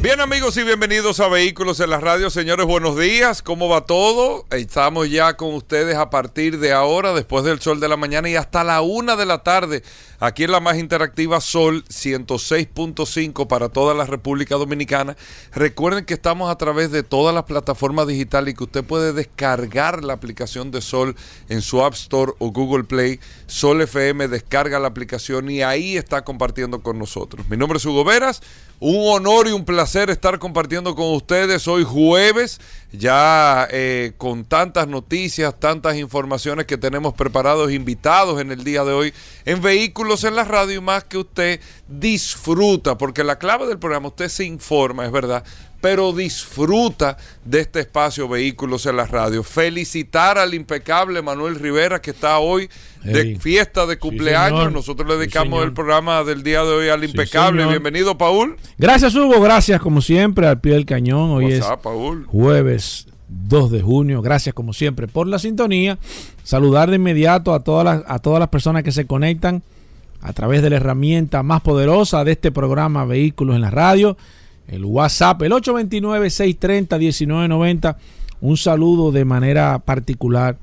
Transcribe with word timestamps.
Bien 0.00 0.20
amigos 0.20 0.56
y 0.56 0.62
bienvenidos 0.62 1.18
a 1.18 1.26
Vehículos 1.26 1.80
en 1.80 1.90
la 1.90 1.98
Radio. 1.98 2.30
Señores, 2.30 2.66
buenos 2.66 2.96
días. 2.96 3.42
¿Cómo 3.42 3.68
va 3.68 3.84
todo? 3.84 4.46
Estamos 4.52 5.10
ya 5.10 5.36
con 5.36 5.52
ustedes 5.54 5.96
a 5.96 6.08
partir 6.08 6.60
de 6.60 6.70
ahora, 6.70 7.12
después 7.12 7.44
del 7.44 7.60
sol 7.60 7.80
de 7.80 7.88
la 7.88 7.96
mañana 7.96 8.28
y 8.28 8.36
hasta 8.36 8.62
la 8.62 8.80
una 8.80 9.16
de 9.16 9.26
la 9.26 9.42
tarde, 9.42 9.82
aquí 10.20 10.44
en 10.44 10.52
la 10.52 10.60
más 10.60 10.78
interactiva 10.78 11.40
Sol 11.40 11.84
106.5 11.88 13.48
para 13.48 13.70
toda 13.70 13.92
la 13.92 14.06
República 14.06 14.54
Dominicana. 14.54 15.16
Recuerden 15.52 16.04
que 16.04 16.14
estamos 16.14 16.48
a 16.48 16.58
través 16.58 16.92
de 16.92 17.02
todas 17.02 17.34
las 17.34 17.42
plataformas 17.42 18.06
digitales 18.06 18.54
y 18.54 18.56
que 18.56 18.64
usted 18.64 18.84
puede 18.84 19.12
descargar 19.12 20.04
la 20.04 20.12
aplicación 20.12 20.70
de 20.70 20.80
Sol 20.80 21.16
en 21.48 21.60
su 21.60 21.82
App 21.82 21.94
Store 21.94 22.34
o 22.38 22.52
Google 22.52 22.84
Play. 22.84 23.18
Sol 23.48 23.82
FM 23.82 24.28
descarga 24.28 24.78
la 24.78 24.86
aplicación 24.86 25.50
y 25.50 25.62
ahí 25.62 25.96
está 25.96 26.22
compartiendo 26.22 26.84
con 26.84 27.00
nosotros. 27.00 27.48
Mi 27.48 27.56
nombre 27.56 27.78
es 27.78 27.84
Hugo 27.84 28.04
Veras. 28.04 28.42
Un 28.80 29.12
honor 29.12 29.48
y 29.48 29.50
un 29.50 29.64
placer 29.64 30.08
estar 30.08 30.38
compartiendo 30.38 30.94
con 30.94 31.12
ustedes 31.12 31.66
hoy 31.66 31.82
jueves, 31.82 32.60
ya 32.92 33.66
eh, 33.72 34.12
con 34.16 34.44
tantas 34.44 34.86
noticias, 34.86 35.58
tantas 35.58 35.96
informaciones 35.96 36.66
que 36.66 36.78
tenemos 36.78 37.12
preparados, 37.14 37.72
invitados 37.72 38.40
en 38.40 38.52
el 38.52 38.62
día 38.62 38.84
de 38.84 38.92
hoy 38.92 39.14
en 39.44 39.60
Vehículos 39.60 40.22
en 40.22 40.36
la 40.36 40.44
Radio 40.44 40.76
y 40.76 40.80
más 40.80 41.02
que 41.02 41.18
usted 41.18 41.60
disfruta, 41.88 42.96
porque 42.96 43.24
la 43.24 43.38
clave 43.38 43.66
del 43.66 43.80
programa, 43.80 44.08
usted 44.08 44.28
se 44.28 44.44
informa, 44.44 45.04
es 45.04 45.10
verdad, 45.10 45.42
pero 45.80 46.12
disfruta 46.12 47.16
de 47.44 47.60
este 47.60 47.80
espacio 47.80 48.28
Vehículos 48.28 48.86
en 48.86 48.96
la 48.96 49.06
Radio. 49.06 49.42
Felicitar 49.42 50.38
al 50.38 50.54
impecable 50.54 51.22
Manuel 51.22 51.56
Rivera 51.56 52.00
que 52.00 52.10
está 52.10 52.38
hoy 52.38 52.68
de 53.04 53.38
fiesta 53.38 53.86
de 53.86 53.98
cumpleaños. 53.98 54.72
Nosotros 54.72 55.08
le 55.08 55.16
dedicamos 55.16 55.64
el 55.64 55.72
programa 55.72 56.24
del 56.24 56.42
día 56.42 56.64
de 56.64 56.70
hoy 56.70 56.88
al 56.88 57.04
impecable. 57.04 57.64
Bienvenido, 57.66 58.18
Paul. 58.18 58.56
Gracias, 58.76 59.14
Hugo. 59.14 59.40
Gracias, 59.40 59.80
como 59.80 60.00
siempre, 60.00 60.46
al 60.46 60.60
pie 60.60 60.74
del 60.74 60.84
cañón. 60.84 61.30
Hoy 61.30 61.52
es 61.52 61.64
jueves 62.26 63.06
2 63.28 63.70
de 63.70 63.82
junio. 63.82 64.20
Gracias, 64.20 64.54
como 64.54 64.72
siempre, 64.72 65.06
por 65.06 65.28
la 65.28 65.38
sintonía. 65.38 65.98
Saludar 66.42 66.90
de 66.90 66.96
inmediato 66.96 67.54
a 67.54 67.60
todas 67.60 67.84
las, 67.84 68.02
a 68.08 68.18
todas 68.18 68.40
las 68.40 68.48
personas 68.48 68.82
que 68.82 68.92
se 68.92 69.06
conectan 69.06 69.62
a 70.20 70.32
través 70.32 70.62
de 70.62 70.70
la 70.70 70.76
herramienta 70.76 71.44
más 71.44 71.60
poderosa 71.60 72.24
de 72.24 72.32
este 72.32 72.50
programa 72.50 73.04
Vehículos 73.04 73.54
en 73.54 73.62
la 73.62 73.70
Radio 73.70 74.16
el 74.68 74.84
WhatsApp, 74.84 75.42
el 75.42 75.50
829-630-1990. 75.52 77.96
Un 78.40 78.56
saludo 78.56 79.10
de 79.10 79.24
manera 79.24 79.80
particular 79.80 80.56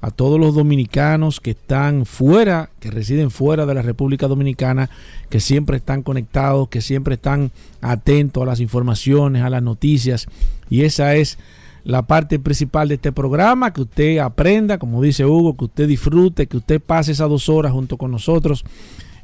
a 0.00 0.10
todos 0.10 0.40
los 0.40 0.54
dominicanos 0.54 1.40
que 1.40 1.50
están 1.50 2.06
fuera, 2.06 2.70
que 2.80 2.90
residen 2.90 3.30
fuera 3.30 3.66
de 3.66 3.74
la 3.74 3.82
República 3.82 4.28
Dominicana, 4.28 4.88
que 5.28 5.40
siempre 5.40 5.76
están 5.76 6.02
conectados, 6.02 6.68
que 6.68 6.80
siempre 6.80 7.14
están 7.14 7.52
atentos 7.82 8.42
a 8.42 8.46
las 8.46 8.60
informaciones, 8.60 9.42
a 9.42 9.50
las 9.50 9.62
noticias. 9.62 10.26
Y 10.70 10.82
esa 10.82 11.14
es 11.16 11.38
la 11.84 12.02
parte 12.02 12.38
principal 12.38 12.88
de 12.88 12.94
este 12.94 13.12
programa, 13.12 13.72
que 13.72 13.82
usted 13.82 14.18
aprenda, 14.18 14.78
como 14.78 15.02
dice 15.02 15.26
Hugo, 15.26 15.56
que 15.56 15.66
usted 15.66 15.86
disfrute, 15.86 16.46
que 16.46 16.56
usted 16.56 16.80
pase 16.80 17.12
esas 17.12 17.28
dos 17.28 17.50
horas 17.50 17.72
junto 17.72 17.98
con 17.98 18.10
nosotros 18.10 18.64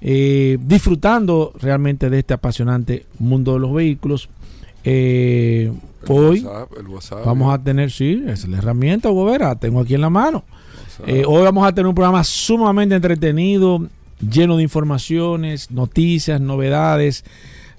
eh, 0.01 0.59
disfrutando 0.61 1.53
realmente 1.61 2.11
de 2.11 2.19
este 2.19 2.35
apasionante 2.35 3.07
mundo 3.19 3.55
de 3.55 3.61
los 3.61 3.73
vehículos. 3.73 4.29
Eh, 4.85 5.73
hoy 6.07 6.47
vamos 7.25 7.53
a 7.53 7.63
tener, 7.63 7.91
sí, 7.91 8.23
es 8.27 8.47
la 8.47 8.59
herramienta, 8.59 9.09
Bobera, 9.11 9.57
tengo 9.57 9.81
aquí 9.81 9.95
en 9.95 10.01
la 10.03 10.11
mano. 10.11 10.45
Eh, 11.07 11.25
hoy 11.27 11.43
vamos 11.43 11.67
a 11.67 11.73
tener 11.73 11.87
un 11.87 11.95
programa 11.95 12.25
sumamente 12.25 12.95
entretenido, 12.95 13.87
lleno 14.21 14.57
de 14.57 14.63
informaciones, 14.63 15.71
noticias, 15.71 16.41
novedades. 16.41 17.25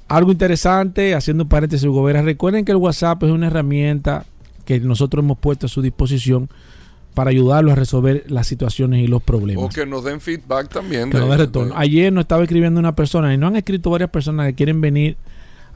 Algo 0.08 0.32
interesante, 0.32 1.16
haciendo 1.16 1.44
un 1.44 1.50
paréntesis, 1.50 1.88
Gobera, 1.88 2.22
recuerden 2.22 2.64
que 2.64 2.72
el 2.72 2.78
WhatsApp 2.78 3.24
es 3.24 3.32
una 3.32 3.48
herramienta 3.48 4.26
que 4.66 4.80
nosotros 4.80 5.24
hemos 5.24 5.38
puesto 5.38 5.66
a 5.66 5.70
su 5.70 5.82
disposición 5.82 6.50
para 7.18 7.32
ayudarlos 7.32 7.72
a 7.72 7.76
resolver 7.76 8.26
las 8.28 8.46
situaciones 8.46 9.04
y 9.04 9.08
los 9.08 9.24
problemas. 9.24 9.66
O 9.66 9.70
que 9.70 9.88
nos 9.88 10.04
den 10.04 10.22
feedback 10.22 10.70
también. 10.70 11.10
Que 11.10 11.18
nos 11.18 11.28
den 11.28 11.40
retorno. 11.40 11.74
Ayer 11.76 12.14
nos 12.14 12.26
estaba 12.26 12.44
escribiendo 12.44 12.80
una 12.80 12.94
persona 12.94 13.34
y 13.34 13.40
no 13.40 13.48
han 13.48 13.56
escrito 13.56 13.90
varias 13.90 14.12
personas 14.12 14.46
que 14.46 14.54
quieren 14.54 14.82
venir 14.82 15.18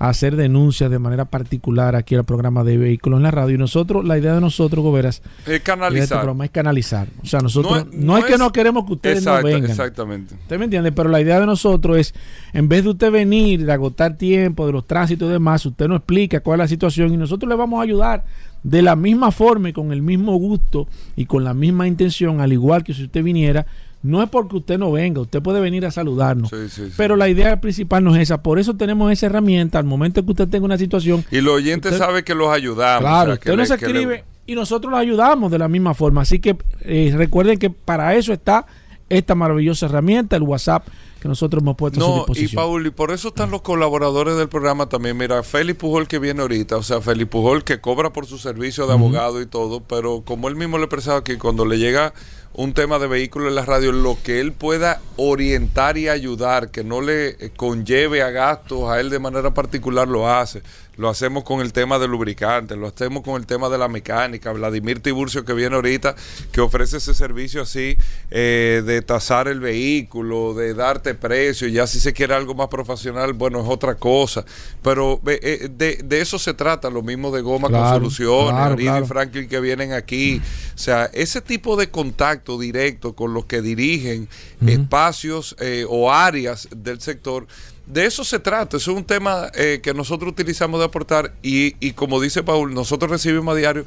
a 0.02 0.10
hacer 0.10 0.36
denuncias 0.36 0.90
de 0.90 0.98
manera 0.98 1.26
particular 1.26 1.96
aquí 1.96 2.16
al 2.16 2.24
programa 2.24 2.64
de 2.64 2.76
vehículos 2.76 3.18
en 3.18 3.24
la 3.24 3.30
radio. 3.30 3.54
Y 3.54 3.58
nosotros, 3.60 4.04
la 4.04 4.18
idea 4.18 4.34
de 4.34 4.42
nosotros, 4.42 4.84
Goberas, 4.84 5.22
es 5.46 5.62
canalizar. 5.62 6.28
Este 6.28 6.44
es 6.44 6.50
canalizar. 6.50 7.08
O 7.22 7.28
sea, 7.28 7.40
nosotros 7.40 7.86
no 7.94 8.18
es, 8.18 8.26
que 8.26 8.36
no 8.40 8.52
queremos 8.52 8.88
que 8.88 8.94
ustedes 8.94 9.24
no 9.24 9.44
vengan. 9.44 9.70
Exactamente. 9.70 10.34
¿Usted 10.34 10.58
me 10.58 10.66
entiende? 10.66 10.92
Pero 10.92 11.08
la 11.08 11.22
idea 11.22 11.40
de 11.40 11.46
nosotros 11.46 12.00
es, 12.00 12.16
en 12.52 12.68
vez 12.68 12.84
de 12.84 12.90
usted 12.90 13.12
venir, 13.12 13.64
de 13.64 13.72
agotar 13.72 14.18
tiempo, 14.18 14.66
de 14.66 14.72
los 14.72 14.88
tránsitos 14.88 15.30
y 15.30 15.34
demás, 15.34 15.64
usted 15.68 15.88
nos 15.88 15.98
explica 15.98 16.40
cuál 16.40 16.62
es 16.62 16.64
la 16.64 16.68
situación 16.68 17.14
y 17.14 17.18
nosotros 17.18 17.48
le 17.48 17.56
vamos 17.56 17.80
a 17.80 17.84
ayudar 17.84 18.24
de 18.64 18.82
la 18.82 18.96
misma 18.96 19.30
forma 19.30 19.70
y 19.70 19.74
con 19.74 19.92
el 19.92 20.02
mismo 20.02 20.36
gusto 20.36 20.88
y 21.16 21.28
con 21.28 21.44
la 21.44 21.54
misma 21.54 21.88
intención, 21.88 22.42
al 22.42 22.54
igual 22.54 22.84
que 22.84 22.96
si 22.96 23.04
usted 23.04 23.24
viniera, 23.24 23.68
no 24.04 24.24
es 24.24 24.30
porque 24.30 24.58
usted 24.58 24.78
no 24.78 24.92
venga, 24.92 25.22
usted 25.22 25.42
puede 25.42 25.60
venir 25.60 25.86
a 25.86 25.92
saludarnos. 25.92 26.52
Pero 26.98 27.16
la 27.16 27.30
idea 27.30 27.60
principal 27.62 28.04
no 28.04 28.16
es 28.16 28.22
esa. 28.24 28.42
Por 28.42 28.60
eso 28.60 28.76
tenemos 28.76 29.12
esa 29.12 29.28
herramienta 29.28 29.78
al 29.80 29.86
momento 29.86 30.24
que 30.24 30.32
usted 30.32 30.48
tenga 30.48 30.66
una 30.66 30.78
situación. 30.78 31.24
Y 31.32 31.42
los 31.42 31.56
oyentes 31.56 31.98
saben 31.98 32.24
que 32.24 32.34
los 32.34 32.50
ayudamos. 32.50 33.02
Claro, 33.02 33.34
usted 33.34 33.56
nos 33.56 33.70
escribe 33.70 34.24
y 34.48 34.56
nosotros 34.56 34.92
los 34.92 35.00
ayudamos 35.00 35.52
de 35.52 35.60
la 35.60 35.68
misma 35.68 35.94
forma. 35.94 36.22
Así 36.22 36.40
que 36.40 36.58
eh, 36.82 37.14
recuerden 37.16 37.60
que 37.60 37.70
para 37.70 38.16
eso 38.16 38.34
está 38.34 38.66
esta 39.08 39.36
maravillosa 39.36 39.86
herramienta, 39.86 40.36
el 40.36 40.44
WhatsApp 40.44 40.88
que 41.22 41.28
nosotros 41.28 41.62
hemos 41.62 41.76
puesto 41.76 42.00
a 42.00 42.04
su 42.04 42.14
disposición. 42.16 42.52
Y 42.52 42.56
Paul, 42.56 42.88
y 42.88 42.90
por 42.90 43.12
eso 43.12 43.28
están 43.28 43.52
los 43.52 43.62
colaboradores 43.62 44.38
del 44.38 44.50
programa 44.50 44.90
también. 44.90 45.16
Mira, 45.16 45.44
Félix 45.44 45.78
Pujol 45.78 46.08
que 46.08 46.18
viene 46.18 46.42
ahorita, 46.42 46.78
o 46.78 46.84
sea, 46.84 47.00
Félix 47.00 47.30
Pujol 47.30 47.64
que 47.64 47.80
cobra 47.80 48.12
por 48.12 48.26
su 48.26 48.40
servicio 48.40 48.88
de 48.88 48.94
abogado 48.94 49.40
y 49.40 49.46
todo, 49.46 49.82
pero 49.82 50.24
como 50.26 50.48
él 50.48 50.56
mismo 50.56 50.80
le 50.80 50.86
expresaba 50.86 51.20
aquí, 51.20 51.36
cuando 51.38 51.66
le 51.66 51.78
llega 51.78 52.14
un 52.54 52.74
tema 52.74 53.00
de 53.00 53.08
vehículo 53.08 53.48
en 53.48 53.56
la 53.56 53.66
radio, 53.66 53.92
lo 53.92 54.18
que 54.24 54.40
él 54.40 54.52
pueda 54.52 55.02
orientar 55.16 55.98
y 55.98 56.10
ayudar, 56.10 56.70
que 56.70 56.84
no 56.84 57.02
le 57.02 57.52
conlleve 57.56 58.22
a 58.22 58.30
gastos 58.30 58.90
a 58.90 59.00
él 59.00 59.10
de 59.10 59.20
manera 59.20 59.54
particular, 59.54 60.08
lo 60.08 60.30
hace 60.30 60.62
lo 61.02 61.10
hacemos 61.10 61.44
con 61.44 61.62
el 61.62 61.74
tema 61.74 61.98
del 61.98 62.12
lubricante, 62.12 62.76
lo 62.76 62.86
hacemos 62.86 63.24
con 63.24 63.42
el 63.42 63.48
tema 63.48 63.70
de 63.70 63.80
la 63.80 63.88
mecánica. 63.88 64.52
Vladimir 64.52 65.00
Tiburcio 65.00 65.44
que 65.44 65.54
viene 65.54 65.76
ahorita, 65.76 66.16
que 66.52 66.62
ofrece 66.62 66.98
ese 66.98 67.16
servicio 67.16 67.64
así 67.64 67.98
eh, 68.30 68.84
de 68.86 69.02
tasar 69.02 69.48
el 69.48 69.60
vehículo, 69.60 70.54
de 70.54 70.76
darte 70.76 71.16
precio, 71.16 71.68
ya 71.68 71.88
si 71.88 72.00
se 72.00 72.14
quiere 72.14 72.36
algo 72.36 72.54
más 72.54 72.68
profesional, 72.68 73.34
bueno, 73.34 73.62
es 73.62 73.68
otra 73.68 73.96
cosa. 73.96 74.46
Pero 74.84 75.20
eh, 75.26 75.70
de, 75.72 76.22
eso 76.22 76.38
se 76.38 76.54
trata, 76.54 76.92
lo 76.92 77.02
mismo 77.02 77.32
de 77.32 77.42
Goma 77.42 77.70
con 77.70 77.90
Soluciones, 77.90 78.76
claro, 78.78 79.04
y 79.04 79.08
Franklin 79.08 79.50
que 79.50 79.60
vienen 79.60 79.94
aquí. 79.94 80.40
O 80.76 80.78
sea, 80.78 81.06
ese 81.14 81.42
tipo 81.42 81.78
de 81.78 81.90
contacto 81.90 82.60
directo 82.60 83.14
con 83.16 83.34
los 83.34 83.46
que 83.46 83.64
dirigen 83.64 84.28
espacios 84.68 85.56
eh, 85.60 85.84
o 85.90 86.12
áreas 86.12 86.68
del 86.76 87.02
sector 87.02 87.48
de 87.86 88.06
eso 88.06 88.24
se 88.24 88.40
trata. 88.40 88.78
es 88.78 88.88
un 88.88 89.04
tema 89.04 89.52
eh, 89.54 89.80
que 89.82 89.94
nosotros 89.94 90.32
utilizamos 90.32 90.80
de 90.80 90.86
aportar 90.86 91.34
y, 91.42 91.92
como 91.94 92.22
dice 92.22 92.44
Paul, 92.44 92.74
nosotros 92.74 93.12
recibimos 93.12 93.54
a 93.54 93.58
diario 93.58 93.86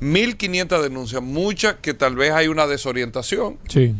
1.500 0.00 0.82
denuncias, 0.82 1.22
muchas 1.22 1.76
que 1.76 1.94
tal 1.94 2.16
vez 2.16 2.32
hay 2.32 2.48
una 2.48 2.66
desorientación. 2.66 3.58
Sí. 3.68 3.94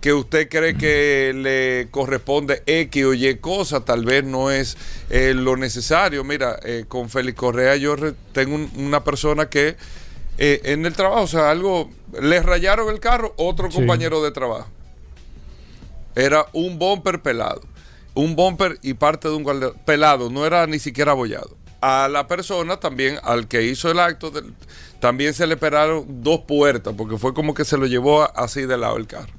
Que 0.00 0.14
usted 0.14 0.48
cree 0.48 0.78
que 0.78 1.32
le 1.34 1.90
corresponde 1.90 2.62
X 2.64 3.04
o 3.04 3.12
Y 3.12 3.34
cosa, 3.36 3.84
tal 3.84 4.06
vez 4.06 4.24
no 4.24 4.50
es 4.50 4.78
eh, 5.10 5.34
lo 5.34 5.56
necesario. 5.56 6.24
Mira, 6.24 6.58
eh, 6.62 6.86
con 6.88 7.10
Félix 7.10 7.36
Correa 7.36 7.76
yo 7.76 7.96
tengo 8.32 8.58
una 8.76 9.04
persona 9.04 9.50
que 9.50 9.76
en 10.38 10.86
el 10.86 10.94
trabajo, 10.94 11.24
o 11.24 11.26
sea, 11.26 11.50
algo, 11.50 11.90
le 12.18 12.40
rayaron 12.40 12.88
el 12.88 12.98
carro, 12.98 13.34
otro 13.36 13.68
compañero 13.68 14.22
de 14.22 14.30
trabajo. 14.30 14.70
Era 16.14 16.46
un 16.54 16.78
bumper 16.78 17.20
pelado 17.20 17.60
un 18.20 18.36
bumper 18.36 18.78
y 18.82 18.94
parte 18.94 19.28
de 19.28 19.34
un 19.34 19.74
pelado, 19.84 20.30
no 20.30 20.46
era 20.46 20.66
ni 20.66 20.78
siquiera 20.78 21.12
abollado. 21.12 21.56
A 21.80 22.08
la 22.08 22.26
persona 22.26 22.78
también, 22.78 23.18
al 23.22 23.48
que 23.48 23.62
hizo 23.62 23.90
el 23.90 23.98
acto, 23.98 24.30
también 25.00 25.32
se 25.32 25.46
le 25.46 25.54
esperaron 25.54 26.22
dos 26.22 26.40
puertas, 26.40 26.94
porque 26.96 27.16
fue 27.16 27.32
como 27.32 27.54
que 27.54 27.64
se 27.64 27.78
lo 27.78 27.86
llevó 27.86 28.28
así 28.36 28.66
de 28.66 28.76
lado 28.76 28.98
el 28.98 29.06
carro. 29.06 29.32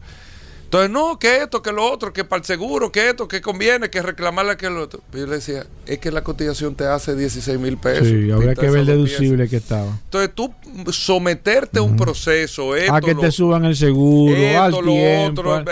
Entonces, 0.71 0.89
no, 0.89 1.19
que 1.19 1.43
esto, 1.43 1.61
que 1.61 1.73
lo 1.73 1.83
otro, 1.91 2.13
que 2.13 2.23
para 2.23 2.39
el 2.39 2.45
seguro, 2.45 2.93
que 2.93 3.09
esto, 3.09 3.27
que 3.27 3.41
conviene, 3.41 3.89
que 3.89 4.01
reclamarle 4.01 4.55
que 4.55 4.69
lo 4.69 4.83
otro. 4.83 5.01
Yo 5.11 5.27
le 5.27 5.35
decía, 5.35 5.65
es 5.85 5.99
que 5.99 6.11
la 6.11 6.23
cotización 6.23 6.75
te 6.75 6.85
hace 6.85 7.13
16 7.13 7.59
mil 7.59 7.77
pesos. 7.77 8.07
Sí, 8.07 8.31
habría 8.31 8.51
Pinta 8.53 8.61
que 8.61 8.69
ver 8.69 8.79
el 8.79 8.85
deducible 8.85 9.49
que 9.49 9.57
estaba. 9.57 9.99
Entonces, 10.05 10.31
tú 10.33 10.53
someterte 10.93 11.79
a 11.79 11.81
un 11.81 11.97
proceso, 11.97 12.73
esto, 12.77 12.93
A 12.93 13.01
que 13.01 13.13
lo- 13.13 13.19
te 13.19 13.31
suban 13.33 13.65
el 13.65 13.75
seguro, 13.75 14.33
esto, 14.33 14.61
al 14.61 14.71
lo 14.71 14.81
tiempo. 14.93 15.41
otro, 15.41 15.55
al- 15.55 15.65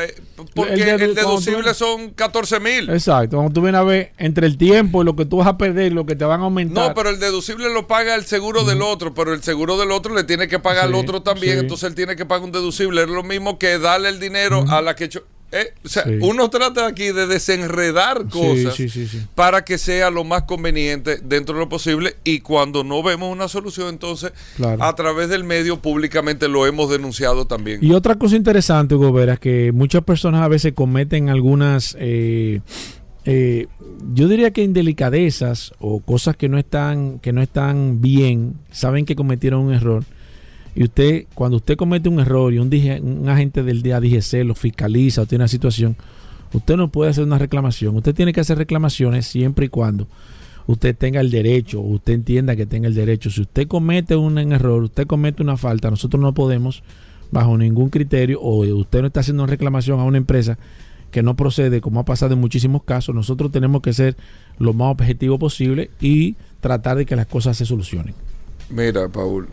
porque 0.53 0.73
El 0.73 0.99
dedu- 0.99 1.13
deducible 1.13 1.73
son 1.73 2.09
14 2.11 2.59
mil. 2.59 2.89
Exacto, 2.89 3.37
cuando 3.37 3.53
tú 3.53 3.61
vienes 3.61 3.79
a 3.79 3.83
ver 3.83 4.11
entre 4.17 4.47
el 4.47 4.57
tiempo 4.57 5.01
y 5.01 5.05
lo 5.05 5.15
que 5.15 5.25
tú 5.25 5.37
vas 5.37 5.47
a 5.47 5.57
perder 5.57 5.93
lo 5.93 6.05
que 6.05 6.15
te 6.17 6.25
van 6.25 6.41
a 6.41 6.43
aumentar. 6.43 6.89
No, 6.89 6.93
pero 6.93 7.09
el 7.09 7.19
deducible 7.19 7.71
lo 7.73 7.87
paga 7.87 8.15
el 8.15 8.25
seguro 8.25 8.63
del 8.65 8.81
otro, 8.81 9.13
pero 9.13 9.33
el 9.33 9.43
seguro 9.43 9.77
del 9.77 9.91
otro 9.91 10.13
le 10.13 10.23
tiene 10.25 10.47
que 10.49 10.59
pagar 10.59 10.85
al 10.85 10.93
Sí, 10.93 10.99
otro 10.99 11.21
también, 11.21 11.53
sí. 11.53 11.59
entonces 11.59 11.87
él 11.89 11.95
tiene 11.95 12.15
que 12.17 12.25
pagar 12.25 12.43
un 12.43 12.51
deducible. 12.51 13.03
Es 13.03 13.09
lo 13.09 13.23
mismo 13.23 13.57
que 13.59 13.79
darle 13.79 14.09
el 14.09 14.19
dinero 14.19 14.65
a 14.69 14.81
la 14.81 14.88
que... 14.95 15.09
cho- 15.09 15.23
eh, 15.51 15.73
o 15.83 15.89
sea, 15.89 16.03
Sí. 16.03 16.11
uno 16.21 16.51
trata 16.51 16.85
aquí 16.85 17.11
de 17.11 17.25
desenredar 17.25 18.29
cosas 18.29 18.75
sí, 18.75 18.87
sí, 18.87 19.07
sí. 19.07 19.19
para 19.33 19.63
que 19.65 19.79
sea 19.79 20.11
lo 20.11 20.23
más 20.23 20.43
conveniente 20.43 21.17
dentro 21.23 21.55
de 21.55 21.61
lo 21.61 21.67
posible 21.69 22.17
y 22.23 22.41
cuando 22.41 22.83
no 22.83 23.01
vemos 23.01 23.31
una 23.33 23.47
solución, 23.47 23.89
entonces 23.89 24.31
Claro. 24.57 24.83
a 24.83 24.95
través 24.95 25.27
del 25.27 25.43
medio 25.43 25.79
públicamente 25.81 26.47
lo 26.47 26.67
hemos 26.67 26.91
denunciado 26.91 27.47
también. 27.47 27.79
Y 27.83 27.93
otra 27.93 28.13
cosa 28.13 28.35
interesante, 28.35 28.93
Hugo 28.93 29.11
Vera, 29.11 29.33
es 29.33 29.39
que 29.39 29.71
muchas 29.71 30.03
personas 30.03 30.43
a 30.43 30.47
veces 30.49 30.73
cometen 30.73 31.29
algunas, 31.29 31.97
eh, 31.99 32.61
eh, 33.25 33.65
yo 34.13 34.27
diría 34.27 34.51
que 34.51 34.61
indelicadezas 34.61 35.73
o 35.79 35.99
cosas 35.99 36.37
que 36.37 36.47
no 36.47 36.59
están, 36.59 37.17
que 37.17 37.33
no 37.33 37.41
están 37.41 38.01
bien, 38.01 38.53
saben 38.71 39.03
que 39.07 39.15
cometieron 39.15 39.61
un 39.61 39.73
error. 39.73 40.03
Y 40.75 40.83
usted, 40.83 41.25
cuando 41.33 41.57
usted 41.57 41.75
comete 41.77 42.09
un 42.09 42.19
error 42.19 42.53
y 42.53 42.59
un, 42.59 42.69
dije- 42.69 43.01
un 43.01 43.27
agente 43.27 43.63
del 43.63 43.81
día 43.81 43.99
DGC 43.99 44.43
lo 44.45 44.55
fiscaliza 44.55 45.21
o 45.21 45.25
tiene 45.25 45.43
una 45.43 45.47
situación, 45.47 45.95
usted 46.53 46.77
no 46.77 46.87
puede 46.89 47.11
hacer 47.11 47.23
una 47.23 47.37
reclamación. 47.37 47.95
Usted 47.97 48.13
tiene 48.15 48.33
que 48.33 48.39
hacer 48.41 48.57
reclamaciones 48.57 49.25
siempre 49.27 49.65
y 49.65 49.69
cuando 49.69 50.07
usted 50.67 50.95
tenga 50.95 51.19
el 51.21 51.31
derecho, 51.31 51.81
usted 51.81 52.13
entienda 52.13 52.55
que 52.55 52.65
tenga 52.65 52.87
el 52.87 52.93
derecho. 52.93 53.29
Si 53.31 53.41
usted 53.41 53.67
comete 53.67 54.15
un 54.15 54.37
error, 54.37 54.83
usted 54.83 55.07
comete 55.07 55.41
una 55.41 55.57
falta, 55.57 55.89
nosotros 55.89 56.21
no 56.21 56.33
podemos, 56.33 56.83
bajo 57.31 57.57
ningún 57.57 57.89
criterio, 57.89 58.39
o 58.39 58.59
usted 58.65 59.01
no 59.01 59.07
está 59.07 59.21
haciendo 59.21 59.43
una 59.43 59.49
reclamación 59.51 59.99
a 59.99 60.03
una 60.03 60.17
empresa 60.17 60.57
que 61.11 61.23
no 61.23 61.35
procede, 61.35 61.81
como 61.81 61.99
ha 61.99 62.05
pasado 62.05 62.35
en 62.35 62.39
muchísimos 62.39 62.83
casos, 62.83 63.15
nosotros 63.15 63.51
tenemos 63.51 63.81
que 63.81 63.93
ser 63.93 64.15
lo 64.59 64.73
más 64.73 64.91
objetivo 64.91 65.39
posible 65.39 65.89
y 65.99 66.35
tratar 66.61 66.97
de 66.97 67.07
que 67.07 67.15
las 67.15 67.25
cosas 67.25 67.57
se 67.57 67.65
solucionen. 67.65 68.13
Mira, 68.69 69.09
Paul, 69.09 69.47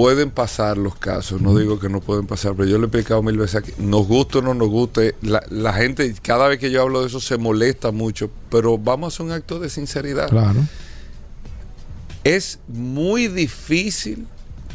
pueden 0.00 0.30
pasar 0.30 0.78
los 0.78 0.94
casos, 0.94 1.40
no 1.42 1.56
digo 1.58 1.80
que 1.80 1.88
no 1.88 2.00
pueden 2.00 2.24
pasar, 2.28 2.54
pero 2.56 2.68
yo 2.68 2.76
le 2.78 2.84
he 2.84 2.86
explicado 2.86 3.20
mil 3.20 3.36
veces 3.36 3.56
aquí, 3.56 3.72
nos 3.78 4.06
guste 4.06 4.38
o 4.38 4.42
no 4.42 4.54
nos 4.54 4.68
guste, 4.68 5.16
la, 5.22 5.42
la 5.50 5.72
gente, 5.72 6.14
cada 6.22 6.46
vez 6.46 6.58
que 6.60 6.70
yo 6.70 6.82
hablo 6.82 7.00
de 7.00 7.08
eso 7.08 7.18
se 7.18 7.36
molesta 7.36 7.90
mucho, 7.90 8.30
pero 8.48 8.78
vamos 8.78 9.06
a 9.06 9.08
hacer 9.16 9.26
un 9.26 9.32
acto 9.32 9.58
de 9.58 9.68
sinceridad. 9.68 10.28
Claro. 10.28 10.60
Es 12.22 12.60
muy 12.68 13.26
difícil 13.28 14.26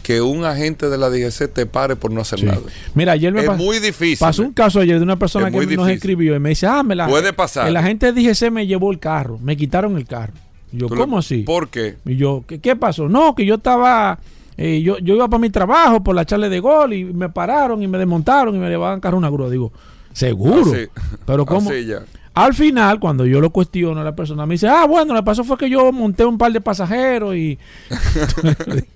que 0.01 0.19
un 0.21 0.43
agente 0.43 0.89
de 0.89 0.97
la 0.97 1.09
DGC 1.09 1.47
te 1.53 1.65
pare 1.65 1.95
por 1.95 2.11
no 2.11 2.19
hacer 2.19 2.39
Sí. 2.39 2.45
nada. 2.45 2.59
Mira, 2.93 3.13
ayer 3.13 3.31
me 3.31 3.41
Es 3.41 3.47
pas- 3.49 3.55
muy 3.55 3.79
difícil. 3.79 4.17
pasó 4.19 4.41
un 4.43 4.51
caso 4.51 4.81
ayer 4.81 4.97
de 4.97 5.03
una 5.03 5.17
persona 5.17 5.47
Es 5.47 5.53
que 5.53 5.57
nos 5.59 5.69
difícil. 5.69 5.91
escribió 5.93 6.35
y 6.35 6.39
me 6.39 6.49
dice, 6.49 6.67
ah, 6.67 6.83
me 6.83 6.95
la, 6.95 7.07
Puede 7.07 7.31
pasar. 7.31 7.67
el 7.69 7.77
agente 7.77 8.11
de 8.11 8.21
DGC 8.21 8.51
me 8.51 8.67
llevó 8.67 8.91
el 8.91 8.99
carro, 8.99 9.39
me 9.41 9.55
quitaron 9.55 9.95
el 9.95 10.05
carro. 10.05 10.33
Y 10.73 10.79
yo, 10.79 10.89
le- 10.89 10.95
¿cómo 10.97 11.19
así? 11.19 11.43
¿Por 11.43 11.69
qué? 11.69 11.95
Y 12.05 12.17
yo, 12.17 12.43
¿qué, 12.45 12.59
qué 12.59 12.75
pasó? 12.75 13.07
No, 13.07 13.33
que 13.35 13.45
yo 13.45 13.55
estaba, 13.55 14.19
eh, 14.57 14.81
yo, 14.81 14.97
yo 14.99 15.15
iba 15.15 15.27
para 15.27 15.39
mi 15.39 15.49
trabajo 15.49 16.03
por 16.03 16.15
la 16.15 16.25
charla 16.25 16.49
de 16.49 16.59
gol 16.59 16.93
y 16.93 17.05
me 17.05 17.29
pararon 17.29 17.81
y 17.81 17.87
me 17.87 17.97
desmontaron 17.97 18.55
y 18.55 18.59
me 18.59 18.69
llevaban 18.69 18.99
carro 18.99 19.17
una 19.17 19.29
grúa. 19.29 19.49
Digo, 19.49 19.71
seguro. 20.13 20.71
Así. 20.71 20.87
Pero 21.25 21.45
ya. 21.81 22.03
Al 22.35 22.53
final, 22.53 22.99
cuando 22.99 23.25
yo 23.27 23.39
lo 23.39 23.51
cuestiono 23.51 24.01
a 24.01 24.03
la 24.03 24.15
persona, 24.15 24.45
me 24.45 24.55
dice, 24.55 24.67
ah, 24.67 24.85
bueno, 24.85 25.13
lo 25.13 25.19
que 25.19 25.25
pasó 25.25 25.43
fue 25.43 25.57
que 25.57 25.69
yo 25.69 25.91
monté 25.91 26.25
un 26.25 26.37
par 26.37 26.51
de 26.51 26.61
pasajeros 26.61 27.35
y... 27.35 27.59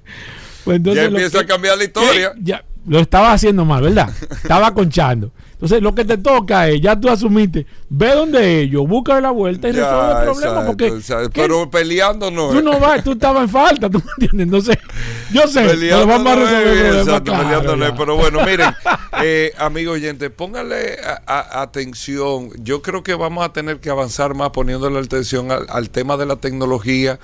Pues 0.68 0.84
Ya 0.84 0.94
lo 0.96 1.02
empieza 1.04 1.40
a 1.40 1.46
cambiar 1.46 1.78
la 1.78 1.86
historia. 1.86 2.34
Ya, 2.42 2.62
lo 2.86 3.00
estaba 3.00 3.32
haciendo 3.32 3.64
mal, 3.64 3.82
¿verdad? 3.82 4.10
Estaba 4.30 4.74
conchando. 4.74 5.32
Entonces, 5.60 5.82
lo 5.82 5.96
que 5.96 6.06
te 6.06 6.20
toca 6.20 6.70
es, 6.70 6.80
ya 6.80 6.96
tú 7.00 7.10
asumiste, 7.10 7.66
ve 7.90 8.12
donde 8.14 8.60
ellos, 8.62 8.88
busca 8.88 9.20
la 9.20 9.32
vuelta 9.32 9.68
y 9.70 9.74
Ya, 9.74 9.82
resuelve 9.82 10.12
el 10.12 10.18
problema. 10.26 10.52
exacto, 10.52 10.66
porque 10.68 10.88
exacto. 10.88 11.30
Pero 11.34 11.70
peleando 11.72 12.30
no 12.30 12.50
tú 12.52 12.62
no 12.62 12.80
vas, 12.80 13.04
tú 13.04 13.14
estabas 13.14 13.42
en 13.46 13.50
falta, 13.50 13.90
tú 13.90 13.98
me 13.98 14.12
entiendes. 14.26 14.46
Entonces, 14.46 14.78
yo 15.34 15.48
sé, 15.48 15.62
pero 15.62 15.72
Peleando 15.72 16.06
vamos 16.08 16.28
a 16.32 16.36
resolver 16.36 16.62
es, 16.62 16.68
el 16.68 16.78
problema. 16.78 17.00
exacto, 17.02 17.24
claro, 17.32 17.44
peleando 17.44 17.76
no 17.76 17.86
es. 17.86 17.92
ya. 17.92 17.98
Pero 17.98 18.16
bueno, 18.18 18.46
miren, 18.46 18.76
eh, 19.24 19.54
amigo 19.58 19.94
oyente, 19.94 20.30
pónganle 20.30 21.00
a- 21.04 21.22
a- 21.26 21.62
atención. 21.64 22.52
Yo 22.64 22.84
creo 22.84 23.02
que 23.02 23.16
vamos 23.16 23.44
a 23.44 23.52
tener 23.52 23.80
que 23.80 23.90
avanzar 23.90 24.36
más 24.36 24.52
poniéndole 24.52 25.00
atención 25.00 25.52
al, 25.52 25.66
al 25.70 25.90
tema 25.90 26.18
de 26.18 26.28
la 26.28 26.36
tecnología, 26.36 27.18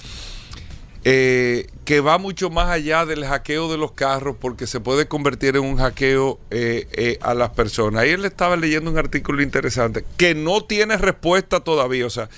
eh, 1.06 1.68
que 1.84 2.00
va 2.00 2.18
mucho 2.18 2.50
más 2.50 2.70
allá 2.70 3.06
del 3.06 3.26
hackeo 3.26 3.70
de 3.70 3.78
los 3.78 3.92
carros, 3.92 4.38
porque 4.40 4.68
se 4.68 4.80
puede 4.80 5.08
convertir 5.08 5.58
en 5.58 5.64
un 5.64 5.78
hackeo 5.78 6.40
eh, 6.50 6.88
eh, 6.94 7.18
a 7.22 7.34
las 7.34 7.50
personas. 7.50 8.04
Ayer 8.04 8.20
le 8.20 8.30
estaba 8.30 8.56
leyendo 8.56 8.90
un 8.90 8.98
artículo 8.98 9.42
interesante 9.42 10.06
que 10.16 10.34
no 10.34 10.64
tiene 10.64 10.98
respuesta 10.98 11.60
todavía. 11.60 12.06
O 12.06 12.10
sea, 12.10 12.30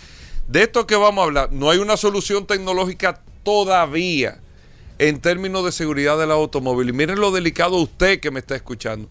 de 0.47 0.63
esto 0.63 0.87
que 0.87 0.95
vamos 0.95 1.21
a 1.21 1.25
hablar, 1.25 1.51
no 1.51 1.69
hay 1.69 1.77
una 1.77 1.95
solución 1.95 2.47
tecnológica 2.47 3.21
todavía 3.43 4.39
en 4.97 5.19
términos 5.19 5.63
de 5.63 5.71
seguridad 5.71 6.17
del 6.17 6.31
automóvil. 6.31 6.89
Y 6.89 6.93
miren 6.93 7.19
lo 7.19 7.31
delicado 7.31 7.75
usted 7.75 8.19
que 8.19 8.31
me 8.31 8.39
está 8.39 8.55
escuchando. 8.55 9.07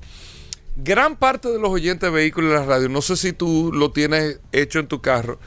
Gran 0.76 1.14
parte 1.14 1.48
de 1.48 1.60
los 1.60 1.70
oyentes 1.70 2.10
de 2.10 2.10
vehículos 2.10 2.50
en 2.50 2.58
la 2.58 2.66
radio, 2.66 2.88
no 2.88 3.02
sé 3.02 3.16
si 3.16 3.32
tú 3.32 3.70
lo 3.72 3.92
tienes 3.92 4.40
hecho 4.50 4.80
en 4.80 4.88
tu 4.88 5.00
carro, 5.00 5.38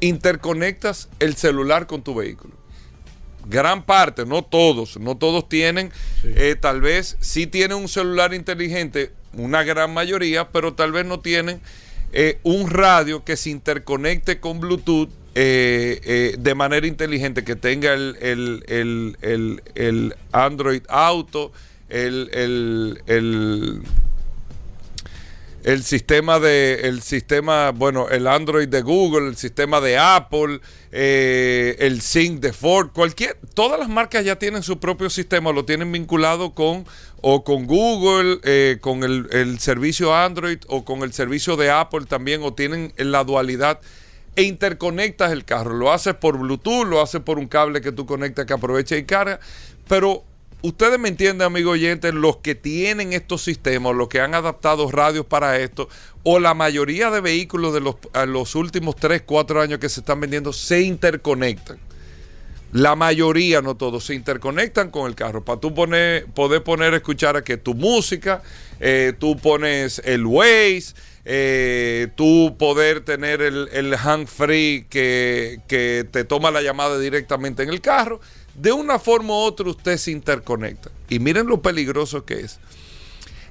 interconectas 0.00 1.08
el 1.18 1.34
celular 1.36 1.86
con 1.86 2.02
tu 2.02 2.14
vehículo. 2.14 2.57
Gran 3.48 3.84
parte, 3.84 4.26
no 4.26 4.42
todos, 4.42 4.98
no 4.98 5.16
todos 5.16 5.48
tienen, 5.48 5.90
eh, 6.24 6.54
tal 6.60 6.80
vez 6.80 7.16
sí 7.20 7.46
tienen 7.46 7.78
un 7.78 7.88
celular 7.88 8.34
inteligente, 8.34 9.12
una 9.32 9.62
gran 9.62 9.92
mayoría, 9.94 10.48
pero 10.50 10.74
tal 10.74 10.92
vez 10.92 11.06
no 11.06 11.20
tienen 11.20 11.60
eh, 12.12 12.38
un 12.42 12.68
radio 12.70 13.24
que 13.24 13.36
se 13.36 13.50
interconecte 13.50 14.38
con 14.40 14.60
Bluetooth 14.60 15.08
eh, 15.34 16.00
eh, 16.04 16.36
de 16.38 16.54
manera 16.54 16.86
inteligente, 16.86 17.44
que 17.44 17.54
tenga 17.56 17.92
el, 17.94 18.16
el- 18.20 18.64
el- 18.66 19.16
el- 19.22 19.62
el 19.76 20.14
Android 20.32 20.82
Auto, 20.88 21.52
el, 21.88 22.28
el- 25.64 25.82
sistema 25.84 26.38
de 26.38 26.80
el 26.88 27.02
sistema 27.02 27.70
bueno 27.72 28.08
el 28.08 28.26
Android 28.26 28.68
de 28.68 28.82
Google 28.82 29.28
el 29.28 29.36
sistema 29.36 29.80
de 29.80 29.98
Apple 29.98 30.60
eh, 30.92 31.76
el 31.80 32.00
Sync 32.00 32.40
de 32.40 32.52
Ford 32.52 32.90
cualquier 32.92 33.36
todas 33.54 33.78
las 33.78 33.88
marcas 33.88 34.24
ya 34.24 34.36
tienen 34.36 34.62
su 34.62 34.78
propio 34.78 35.10
sistema 35.10 35.52
lo 35.52 35.64
tienen 35.64 35.90
vinculado 35.92 36.54
con 36.54 36.84
o 37.20 37.42
con 37.44 37.66
Google 37.66 38.38
eh, 38.44 38.78
con 38.80 39.02
el, 39.04 39.28
el 39.32 39.58
servicio 39.58 40.14
Android 40.14 40.58
o 40.68 40.84
con 40.84 41.02
el 41.02 41.12
servicio 41.12 41.56
de 41.56 41.70
Apple 41.70 42.06
también 42.06 42.42
o 42.42 42.54
tienen 42.54 42.92
la 42.96 43.24
dualidad 43.24 43.80
e 44.36 44.42
interconectas 44.44 45.32
el 45.32 45.44
carro. 45.44 45.74
Lo 45.74 45.90
haces 45.90 46.14
por 46.14 46.38
Bluetooth, 46.38 46.86
lo 46.86 47.02
haces 47.02 47.20
por 47.22 47.40
un 47.40 47.48
cable 47.48 47.80
que 47.80 47.90
tú 47.90 48.06
conectas 48.06 48.46
que 48.46 48.52
aprovecha 48.52 48.96
y 48.96 49.02
carga. 49.02 49.40
Pero 49.88 50.22
ustedes 50.62 50.98
me 50.98 51.08
entienden, 51.08 51.46
amigo 51.46 51.72
oyentes, 51.72 52.14
los 52.14 52.38
que 52.38 52.54
tienen 52.54 53.12
estos 53.12 53.42
sistemas, 53.42 53.94
los 53.94 54.08
que 54.08 54.20
han 54.20 54.34
adaptado 54.34 54.90
radios 54.90 55.26
para 55.26 55.58
esto, 55.58 55.88
o 56.22 56.38
la 56.38 56.54
mayoría 56.54 57.10
de 57.10 57.20
vehículos 57.20 57.72
de 57.74 57.80
los, 57.80 57.96
a 58.12 58.26
los 58.26 58.54
últimos 58.54 58.96
3, 58.96 59.22
4 59.24 59.60
años 59.60 59.78
que 59.78 59.88
se 59.88 60.00
están 60.00 60.20
vendiendo, 60.20 60.52
se 60.52 60.82
interconectan. 60.82 61.78
La 62.72 62.96
mayoría, 62.96 63.62
no 63.62 63.76
todos, 63.76 64.04
se 64.04 64.14
interconectan 64.14 64.90
con 64.90 65.06
el 65.06 65.14
carro. 65.14 65.42
Para 65.42 65.58
tú 65.58 65.74
poner, 65.74 66.26
poder 66.26 66.62
poner, 66.62 66.92
escuchar 66.92 67.36
a 67.36 67.42
que 67.42 67.56
tu 67.56 67.74
música, 67.74 68.42
eh, 68.78 69.14
tú 69.18 69.38
pones 69.38 70.02
el 70.04 70.26
Waze, 70.26 70.94
eh, 71.24 72.08
tú 72.14 72.56
poder 72.58 73.00
tener 73.00 73.40
el, 73.40 73.70
el 73.72 73.94
hand 73.94 74.26
free 74.26 74.86
que, 74.90 75.60
que 75.66 76.06
te 76.10 76.24
toma 76.24 76.50
la 76.50 76.60
llamada 76.60 76.98
directamente 76.98 77.62
en 77.62 77.70
el 77.70 77.80
carro. 77.80 78.20
De 78.58 78.72
una 78.72 78.98
forma 78.98 79.34
u 79.34 79.36
otra 79.36 79.68
usted 79.68 79.96
se 79.96 80.10
interconecta. 80.10 80.90
Y 81.08 81.20
miren 81.20 81.46
lo 81.46 81.62
peligroso 81.62 82.24
que 82.24 82.40
es. 82.40 82.58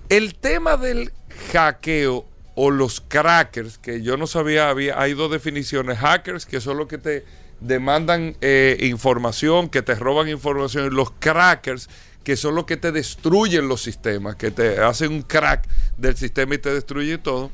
El 0.09 0.35
tema 0.35 0.75
del 0.75 1.11
hackeo 1.51 2.25
o 2.55 2.71
los 2.71 3.01
crackers, 3.01 3.77
que 3.77 4.01
yo 4.01 4.17
no 4.17 4.27
sabía, 4.27 4.69
había, 4.69 4.99
hay 4.99 5.13
dos 5.13 5.31
definiciones. 5.31 5.99
Hackers, 5.99 6.45
que 6.45 6.59
son 6.59 6.77
los 6.77 6.87
que 6.87 6.97
te 6.97 7.23
demandan 7.61 8.35
eh, 8.41 8.77
información, 8.81 9.69
que 9.69 9.81
te 9.81 9.95
roban 9.95 10.27
información, 10.27 10.87
y 10.87 10.89
los 10.89 11.11
crackers, 11.19 11.89
que 12.23 12.35
son 12.35 12.55
los 12.55 12.65
que 12.65 12.75
te 12.75 12.91
destruyen 12.91 13.69
los 13.69 13.81
sistemas, 13.81 14.35
que 14.35 14.51
te 14.51 14.79
hacen 14.79 15.11
un 15.13 15.21
crack 15.21 15.67
del 15.97 16.17
sistema 16.17 16.55
y 16.55 16.57
te 16.57 16.73
destruye 16.73 17.17
todo. 17.17 17.51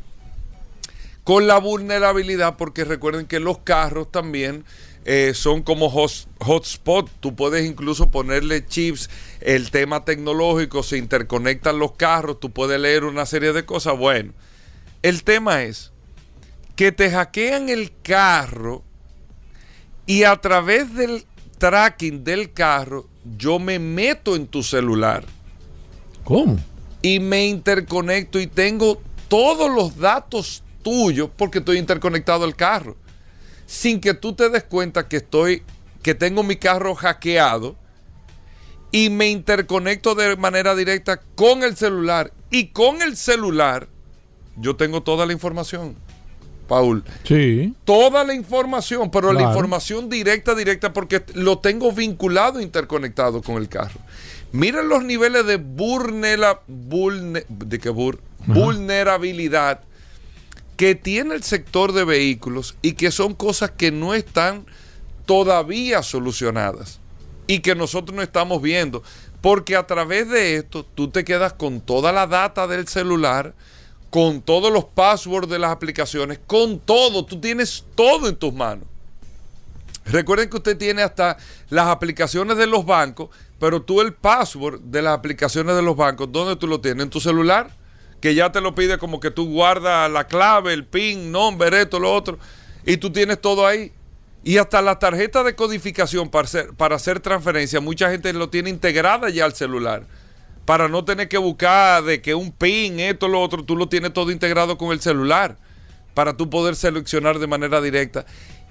Con 1.24 1.46
la 1.46 1.60
vulnerabilidad, 1.60 2.58
porque 2.58 2.84
recuerden 2.84 3.28
que 3.28 3.40
los 3.40 3.60
carros 3.60 4.12
también 4.12 4.66
eh, 5.06 5.34
son 5.34 5.64
como 5.64 5.90
hot- 5.90 6.28
hotspot. 6.40 7.10
Tú 7.20 7.36
puedes 7.36 7.66
incluso 7.66 8.10
ponerle 8.10 8.66
chips, 8.66 9.10
el 9.42 9.72
tema 9.72 10.06
tecnológico, 10.06 10.84
se 10.84 10.98
interconectan 10.98 11.80
los 11.80 11.94
carros, 11.94 12.40
tú 12.40 12.52
puedes 12.52 12.80
leer 12.80 13.04
una 13.04 13.26
serie 13.26 13.54
de 13.54 13.66
cosas. 13.66 13.98
Bueno, 13.98 14.34
el 15.02 15.24
tema 15.24 15.64
es 15.64 15.92
que 16.76 16.92
te 16.92 17.12
hackean 17.12 17.70
el 17.70 17.92
carro 18.02 18.84
y 20.06 20.24
a 20.24 20.36
través 20.38 20.94
del 20.96 21.26
tracking 21.58 22.24
del 22.24 22.52
carro 22.52 23.08
yo 23.38 23.60
me 23.60 23.80
meto 23.80 24.36
en 24.36 24.48
tu 24.48 24.64
celular. 24.64 25.26
¿Cómo? 26.24 26.58
Y 27.02 27.20
me 27.20 27.46
interconecto 27.46 28.40
y 28.40 28.48
tengo 28.48 29.02
todos 29.28 29.70
los 29.74 29.98
datos 29.98 30.64
tuyos 30.84 31.30
porque 31.38 31.60
estoy 31.60 31.78
interconectado 31.78 32.44
al 32.46 32.56
carro. 32.56 32.96
Sin 33.74 34.00
que 34.00 34.14
tú 34.14 34.34
te 34.34 34.50
des 34.50 34.64
cuenta 34.64 35.08
que 35.08 35.18
estoy, 35.18 35.64
que 36.04 36.14
tengo 36.14 36.44
mi 36.44 36.58
carro 36.58 36.94
hackeado 36.94 37.76
y 38.92 39.10
me 39.10 39.30
interconecto 39.30 40.14
de 40.14 40.38
manera 40.38 40.76
directa 40.76 41.20
con 41.34 41.64
el 41.64 41.76
celular. 41.76 42.32
Y 42.52 42.68
con 42.68 43.02
el 43.02 43.18
celular 43.18 43.88
yo 44.58 44.76
tengo 44.76 45.02
toda 45.02 45.26
la 45.26 45.34
información. 45.34 45.96
Paul. 46.68 47.04
Sí. 47.24 47.74
Toda 47.84 48.24
la 48.24 48.36
información, 48.36 49.10
pero 49.10 49.34
la 49.34 49.42
información 49.50 50.08
directa, 50.08 50.54
directa, 50.54 50.94
porque 50.94 51.24
lo 51.34 51.58
tengo 51.58 51.92
vinculado, 51.92 52.62
interconectado 52.62 53.42
con 53.42 53.56
el 53.56 53.68
carro. 53.70 54.00
Miren 54.52 54.88
los 54.88 55.04
niveles 55.04 55.48
de, 55.48 55.60
vulne- 55.60 57.46
de 57.50 57.80
que 57.80 57.90
bur- 57.92 58.20
vulnerabilidad 58.46 59.82
que 60.78 60.96
tiene 60.96 61.36
el 61.36 61.44
sector 61.44 61.94
de 61.94 62.04
vehículos 62.04 62.76
y 62.82 62.94
que 62.94 63.12
son 63.12 63.34
cosas 63.36 63.72
que 63.72 63.92
no 63.92 64.14
están 64.14 64.66
todavía 65.26 66.04
solucionadas 66.04 67.00
y 67.48 67.60
que 67.60 67.76
nosotros 67.76 68.16
no 68.16 68.22
estamos 68.22 68.62
viendo. 68.62 69.04
Porque 69.42 69.76
a 69.76 69.86
través 69.86 70.30
de 70.30 70.56
esto 70.56 70.86
tú 70.86 71.10
te 71.10 71.24
quedas 71.26 71.54
con 71.54 71.82
toda 71.82 72.12
la 72.12 72.28
data 72.28 72.66
del 72.68 72.88
celular, 72.88 73.54
con 74.10 74.42
todos 74.42 74.72
los 74.72 74.86
passwords 74.86 75.50
de 75.50 75.60
las 75.60 75.72
aplicaciones, 75.72 76.40
con 76.48 76.80
todo. 76.80 77.26
Tú 77.26 77.40
tienes 77.40 77.84
todo 77.96 78.30
en 78.30 78.36
tus 78.36 78.54
manos. 78.54 78.88
Recuerden 80.06 80.50
que 80.50 80.58
usted 80.58 80.78
tiene 80.78 81.02
hasta 81.02 81.38
las 81.70 81.88
aplicaciones 81.88 82.58
de 82.58 82.68
los 82.68 82.86
bancos, 82.86 83.30
pero 83.60 83.82
tú 83.82 84.02
el 84.02 84.14
password 84.14 84.82
de 84.82 85.02
las 85.02 85.18
aplicaciones 85.18 85.76
de 85.76 85.82
los 85.82 85.96
bancos, 85.96 86.30
¿dónde 86.32 86.56
tú 86.56 86.68
lo 86.68 86.82
tienes? 86.82 87.04
¿En 87.04 87.10
tu 87.10 87.22
celular? 87.22 87.72
Que 88.24 88.36
ya 88.36 88.54
te 88.54 88.62
lo 88.62 88.74
pide 88.74 88.98
como 88.98 89.20
que 89.20 89.32
tú 89.32 89.52
guardas 89.52 90.10
la 90.10 90.28
clave, 90.28 90.72
el 90.72 90.86
PIN, 90.86 91.30
nombre, 91.30 91.82
esto, 91.82 92.00
lo 92.00 92.14
otro, 92.14 92.40
y 92.86 92.96
tú 92.96 93.12
tienes 93.12 93.42
todo 93.42 93.68
ahí. 93.68 93.92
Y 94.46 94.60
hasta 94.60 94.82
la 94.82 94.98
tarjeta 94.98 95.44
de 95.44 95.56
codificación 95.56 96.30
para 96.30 96.48
para 96.78 96.96
hacer 96.96 97.20
transferencia, 97.20 97.82
mucha 97.82 98.10
gente 98.10 98.32
lo 98.32 98.50
tiene 98.50 98.70
integrada 98.70 99.30
ya 99.30 99.44
al 99.44 99.56
celular. 99.56 100.08
Para 100.64 100.88
no 100.88 101.04
tener 101.04 101.28
que 101.28 101.38
buscar 101.38 102.02
de 102.06 102.22
que 102.22 102.34
un 102.34 102.54
PIN, 102.54 103.02
esto, 103.02 103.28
lo 103.28 103.42
otro, 103.42 103.66
tú 103.66 103.76
lo 103.76 103.90
tienes 103.90 104.14
todo 104.14 104.32
integrado 104.32 104.78
con 104.78 104.94
el 104.94 105.02
celular. 105.02 105.58
Para 106.14 106.38
tú 106.38 106.50
poder 106.50 106.78
seleccionar 106.78 107.40
de 107.40 107.48
manera 107.48 107.82
directa. 107.82 108.26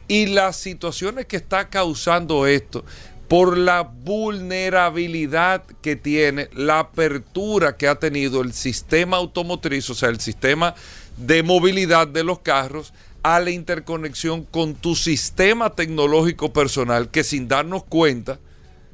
Y 0.08 0.28
las 0.28 0.56
situaciones 0.56 1.26
que 1.26 1.36
está 1.36 1.68
causando 1.68 2.46
esto, 2.46 2.86
por 3.32 3.56
la 3.56 3.80
vulnerabilidad 3.80 5.64
que 5.80 5.96
tiene, 5.96 6.50
la 6.52 6.80
apertura 6.80 7.78
que 7.78 7.88
ha 7.88 7.94
tenido 7.94 8.42
el 8.42 8.52
sistema 8.52 9.16
automotriz, 9.16 9.88
o 9.88 9.94
sea, 9.94 10.10
el 10.10 10.20
sistema 10.20 10.74
de 11.16 11.42
movilidad 11.42 12.06
de 12.06 12.24
los 12.24 12.40
carros, 12.40 12.92
a 13.22 13.40
la 13.40 13.48
interconexión 13.48 14.44
con 14.44 14.74
tu 14.74 14.94
sistema 14.94 15.70
tecnológico 15.70 16.52
personal, 16.52 17.10
que 17.10 17.24
sin 17.24 17.48
darnos 17.48 17.84
cuenta, 17.84 18.38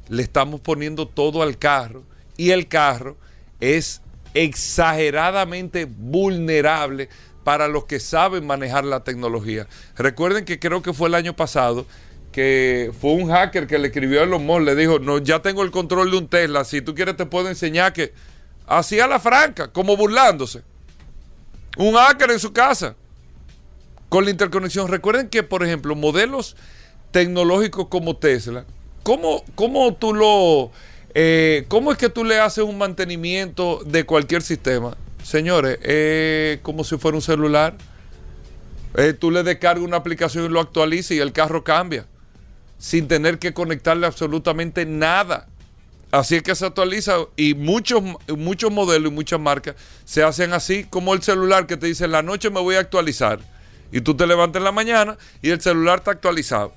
le 0.08 0.22
estamos 0.22 0.60
poniendo 0.60 1.08
todo 1.08 1.42
al 1.42 1.58
carro 1.58 2.04
y 2.36 2.50
el 2.50 2.68
carro 2.68 3.16
es 3.58 4.02
exageradamente 4.34 5.84
vulnerable 5.84 7.08
para 7.42 7.66
los 7.66 7.86
que 7.86 7.98
saben 7.98 8.46
manejar 8.46 8.84
la 8.84 9.02
tecnología. 9.02 9.66
Recuerden 9.96 10.44
que 10.44 10.60
creo 10.60 10.80
que 10.80 10.92
fue 10.92 11.08
el 11.08 11.16
año 11.16 11.34
pasado 11.34 11.86
que 12.38 12.92
fue 13.00 13.14
un 13.14 13.32
hacker 13.32 13.66
que 13.66 13.80
le 13.80 13.88
escribió 13.88 14.20
a 14.20 14.22
Elon 14.22 14.46
Musk, 14.46 14.62
le 14.62 14.76
dijo, 14.76 15.00
no, 15.00 15.18
ya 15.18 15.42
tengo 15.42 15.64
el 15.64 15.72
control 15.72 16.12
de 16.12 16.18
un 16.18 16.28
Tesla, 16.28 16.64
si 16.64 16.80
tú 16.80 16.94
quieres 16.94 17.16
te 17.16 17.26
puedo 17.26 17.48
enseñar 17.48 17.92
que 17.92 18.12
hacía 18.64 19.08
la 19.08 19.18
franca, 19.18 19.72
como 19.72 19.96
burlándose. 19.96 20.62
Un 21.76 21.94
hacker 21.96 22.30
en 22.30 22.38
su 22.38 22.52
casa 22.52 22.94
con 24.08 24.24
la 24.24 24.30
interconexión. 24.30 24.86
Recuerden 24.86 25.28
que, 25.28 25.42
por 25.42 25.64
ejemplo, 25.64 25.96
modelos 25.96 26.54
tecnológicos 27.10 27.88
como 27.88 28.16
Tesla, 28.16 28.64
¿cómo, 29.02 29.42
cómo 29.56 29.94
tú 29.94 30.14
lo... 30.14 30.70
eh, 31.14 31.64
¿Cómo 31.66 31.90
es 31.90 31.98
que 31.98 32.08
tú 32.08 32.22
le 32.24 32.38
haces 32.38 32.62
un 32.62 32.78
mantenimiento 32.78 33.80
de 33.84 34.04
cualquier 34.04 34.42
sistema? 34.42 34.96
Señores, 35.24 35.80
eh, 35.82 36.60
como 36.62 36.84
si 36.84 36.98
fuera 36.98 37.16
un 37.16 37.22
celular. 37.22 37.74
Eh, 38.96 39.12
tú 39.12 39.32
le 39.32 39.42
descargas 39.42 39.84
una 39.84 39.96
aplicación 39.96 40.44
y 40.44 40.48
lo 40.48 40.60
actualizas 40.60 41.10
y 41.10 41.18
el 41.18 41.32
carro 41.32 41.64
cambia. 41.64 42.06
Sin 42.78 43.08
tener 43.08 43.38
que 43.38 43.52
conectarle 43.52 44.06
absolutamente 44.06 44.86
nada. 44.86 45.48
Así 46.10 46.36
es 46.36 46.42
que 46.42 46.54
se 46.54 46.64
actualiza 46.64 47.16
y 47.36 47.54
muchos, 47.54 48.02
muchos 48.28 48.72
modelos 48.72 49.12
y 49.12 49.14
muchas 49.14 49.38
marcas 49.38 49.74
se 50.06 50.22
hacen 50.22 50.54
así 50.54 50.84
como 50.84 51.12
el 51.12 51.22
celular 51.22 51.66
que 51.66 51.76
te 51.76 51.86
dice 51.86 52.06
en 52.06 52.12
la 52.12 52.22
noche 52.22 52.48
me 52.48 52.60
voy 52.60 52.76
a 52.76 52.80
actualizar. 52.80 53.40
Y 53.92 54.00
tú 54.00 54.14
te 54.16 54.26
levantas 54.26 54.60
en 54.60 54.64
la 54.64 54.72
mañana 54.72 55.18
y 55.42 55.50
el 55.50 55.60
celular 55.60 55.98
está 55.98 56.12
actualizado. 56.12 56.72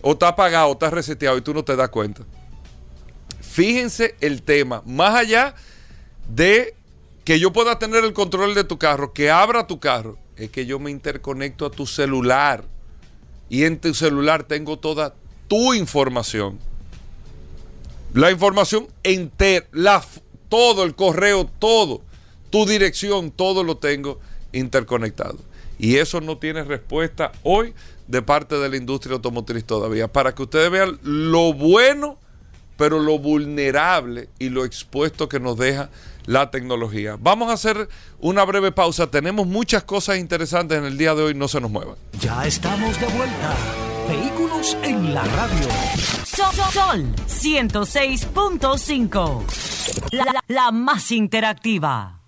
O 0.00 0.12
está 0.12 0.28
apagado, 0.28 0.68
o 0.68 0.72
está 0.72 0.90
reseteado 0.90 1.36
y 1.38 1.42
tú 1.42 1.54
no 1.54 1.62
te 1.62 1.76
das 1.76 1.90
cuenta. 1.90 2.22
Fíjense 3.40 4.16
el 4.20 4.42
tema. 4.42 4.82
Más 4.84 5.14
allá 5.14 5.54
de 6.28 6.74
que 7.24 7.38
yo 7.38 7.52
pueda 7.52 7.78
tener 7.78 8.02
el 8.02 8.12
control 8.12 8.54
de 8.54 8.64
tu 8.64 8.78
carro, 8.78 9.12
que 9.12 9.30
abra 9.30 9.66
tu 9.66 9.78
carro, 9.78 10.18
es 10.36 10.50
que 10.50 10.66
yo 10.66 10.78
me 10.80 10.90
interconecto 10.90 11.66
a 11.66 11.70
tu 11.70 11.86
celular. 11.86 12.64
Y 13.48 13.64
en 13.64 13.78
tu 13.78 13.94
celular 13.94 14.44
tengo 14.44 14.78
toda 14.78 15.14
tu 15.52 15.74
información. 15.74 16.58
La 18.14 18.30
información 18.30 18.88
entera, 19.02 19.66
la, 19.72 20.02
todo, 20.48 20.82
el 20.82 20.94
correo, 20.94 21.44
todo, 21.44 22.00
tu 22.48 22.64
dirección, 22.64 23.30
todo 23.30 23.62
lo 23.62 23.76
tengo 23.76 24.18
interconectado. 24.52 25.36
Y 25.78 25.96
eso 25.96 26.22
no 26.22 26.38
tiene 26.38 26.64
respuesta 26.64 27.32
hoy 27.42 27.74
de 28.08 28.22
parte 28.22 28.54
de 28.54 28.70
la 28.70 28.78
industria 28.78 29.16
automotriz 29.16 29.62
todavía. 29.66 30.10
Para 30.10 30.34
que 30.34 30.42
ustedes 30.42 30.70
vean 30.70 30.98
lo 31.02 31.52
bueno, 31.52 32.16
pero 32.78 32.98
lo 32.98 33.18
vulnerable 33.18 34.30
y 34.38 34.48
lo 34.48 34.64
expuesto 34.64 35.28
que 35.28 35.38
nos 35.38 35.58
deja 35.58 35.90
la 36.24 36.50
tecnología. 36.50 37.18
Vamos 37.20 37.50
a 37.50 37.52
hacer 37.52 37.90
una 38.20 38.42
breve 38.46 38.72
pausa. 38.72 39.10
Tenemos 39.10 39.46
muchas 39.46 39.82
cosas 39.82 40.16
interesantes 40.16 40.78
en 40.78 40.86
el 40.86 40.96
día 40.96 41.14
de 41.14 41.24
hoy. 41.24 41.34
No 41.34 41.46
se 41.46 41.60
nos 41.60 41.70
muevan. 41.70 41.96
Ya 42.22 42.46
estamos 42.46 42.98
de 42.98 43.06
vuelta. 43.08 43.91
Vehículos 44.08 44.76
en 44.82 45.14
la 45.14 45.22
radio. 45.24 45.68
Sol, 46.24 46.54
Sol 46.72 47.04
106.5. 47.28 49.44
La, 50.12 50.24
la- 50.24 50.40
la 50.48 50.70
más 50.72 51.12
interactiva. 51.12 52.18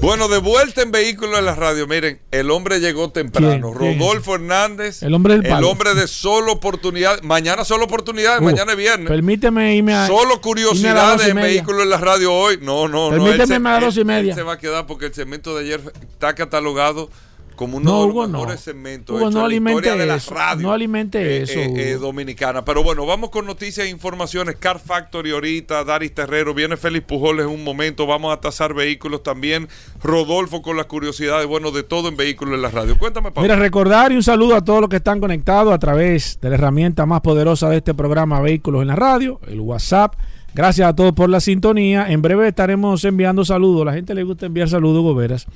Bueno, 0.00 0.28
de 0.28 0.38
vuelta 0.38 0.82
en 0.82 0.90
Vehículos 0.92 1.38
en 1.38 1.46
la 1.46 1.54
Radio. 1.54 1.86
Miren, 1.86 2.20
el 2.30 2.50
hombre 2.50 2.78
llegó 2.78 3.10
temprano. 3.10 3.48
¿Quién? 3.48 3.62
¿Quién? 3.96 3.98
Rodolfo 3.98 4.34
Hernández. 4.34 5.02
El 5.02 5.14
hombre 5.14 5.38
del 5.38 5.48
palo. 5.50 5.70
hombre 5.70 5.94
de 5.94 6.06
solo 6.06 6.52
oportunidad. 6.52 7.22
Mañana 7.22 7.64
solo 7.64 7.86
oportunidades, 7.86 8.42
Uh, 8.42 8.44
mañana 8.44 8.72
es 8.72 8.78
viernes. 8.78 9.08
Permíteme 9.08 9.74
irme 9.76 9.94
a. 9.94 10.06
Solo 10.06 10.42
curiosidades 10.42 11.26
en 11.28 11.36
media. 11.36 11.48
Vehículos 11.48 11.84
en 11.84 11.90
la 11.90 11.96
Radio 11.96 12.34
hoy. 12.34 12.58
No, 12.60 12.86
no, 12.86 13.10
no. 13.10 13.16
Permíteme 13.16 13.46
se- 13.46 13.54
irme 13.54 13.70
a 13.70 13.72
las 13.74 13.82
doce 13.82 14.00
y 14.02 14.04
media. 14.04 14.32
él 14.32 14.36
se 14.36 14.42
va 14.42 14.52
a 14.54 14.58
quedar 14.58 14.86
porque 14.86 15.06
el 15.06 15.14
segmento 15.14 15.56
de 15.56 15.64
ayer 15.64 15.80
está 16.12 16.34
catalogado 16.34 17.08
como 17.54 17.76
uno 17.78 17.90
No, 17.90 18.00
de 18.00 18.10
Hugo, 18.10 18.26
los 18.26 18.46
no. 18.46 18.56
segmentos 18.56 19.16
Hugo, 19.16 19.30
no 19.30 19.48
la 19.48 19.54
historia 19.54 19.96
de 19.96 20.06
la 20.06 20.18
radio. 20.18 20.62
No 20.62 20.72
alimente 20.72 21.42
eso, 21.42 21.58
eh, 21.58 21.72
eh, 21.76 21.92
dominicana. 21.94 22.64
Pero 22.64 22.82
bueno, 22.82 23.06
vamos 23.06 23.30
con 23.30 23.46
noticias 23.46 23.86
e 23.86 23.90
informaciones. 23.90 24.56
Car 24.56 24.78
Factory 24.78 25.30
ahorita, 25.30 25.84
Daris 25.84 26.14
Terrero, 26.14 26.54
viene 26.54 26.76
Félix 26.76 27.06
Pujoles 27.06 27.46
en 27.46 27.52
un 27.52 27.64
momento. 27.64 28.06
Vamos 28.06 28.32
a 28.32 28.40
tasar 28.40 28.74
vehículos 28.74 29.22
también. 29.22 29.68
Rodolfo 30.02 30.62
con 30.62 30.76
las 30.76 30.86
curiosidades, 30.86 31.46
bueno, 31.46 31.70
de 31.70 31.82
todo 31.82 32.08
en 32.08 32.16
vehículos 32.16 32.54
en 32.54 32.62
la 32.62 32.70
radio. 32.70 32.96
Cuéntame, 32.98 33.30
Pablo. 33.30 33.42
Mira, 33.42 33.56
recordar 33.56 34.12
y 34.12 34.16
un 34.16 34.22
saludo 34.22 34.56
a 34.56 34.64
todos 34.64 34.80
los 34.80 34.90
que 34.90 34.96
están 34.96 35.20
conectados 35.20 35.72
a 35.72 35.78
través 35.78 36.38
de 36.40 36.48
la 36.50 36.54
herramienta 36.56 37.06
más 37.06 37.20
poderosa 37.20 37.68
de 37.70 37.78
este 37.78 37.94
programa, 37.94 38.40
Vehículos 38.40 38.82
en 38.82 38.88
la 38.88 38.96
Radio, 38.96 39.40
el 39.46 39.60
WhatsApp. 39.60 40.14
Gracias 40.54 40.88
a 40.88 40.94
todos 40.94 41.12
por 41.14 41.28
la 41.28 41.40
sintonía. 41.40 42.08
En 42.08 42.22
breve 42.22 42.46
estaremos 42.46 43.04
enviando 43.04 43.44
saludos. 43.44 43.82
A 43.82 43.86
la 43.86 43.92
gente 43.94 44.14
le 44.14 44.22
gusta 44.22 44.46
enviar 44.46 44.68
saludos, 44.68 45.02
Goberas. 45.02 45.46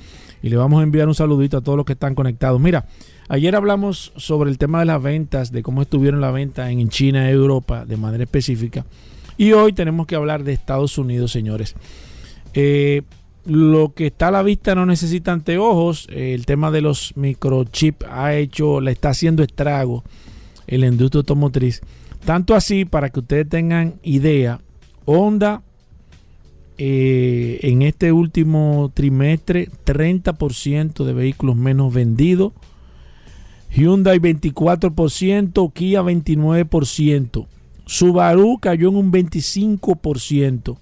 Y 0.43 0.49
le 0.49 0.57
vamos 0.57 0.81
a 0.81 0.83
enviar 0.83 1.07
un 1.07 1.15
saludito 1.15 1.55
a 1.55 1.61
todos 1.61 1.77
los 1.77 1.85
que 1.85 1.93
están 1.93 2.15
conectados. 2.15 2.59
Mira, 2.59 2.85
ayer 3.29 3.55
hablamos 3.55 4.11
sobre 4.17 4.49
el 4.49 4.57
tema 4.57 4.79
de 4.79 4.85
las 4.85 5.01
ventas, 5.01 5.53
de 5.53 5.63
cómo 5.63 5.81
estuvieron 5.81 6.19
las 6.19 6.33
ventas 6.33 6.69
en 6.69 6.89
China 6.89 7.29
y 7.29 7.33
Europa 7.33 7.85
de 7.85 7.95
manera 7.95 8.25
específica. 8.25 8.85
Y 9.37 9.53
hoy 9.53 9.71
tenemos 9.71 10.05
que 10.05 10.15
hablar 10.15 10.43
de 10.43 10.51
Estados 10.51 10.97
Unidos, 10.97 11.31
señores. 11.31 11.75
Eh, 12.53 13.03
lo 13.45 13.93
que 13.93 14.07
está 14.07 14.27
a 14.27 14.31
la 14.31 14.43
vista 14.43 14.75
no 14.75 14.85
necesita 14.85 15.31
anteojos. 15.31 16.09
Eh, 16.11 16.33
el 16.33 16.45
tema 16.45 16.71
de 16.71 16.81
los 16.81 17.15
microchips 17.15 18.05
ha 18.11 18.35
hecho, 18.35 18.81
le 18.81 18.91
está 18.91 19.11
haciendo 19.11 19.43
estrago 19.43 20.03
en 20.67 20.81
la 20.81 20.87
industria 20.87 21.19
automotriz. 21.19 21.79
Tanto 22.25 22.53
así, 22.53 22.83
para 22.83 23.09
que 23.09 23.21
ustedes 23.21 23.47
tengan 23.47 23.95
idea, 24.03 24.59
Honda 25.11 25.63
eh, 26.77 27.59
en 27.63 27.81
este 27.81 28.11
último 28.11 28.91
trimestre 28.93 29.67
30% 29.85 31.03
de 31.03 31.13
vehículos 31.13 31.55
menos 31.55 31.91
vendidos. 31.91 32.53
Hyundai 33.71 34.19
24%, 34.19 35.73
Kia 35.73 36.03
29%. 36.03 37.47
Subaru 37.87 38.59
cayó 38.59 38.89
en 38.89 38.95
un 38.97 39.11
25%. 39.11 40.77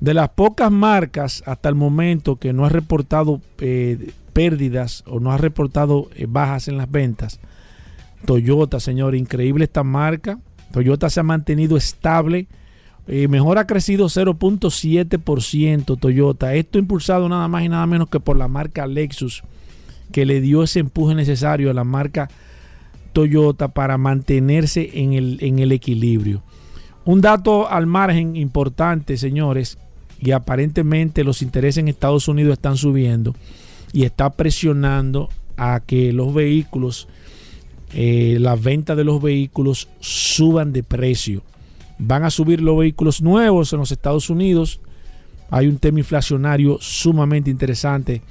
De 0.00 0.14
las 0.14 0.30
pocas 0.30 0.72
marcas 0.72 1.44
hasta 1.46 1.68
el 1.68 1.76
momento 1.76 2.36
que 2.36 2.52
no 2.52 2.64
ha 2.64 2.70
reportado 2.70 3.40
eh, 3.58 4.10
pérdidas 4.32 5.04
o 5.06 5.20
no 5.20 5.30
ha 5.30 5.38
reportado 5.38 6.10
eh, 6.16 6.26
bajas 6.28 6.66
en 6.66 6.76
las 6.76 6.90
ventas, 6.90 7.38
Toyota, 8.26 8.80
señor, 8.80 9.14
increíble 9.14 9.66
esta 9.66 9.84
marca. 9.84 10.40
Toyota 10.72 11.08
se 11.08 11.20
ha 11.20 11.22
mantenido 11.22 11.76
estable. 11.76 12.48
Eh, 13.06 13.28
mejor 13.28 13.58
ha 13.58 13.66
crecido 13.66 14.06
0.7% 14.06 15.98
Toyota. 15.98 16.54
Esto 16.54 16.78
impulsado 16.78 17.28
nada 17.28 17.48
más 17.48 17.64
y 17.64 17.68
nada 17.68 17.86
menos 17.86 18.08
que 18.08 18.20
por 18.20 18.36
la 18.36 18.48
marca 18.48 18.86
Lexus, 18.86 19.42
que 20.10 20.24
le 20.24 20.40
dio 20.40 20.62
ese 20.62 20.80
empuje 20.80 21.14
necesario 21.14 21.70
a 21.70 21.74
la 21.74 21.84
marca 21.84 22.30
Toyota 23.12 23.68
para 23.68 23.98
mantenerse 23.98 24.90
en 24.94 25.12
el, 25.12 25.38
en 25.40 25.58
el 25.58 25.72
equilibrio. 25.72 26.42
Un 27.04 27.20
dato 27.20 27.68
al 27.68 27.86
margen 27.86 28.36
importante, 28.36 29.18
señores, 29.18 29.76
y 30.18 30.30
aparentemente 30.30 31.24
los 31.24 31.42
intereses 31.42 31.78
en 31.78 31.88
Estados 31.88 32.28
Unidos 32.28 32.54
están 32.54 32.78
subiendo 32.78 33.34
y 33.92 34.04
está 34.04 34.30
presionando 34.30 35.28
a 35.56 35.80
que 35.86 36.12
los 36.12 36.32
vehículos 36.32 37.06
eh, 37.96 38.38
las 38.40 38.60
ventas 38.60 38.96
de 38.96 39.04
los 39.04 39.22
vehículos 39.22 39.88
suban 40.00 40.72
de 40.72 40.82
precio. 40.82 41.42
Van 41.98 42.24
a 42.24 42.30
subir 42.30 42.60
los 42.60 42.78
vehículos 42.78 43.22
nuevos 43.22 43.72
en 43.72 43.78
los 43.80 43.92
Estados 43.92 44.30
Unidos. 44.30 44.80
Hay 45.50 45.68
un 45.68 45.78
tema 45.78 46.00
inflacionario 46.00 46.78
sumamente 46.80 47.50
interesante 47.50 48.22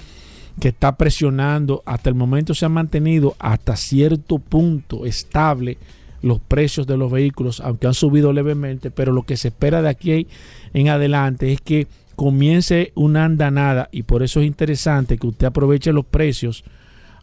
que 0.60 0.70
está 0.70 0.96
presionando. 0.96 1.82
Hasta 1.86 2.10
el 2.10 2.15
momento 2.15 2.53
se 2.53 2.65
han 2.65 2.74
mantenido 2.74 3.36
hasta 3.39 3.75
cierto 3.75 4.39
punto 4.39 5.05
estable 5.05 5.77
los 6.22 6.39
precios 6.39 6.88
de 6.88 6.98
los 6.98 7.12
vehículos, 7.12 7.60
aunque 7.60 7.86
han 7.86 7.93
subido 7.93 8.32
levemente, 8.32 8.91
pero 8.91 9.12
lo 9.12 9.24
que 9.24 9.36
se 9.36 9.50
espera 9.50 9.82
de 9.82 9.89
aquí 9.89 10.27
en 10.74 10.88
adelante 10.88 11.51
es 11.51 11.60
que 11.60 11.88
comience 12.15 12.91
una 12.96 13.25
andanada 13.25 13.89
y 13.91 14.03
por 14.03 14.24
eso 14.24 14.39
es 14.39 14.48
interesante 14.48 15.17
que 15.17 15.27
usted 15.27 15.48
aproveche 15.48 15.91
los 15.91 16.05
precios. 16.05 16.63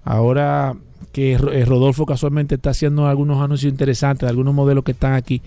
Ahora 0.04 0.76
que 1.12 1.32
eh, 1.32 1.64
Rodolfo 1.64 2.04
casualmente 2.06 2.56
está 2.56 2.70
haciendo 2.70 3.06
algunos 3.06 3.42
anuncios 3.42 3.70
interesantes 3.72 4.26
de 4.26 4.30
algunos 4.30 4.54
modelos 4.54 4.84
que 4.84 4.92
están 4.92 5.14
aquí, 5.14 5.40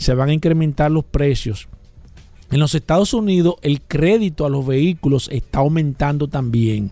se 0.00 0.14
van 0.14 0.30
a 0.30 0.32
incrementar 0.32 0.90
los 0.90 1.04
precios. 1.04 1.68
En 2.50 2.58
los 2.58 2.74
Estados 2.74 3.12
Unidos 3.12 3.56
el 3.60 3.82
crédito 3.82 4.46
a 4.46 4.50
los 4.50 4.66
vehículos 4.66 5.28
está 5.30 5.58
aumentando 5.58 6.26
también. 6.26 6.90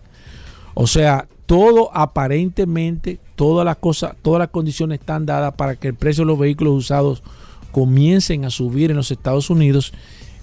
O 0.75 0.85
sea, 0.85 1.27
todo 1.47 1.89
aparentemente, 1.91 3.19
todas 3.35 3.65
las 3.65 3.77
cosas, 3.77 4.15
todas 4.21 4.39
las 4.39 4.49
condiciones 4.49 4.99
están 4.99 5.25
dadas 5.25 5.55
para 5.55 5.75
que 5.75 5.87
el 5.87 5.95
precio 5.95 6.21
de 6.21 6.27
los 6.27 6.39
vehículos 6.39 6.73
usados 6.75 7.23
comiencen 7.71 8.45
a 8.45 8.51
subir 8.51 8.91
en 8.91 8.97
los 8.97 9.09
Estados 9.09 9.49
Unidos 9.49 9.91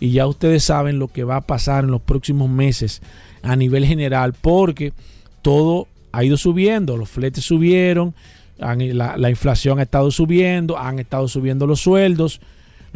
y 0.00 0.10
ya 0.10 0.26
ustedes 0.26 0.64
saben 0.64 0.98
lo 0.98 1.06
que 1.06 1.22
va 1.22 1.36
a 1.36 1.46
pasar 1.46 1.84
en 1.84 1.92
los 1.92 2.02
próximos 2.02 2.50
meses 2.50 3.00
a 3.42 3.54
nivel 3.54 3.86
general 3.86 4.34
porque 4.34 4.92
todo 5.40 5.86
ha 6.10 6.24
ido 6.24 6.36
subiendo, 6.36 6.96
los 6.96 7.08
fletes 7.08 7.44
subieron, 7.44 8.12
la, 8.58 9.30
inflación 9.30 9.78
ha 9.78 9.82
estado 9.82 10.10
subiendo, 10.10 10.78
han 10.78 10.98
estado 10.98 11.28
subiendo 11.28 11.66
los 11.66 11.80
sueldos, 11.80 12.40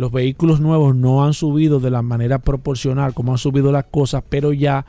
los 0.00 0.11
vehículos 0.11 0.61
nuevos 0.61 0.97
no 0.97 1.25
han 1.26 1.35
subido 1.35 1.78
de 1.78 1.90
la 1.90 2.00
manera 2.00 2.38
proporcional 2.38 3.12
como 3.12 3.33
han 3.33 3.38
subido 3.38 3.71
las 3.71 3.85
cosas, 3.85 4.25
pero 4.26 4.54
ya 4.54 4.87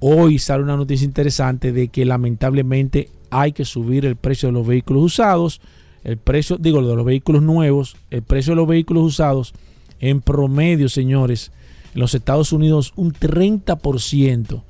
hoy 0.00 0.38
sale 0.38 0.62
una 0.62 0.78
noticia 0.78 1.04
interesante 1.04 1.70
de 1.70 1.88
que 1.88 2.06
lamentablemente 2.06 3.10
hay 3.28 3.52
que 3.52 3.66
subir 3.66 4.06
el 4.06 4.16
precio 4.16 4.48
de 4.48 4.54
los 4.54 4.66
vehículos 4.66 5.02
usados, 5.02 5.60
el 6.02 6.16
precio, 6.16 6.56
digo, 6.56 6.80
de 6.80 6.96
los 6.96 7.04
vehículos 7.04 7.42
nuevos, 7.42 7.98
el 8.10 8.22
precio 8.22 8.52
de 8.52 8.56
los 8.56 8.66
vehículos 8.66 9.04
usados 9.04 9.52
en 10.00 10.22
promedio, 10.22 10.88
señores, 10.88 11.52
en 11.92 12.00
los 12.00 12.14
Estados 12.14 12.50
Unidos 12.50 12.94
un 12.96 13.12
30% 13.12 14.62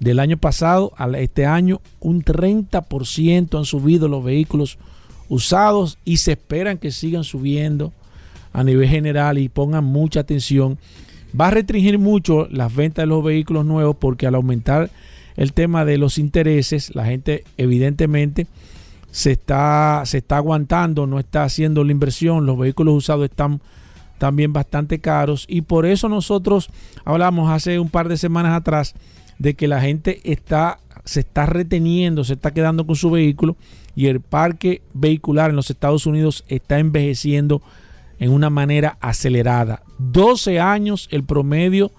del 0.00 0.20
año 0.20 0.38
pasado 0.38 0.94
a 0.96 1.06
este 1.18 1.44
año, 1.44 1.82
un 2.00 2.24
30% 2.24 3.58
han 3.58 3.66
subido 3.66 4.08
los 4.08 4.24
vehículos 4.24 4.78
usados 5.28 5.98
y 6.06 6.16
se 6.16 6.32
esperan 6.32 6.78
que 6.78 6.92
sigan 6.92 7.24
subiendo 7.24 7.92
a 8.52 8.64
nivel 8.64 8.88
general 8.88 9.38
y 9.38 9.48
pongan 9.48 9.84
mucha 9.84 10.20
atención. 10.20 10.78
Va 11.38 11.48
a 11.48 11.50
restringir 11.50 11.98
mucho 11.98 12.48
las 12.50 12.74
ventas 12.74 13.02
de 13.02 13.06
los 13.06 13.22
vehículos 13.22 13.64
nuevos 13.64 13.96
porque 13.96 14.26
al 14.26 14.34
aumentar 14.34 14.90
el 15.36 15.52
tema 15.52 15.84
de 15.84 15.98
los 15.98 16.18
intereses, 16.18 16.94
la 16.94 17.04
gente 17.04 17.44
evidentemente 17.56 18.46
se 19.10 19.32
está, 19.32 20.02
se 20.04 20.18
está 20.18 20.36
aguantando, 20.36 21.06
no 21.06 21.18
está 21.18 21.44
haciendo 21.44 21.84
la 21.84 21.92
inversión, 21.92 22.46
los 22.46 22.58
vehículos 22.58 22.94
usados 22.94 23.24
están 23.24 23.60
también 24.18 24.52
bastante 24.52 24.98
caros 24.98 25.46
y 25.48 25.62
por 25.62 25.86
eso 25.86 26.08
nosotros 26.08 26.70
hablamos 27.04 27.50
hace 27.50 27.78
un 27.78 27.88
par 27.88 28.08
de 28.08 28.16
semanas 28.16 28.52
atrás 28.54 28.94
de 29.38 29.54
que 29.54 29.68
la 29.68 29.80
gente 29.80 30.20
está, 30.24 30.80
se 31.04 31.20
está 31.20 31.46
reteniendo, 31.46 32.24
se 32.24 32.34
está 32.34 32.50
quedando 32.50 32.84
con 32.84 32.96
su 32.96 33.10
vehículo 33.10 33.56
y 33.94 34.06
el 34.06 34.20
parque 34.20 34.82
vehicular 34.92 35.50
en 35.50 35.56
los 35.56 35.70
Estados 35.70 36.06
Unidos 36.06 36.44
está 36.48 36.78
envejeciendo 36.78 37.62
en 38.18 38.32
una 38.32 38.50
manera 38.50 38.98
acelerada. 39.00 39.82
12 39.98 40.60
años 40.60 41.08
el 41.10 41.24
promedio 41.24 41.92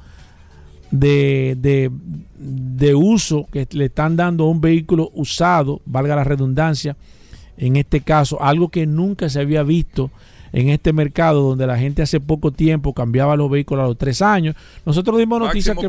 de, 0.92 1.56
de, 1.60 1.92
de, 2.38 2.96
uso 2.96 3.46
que 3.52 3.68
le 3.72 3.86
están 3.86 4.16
dando 4.16 4.46
a 4.46 4.50
un 4.50 4.60
vehículo 4.60 5.12
usado, 5.14 5.82
valga 5.86 6.16
la 6.16 6.24
redundancia, 6.24 6.98
en 7.58 7.76
este 7.76 8.02
caso, 8.02 8.42
algo 8.42 8.70
que 8.70 8.88
nunca 8.88 9.30
se 9.30 9.40
había 9.40 9.64
visto 9.64 10.10
en 10.52 10.70
este 10.70 10.94
mercado 10.94 11.42
donde 11.42 11.68
la 11.68 11.78
gente 11.78 12.02
hace 12.02 12.20
poco 12.20 12.52
tiempo 12.52 12.94
cambiaba 12.94 13.36
los 13.36 13.50
vehículos 13.50 13.84
a 13.84 13.88
los 13.88 13.98
tres 13.98 14.22
años. 14.22 14.56
Nosotros 14.86 15.18
dimos 15.18 15.40
noticias 15.40 15.78
que, 15.78 15.88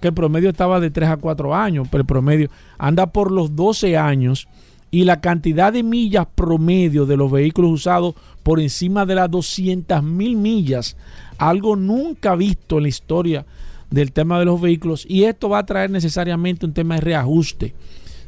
que, 0.00 0.08
el 0.08 0.14
promedio 0.14 0.50
estaba 0.50 0.80
de 0.80 0.90
tres 0.90 1.08
a 1.08 1.16
cuatro 1.16 1.54
años, 1.54 1.86
pero 1.90 2.02
el 2.02 2.06
promedio 2.06 2.48
anda 2.78 3.06
por 3.06 3.30
los 3.30 3.54
12 3.54 3.96
años 3.96 4.48
y 4.94 5.02
la 5.02 5.20
cantidad 5.20 5.72
de 5.72 5.82
millas 5.82 6.28
promedio 6.36 7.04
de 7.04 7.16
los 7.16 7.28
vehículos 7.28 7.72
usados 7.72 8.14
por 8.44 8.60
encima 8.60 9.04
de 9.04 9.16
las 9.16 9.28
200 9.28 10.04
mil 10.04 10.36
millas, 10.36 10.96
algo 11.36 11.74
nunca 11.74 12.36
visto 12.36 12.76
en 12.76 12.84
la 12.84 12.90
historia 12.90 13.44
del 13.90 14.12
tema 14.12 14.38
de 14.38 14.44
los 14.44 14.60
vehículos 14.60 15.04
y 15.08 15.24
esto 15.24 15.48
va 15.48 15.58
a 15.58 15.66
traer 15.66 15.90
necesariamente 15.90 16.64
un 16.64 16.74
tema 16.74 16.94
de 16.94 17.00
reajuste. 17.00 17.74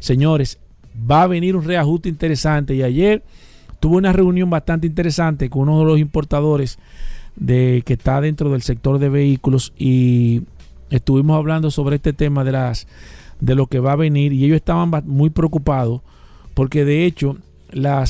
Señores, 0.00 0.58
va 1.08 1.22
a 1.22 1.26
venir 1.28 1.54
un 1.54 1.62
reajuste 1.62 2.08
interesante 2.08 2.74
y 2.74 2.82
ayer 2.82 3.22
tuve 3.78 3.98
una 3.98 4.12
reunión 4.12 4.50
bastante 4.50 4.88
interesante 4.88 5.48
con 5.48 5.68
uno 5.68 5.78
de 5.78 5.84
los 5.84 6.00
importadores 6.00 6.80
de 7.36 7.84
que 7.86 7.92
está 7.92 8.20
dentro 8.20 8.50
del 8.50 8.62
sector 8.62 8.98
de 8.98 9.08
vehículos 9.08 9.72
y 9.78 10.42
estuvimos 10.90 11.36
hablando 11.36 11.70
sobre 11.70 11.94
este 11.94 12.12
tema 12.12 12.42
de 12.42 12.50
las 12.50 12.88
de 13.38 13.54
lo 13.54 13.68
que 13.68 13.78
va 13.78 13.92
a 13.92 13.96
venir 13.96 14.32
y 14.32 14.46
ellos 14.46 14.56
estaban 14.56 14.90
muy 15.06 15.30
preocupados 15.30 16.00
porque 16.56 16.86
de 16.86 17.04
hecho 17.04 17.36
ah, 17.84 18.04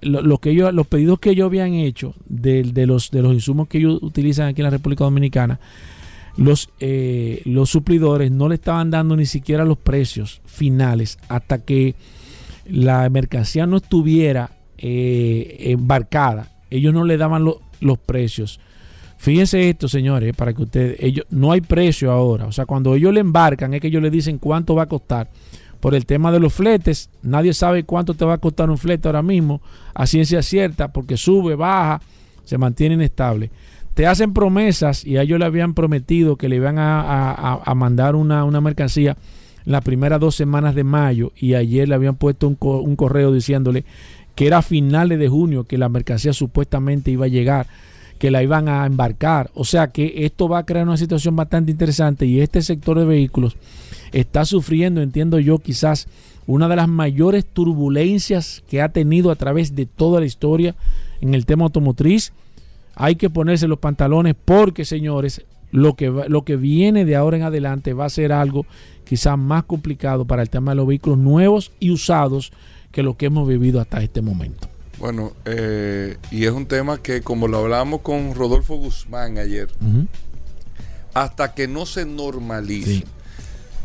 lo, 0.00 0.38
que 0.38 0.50
ellos 0.50 0.72
los 0.72 0.86
pedidos 0.86 1.18
que 1.18 1.30
ellos 1.30 1.44
habían 1.44 1.74
hecho 1.74 2.14
de, 2.26 2.62
de, 2.62 2.86
los 2.86 3.10
de 3.10 3.20
los 3.20 3.34
insumos 3.34 3.68
que 3.68 3.76
ellos 3.76 3.98
utilizan 4.00 4.48
aquí 4.48 4.62
en 4.62 4.64
la 4.64 4.70
República 4.70 5.04
Dominicana 5.04 5.60
los, 6.38 6.70
eh, 6.80 7.42
los 7.44 7.68
suplidores 7.68 8.30
no 8.30 8.48
le 8.48 8.54
estaban 8.54 8.90
dando 8.90 9.16
ni 9.16 9.26
siquiera 9.26 9.66
los 9.66 9.76
precios 9.76 10.40
finales 10.46 11.18
hasta 11.28 11.58
que 11.58 11.94
la 12.70 13.06
mercancía 13.10 13.66
no 13.66 13.76
estuviera 13.76 14.50
eh, 14.78 15.56
embarcada, 15.60 16.48
ellos 16.70 16.94
no 16.94 17.04
le 17.04 17.16
daban 17.16 17.44
los 17.44 17.98
precios. 17.98 18.60
Fíjense 19.16 19.68
esto, 19.68 19.88
señores, 19.88 20.32
para 20.36 20.52
que 20.52 20.62
ustedes, 20.62 20.96
ellos, 21.00 21.26
no 21.30 21.50
hay 21.50 21.60
precio 21.60 22.12
ahora. 22.12 22.46
O 22.46 22.52
sea, 22.52 22.66
cuando 22.66 22.94
ellos 22.94 23.12
le 23.12 23.18
embarcan 23.18 23.74
es 23.74 23.80
que 23.80 23.88
ellos 23.88 24.00
le 24.00 24.10
dicen 24.10 24.38
cuánto 24.38 24.76
va 24.76 24.84
a 24.84 24.86
costar. 24.86 25.28
Por 25.80 25.94
el 25.94 26.06
tema 26.06 26.32
de 26.32 26.40
los 26.40 26.52
fletes, 26.52 27.08
nadie 27.22 27.54
sabe 27.54 27.84
cuánto 27.84 28.14
te 28.14 28.24
va 28.24 28.34
a 28.34 28.38
costar 28.38 28.68
un 28.68 28.78
flete 28.78 29.08
ahora 29.08 29.22
mismo, 29.22 29.60
a 29.94 30.06
ciencia 30.06 30.42
cierta, 30.42 30.88
porque 30.88 31.16
sube, 31.16 31.54
baja, 31.54 32.00
se 32.44 32.58
mantiene 32.58 32.96
inestable. 32.96 33.50
Te 33.94 34.06
hacen 34.06 34.32
promesas 34.32 35.04
y 35.04 35.16
a 35.16 35.22
ellos 35.22 35.38
le 35.38 35.44
habían 35.44 35.74
prometido 35.74 36.36
que 36.36 36.48
le 36.48 36.56
iban 36.56 36.76
a, 36.78 37.60
mandar 37.74 38.16
una, 38.16 38.44
una 38.44 38.60
mercancía 38.60 39.16
las 39.64 39.82
primeras 39.82 40.18
dos 40.20 40.34
semanas 40.34 40.74
de 40.74 40.84
mayo 40.84 41.32
y 41.36 41.54
ayer 41.54 41.88
le 41.88 41.94
habían 41.94 42.16
puesto 42.16 42.48
un, 42.48 42.56
un 42.60 42.96
correo 42.96 43.32
diciéndole 43.32 43.84
que 44.34 44.46
era 44.46 44.58
a 44.58 44.62
finales 44.62 45.18
de 45.18 45.28
junio 45.28 45.64
que 45.64 45.78
la 45.78 45.88
mercancía 45.88 46.32
supuestamente 46.32 47.10
iba 47.10 47.26
a 47.26 47.28
llegar, 47.28 47.66
que 48.18 48.30
la 48.30 48.42
iban 48.42 48.68
a 48.68 48.86
embarcar. 48.86 49.50
O 49.54 49.64
sea 49.64 49.88
que 49.88 50.24
esto 50.24 50.48
va 50.48 50.58
a 50.58 50.64
crear 50.64 50.86
una 50.86 50.96
situación 50.96 51.34
bastante 51.34 51.72
interesante 51.72 52.24
y 52.24 52.40
este 52.40 52.62
sector 52.62 52.98
de 52.98 53.04
vehículos 53.04 53.56
está 54.12 54.44
sufriendo, 54.44 55.02
entiendo 55.02 55.38
yo, 55.38 55.58
quizás 55.58 56.08
una 56.46 56.68
de 56.68 56.76
las 56.76 56.88
mayores 56.88 57.44
turbulencias 57.44 58.64
que 58.68 58.80
ha 58.80 58.88
tenido 58.88 59.30
a 59.30 59.36
través 59.36 59.74
de 59.74 59.86
toda 59.86 60.20
la 60.20 60.26
historia 60.26 60.74
en 61.20 61.34
el 61.34 61.44
tema 61.44 61.64
automotriz. 61.64 62.32
Hay 62.94 63.16
que 63.16 63.30
ponerse 63.30 63.68
los 63.68 63.78
pantalones 63.78 64.34
porque, 64.44 64.84
señores, 64.84 65.44
lo 65.70 65.94
que, 65.94 66.08
lo 66.08 66.44
que 66.44 66.56
viene 66.56 67.04
de 67.04 67.16
ahora 67.16 67.36
en 67.36 67.42
adelante 67.42 67.92
va 67.92 68.06
a 68.06 68.10
ser 68.10 68.32
algo 68.32 68.64
quizás 69.04 69.38
más 69.38 69.64
complicado 69.64 70.24
para 70.24 70.42
el 70.42 70.50
tema 70.50 70.72
de 70.72 70.76
los 70.76 70.86
vehículos 70.86 71.18
nuevos 71.18 71.70
y 71.80 71.90
usados 71.90 72.52
que 72.92 73.02
lo 73.02 73.16
que 73.16 73.26
hemos 73.26 73.46
vivido 73.46 73.80
hasta 73.80 74.02
este 74.02 74.22
momento. 74.22 74.68
Bueno, 74.98 75.32
eh, 75.44 76.16
y 76.30 76.44
es 76.44 76.50
un 76.50 76.66
tema 76.66 76.98
que 77.02 77.20
como 77.20 77.46
lo 77.46 77.58
hablamos 77.58 78.00
con 78.00 78.34
Rodolfo 78.34 78.76
Guzmán 78.76 79.38
ayer, 79.38 79.68
hasta 81.14 81.54
que 81.54 81.68
no 81.68 81.86
se 81.86 82.04
normalice 82.04 82.96
Sí. 83.00 83.04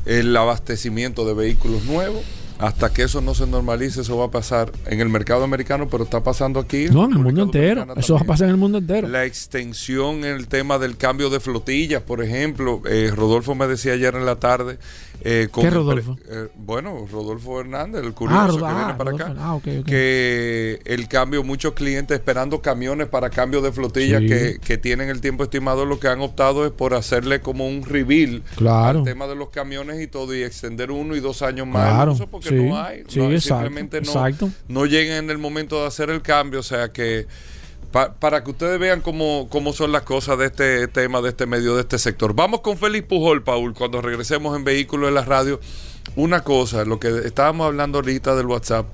El 0.05 0.35
abastecimiento 0.35 1.25
de 1.25 1.33
vehículos 1.33 1.83
nuevos, 1.85 2.23
hasta 2.59 2.93
que 2.93 3.03
eso 3.03 3.19
no 3.19 3.33
se 3.35 3.47
normalice, 3.47 4.01
eso 4.01 4.17
va 4.17 4.25
a 4.25 4.31
pasar 4.31 4.71
en 4.85 5.01
el 5.01 5.09
mercado 5.09 5.43
americano, 5.43 5.87
pero 5.89 6.03
está 6.03 6.23
pasando 6.23 6.59
aquí. 6.59 6.85
No, 6.89 7.05
en 7.05 7.13
el 7.13 7.19
mundo 7.19 7.43
entero. 7.43 7.85
Eso 7.97 8.13
va 8.13 8.21
a 8.21 8.25
pasar 8.25 8.45
en 8.45 8.51
el 8.51 8.57
mundo 8.57 8.77
entero. 8.77 9.07
La 9.07 9.25
extensión 9.25 10.23
en 10.23 10.35
el 10.35 10.47
tema 10.47 10.77
del 10.77 10.95
cambio 10.95 11.29
de 11.29 11.39
flotillas, 11.39 12.01
por 12.03 12.23
ejemplo. 12.23 12.81
Eh, 12.87 13.11
Rodolfo 13.13 13.55
me 13.55 13.67
decía 13.67 13.93
ayer 13.93 14.15
en 14.15 14.25
la 14.25 14.37
tarde. 14.37 14.77
Eh, 15.25 15.47
con 15.49 15.63
¿Qué 15.63 15.69
Rodolfo? 15.69 16.17
eh, 16.29 16.49
bueno, 16.55 17.05
Rodolfo 17.11 17.59
Hernández, 17.61 18.03
el 18.03 18.13
curioso 18.13 18.57
Rod- 18.57 18.59
que 18.59 18.65
ah, 18.65 18.75
viene 18.77 18.93
para 18.95 19.11
Rodolfo, 19.11 19.31
acá. 19.31 19.41
ah, 19.41 19.55
ok, 19.55 19.67
ok. 19.79 19.85
Que 19.85 20.79
el 20.85 21.07
cambio, 21.07 21.43
muchos 21.43 21.73
clientes 21.73 22.15
esperando 22.17 22.61
camiones 22.61 23.07
para 23.07 23.29
cambio 23.29 23.61
de 23.61 23.71
flotilla 23.71 24.19
Sí. 24.19 24.27
que, 24.27 24.59
que 24.59 24.77
tienen 24.77 25.09
el 25.09 25.21
tiempo 25.21 25.43
estimado, 25.43 25.85
lo 25.85 25.99
que 25.99 26.07
han 26.09 26.19
optado 26.21 26.65
es 26.65 26.71
por 26.71 26.93
hacerle 26.93 27.39
como 27.41 27.67
un 27.67 27.83
reveal 27.83 28.43
Claro. 28.57 28.99
al 28.99 29.05
tema 29.05 29.27
de 29.27 29.35
los 29.35 29.49
camiones 29.49 30.01
y 30.01 30.07
todo 30.07 30.35
y 30.35 30.43
extender 30.43 30.91
uno 30.91 31.15
y 31.15 31.19
dos 31.19 31.41
años 31.41 31.67
más. 31.67 31.89
Claro, 31.93 32.17
porque 32.29 32.49
sí, 32.49 32.55
no 32.55 32.77
hay. 32.77 33.03
sí, 33.07 33.19
no 33.19 33.31
exacto, 33.31 33.63
simplemente 33.63 34.01
no, 34.01 34.07
exacto. 34.07 34.49
no 34.67 34.85
lleguen 34.85 35.13
en 35.25 35.29
el 35.29 35.37
momento 35.37 35.79
de 35.81 35.87
hacer 35.87 36.09
el 36.09 36.21
cambio. 36.21 36.59
O 36.59 36.63
sea 36.63 36.91
que 36.91 37.27
pa- 37.93 38.13
para 38.15 38.43
que 38.43 38.51
ustedes 38.51 38.77
vean 38.77 38.99
cómo, 38.99 39.47
cómo 39.49 39.71
son 39.71 39.93
las 39.93 40.01
cosas 40.01 40.37
de 40.37 40.47
este 40.47 40.87
tema, 40.89 41.21
de 41.21 41.29
este 41.29 41.45
medio, 41.45 41.75
de 41.75 41.81
este 41.81 41.97
sector. 41.97 42.33
Vamos 42.35 42.59
con 42.59 42.77
Félix 42.77 43.07
Pujol, 43.07 43.43
Paul, 43.43 43.73
cuando 43.73 44.01
regresemos 44.01 44.57
en 44.57 44.65
Vehículos 44.65 45.07
en 45.07 45.15
la 45.15 45.23
Radio. 45.23 45.61
Una 46.17 46.43
cosa, 46.43 46.83
lo 46.83 46.99
que 46.99 47.07
estábamos 47.23 47.67
hablando 47.67 47.99
ahorita 47.99 48.35
del 48.35 48.47
WhatsApp. 48.47 48.87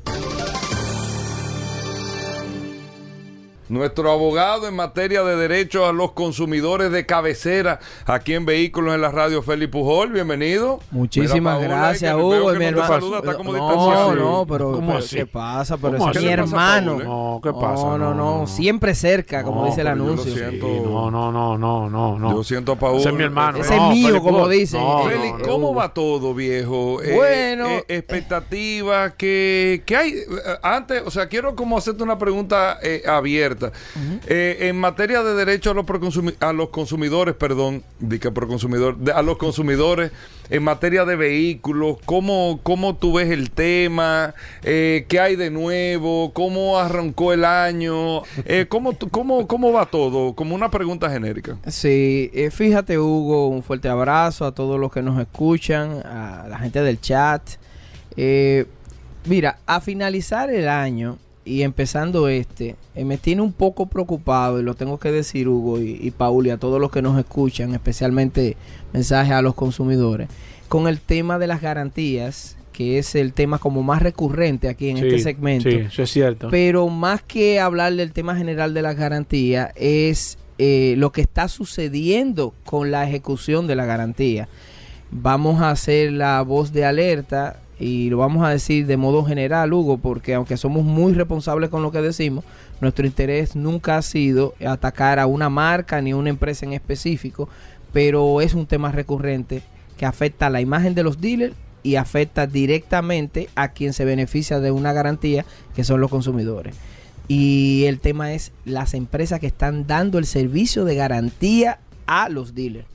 Nuestro 3.68 4.10
abogado 4.10 4.66
en 4.66 4.74
materia 4.74 5.22
de 5.24 5.36
derechos 5.36 5.86
a 5.86 5.92
los 5.92 6.12
consumidores 6.12 6.90
de 6.90 7.04
cabecera 7.04 7.80
aquí 8.06 8.32
en 8.32 8.46
Vehículos 8.46 8.94
en 8.94 9.02
la 9.02 9.10
Radio, 9.10 9.42
Félix 9.42 9.70
Pujol, 9.70 10.10
bienvenido. 10.10 10.80
Muchísimas 10.90 11.58
Mira, 11.58 11.68
Paola, 11.68 11.88
gracias, 11.88 12.10
que 12.12 12.16
veo 12.16 12.26
Hugo. 12.40 12.52
que 12.54 12.58
mi 12.58 12.64
hermano. 12.64 12.88
saluda, 12.88 13.18
está 13.18 13.34
como 13.34 13.52
no, 13.52 13.58
distanciado. 13.58 14.14
no, 14.14 14.46
pero, 14.48 14.72
¿Cómo 14.72 14.86
pero 14.86 14.98
así? 15.00 15.16
¿qué 15.16 15.26
pasa? 15.26 15.76
Pero 15.76 15.98
¿Cómo 15.98 16.10
ese 16.10 16.12
es 16.12 16.16
así? 16.16 16.24
mi 16.26 16.30
¿Qué 16.30 16.36
le 16.36 16.42
pasa, 16.44 16.56
hermano. 16.78 16.90
Paul, 16.92 17.02
eh? 17.02 17.04
No, 17.04 17.40
¿qué 17.44 17.52
pasa? 17.52 17.82
No, 17.84 17.98
no, 17.98 18.14
no, 18.14 18.38
No. 18.40 18.46
siempre 18.46 18.94
cerca, 18.94 19.42
como 19.42 19.60
No, 19.60 19.66
dice 19.66 19.82
el 19.82 19.86
anuncio. 19.88 20.32
siento. 20.32 20.66
Sí, 20.66 20.80
no, 20.84 21.10
no, 21.10 21.30
no, 21.30 21.58
no, 21.58 21.90
no, 21.90 22.18
no. 22.18 22.30
Yo 22.32 22.44
siento 22.44 22.72
a 22.72 22.76
Paul. 22.76 23.00
Ese 23.00 23.10
es 23.10 23.14
mi 23.14 23.22
hermano. 23.24 23.58
Ese 23.58 23.76
no, 23.76 23.92
es 23.92 23.98
mío, 23.98 24.22
como 24.22 24.48
dicen. 24.48 24.80
No, 24.80 25.10
Eh, 25.10 25.12
Félix, 25.12 25.38
no, 25.40 25.44
¿cómo 25.44 25.70
Hugo. 25.72 25.78
va 25.78 25.92
todo, 25.92 26.32
viejo? 26.32 27.02
Eh, 27.02 27.14
Bueno. 27.14 27.68
eh, 27.68 27.84
expectativa, 27.88 29.10
que, 29.10 29.82
que 29.84 29.94
hay? 29.94 30.12
eh, 30.12 30.24
Antes, 30.62 31.02
o 31.04 31.10
sea, 31.10 31.28
quiero 31.28 31.54
como 31.54 31.76
hacerte 31.76 32.02
una 32.02 32.16
pregunta 32.16 32.78
eh, 34.26 34.56
en 34.60 34.76
materia 34.76 35.22
de 35.22 35.34
derecho 35.34 35.70
a 35.70 36.52
los, 36.52 36.68
consumidores, 36.70 37.34
perdón, 37.34 37.82
di 37.98 38.18
que 38.18 38.30
proconsumidor, 38.30 38.96
a 39.14 39.22
los 39.22 39.38
consumidores, 39.38 40.12
en 40.50 40.62
materia 40.62 41.04
de 41.04 41.16
vehículos, 41.16 41.98
¿cómo, 42.04 42.60
cómo 42.62 42.96
tú 42.96 43.14
ves 43.14 43.30
el 43.30 43.50
tema? 43.50 44.34
Eh, 44.62 45.04
¿Qué 45.08 45.20
hay 45.20 45.36
de 45.36 45.50
nuevo? 45.50 46.32
¿Cómo 46.32 46.78
arrancó 46.78 47.32
el 47.32 47.44
año? 47.44 48.22
Eh, 48.44 48.66
¿cómo, 48.68 48.96
cómo, 49.10 49.46
¿Cómo 49.46 49.72
va 49.72 49.86
todo? 49.86 50.34
Como 50.34 50.54
una 50.54 50.70
pregunta 50.70 51.10
genérica. 51.10 51.58
Sí, 51.66 52.30
eh, 52.32 52.50
fíjate 52.50 52.98
Hugo, 52.98 53.48
un 53.48 53.62
fuerte 53.62 53.88
abrazo 53.88 54.46
a 54.46 54.52
todos 54.52 54.80
los 54.80 54.92
que 54.92 55.02
nos 55.02 55.20
escuchan, 55.20 56.02
a 56.04 56.46
la 56.48 56.58
gente 56.58 56.82
del 56.82 57.00
chat. 57.00 57.42
Eh, 58.16 58.66
mira, 59.26 59.58
a 59.66 59.80
finalizar 59.80 60.50
el 60.50 60.68
año 60.68 61.18
y 61.48 61.62
empezando 61.62 62.28
este, 62.28 62.76
eh, 62.94 63.04
me 63.04 63.16
tiene 63.16 63.42
un 63.42 63.52
poco 63.52 63.86
preocupado 63.86 64.60
y 64.60 64.62
lo 64.62 64.74
tengo 64.74 64.98
que 64.98 65.10
decir 65.10 65.48
Hugo 65.48 65.80
y, 65.80 65.98
y 66.00 66.10
Paul 66.10 66.46
y 66.46 66.50
a 66.50 66.58
todos 66.58 66.80
los 66.80 66.90
que 66.90 67.00
nos 67.00 67.18
escuchan, 67.18 67.72
especialmente 67.72 68.56
mensajes 68.92 69.32
a 69.32 69.42
los 69.42 69.54
consumidores, 69.54 70.28
con 70.68 70.86
el 70.88 71.00
tema 71.00 71.38
de 71.38 71.46
las 71.46 71.62
garantías, 71.62 72.56
que 72.72 72.98
es 72.98 73.14
el 73.14 73.32
tema 73.32 73.58
como 73.58 73.82
más 73.82 74.02
recurrente 74.02 74.68
aquí 74.68 74.90
en 74.90 74.98
Sí, 74.98 75.06
este 75.06 75.18
segmento. 75.20 75.70
Sí, 75.70 75.76
eso 75.76 76.02
es 76.02 76.10
cierto. 76.10 76.48
Pero 76.50 76.88
más 76.88 77.22
que 77.22 77.58
hablar 77.58 77.94
del 77.94 78.12
tema 78.12 78.36
general 78.36 78.74
de 78.74 78.82
la 78.82 78.92
garantía, 78.92 79.72
es 79.74 80.38
eh, 80.58 80.94
lo 80.98 81.12
que 81.12 81.22
está 81.22 81.48
sucediendo 81.48 82.52
con 82.64 82.90
la 82.90 83.08
ejecución 83.08 83.66
de 83.66 83.74
la 83.74 83.86
garantía. 83.86 84.48
Vamos 85.10 85.62
a 85.62 85.70
hacer 85.70 86.12
la 86.12 86.42
voz 86.42 86.72
de 86.72 86.84
alerta 86.84 87.60
y 87.78 88.10
lo 88.10 88.18
vamos 88.18 88.44
a 88.44 88.50
decir 88.50 88.86
de 88.86 88.96
modo 88.96 89.24
general, 89.24 89.72
Hugo, 89.72 89.98
porque 89.98 90.34
aunque 90.34 90.56
somos 90.56 90.84
muy 90.84 91.12
responsables 91.12 91.70
con 91.70 91.82
lo 91.82 91.92
que 91.92 92.00
decimos, 92.00 92.44
nuestro 92.80 93.06
interés 93.06 93.54
nunca 93.54 93.96
ha 93.96 94.02
sido 94.02 94.54
atacar 94.66 95.18
a 95.18 95.26
una 95.26 95.48
marca 95.48 96.00
ni 96.00 96.10
a 96.10 96.16
una 96.16 96.30
empresa 96.30 96.66
en 96.66 96.72
específico, 96.72 97.48
pero 97.92 98.40
es 98.40 98.54
un 98.54 98.66
tema 98.66 98.90
recurrente 98.90 99.62
que 99.96 100.06
afecta 100.06 100.46
a 100.46 100.50
la 100.50 100.60
imagen 100.60 100.94
de 100.94 101.02
los 101.04 101.20
dealers 101.20 101.54
y 101.82 101.96
afecta 101.96 102.46
directamente 102.46 103.48
a 103.54 103.68
quien 103.68 103.92
se 103.92 104.04
beneficia 104.04 104.60
de 104.60 104.70
una 104.70 104.92
garantía, 104.92 105.44
que 105.74 105.84
son 105.84 106.00
los 106.00 106.10
consumidores. 106.10 106.74
Y 107.28 107.84
el 107.86 108.00
tema 108.00 108.32
es 108.32 108.52
las 108.64 108.94
empresas 108.94 109.38
que 109.38 109.46
están 109.46 109.86
dando 109.86 110.18
el 110.18 110.26
servicio 110.26 110.84
de 110.84 110.96
garantía 110.96 111.78
a 112.06 112.28
los 112.28 112.54
dealers. 112.54 112.86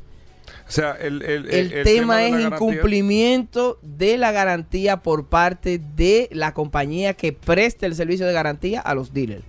O 0.68 0.72
sea, 0.72 0.98
el, 1.00 1.22
el, 1.22 1.50
El, 1.52 1.84
tema, 1.84 2.26
es 2.26 2.40
incumplimiento 2.40 3.80
de 3.82 4.18
la 4.18 4.32
garantía 4.32 4.98
por 4.98 5.28
parte 5.28 5.80
de 5.96 6.30
la 6.32 6.54
compañía 6.54 7.14
que 7.14 7.34
presta 7.34 7.86
el 7.86 7.96
servicio 7.96 8.26
de 8.26 8.34
garantía 8.34 8.82
a 8.82 8.96
los 8.96 9.14
dealers. 9.14 9.44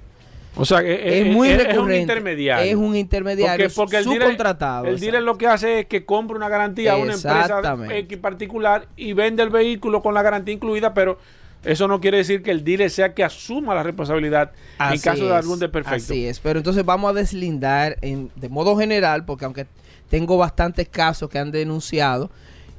O 0.56 0.64
sea, 0.64 0.82
que 0.82 1.20
Es, 1.20 1.26
muy 1.26 1.48
recurrente. 1.48 1.80
un 1.80 1.94
intermediario. 1.94 2.70
Es 2.70 2.76
un 2.76 2.96
intermediario 2.96 3.66
Porque, 3.66 3.74
porque 3.74 3.96
el 3.98 4.04
subcontratado. 4.04 4.84
dealer, 4.84 4.94
el 4.94 5.00
dealer 5.00 5.22
lo 5.22 5.36
que 5.36 5.46
hace 5.48 5.80
es 5.80 5.86
que 5.86 6.04
compra 6.04 6.36
una 6.36 6.48
garantía 6.48 6.92
a 6.92 6.96
una 6.96 7.14
empresa. 7.14 7.76
X 7.90 8.18
particular 8.18 8.86
y 8.96 9.12
vende 9.14 9.42
el 9.42 9.50
vehículo 9.50 10.02
con 10.02 10.14
la 10.14 10.22
garantía 10.22 10.54
incluida, 10.54 10.94
pero 10.94 11.18
eso 11.64 11.88
no 11.88 12.00
quiere 12.00 12.18
decir 12.18 12.42
que 12.42 12.50
el 12.50 12.64
dealer 12.64 12.90
sea 12.90 13.14
que 13.14 13.24
asuma 13.24 13.74
la 13.74 13.82
responsabilidad 13.82 14.52
en 14.78 15.00
caso 15.00 15.26
de 15.26 15.34
algún 15.34 15.58
desperfecto. 15.58 16.12
Así 16.12 16.26
es, 16.26 16.40
pero 16.40 16.58
entonces 16.58 16.84
vamos 16.84 17.10
a 17.10 17.14
deslindar 17.14 17.96
en, 18.02 18.30
de 18.36 18.48
modo 18.48 18.76
general, 18.76 19.24
porque 19.24 19.44
aunque 19.44 19.66
tengo 20.08 20.36
bastantes 20.36 20.88
casos 20.88 21.28
que 21.28 21.38
han 21.38 21.50
denunciado, 21.50 22.30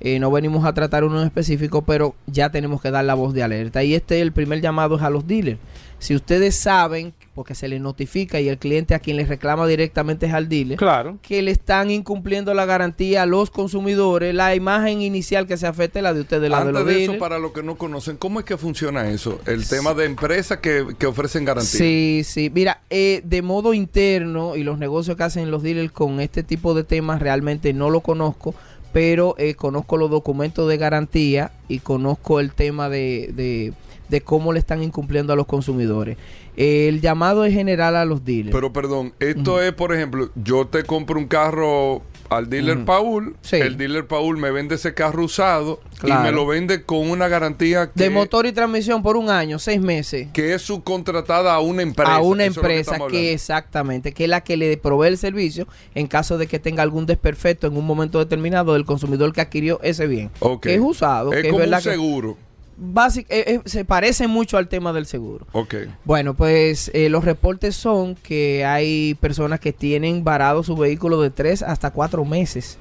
eh, 0.05 0.19
no 0.19 0.29
venimos 0.29 0.65
a 0.65 0.73
tratar 0.75 1.03
uno 1.03 1.19
en 1.19 1.25
específico, 1.25 1.81
pero 1.81 2.13
ya 2.27 2.51
tenemos 2.51 2.79
que 2.81 2.91
dar 2.91 3.03
la 3.05 3.15
voz 3.15 3.33
de 3.33 3.41
alerta. 3.41 3.83
Y 3.83 3.95
este 3.95 4.21
el 4.21 4.31
primer 4.31 4.61
llamado 4.61 4.97
es 4.97 5.01
a 5.01 5.09
los 5.09 5.25
dealers. 5.25 5.59
Si 5.97 6.13
ustedes 6.13 6.55
saben, 6.55 7.13
porque 7.33 7.55
se 7.55 7.67
les 7.69 7.79
notifica 7.81 8.39
y 8.39 8.49
el 8.49 8.57
cliente 8.57 8.93
a 8.93 8.99
quien 8.99 9.15
les 9.17 9.29
reclama 9.29 9.65
directamente 9.65 10.25
es 10.27 10.33
al 10.33 10.47
dealer, 10.49 10.77
Claro. 10.77 11.17
que 11.21 11.41
le 11.41 11.51
están 11.51 11.89
incumpliendo 11.89 12.53
la 12.53 12.65
garantía 12.65 13.23
a 13.23 13.25
los 13.25 13.49
consumidores, 13.49 14.35
la 14.35 14.53
imagen 14.53 15.01
inicial 15.01 15.47
que 15.47 15.57
se 15.57 15.65
afecte 15.65 16.01
la 16.01 16.13
de 16.13 16.21
ustedes, 16.21 16.49
la 16.51 16.57
de 16.57 16.69
Antes 16.69 16.73
los 16.73 16.85
de 16.85 16.91
eso, 16.91 16.99
dealers. 17.13 17.19
para 17.19 17.39
los 17.39 17.53
que 17.53 17.63
no 17.63 17.75
conocen, 17.77 18.17
¿cómo 18.17 18.39
es 18.39 18.45
que 18.45 18.57
funciona 18.57 19.09
eso? 19.09 19.39
El 19.47 19.67
tema 19.67 19.93
de 19.93 20.05
empresas 20.05 20.59
que, 20.59 20.85
que 20.99 21.07
ofrecen 21.07 21.45
garantía. 21.45 21.79
Sí, 21.79 22.21
sí. 22.25 22.51
Mira, 22.53 22.81
eh, 22.89 23.21
de 23.23 23.41
modo 23.41 23.73
interno 23.73 24.55
y 24.57 24.63
los 24.63 24.77
negocios 24.77 25.15
que 25.17 25.23
hacen 25.23 25.49
los 25.49 25.63
dealers 25.63 25.91
con 25.93 26.19
este 26.19 26.43
tipo 26.43 26.73
de 26.73 26.83
temas 26.83 27.21
realmente 27.21 27.73
no 27.73 27.89
lo 27.89 28.01
conozco, 28.01 28.53
pero 28.95 29.35
eh, 29.37 29.55
conozco 29.55 29.97
los 29.97 30.09
documentos 30.09 30.69
de 30.69 30.77
garantía 30.77 31.51
y 31.67 31.79
conozco 31.79 32.39
el 32.39 32.53
tema 32.53 32.87
de, 32.87 33.29
de, 33.35 33.73
de 34.07 34.21
cómo 34.21 34.53
le 34.53 34.59
están 34.59 34.81
incumpliendo 34.81 35.33
a 35.33 35.35
los 35.35 35.47
consumidores. 35.47 36.17
el 36.55 37.01
llamado 37.01 37.43
es 37.43 37.53
general 37.53 37.97
a 37.97 38.05
los 38.05 38.23
dealers. 38.23 38.55
Pero 38.55 38.71
perdón, 38.71 39.11
esto 39.19 39.61
es, 39.61 39.73
por 39.73 39.93
ejemplo, 39.93 40.29
yo 40.35 40.67
te 40.67 40.83
compro 40.83 41.19
un 41.19 41.27
carro 41.27 42.03
al 42.29 42.49
dealer. 42.49 42.85
Paul, 42.85 43.35
Sí. 43.41 43.57
el 43.57 43.77
dealer 43.77 44.07
Paul 44.07 44.37
me 44.37 44.51
vende 44.51 44.75
ese 44.75 44.93
carro 44.93 45.23
usado 45.25 45.79
Claro. 45.99 46.21
y 46.21 46.23
me 46.25 46.31
lo 46.31 46.45
vende 46.45 46.83
con 46.83 47.09
una 47.09 47.27
garantía 47.27 47.91
que, 47.91 48.03
De 48.03 48.09
motor 48.09 48.45
y 48.45 48.51
transmisión 48.51 49.01
por 49.03 49.15
un 49.17 49.29
año, 49.29 49.59
seis 49.59 49.79
meses. 49.79 50.27
que 50.33 50.53
es 50.53 50.61
subcontratada 50.61 51.53
a 51.53 51.59
una 51.59 51.81
empresa. 51.81 52.15
a 52.15 52.21
una 52.21 52.45
es 52.45 52.53
que 52.53 52.59
empresa 52.59 52.97
que, 53.09 53.33
exactamente, 53.33 54.11
que 54.13 54.23
es 54.25 54.29
la 54.29 54.41
que 54.41 54.57
le 54.57 54.75
provee 54.77 55.07
el 55.07 55.17
servicio 55.17 55.67
en 55.93 56.07
caso 56.07 56.37
de 56.37 56.47
que 56.47 56.59
tenga 56.59 56.83
algún 56.83 57.05
desperfecto 57.05 57.67
en 57.67 57.77
un 57.77 57.85
momento 57.85 58.19
determinado 58.19 58.73
del 58.73 58.85
consumidor 58.85 59.31
que 59.33 59.41
adquirió 59.41 59.79
ese 59.83 60.07
bien. 60.07 60.31
Que 60.61 60.75
es 60.75 60.81
usado. 60.81 61.31
Es 61.33 61.43
que 61.43 61.49
como 61.49 61.63
un 61.63 61.69
verdad 61.69 61.83
que 61.83 61.91
seguro. 61.91 62.37
Básic- 62.77 63.27
eh, 63.29 63.43
eh, 63.47 63.61
se 63.65 63.85
parece 63.85 64.27
mucho 64.27 64.57
al 64.57 64.67
tema 64.67 64.93
del 64.93 65.05
seguro. 65.05 65.47
Ok. 65.53 65.75
Bueno, 66.03 66.33
pues 66.33 66.91
eh, 66.93 67.09
los 67.09 67.23
reportes 67.25 67.75
son 67.75 68.15
que 68.15 68.65
hay 68.65 69.15
personas 69.15 69.59
que 69.59 69.73
tienen 69.73 70.23
varado 70.23 70.63
su 70.63 70.75
vehículo 70.75 71.21
de 71.21 71.29
tres 71.29 71.61
hasta 71.63 71.91
cuatro 71.91 72.25
meses 72.25 72.77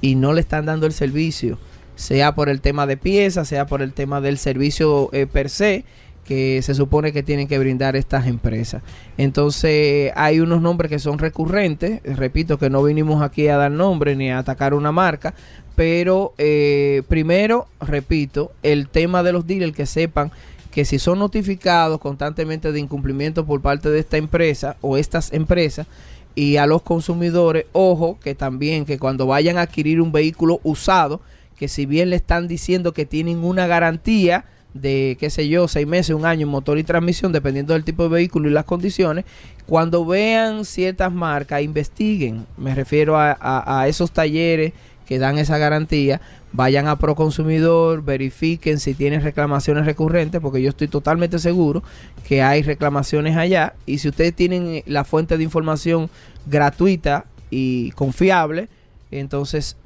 y 0.00 0.14
no 0.14 0.32
le 0.32 0.40
están 0.40 0.66
dando 0.66 0.86
el 0.86 0.92
servicio, 0.92 1.58
sea 1.94 2.34
por 2.34 2.48
el 2.48 2.60
tema 2.60 2.86
de 2.86 2.96
piezas, 2.96 3.48
sea 3.48 3.66
por 3.66 3.80
el 3.82 3.92
tema 3.92 4.20
del 4.20 4.36
servicio 4.38 5.10
per 5.32 5.48
se 5.50 5.84
que 6.26 6.60
se 6.62 6.74
supone 6.74 7.12
que 7.12 7.22
tienen 7.22 7.46
que 7.46 7.56
brindar 7.56 7.94
estas 7.94 8.26
empresas. 8.26 8.82
Entonces 9.16 10.12
hay 10.16 10.40
unos 10.40 10.60
nombres 10.60 10.90
que 10.90 10.98
son 10.98 11.18
recurrentes, 11.18 12.00
repito 12.04 12.58
que 12.58 12.68
no 12.68 12.82
vinimos 12.82 13.22
aquí 13.22 13.46
a 13.48 13.56
dar 13.56 13.70
nombre 13.70 14.16
ni 14.16 14.30
a 14.30 14.38
atacar 14.38 14.74
una 14.74 14.90
marca, 14.92 15.34
pero 15.76 16.34
eh, 16.38 17.02
primero, 17.06 17.68
repito, 17.80 18.50
el 18.64 18.88
tema 18.88 19.22
de 19.22 19.32
los 19.32 19.46
dealers 19.46 19.76
que 19.76 19.86
sepan 19.86 20.32
que 20.72 20.84
si 20.84 20.98
son 20.98 21.20
notificados 21.20 22.00
constantemente 22.00 22.72
de 22.72 22.80
incumplimiento 22.80 23.46
por 23.46 23.62
parte 23.62 23.90
de 23.90 24.00
esta 24.00 24.16
empresa 24.16 24.76
o 24.80 24.96
estas 24.96 25.32
empresas 25.32 25.86
y 26.34 26.56
a 26.56 26.66
los 26.66 26.82
consumidores, 26.82 27.66
ojo, 27.72 28.18
que 28.22 28.34
también 28.34 28.84
que 28.84 28.98
cuando 28.98 29.26
vayan 29.26 29.56
a 29.56 29.62
adquirir 29.62 30.00
un 30.00 30.12
vehículo 30.12 30.60
usado, 30.64 31.20
que 31.56 31.68
si 31.68 31.86
bien 31.86 32.10
le 32.10 32.16
están 32.16 32.48
diciendo 32.48 32.92
que 32.92 33.06
tienen 33.06 33.38
una 33.38 33.66
garantía 33.66 34.44
de, 34.74 35.16
qué 35.18 35.30
sé 35.30 35.48
yo, 35.48 35.68
seis 35.68 35.86
meses, 35.86 36.14
un 36.14 36.26
año, 36.26 36.46
motor 36.46 36.78
y 36.78 36.84
transmisión, 36.84 37.32
dependiendo 37.32 37.72
del 37.72 37.84
tipo 37.84 38.02
de 38.02 38.10
vehículo 38.10 38.48
y 38.48 38.52
las 38.52 38.64
condiciones, 38.64 39.24
cuando 39.66 40.04
vean 40.04 40.64
ciertas 40.64 41.12
marcas, 41.12 41.62
investiguen, 41.62 42.46
me 42.56 42.74
refiero 42.74 43.16
a, 43.16 43.86
esos 43.88 44.12
talleres 44.12 44.72
que 45.06 45.18
dan 45.18 45.38
esa 45.38 45.58
garantía, 45.58 46.20
vayan 46.52 46.88
a 46.88 46.96
Proconsumidor, 46.96 48.02
verifiquen 48.02 48.80
si 48.80 48.94
tienen 48.94 49.22
reclamaciones 49.22 49.86
recurrentes, 49.86 50.40
porque 50.40 50.62
yo 50.62 50.70
estoy 50.70 50.88
totalmente 50.88 51.38
seguro 51.38 51.82
que 52.26 52.42
hay 52.42 52.62
reclamaciones 52.62 53.36
allá. 53.36 53.74
Y 53.86 53.98
si 53.98 54.08
ustedes 54.08 54.34
tienen 54.34 54.66
eh, 54.66 54.84
la 54.86 55.04
fuente 55.04 55.36
de 55.36 55.44
información 55.44 56.10
gratuita 56.46 57.26
y 57.50 57.92
confiable, 57.92 58.68
entonces 59.10 59.76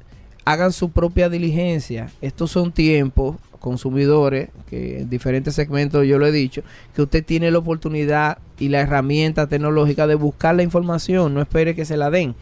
hagan 0.45 0.73
su 0.73 0.89
propia 0.89 1.29
diligencia. 1.29 2.09
Estos 2.21 2.51
son 2.51 2.71
tiempos, 2.71 3.37
consumidores, 3.59 4.49
que 4.69 5.01
en 5.01 5.09
diferentes 5.09 5.55
segmentos 5.55 6.05
yo 6.07 6.17
lo 6.17 6.25
he 6.25 6.31
dicho, 6.31 6.63
que 6.95 7.03
usted 7.03 7.23
tiene 7.23 7.51
la 7.51 7.59
oportunidad 7.59 8.39
y 8.59 8.69
la 8.69 8.81
herramienta 8.81 9.47
tecnológica 9.47 10.07
de 10.07 10.15
buscar 10.15 10.55
la 10.55 10.63
información, 10.63 11.33
no 11.33 11.41
espere 11.41 11.75
que 11.75 11.85
se 11.85 11.97
la 11.97 12.09
den. 12.09 12.35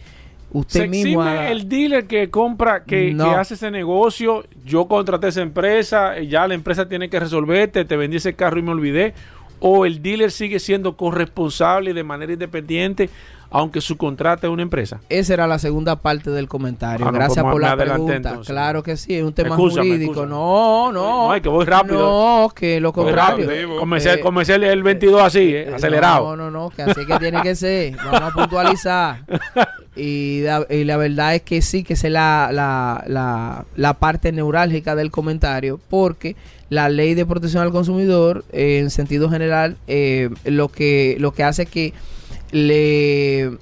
Usted 0.52 0.82
Se 0.82 0.88
mismo 0.88 1.22
exime 1.22 1.30
haga- 1.40 1.52
el 1.52 1.70
dealer 1.70 2.08
que 2.08 2.30
compra, 2.32 2.84
que, 2.84 3.14
No. 3.14 3.26
que 3.26 3.30
hace 3.36 3.54
ese 3.54 3.70
negocio. 3.70 4.46
Yo 4.66 4.88
contraté 4.88 5.28
esa 5.28 5.42
empresa, 5.42 6.18
eh, 6.18 6.28
ya 6.28 6.48
la 6.48 6.56
empresa 6.56 6.90
tiene 6.90 7.10
que 7.10 7.20
resolverte, 7.20 7.86
te 7.86 7.96
vendí 7.96 8.18
ese 8.18 8.34
carro 8.34 8.58
y 8.60 8.64
me 8.64 8.72
olvidé. 8.72 9.14
O 9.60 9.86
el 9.86 10.02
dealer 10.02 10.32
sigue 10.32 10.58
siendo 10.60 10.96
corresponsable 10.98 11.94
de 11.94 12.04
manera 12.04 12.34
independiente, 12.34 13.10
aunque 13.52 13.82
su 13.82 13.98
contrato 13.98 14.48
es 14.48 14.54
una 14.54 14.62
empresa. 14.62 15.02
Esa 15.10 15.34
era 15.34 15.48
la 15.48 15.58
segunda 15.60 15.96
parte 15.96 16.30
del 16.30 16.48
comentario. 16.48 17.06
Ah, 17.08 17.12
no, 17.12 17.18
Gracias 17.18 17.44
pues 17.44 17.52
por 17.54 17.62
la 17.62 17.76
pregunta. 17.76 18.16
entonces. 18.16 18.48
Claro 18.48 18.84
que 18.84 18.96
sí, 18.98 19.16
es 19.16 19.24
un 19.24 19.34
tema 19.34 19.50
Excúsame, 19.56 19.88
jurídico. 19.88 20.12
excúsame. 20.12 20.30
No, 20.32 20.92
no. 20.92 21.28
No, 21.30 21.36
es 21.36 21.42
que 21.42 21.50
voy 21.50 21.66
rápido. 21.66 22.00
No, 22.00 22.50
que 22.54 22.80
lo 22.80 22.94
contrario. 22.94 23.48
rápido. 23.50 23.78
Comencé, 23.80 24.14
Eh, 24.14 24.20
comencé 24.20 24.56
el, 24.56 24.64
el 24.66 24.84
22 24.84 25.22
así, 25.22 25.54
eh, 25.56 25.72
acelerado. 25.74 26.36
No, 26.36 26.50
no, 26.50 26.52
no, 26.52 26.70
que 26.70 26.84
así 26.84 27.06
que 27.06 27.18
tiene 27.20 27.42
que 27.42 27.56
ser. 27.56 27.96
Vamos 28.06 28.22
a 28.22 28.32
puntualizar. 28.32 29.24
Y 29.96 30.42
la, 30.44 30.66
y 30.70 30.84
la 30.86 30.98
verdad 30.98 31.36
es 31.36 31.42
que 31.42 31.62
sí, 31.62 31.84
que 31.84 31.94
esa 31.94 32.08
es 32.08 32.14
la, 32.14 32.50
la, 32.54 33.04
la, 33.08 33.66
la 33.76 33.94
parte 33.96 34.32
neurálgica 34.32 34.96
del 34.96 35.12
comentario, 35.12 35.80
porque 35.90 36.36
la 36.70 36.88
ley 36.88 37.16
de 37.16 37.26
protección 37.26 37.64
al 37.64 37.72
consumidor, 37.72 38.46
eh, 38.54 38.78
en 38.80 38.92
sentido 38.92 39.30
general, 39.30 39.76
eh, 39.88 40.30
lo, 40.46 40.70
que, 40.70 41.18
lo 41.20 41.32
que 41.34 41.44
hace 41.44 41.66
que 41.66 41.94
le, 42.52 43.58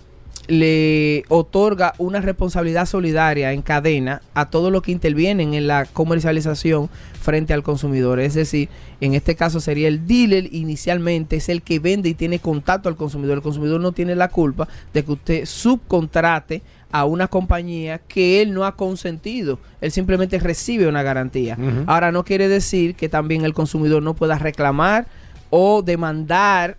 le 0.47 1.23
otorga 1.27 1.93
una 1.97 2.21
responsabilidad 2.21 2.85
solidaria 2.85 3.51
en 3.51 3.61
cadena 3.61 4.21
a 4.33 4.49
todos 4.49 4.71
los 4.71 4.81
que 4.81 4.91
intervienen 4.91 5.53
en 5.53 5.67
la 5.67 5.85
comercialización 5.85 6.89
frente 7.21 7.53
al 7.53 7.63
consumidor. 7.63 8.19
Es 8.19 8.33
decir, 8.33 8.69
en 9.01 9.13
este 9.13 9.35
caso 9.35 9.59
sería 9.59 9.87
el 9.89 10.07
dealer 10.07 10.53
inicialmente, 10.53 11.35
es 11.35 11.49
el 11.49 11.61
que 11.61 11.79
vende 11.79 12.09
y 12.09 12.13
tiene 12.13 12.39
contacto 12.39 12.87
al 12.87 12.95
consumidor. 12.95 13.37
El 13.37 13.43
consumidor 13.43 13.81
no 13.81 13.91
tiene 13.91 14.15
la 14.15 14.29
culpa 14.29 14.67
de 14.93 15.03
que 15.03 15.11
usted 15.11 15.45
subcontrate 15.45 16.61
a 16.89 17.03
una 17.03 17.27
compañía 17.27 17.99
que 17.99 18.41
él 18.41 18.53
no 18.53 18.65
ha 18.65 18.77
consentido. 18.77 19.59
Él 19.81 19.91
simplemente 19.91 20.39
recibe 20.39 20.87
una 20.87 21.03
garantía. 21.03 21.57
Ahora 21.85 22.13
no 22.13 22.23
quiere 22.23 22.47
decir 22.47 22.95
que 22.95 23.09
también 23.09 23.43
el 23.43 23.53
consumidor 23.53 24.01
no 24.01 24.13
pueda 24.13 24.37
reclamar 24.37 25.07
o 25.49 25.81
demandar 25.81 26.77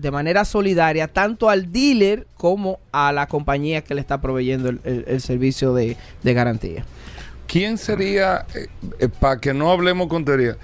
de 0.00 0.10
manera 0.10 0.44
solidaria 0.44 1.08
tanto 1.08 1.48
al 1.50 1.70
dealer 1.72 2.26
como 2.36 2.78
a 2.92 3.12
la 3.12 3.26
compañía 3.26 3.82
que 3.82 3.94
le 3.94 4.00
está 4.00 4.20
proveyendo 4.20 4.68
el, 4.68 4.80
el- 4.84 5.04
el 5.06 5.20
servicio 5.20 5.74
de, 5.74 5.96
de 6.22 6.34
garantía. 6.34 6.84
¿Quién 7.46 7.78
sería, 7.78 8.46
para 9.18 9.40
que 9.40 9.52
no 9.52 9.70
hablemos 9.72 10.06
con 10.08 10.24
teoría, 10.24 10.56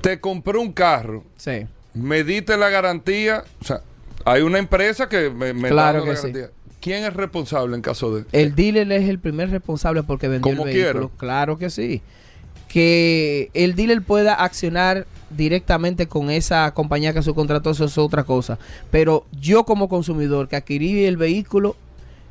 te 0.00 0.20
compré 0.20 0.58
un 0.58 0.72
carro, 0.72 1.24
Sí. 1.36 1.66
me 1.94 2.22
diste 2.22 2.56
la 2.56 2.68
garantía, 2.68 3.44
o 3.60 3.64
sea, 3.64 3.80
hay 4.24 4.42
una 4.42 4.58
empresa 4.58 5.08
que 5.08 5.30
me, 5.30 5.52
me 5.54 5.68
Claro 5.70 6.00
da 6.00 6.04
la 6.06 6.10
que 6.12 6.16
sí. 6.16 6.26
garantía. 6.32 6.50
¿Quién 6.80 7.04
es 7.04 7.14
responsable 7.14 7.74
en 7.74 7.82
caso 7.82 8.14
de...? 8.14 8.24
El 8.32 8.54
dealer 8.54 8.92
es 8.92 9.08
el 9.08 9.18
primer 9.18 9.50
responsable 9.50 10.02
porque 10.04 10.28
vendió 10.28 10.52
el 10.52 10.56
Como 10.58 10.66
vehículo. 10.66 10.92
quiera. 11.08 11.16
Claro 11.18 11.58
que 11.58 11.70
sí. 11.70 12.00
Que 12.68 13.50
el 13.54 13.74
dealer 13.74 14.02
pueda 14.02 14.34
accionar 14.34 15.06
directamente 15.30 16.06
con 16.06 16.30
esa 16.30 16.72
compañía 16.72 17.12
que 17.12 17.22
subcontrató, 17.22 17.70
eso 17.70 17.84
es 17.86 17.98
otra 17.98 18.24
cosa. 18.24 18.58
Pero 18.90 19.24
yo 19.40 19.64
como 19.64 19.88
consumidor 19.88 20.48
que 20.48 20.56
adquirí 20.56 21.04
el 21.04 21.16
vehículo 21.16 21.76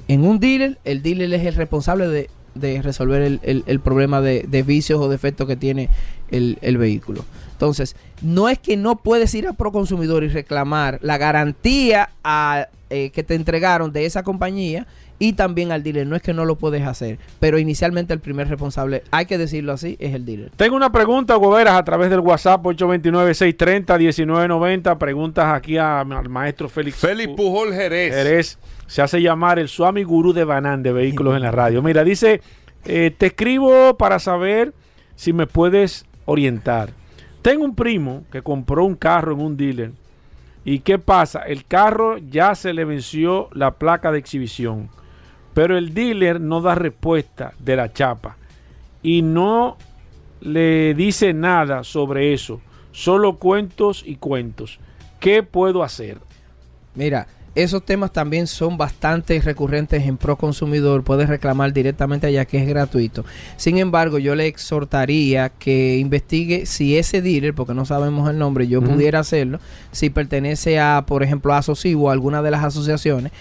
en 0.07 0.25
un 0.25 0.39
dealer, 0.39 0.77
el 0.85 1.01
dealer 1.01 1.33
es 1.33 1.45
el 1.45 1.55
responsable 1.55 2.07
de, 2.07 2.29
de 2.53 2.81
resolver 2.81 3.21
el, 3.21 3.39
el- 3.65 3.79
problema 3.79 4.21
de, 4.21 4.45
de 4.47 4.63
vicios 4.63 4.99
o 5.01 5.09
defectos 5.09 5.47
que 5.47 5.55
tiene 5.55 5.89
el, 6.31 6.57
el 6.61 6.77
vehículo. 6.77 7.25
Entonces, 7.55 7.95
no 8.21 8.49
es 8.49 8.59
que 8.59 8.75
no 8.77 8.97
puedes 8.97 9.33
ir 9.33 9.47
a 9.47 9.53
Proconsumidor 9.53 10.23
y 10.25 10.27
reclamar 10.27 10.99
la 11.01 11.17
garantía 11.17 12.09
a, 12.23 12.67
eh, 12.89 13.09
que 13.11 13.23
te 13.23 13.33
entregaron 13.35 13.93
de 13.93 14.05
esa 14.05 14.23
compañía 14.23 14.85
y 15.19 15.31
también 15.33 15.71
al 15.71 15.81
dealer. 15.81 16.05
No 16.05 16.17
es 16.17 16.21
que 16.21 16.33
no 16.33 16.43
lo 16.43 16.57
puedes 16.57 16.85
hacer, 16.85 17.17
pero 17.39 17.57
inicialmente 17.57 18.13
el 18.13 18.19
primer 18.19 18.49
responsable, 18.49 19.03
hay 19.11 19.25
que 19.25 19.37
decirlo 19.37 19.71
así, 19.71 19.95
es 20.01 20.13
el 20.13 20.25
dealer. 20.25 20.51
Tengo 20.57 20.75
una 20.75 20.91
pregunta, 20.91 21.35
Goberas, 21.35 21.75
a 21.75 21.83
través 21.85 22.09
del 22.09 22.19
WhatsApp 22.19 22.61
829-630-1990. 22.65 24.97
Preguntas 24.97 25.53
aquí 25.53 25.77
a- 25.77 26.01
al 26.01 26.29
maestro 26.29 26.69
Félix. 26.69 26.97
Félix 26.97 27.31
Pu- 27.31 27.35
Pujol 27.37 27.73
Jerez. 27.73 28.13
Jerez 28.13 28.59
se 28.87 29.01
hace 29.01 29.21
llamar 29.21 29.59
el 29.59 29.69
Swami 29.69 30.03
Gurú 30.03 30.33
de 30.33 30.43
Banán 30.43 30.83
de 30.83 30.91
vehículos 30.91 31.35
en 31.35 31.41
la 31.43 31.51
radio. 31.51 31.81
Mira, 31.81 32.03
dice, 32.03 32.41
eh, 32.85 33.13
te 33.17 33.27
escribo 33.27 33.97
para 33.97 34.19
saber 34.19 34.73
si 35.15 35.33
me 35.33 35.47
puedes 35.47 36.05
orientar. 36.25 36.89
Tengo 37.45 37.63
un 37.63 37.75
primo 37.75 38.23
que 38.31 38.41
compró 38.41 38.85
un 38.85 38.95
carro 38.95 39.33
en 39.33 39.39
un 39.39 39.55
dealer. 39.55 39.91
¿Y 40.63 40.79
qué 40.79 40.97
pasa? 40.97 41.41
El 41.41 41.65
carro 41.65 42.17
ya 42.17 42.55
se 42.55 42.73
le 42.73 42.85
venció 42.85 43.49
la 43.53 43.75
placa 43.75 44.11
de 44.11 44.17
exhibición. 44.17 44.89
Pero 45.53 45.77
el 45.77 45.93
dealer 45.93 46.41
no 46.41 46.59
da 46.59 46.73
respuesta 46.73 47.53
de 47.59 47.75
la 47.75 47.93
chapa. 47.93 48.35
Y 49.03 49.21
no 49.21 49.77
le 50.41 50.95
dice 50.95 51.35
nada 51.35 51.83
sobre 51.83 52.33
eso. 52.33 52.61
Solo 52.91 53.35
cuentos 53.35 54.01
y 54.03 54.15
cuentos. 54.15 54.79
¿Qué 55.19 55.43
puedo 55.43 55.83
hacer? 55.83 56.17
Mira, 56.95 57.27
esos 57.55 57.83
temas 57.83 58.11
también 58.11 58.47
son 58.47 58.77
bastante 58.77 59.39
recurrentes 59.39 60.03
en 60.03 60.17
Pro 60.17 60.35
Consumidor. 60.35 61.03
Puedes 61.03 61.29
reclamar 61.29 61.71
directamente 61.71 62.27
allá 62.27 62.45
que 62.45 62.61
es 62.61 62.67
gratuito. 62.67 63.25
Sin 63.55 63.77
embargo, 63.77 64.19
yo 64.19 64.35
le 64.35 64.47
exhortaría 64.47 65.49
que 65.49 65.97
investigue 65.97 66.65
si 66.65 66.97
ese 66.97 67.21
dealer, 67.21 67.55
porque 67.55 67.73
no 67.73 67.85
sabemos 67.85 68.29
el 68.29 68.37
nombre, 68.37 68.67
yo 68.67 68.81
pudiera 68.81 69.19
hacerlo, 69.19 69.59
si 69.91 70.09
pertenece 70.09 70.79
a, 70.79 71.05
por 71.07 71.23
ejemplo, 71.23 71.53
a 71.53 71.59
Asocivo 71.59 72.05
o 72.05 72.09
alguna 72.09 72.41
de 72.41 72.51
las 72.51 72.63
asociaciones. 72.63 73.31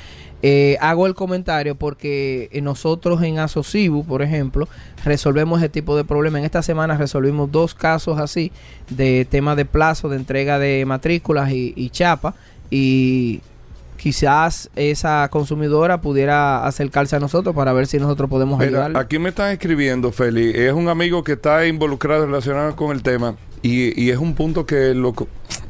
Eh, 0.46 0.76
hago 0.82 1.06
el 1.06 1.14
comentario 1.14 1.74
porque 1.74 2.50
eh, 2.52 2.60
nosotros 2.60 3.22
en 3.22 3.38
Asocibu, 3.38 4.04
por 4.04 4.20
ejemplo, 4.20 4.68
resolvemos 5.02 5.60
ese 5.60 5.70
tipo 5.70 5.96
de 5.96 6.04
problemas. 6.04 6.40
En 6.40 6.44
esta 6.44 6.62
semana 6.62 6.98
resolvimos 6.98 7.50
dos 7.50 7.74
casos 7.74 8.18
así 8.18 8.52
de 8.90 9.24
tema 9.24 9.56
de 9.56 9.64
plazo 9.64 10.10
de 10.10 10.16
entrega 10.16 10.58
de 10.58 10.84
matrículas 10.84 11.50
y, 11.50 11.72
y 11.76 11.88
chapa. 11.88 12.34
Y 12.70 13.40
quizás 13.96 14.70
esa 14.76 15.28
consumidora 15.30 16.00
pudiera 16.00 16.66
acercarse 16.66 17.16
a 17.16 17.20
nosotros 17.20 17.54
para 17.54 17.72
ver 17.72 17.86
si 17.86 17.98
nosotros 17.98 18.28
podemos 18.28 18.58
Mira, 18.58 18.68
ayudarle. 18.68 18.98
aquí 18.98 19.18
me 19.18 19.30
están 19.30 19.50
escribiendo, 19.52 20.12
Feli. 20.12 20.50
Es 20.54 20.72
un 20.72 20.88
amigo 20.88 21.24
que 21.24 21.32
está 21.32 21.66
involucrado 21.66 22.26
relacionado 22.26 22.76
con 22.76 22.94
el 22.94 23.02
tema 23.02 23.36
y, 23.62 23.98
y 24.00 24.10
es 24.10 24.18
un 24.18 24.34
punto 24.34 24.66
que 24.66 24.94
lo, 24.94 25.14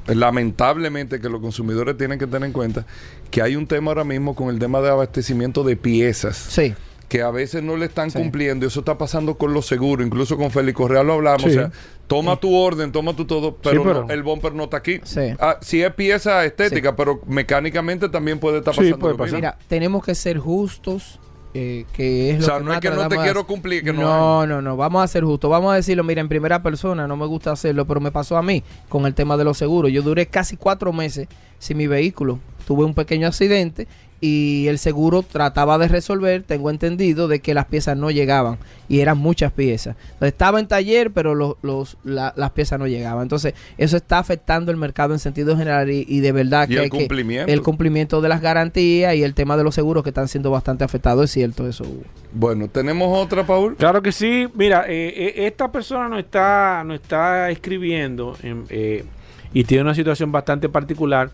lamentablemente 0.06 1.20
que 1.20 1.28
los 1.28 1.40
consumidores 1.40 1.96
tienen 1.96 2.18
que 2.18 2.26
tener 2.26 2.44
en 2.46 2.52
cuenta 2.52 2.86
que 3.30 3.42
hay 3.42 3.56
un 3.56 3.66
tema 3.66 3.90
ahora 3.90 4.04
mismo 4.04 4.34
con 4.34 4.48
el 4.48 4.58
tema 4.58 4.80
de 4.80 4.90
abastecimiento 4.90 5.64
de 5.64 5.76
piezas 5.76 6.36
Sí, 6.36 6.74
que 7.14 7.22
a 7.22 7.30
veces 7.30 7.62
no 7.62 7.76
le 7.76 7.86
están 7.86 8.10
Sí. 8.10 8.18
cumpliendo 8.18 8.66
y 8.66 8.68
eso 8.68 8.80
está 8.80 8.98
pasando 8.98 9.38
con 9.38 9.54
los 9.54 9.66
seguros, 9.66 10.04
incluso 10.04 10.36
con 10.36 10.50
Félix 10.50 10.76
Correa 10.76 11.04
lo 11.04 11.12
hablamos, 11.12 11.42
Sí. 11.42 11.50
o 11.50 11.52
sea, 11.52 11.70
toma 12.08 12.34
tu 12.40 12.52
orden, 12.56 12.90
toma 12.90 13.14
tu 13.14 13.24
todo, 13.24 13.54
pero, 13.62 13.84
pero- 13.84 14.04
no, 14.06 14.10
el 14.12 14.24
bumper 14.24 14.52
no 14.52 14.64
está 14.64 14.78
aquí. 14.78 14.98
Sí. 15.04 15.20
Ah, 15.38 15.58
sí 15.60 15.80
es 15.80 15.94
pieza 15.94 16.44
estética, 16.44 16.96
pero 16.96 17.20
mecánicamente 17.28 18.08
también 18.08 18.40
puede 18.40 18.58
estar 18.58 18.74
Sí, 18.74 18.78
pasando 18.80 18.98
puede 18.98 19.14
pasar. 19.14 19.34
mira, 19.36 19.56
tenemos 19.68 20.04
que 20.04 20.16
ser 20.16 20.38
justos. 20.38 21.20
eh, 21.56 21.84
que 21.92 22.30
es 22.30 22.38
O 22.38 22.40
lo 22.40 22.44
sea, 22.46 22.54
que 22.58 22.64
no 22.64 22.70
es 22.72 22.74
más 22.74 22.80
que 22.80 22.90
no 22.90 23.08
te 23.08 23.16
quiero 23.16 23.46
cumplir, 23.46 23.84
que 23.84 23.92
no 23.92 24.00
no, 24.02 24.44
no, 24.44 24.60
no, 24.60 24.76
vamos 24.76 25.04
a 25.04 25.06
ser 25.06 25.22
justos. 25.22 25.48
Vamos 25.48 25.72
a 25.72 25.76
decirlo, 25.76 26.02
mira, 26.02 26.20
en 26.20 26.28
primera 26.28 26.64
persona, 26.64 27.06
no 27.06 27.16
me 27.16 27.26
gusta 27.26 27.52
hacerlo, 27.52 27.86
pero 27.86 28.00
me 28.00 28.10
pasó 28.10 28.36
a 28.36 28.42
mí 28.42 28.64
con 28.88 29.06
el 29.06 29.14
tema 29.14 29.36
de 29.36 29.44
los 29.44 29.56
seguros. 29.56 29.92
Yo 29.92 30.02
duré 30.02 30.26
casi 30.26 30.56
cuatro 30.56 30.92
meses 30.92 31.28
sin 31.60 31.76
mi 31.76 31.86
vehículo. 31.86 32.40
Tuve 32.66 32.84
un 32.84 32.92
pequeño 32.92 33.28
accidente 33.28 33.86
y 34.26 34.68
el 34.68 34.78
seguro 34.78 35.22
trataba 35.22 35.76
de 35.76 35.86
resolver, 35.88 36.42
tengo 36.44 36.70
entendido, 36.70 37.28
de 37.28 37.40
que 37.40 37.52
las 37.52 37.66
piezas 37.66 37.94
no 37.96 38.10
llegaban 38.10 38.56
y 38.88 39.00
eran 39.00 39.18
muchas 39.18 39.52
piezas. 39.52 39.96
Entonces, 40.14 40.28
estaba 40.32 40.60
en 40.60 40.66
taller, 40.66 41.10
pero 41.10 41.34
los, 41.34 41.56
los, 41.60 41.98
la- 42.04 42.32
las 42.36 42.50
piezas 42.52 42.78
no 42.78 42.86
llegaban. 42.86 43.22
Entonces, 43.24 43.52
eso 43.76 43.96
está 43.98 44.18
afectando 44.18 44.70
el 44.70 44.78
mercado 44.78 45.12
en 45.12 45.18
sentido 45.18 45.56
general 45.58 45.90
y, 45.90 46.06
y 46.08 46.20
de 46.20 46.32
verdad 46.32 46.66
Y 46.68 46.74
que 46.74 46.82
el 46.84 46.90
que- 46.90 46.98
cumplimiento. 46.98 47.52
el 47.52 47.60
cumplimiento 47.62 48.20
de 48.22 48.28
las 48.30 48.40
garantías 48.40 49.14
y 49.14 49.22
el 49.22 49.34
tema 49.34 49.56
de 49.58 49.64
los 49.64 49.74
seguros 49.74 50.02
que 50.02 50.08
están 50.10 50.28
siendo 50.28 50.50
bastante 50.50 50.84
afectados, 50.84 51.24
es 51.26 51.30
cierto 51.30 51.68
eso. 51.68 51.84
Hugo. 51.84 52.04
Bueno, 52.32 52.68
tenemos 52.68 53.16
otra, 53.16 53.44
Paul. 53.46 53.76
Claro 53.76 54.00
que 54.00 54.10
sí. 54.12 54.48
Mira, 54.54 54.86
eh, 54.88 55.12
eh, 55.16 55.46
esta 55.46 55.70
persona 55.70 56.08
nos 56.08 56.20
está, 56.20 56.82
nos 56.86 57.00
está 57.00 57.50
escribiendo 57.50 58.36
en, 58.42 58.64
eh, 58.70 59.04
y 59.52 59.64
tiene 59.64 59.82
una 59.82 59.94
situación 59.94 60.32
bastante 60.32 60.68
particular. 60.68 61.30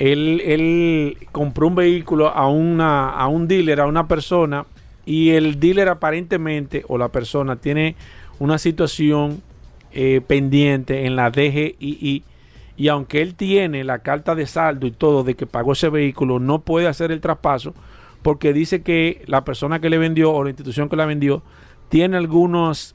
Él, 0.00 1.18
compró 1.30 1.68
un 1.68 1.74
vehículo 1.76 2.28
a, 2.28 2.48
una, 2.48 3.10
a 3.10 3.28
un 3.28 3.46
dealer, 3.46 3.80
a 3.80 3.86
una 3.86 4.08
persona, 4.08 4.66
y 5.04 5.30
el 5.30 5.60
dealer 5.60 5.88
aparentemente, 5.88 6.84
o 6.88 6.98
la 6.98 7.08
persona, 7.08 7.56
tiene 7.56 7.96
una 8.38 8.58
situación 8.58 9.42
eh, 9.92 10.20
pendiente 10.26 11.06
en 11.06 11.16
la 11.16 11.30
DGII. 11.30 12.24
Y 12.76 12.88
aunque 12.88 13.20
él 13.20 13.34
tiene 13.34 13.84
la 13.84 13.98
carta 13.98 14.34
de 14.34 14.46
saldo 14.46 14.86
y 14.86 14.90
todo 14.90 15.22
de 15.22 15.34
que 15.34 15.46
pagó 15.46 15.72
ese 15.72 15.90
vehículo, 15.90 16.38
no 16.40 16.60
puede 16.60 16.88
hacer 16.88 17.12
el 17.12 17.20
traspaso 17.20 17.74
porque 18.22 18.52
dice 18.52 18.82
que 18.82 19.22
la 19.26 19.44
persona 19.44 19.80
que 19.80 19.90
le 19.90 19.98
vendió 19.98 20.32
o 20.32 20.44
la 20.44 20.50
institución 20.50 20.88
que 20.88 20.96
la 20.96 21.06
vendió 21.06 21.42
tiene 21.88 22.16
algunos, 22.16 22.94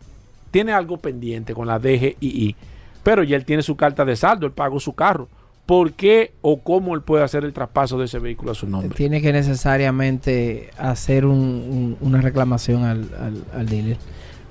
tiene 0.52 0.72
algo 0.72 0.98
pendiente 0.98 1.54
con 1.54 1.68
la 1.68 1.80
DGII. 1.80 2.56
Pero 3.04 3.24
ya 3.24 3.36
él 3.36 3.46
tiene 3.46 3.62
su 3.62 3.76
carta 3.76 4.06
de 4.06 4.15
saldo, 4.15 4.48
él 4.48 4.54
pagó 4.54 4.80
su 4.80 4.94
carro. 4.94 5.28
¿Por 5.65 5.93
qué 5.93 6.32
o 6.41 6.62
cómo 6.62 6.93
él 6.93 7.01
puede 7.01 7.23
hacer 7.23 7.43
el 7.43 7.51
traspaso 7.54 7.97
de 7.97 8.06
ese 8.06 8.19
vehículo 8.19 8.51
a 8.51 8.56
su 8.56 8.67
nombre? 8.67 8.95
Tiene 8.95 9.19
que 9.21 9.34
necesariamente 9.34 10.69
hacer 10.78 11.25
un- 11.25 11.38
un- 11.39 11.97
una 12.01 12.21
reclamación 12.21 12.84
al, 12.84 13.10
al- 13.19 13.45
al 13.54 13.65
dealer. 13.67 13.97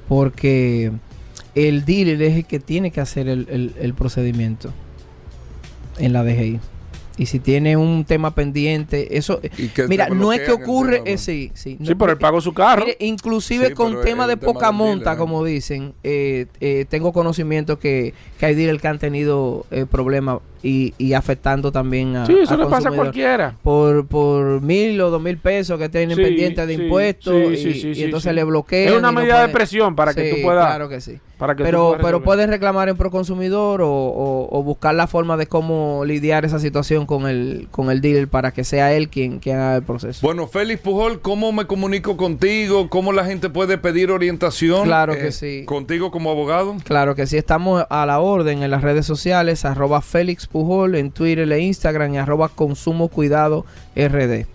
Porque 0.08 0.90
el 1.54 1.84
dealer 1.84 2.20
es 2.22 2.36
el 2.36 2.44
que 2.46 2.58
tiene 2.60 2.90
que 2.90 3.00
hacer 3.00 3.28
el, 3.28 3.46
el- 3.50 3.74
el 3.80 3.94
procedimiento 3.94 4.72
en 5.98 6.12
la 6.12 6.24
DGI. 6.24 6.60
Y 7.16 7.26
si 7.26 7.38
tiene 7.38 7.76
un 7.76 8.04
tema 8.04 8.34
pendiente, 8.34 9.16
eso... 9.16 9.40
Y 9.56 9.68
que 9.68 9.86
Mira, 9.86 10.08
no 10.08 10.32
es 10.32 10.40
que 10.40 10.50
ocurre... 10.50 11.02
eh, 11.06 11.12
¿no? 11.12 11.18
sí, 11.18 11.52
sí. 11.54 11.78
Sí, 11.80 11.94
pero 11.94 12.10
él 12.10 12.18
pagó 12.18 12.40
su 12.40 12.52
carro. 12.52 12.86
Mire, 12.86 12.96
inclusive 12.98 13.68
Sí, 13.68 13.74
con 13.74 14.02
tema 14.02 14.26
de 14.26 14.36
tema 14.36 14.52
poca 14.52 14.72
monta, 14.72 15.10
dealer, 15.10 15.18
¿no? 15.18 15.24
como 15.24 15.44
dicen, 15.44 15.94
eh, 16.02 16.46
eh, 16.60 16.86
tengo 16.88 17.12
conocimiento 17.12 17.78
que, 17.78 18.14
que 18.40 18.46
hay 18.46 18.56
dealers 18.56 18.82
que 18.82 18.88
han 18.88 18.98
tenido 18.98 19.64
eh, 19.70 19.86
problemas 19.88 20.40
y, 20.64 20.94
y 20.98 21.12
afectando 21.12 21.70
también 21.70 22.16
a 22.16 22.24
Sí, 22.26 22.34
eso 22.42 22.56
le 22.56 22.66
pasa 22.66 22.88
a 22.88 22.92
cualquiera. 22.92 23.54
por, 23.62 24.06
por 24.06 24.62
mil 24.62 25.00
o 25.02 25.10
dos 25.10 25.20
mil 25.22 25.36
pesos 25.36 25.78
que 25.78 25.88
tienen 25.90 26.16
Sí, 26.16 26.22
pendientes 26.22 26.66
de 26.66 26.76
sí, 26.76 26.82
impuestos 26.82 27.34
sí, 27.34 27.52
y, 27.52 27.56
sí, 27.74 27.80
sí, 27.94 28.00
y 28.00 28.02
entonces 28.04 28.30
sí. 28.30 28.34
le 28.34 28.44
bloquean. 28.44 28.92
Es 28.94 28.98
una 28.98 29.12
no 29.12 29.20
medida 29.20 29.46
de 29.46 29.52
presión 29.52 29.94
para 29.94 30.14
que 30.14 30.30
tú 30.34 30.42
puedas. 30.42 30.66
Claro 30.66 30.88
que 30.88 31.00
sí. 31.02 31.20
para 31.38 31.54
que 31.54 31.62
Pero, 31.62 31.88
puedas 31.88 32.02
pero 32.02 32.22
pueden 32.22 32.48
reclamar 32.50 32.88
en 32.88 32.96
Proconsumidor 32.96 33.82
o, 33.82 33.90
o, 33.90 34.48
o 34.58 34.62
buscar 34.62 34.94
la 34.94 35.06
forma 35.06 35.36
de 35.36 35.46
cómo 35.46 36.02
lidiar 36.06 36.44
esa 36.46 36.58
situación 36.58 37.04
con 37.06 37.26
el, 37.28 37.68
con 37.70 37.90
el 37.90 38.00
dealer 38.00 38.28
para 38.28 38.52
que 38.52 38.64
sea 38.64 38.92
él 38.94 39.10
quien, 39.10 39.40
quien 39.40 39.58
haga 39.58 39.76
el 39.76 39.82
proceso. 39.82 40.20
Bueno, 40.26 40.46
Félix 40.46 40.80
Pujol, 40.80 41.20
¿cómo 41.20 41.52
me 41.52 41.66
comunico 41.66 42.16
contigo? 42.16 42.88
¿Cómo 42.88 43.12
la 43.12 43.24
gente 43.26 43.50
puede 43.50 43.76
pedir 43.76 44.10
orientación? 44.10 44.80
eh, 44.80 44.84
Claro 44.84 45.12
que 45.14 45.30
sí. 45.30 45.64
Contigo 45.66 46.10
como 46.10 46.30
abogado. 46.30 46.76
Claro 46.84 47.14
que 47.14 47.26
sí, 47.26 47.36
estamos 47.36 47.84
a 47.90 48.06
la 48.06 48.20
orden 48.20 48.62
en 48.62 48.70
las 48.70 48.82
redes 48.82 49.04
sociales, 49.04 49.64
arroba 49.64 50.00
Félix 50.00 50.46
Pujol 50.54 50.94
en 50.94 51.10
Twitter 51.10 51.50
e 51.50 51.58
Instagram 51.58 52.14
y 52.14 52.18
arroba 52.18 52.48
Consumo 52.48 53.08
Cuidado 53.08 53.66
RD. 53.96 54.46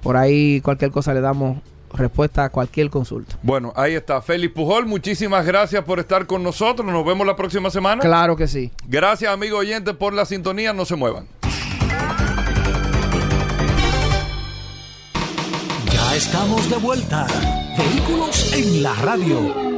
Por 0.00 0.16
ahí 0.16 0.60
cualquier 0.60 0.92
cosa 0.92 1.12
le 1.12 1.20
damos 1.20 1.58
respuesta 1.92 2.44
a 2.44 2.50
cualquier 2.50 2.88
consulta. 2.88 3.36
Bueno, 3.42 3.72
ahí 3.74 3.94
está. 3.94 4.22
Félix 4.22 4.54
Pujol, 4.54 4.86
muchísimas 4.86 5.44
gracias 5.44 5.82
por 5.82 5.98
estar 5.98 6.24
con 6.26 6.44
nosotros. 6.44 6.86
Nos 6.86 7.04
vemos 7.04 7.26
la 7.26 7.34
próxima 7.34 7.68
semana. 7.68 8.00
Claro 8.00 8.36
que 8.36 8.46
sí. 8.46 8.70
Gracias, 8.86 9.32
amigo 9.32 9.58
oyente, 9.58 9.92
por 9.92 10.14
la 10.14 10.24
sintonía. 10.24 10.72
No 10.72 10.84
se 10.84 10.94
muevan. 10.94 11.26
Ya 15.92 16.14
estamos 16.14 16.70
de 16.70 16.76
vuelta. 16.76 17.26
Vehículos 17.76 18.52
en 18.52 18.84
la 18.84 18.94
radio. 18.94 19.70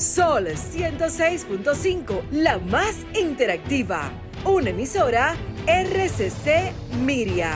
Sol 0.00 0.46
106.5, 0.46 2.30
la 2.30 2.58
más 2.58 2.96
interactiva. 3.14 4.10
Una 4.46 4.70
emisora 4.70 5.36
RCC 5.66 6.72
Miria. 7.04 7.52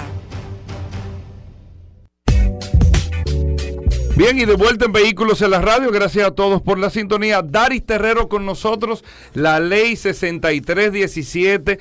Bien, 4.16 4.38
y 4.38 4.44
de 4.44 4.54
vuelta 4.54 4.84
en 4.84 4.92
Vehículos 4.92 5.40
en 5.40 5.52
la 5.52 5.62
Radio. 5.62 5.90
Gracias 5.90 6.26
a 6.26 6.30
todos 6.32 6.60
por 6.60 6.78
la 6.78 6.90
sintonía. 6.90 7.40
Daris 7.42 7.84
Terrero 7.84 8.28
con 8.28 8.44
nosotros. 8.44 9.02
La 9.32 9.58
ley 9.58 9.96
6317. 9.96 11.80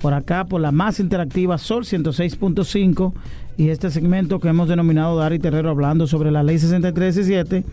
Por 0.00 0.14
acá, 0.14 0.46
por 0.46 0.62
la 0.62 0.72
más 0.72 0.98
interactiva 0.98 1.58
Sol 1.58 1.84
106.5 1.84 3.12
y 3.58 3.68
este 3.68 3.90
segmento 3.90 4.40
que 4.40 4.48
hemos 4.48 4.66
denominado 4.68 5.18
Dari 5.18 5.38
Terrero 5.38 5.68
hablando 5.68 6.06
sobre 6.06 6.30
la 6.30 6.42
ley 6.42 6.58
6317, 6.58 7.64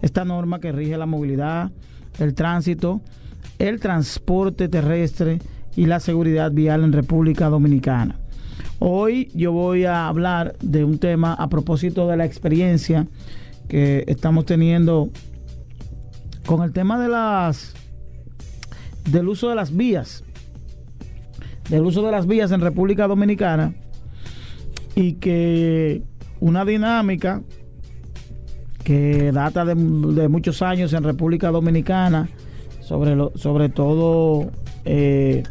esta 0.00 0.24
norma 0.24 0.58
que 0.58 0.72
rige 0.72 0.96
la 0.96 1.04
movilidad, 1.04 1.70
el 2.18 2.34
tránsito, 2.34 3.02
el 3.58 3.78
transporte 3.78 4.68
terrestre 4.68 5.38
y 5.76 5.84
la 5.84 6.00
seguridad 6.00 6.50
vial 6.50 6.82
en 6.82 6.94
República 6.94 7.50
Dominicana. 7.50 8.18
Hoy 8.78 9.30
yo 9.34 9.52
voy 9.52 9.84
a 9.84 10.08
hablar 10.08 10.56
de 10.62 10.82
un 10.82 10.98
tema 10.98 11.34
a 11.34 11.48
propósito 11.48 12.08
de 12.08 12.16
la 12.16 12.24
experiencia 12.24 13.06
que 13.68 14.04
estamos 14.06 14.46
teniendo 14.46 15.10
con 16.46 16.62
el 16.62 16.72
tema 16.72 16.98
de 16.98 17.08
las 17.08 17.74
del 19.10 19.28
uso 19.28 19.50
de 19.50 19.54
las 19.54 19.76
vías 19.76 20.24
del 21.68 21.84
uso 21.84 22.02
de 22.02 22.12
las 22.12 22.26
vías 22.26 22.52
en 22.52 22.60
República 22.60 23.06
Dominicana 23.06 23.74
y 24.94 25.14
que 25.14 26.02
una 26.40 26.64
dinámica 26.64 27.42
que 28.84 29.32
data 29.32 29.64
de, 29.64 29.74
muchos 29.74 30.62
años 30.62 30.92
en 30.92 31.02
República 31.02 31.50
Dominicana 31.50 32.28
sobre 32.80 33.16
lo, 33.16 33.32
sobre 33.34 33.68
todo 33.68 34.50
eh, 34.84 35.42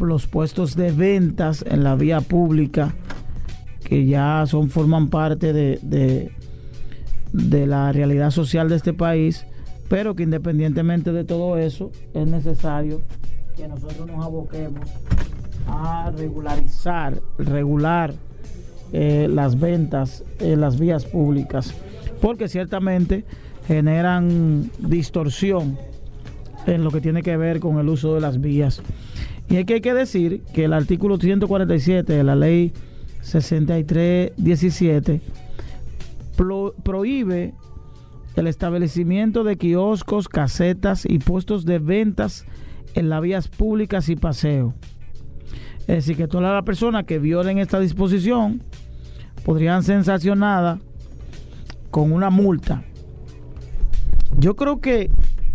los 0.00 0.26
puestos 0.26 0.74
de 0.74 0.92
ventas 0.92 1.64
en 1.68 1.84
la 1.84 1.94
vía 1.94 2.20
pública 2.20 2.94
que 3.84 4.06
ya 4.06 4.44
son 4.46 4.70
forman 4.70 5.08
parte 5.08 5.52
de, 5.52 6.30
de 7.32 7.66
la 7.66 7.92
realidad 7.92 8.30
social 8.30 8.68
de 8.68 8.76
este 8.76 8.92
país, 8.92 9.46
pero 9.88 10.14
que 10.14 10.22
independientemente 10.22 11.12
de 11.12 11.24
todo 11.24 11.58
eso, 11.58 11.90
es 12.14 12.26
necesario 12.26 13.02
que 13.58 13.68
nosotros 13.68 14.06
nos 14.06 14.24
aboquemos 14.24 14.88
a 15.66 16.10
regularizar, 16.16 17.20
regular 17.38 18.14
eh, 18.92 19.28
las 19.30 19.58
ventas 19.60 20.24
en 20.38 20.60
las 20.62 20.78
vías 20.78 21.04
públicas, 21.04 21.74
porque 22.22 22.48
ciertamente 22.48 23.24
generan 23.66 24.70
distorsión 24.78 25.76
en 26.66 26.84
lo 26.84 26.90
que 26.90 27.00
tiene 27.00 27.22
que 27.22 27.36
ver 27.36 27.60
con 27.60 27.78
el 27.78 27.88
uso 27.88 28.14
de 28.14 28.20
las 28.20 28.40
vías. 28.40 28.80
Y 29.50 29.56
es 29.56 29.66
que 29.66 29.74
hay 29.74 29.80
que 29.80 29.92
decir 29.94 30.42
que 30.54 30.64
el 30.64 30.72
artículo 30.72 31.18
147 31.18 32.12
de 32.12 32.24
la 32.24 32.36
ley 32.36 32.72
6317 33.22 35.20
pro- 36.36 36.74
prohíbe 36.82 37.54
el 38.36 38.46
establecimiento 38.46 39.42
de 39.44 39.56
kioscos, 39.56 40.28
casetas 40.28 41.04
y 41.04 41.18
puestos 41.18 41.64
de 41.64 41.78
ventas 41.78 42.44
en 42.98 43.08
las 43.08 43.22
vías 43.22 43.48
públicas 43.48 44.08
y 44.08 44.16
paseo. 44.16 44.74
Es 45.80 45.86
decir, 45.96 46.16
que 46.16 46.28
todas 46.28 46.52
las 46.52 46.64
personas 46.64 47.04
que 47.04 47.18
violen 47.18 47.58
esta 47.58 47.80
disposición 47.80 48.62
podrían 49.44 49.82
ser 49.82 50.04
sancionadas 50.04 50.80
con 51.90 52.12
una 52.12 52.28
multa. 52.28 52.82
Yo 54.38 54.56
creo 54.56 54.80
que 54.80 55.10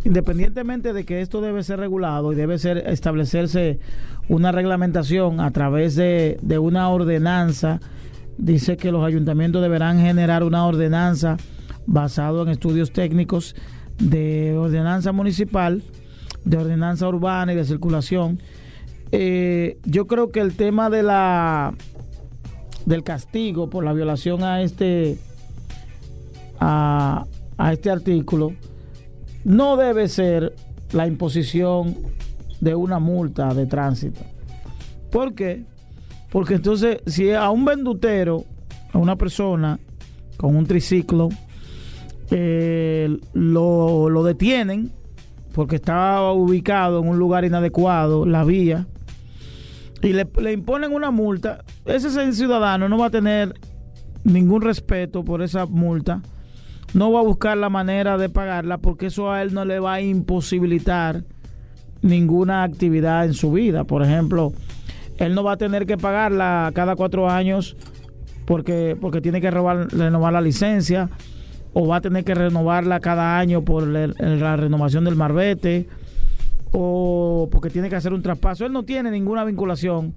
independientemente 0.05 0.93
de 0.93 1.05
que 1.05 1.21
esto 1.21 1.41
debe 1.41 1.63
ser 1.63 1.79
regulado 1.79 2.33
y 2.33 2.35
debe 2.35 2.57
ser 2.57 2.77
establecerse 2.87 3.79
una 4.27 4.51
reglamentación 4.51 5.39
a 5.39 5.51
través 5.51 5.95
de, 5.95 6.37
de 6.41 6.59
una 6.59 6.89
ordenanza, 6.89 7.79
dice 8.37 8.77
que 8.77 8.91
los 8.91 9.05
ayuntamientos 9.05 9.61
deberán 9.61 9.99
generar 9.99 10.43
una 10.43 10.65
ordenanza 10.65 11.37
basado 11.85 12.43
en 12.43 12.49
estudios 12.49 12.91
técnicos 12.91 13.55
de 13.99 14.57
ordenanza 14.57 15.11
municipal, 15.11 15.83
de 16.45 16.57
ordenanza 16.57 17.07
urbana 17.07 17.53
y 17.53 17.55
de 17.55 17.65
circulación. 17.65 18.39
Eh, 19.11 19.77
yo 19.85 20.07
creo 20.07 20.31
que 20.31 20.39
el 20.39 20.55
tema 20.55 20.89
de 20.89 21.03
la 21.03 21.73
del 22.85 23.03
castigo 23.03 23.69
por 23.69 23.83
la 23.83 23.93
violación 23.93 24.43
a 24.43 24.61
este 24.61 25.17
a, 26.59 27.25
a 27.57 27.73
este 27.73 27.89
artículo 27.89 28.53
no 29.43 29.77
debe 29.77 30.07
ser 30.07 30.55
la 30.91 31.07
imposición 31.07 31.95
de 32.59 32.75
una 32.75 32.99
multa 32.99 33.53
de 33.53 33.65
tránsito. 33.65 34.21
¿Por 35.11 35.33
qué? 35.33 35.65
Porque 36.31 36.55
entonces, 36.55 36.97
si 37.05 37.31
a 37.31 37.49
un 37.49 37.65
vendutero, 37.65 38.45
a 38.91 38.97
una 38.97 39.15
persona 39.17 39.79
con 40.37 40.55
un 40.55 40.65
triciclo, 40.65 41.29
eh, 42.31 43.15
lo, 43.33 44.09
lo 44.09 44.23
detienen 44.23 44.91
porque 45.53 45.77
estaba 45.77 46.33
ubicado 46.33 46.99
en 46.99 47.07
un 47.07 47.19
lugar 47.19 47.45
inadecuado, 47.45 48.25
la 48.25 48.43
vía, 48.43 48.87
y 50.01 50.11
le, 50.11 50.27
imponen 50.51 50.93
una 50.93 51.11
multa, 51.11 51.63
ese 51.85 52.33
ciudadano 52.33 52.89
no 52.89 52.97
va 52.97 53.05
a 53.05 53.09
tener 53.09 53.53
ningún 54.25 54.61
respeto 54.61 55.23
por 55.23 55.41
esa 55.41 55.65
multa, 55.65 56.21
no 56.93 57.11
va 57.11 57.21
a 57.21 57.23
buscar 57.23 57.57
la 57.57 57.69
manera 57.69 58.17
de 58.17 58.29
pagarla 58.29 58.79
porque 58.79 59.05
eso 59.05 59.31
a 59.31 59.41
él 59.41 59.53
no 59.53 59.63
le 59.63 59.79
va 59.79 59.93
a 59.93 60.01
imposibilitar 60.01 61.23
ninguna 62.01 62.63
actividad 62.63 63.25
en 63.25 63.33
su 63.33 63.51
vida. 63.51 63.85
Por 63.85 64.03
ejemplo, 64.03 64.51
él 65.17 65.33
no 65.33 65.43
va 65.43 65.53
a 65.53 65.57
tener 65.57 65.85
que 65.85 65.97
pagarla 65.97 66.69
cada 66.75 66.95
cuatro 66.95 67.29
años 67.29 67.77
porque, 68.45 68.97
porque 68.99 69.21
tiene 69.21 69.39
que 69.39 69.49
renovar, 69.49 69.87
renovar 69.91 70.33
la 70.33 70.41
licencia 70.41 71.09
o 71.73 71.87
va 71.87 71.97
a 71.97 72.01
tener 72.01 72.23
que 72.23 72.35
renovarla 72.35 72.99
cada 72.99 73.37
año 73.37 73.63
por 73.63 73.87
la 73.87 74.55
renovación 74.55 75.03
del 75.05 75.15
marbete 75.15 75.87
o 76.71 77.47
porque 77.51 77.69
tiene 77.69 77.89
que 77.89 77.95
hacer 77.95 78.13
un 78.13 78.21
traspaso. 78.21 78.65
Él 78.65 78.71
no 78.71 78.83
tiene 78.83 79.11
ninguna 79.11 79.43
vinculación 79.43 80.13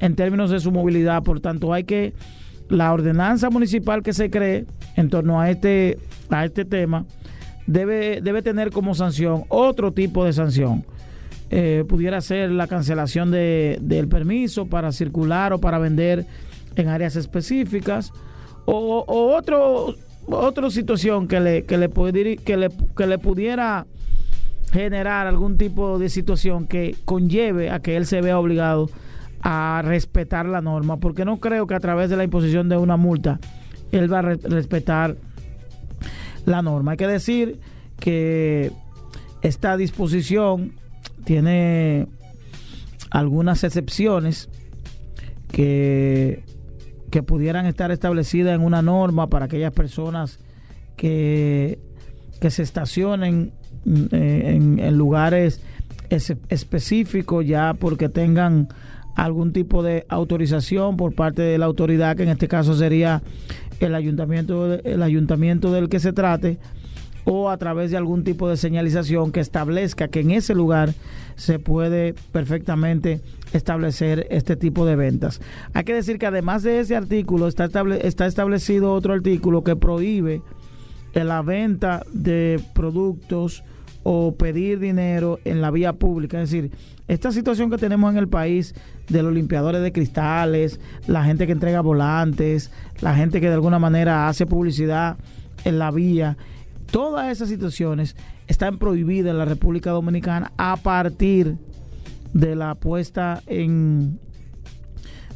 en 0.00 0.16
términos 0.16 0.50
de 0.50 0.60
su 0.60 0.72
movilidad, 0.72 1.22
por 1.22 1.40
tanto 1.40 1.72
hay 1.72 1.84
que 1.84 2.14
la 2.68 2.92
ordenanza 2.92 3.50
municipal 3.50 4.02
que 4.02 4.12
se 4.12 4.30
cree 4.30 4.64
en 4.96 5.10
torno 5.10 5.40
a 5.40 5.50
este 5.50 5.98
a 6.30 6.44
este 6.44 6.64
tema 6.64 7.04
debe 7.66 8.20
debe 8.22 8.42
tener 8.42 8.70
como 8.70 8.94
sanción 8.94 9.44
otro 9.48 9.92
tipo 9.92 10.24
de 10.24 10.32
sanción. 10.32 10.84
Eh, 11.50 11.84
pudiera 11.86 12.20
ser 12.20 12.50
la 12.50 12.66
cancelación 12.66 13.30
de, 13.30 13.78
del 13.80 14.08
permiso 14.08 14.66
para 14.66 14.90
circular 14.92 15.52
o 15.52 15.60
para 15.60 15.78
vender 15.78 16.26
en 16.74 16.88
áreas 16.88 17.16
específicas 17.16 18.12
o 18.64 19.04
otro 19.06 19.94
otra 20.26 20.70
situación 20.70 21.28
que 21.28 21.40
le 21.40 21.64
que 21.64 21.78
le, 21.78 21.88
pudiera- 21.88 22.42
que 22.42 22.56
le 22.56 22.68
que 22.96 23.06
le 23.06 23.18
pudiera 23.18 23.86
generar 24.72 25.26
algún 25.26 25.56
tipo 25.56 25.98
de 25.98 26.08
situación 26.08 26.66
que 26.66 26.96
conlleve 27.04 27.70
a 27.70 27.80
que 27.80 27.96
él 27.96 28.06
se 28.06 28.20
vea 28.20 28.38
obligado 28.38 28.90
a 29.42 29.82
respetar 29.84 30.46
la 30.46 30.60
norma, 30.62 30.96
porque 30.96 31.24
no 31.24 31.38
creo 31.38 31.66
que 31.66 31.74
a 31.74 31.80
través 31.80 32.10
de 32.10 32.16
la 32.16 32.24
imposición 32.24 32.68
de 32.68 32.76
una 32.76 32.96
multa 32.96 33.38
él 33.92 34.12
va 34.12 34.20
a 34.20 34.22
re- 34.22 34.38
respetar 34.42 35.16
la 36.46 36.62
norma. 36.62 36.92
Hay 36.92 36.96
que 36.96 37.06
decir 37.06 37.60
que 38.00 38.72
esta 39.42 39.76
disposición 39.76 40.72
tiene 41.24 42.06
algunas 43.10 43.62
excepciones 43.64 44.48
que, 45.52 46.42
que 47.14 47.22
pudieran 47.22 47.64
estar 47.66 47.92
establecidas 47.92 48.56
en 48.56 48.60
una 48.60 48.82
norma 48.82 49.28
para 49.28 49.44
aquellas 49.44 49.72
personas 49.72 50.40
que, 50.96 51.78
que 52.40 52.50
se 52.50 52.64
estacionen 52.64 53.52
mm, 53.84 54.02
eh, 54.10 54.54
en, 54.56 54.78
en 54.80 54.98
lugares 54.98 55.60
es- 56.10 56.34
específicos 56.48 57.46
ya 57.46 57.74
porque 57.74 58.08
tengan 58.08 58.66
algún 59.14 59.52
tipo 59.52 59.84
de 59.84 60.04
autorización 60.08 60.96
por 60.96 61.14
parte 61.14 61.42
de 61.42 61.56
la 61.56 61.66
autoridad 61.66 62.16
que 62.16 62.24
en 62.24 62.30
este 62.30 62.48
caso 62.48 62.74
sería 62.74 63.22
el 63.78 63.94
ayuntamiento 63.94 64.74
el 64.74 65.00
ayuntamiento 65.00 65.72
del 65.72 65.88
que 65.88 66.00
se 66.00 66.12
trate 66.12 66.58
o 67.24 67.48
a 67.48 67.56
través 67.58 67.92
de 67.92 67.96
algún 67.96 68.24
tipo 68.24 68.48
de 68.48 68.56
señalización 68.56 69.30
que 69.30 69.38
establezca 69.38 70.08
que 70.08 70.18
en 70.20 70.32
ese 70.32 70.52
lugar 70.56 70.94
se 71.36 71.60
puede 71.60 72.14
perfectamente 72.32 73.20
establecer 73.54 74.26
este 74.30 74.56
tipo 74.56 74.84
de 74.84 74.96
ventas. 74.96 75.40
Hay 75.72 75.84
que 75.84 75.94
decir 75.94 76.18
que 76.18 76.26
además 76.26 76.62
de 76.62 76.80
ese 76.80 76.96
artículo 76.96 77.48
está, 77.48 77.64
estable- 77.66 78.00
está 78.06 78.26
establecido 78.26 78.92
otro 78.92 79.14
artículo 79.14 79.64
que 79.64 79.76
prohíbe 79.76 80.42
la 81.14 81.42
venta 81.42 82.02
de 82.12 82.60
productos 82.74 83.62
o 84.02 84.34
pedir 84.34 84.80
dinero 84.80 85.38
en 85.44 85.60
la 85.62 85.70
vía 85.70 85.92
pública. 85.94 86.42
Es 86.42 86.50
decir, 86.50 86.72
esta 87.08 87.32
situación 87.32 87.70
que 87.70 87.78
tenemos 87.78 88.10
en 88.12 88.18
el 88.18 88.28
país 88.28 88.74
de 89.08 89.22
los 89.22 89.32
limpiadores 89.32 89.80
de 89.82 89.92
cristales, 89.92 90.80
la 91.06 91.24
gente 91.24 91.46
que 91.46 91.52
entrega 91.52 91.80
volantes, 91.80 92.70
la 93.00 93.14
gente 93.14 93.40
que 93.40 93.48
de 93.48 93.54
alguna 93.54 93.78
manera 93.78 94.28
hace 94.28 94.44
publicidad 94.46 95.16
en 95.64 95.78
la 95.78 95.90
vía, 95.90 96.36
todas 96.90 97.30
esas 97.30 97.48
situaciones 97.48 98.16
están 98.46 98.78
prohibidas 98.78 99.30
en 99.30 99.38
la 99.38 99.44
República 99.46 99.90
Dominicana 99.90 100.52
a 100.58 100.76
partir 100.76 101.46
de 101.46 101.73
la 102.34 102.74
puesta 102.74 103.42
en 103.46 104.18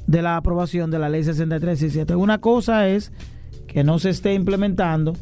de 0.08 0.22
la 0.22 0.36
aprobación 0.36 0.90
de 0.90 0.98
la 0.98 1.08
ley 1.10 1.22
6317. 1.22 2.16
Una 2.16 2.38
cosa 2.38 2.88
es 2.88 3.12
que 3.66 3.84
no 3.84 3.98
se 3.98 4.10
esté 4.10 4.32
implementando 4.34 5.12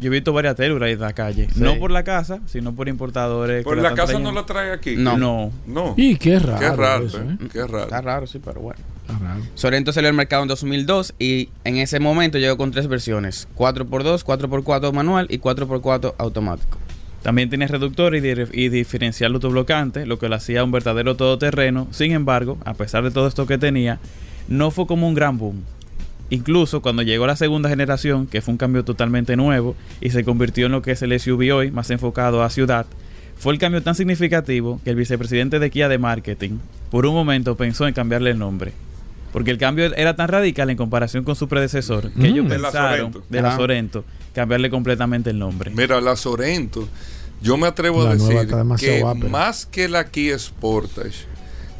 yo 0.00 0.08
he 0.08 0.10
visto 0.10 0.32
varias 0.32 0.56
Telluride 0.56 0.92
en 0.92 1.00
la 1.00 1.12
calle. 1.12 1.48
No 1.56 1.76
por 1.78 1.90
la 1.90 2.02
casa, 2.04 2.40
sino 2.46 2.74
por 2.74 2.88
importadores. 2.88 3.62
Por 3.64 3.76
que 3.76 3.82
la 3.82 3.94
casa 3.94 4.18
no 4.18 4.32
la 4.32 4.44
trae 4.46 4.72
aquí. 4.72 4.96
No. 4.96 5.16
No. 5.16 5.52
No. 5.66 5.94
Y 5.96 6.16
qué 6.16 6.38
raro. 6.38 6.58
Qué 6.58 6.70
raro, 6.76 7.06
eso, 7.06 7.18
eh. 7.20 7.36
¿eh? 7.40 7.48
Qué 7.52 7.66
raro. 7.66 7.84
Está 7.84 8.00
raro, 8.00 8.26
sí, 8.26 8.40
pero 8.44 8.60
bueno. 8.60 8.80
Está 9.06 9.18
raro. 9.18 9.40
Sorento 9.54 9.92
salió 9.92 10.08
al 10.08 10.16
mercado 10.16 10.42
en 10.42 10.48
2002 10.48 11.14
y 11.18 11.50
en 11.64 11.76
ese 11.76 12.00
momento 12.00 12.38
llegó 12.38 12.56
con 12.56 12.70
tres 12.70 12.88
versiones: 12.88 13.46
4x2, 13.56 14.24
4x4 14.24 14.92
manual 14.92 15.26
y 15.30 15.38
4x4 15.38 16.14
automático. 16.18 16.78
También 17.22 17.50
tiene 17.50 17.66
reductor 17.66 18.14
y, 18.14 18.20
di- 18.20 18.44
y 18.52 18.68
diferencial 18.70 19.34
autoblocante, 19.34 20.06
lo 20.06 20.18
que 20.18 20.28
lo 20.30 20.36
hacía 20.36 20.64
un 20.64 20.72
verdadero 20.72 21.16
todoterreno. 21.16 21.86
Sin 21.90 22.12
embargo, 22.12 22.56
a 22.64 22.72
pesar 22.72 23.04
de 23.04 23.10
todo 23.10 23.26
esto 23.28 23.46
que 23.46 23.58
tenía, 23.58 23.98
no 24.48 24.70
fue 24.70 24.86
como 24.86 25.06
un 25.06 25.14
gran 25.14 25.36
boom. 25.36 25.62
Incluso 26.30 26.80
cuando 26.80 27.02
llegó 27.02 27.26
la 27.26 27.36
segunda 27.36 27.68
generación, 27.68 28.26
que 28.26 28.40
fue 28.40 28.52
un 28.52 28.58
cambio 28.58 28.84
totalmente 28.84 29.36
nuevo 29.36 29.74
y 30.00 30.10
se 30.10 30.24
convirtió 30.24 30.66
en 30.66 30.72
lo 30.72 30.82
que 30.82 30.92
es 30.92 31.02
el 31.02 31.18
SUV 31.18 31.52
hoy, 31.54 31.70
más 31.70 31.90
enfocado 31.90 32.42
a 32.42 32.50
ciudad, 32.50 32.86
fue 33.36 33.52
el 33.52 33.58
cambio 33.58 33.82
tan 33.82 33.94
significativo 33.94 34.80
que 34.84 34.90
el 34.90 34.96
vicepresidente 34.96 35.58
de 35.58 35.70
Kia 35.70 35.88
de 35.88 35.98
Marketing 35.98 36.58
por 36.90 37.06
un 37.06 37.14
momento 37.14 37.56
pensó 37.56 37.86
en 37.88 37.94
cambiarle 37.94 38.30
el 38.30 38.38
nombre. 38.38 38.72
Porque 39.32 39.50
el 39.52 39.58
cambio 39.58 39.86
era 39.94 40.14
tan 40.16 40.28
radical 40.28 40.70
en 40.70 40.76
comparación 40.76 41.24
con 41.24 41.36
su 41.36 41.48
predecesor 41.48 42.10
que 42.12 42.18
Mm. 42.20 42.24
ellos 42.26 42.48
De 42.48 42.58
la 42.58 42.70
pensaron, 42.70 43.12
Sorento. 43.12 43.22
de 43.30 43.42
la. 43.42 43.56
Sorento, 43.56 44.04
cambiarle 44.34 44.70
completamente 44.70 45.30
el 45.30 45.38
nombre. 45.38 45.70
Mira, 45.74 46.00
la 46.00 46.16
Sorento, 46.16 46.88
yo 47.40 47.56
me 47.56 47.66
atrevo 47.68 48.02
La 48.04 48.10
a 48.10 48.14
decir 48.14 48.36
que 48.78 49.28
más 49.28 49.66
que 49.66 49.88
la 49.88 50.04
Kia 50.10 50.36
Sportage, 50.38 51.26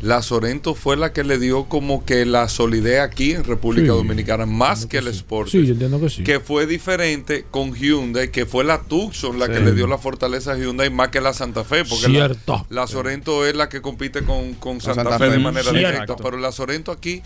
la 0.03 0.23
Sorento 0.23 0.75
fue 0.75 0.97
la 0.97 1.13
que 1.13 1.25
le 1.25 1.39
dio 1.39 1.65
como 1.65 2.05
que 2.05 2.25
la 2.25 2.49
solidez 2.49 3.01
aquí 3.01 3.33
en 3.33 3.45
República 3.45 3.89
Sí, 3.93 3.97
Dominicana, 3.99 4.47
más 4.47 4.87
que 4.87 4.99
el 4.99 5.13
Sí, 5.13 5.19
Sportage. 5.19 5.65
yo 5.67 5.73
entiendo 5.73 6.01
que 6.01 6.09
sí. 6.09 6.25
Que 6.25 6.41
fue 6.41 6.67
diferente 6.67 7.45
con 7.51 7.75
Hyundai, 7.75 8.31
que 8.31 8.47
fue 8.47 8.65
la 8.65 8.81
Tucson 8.83 9.39
la 9.39 9.49
que 9.49 9.59
Sí. 9.59 9.65
le 9.65 9.73
dio 9.73 9.87
la 9.87 9.99
fortaleza 9.99 10.53
a 10.53 10.57
Hyundai 10.57 10.89
más 10.91 11.09
que 11.09 11.21
la 11.21 11.33
Santa 11.35 11.65
Fe. 11.65 11.85
Porque 11.85 12.09
la- 12.09 12.15
Cierto. 12.29 12.67
La, 12.71 12.87
Sorento 12.87 13.45
es 13.47 13.55
la 13.55 13.69
que 13.69 13.83
compite 13.83 14.23
con, 14.23 14.55
con 14.55 14.81
Santa, 14.81 15.03
Santa 15.03 15.19
Fe, 15.19 15.27
Fe. 15.27 15.31
de 15.33 15.39
manera 15.39 15.71
Cierto. 15.71 15.79
directa. 15.91 16.17
Pero 16.17 16.39
la 16.39 16.51
Sorento 16.53 16.93
aquí, 16.93 17.23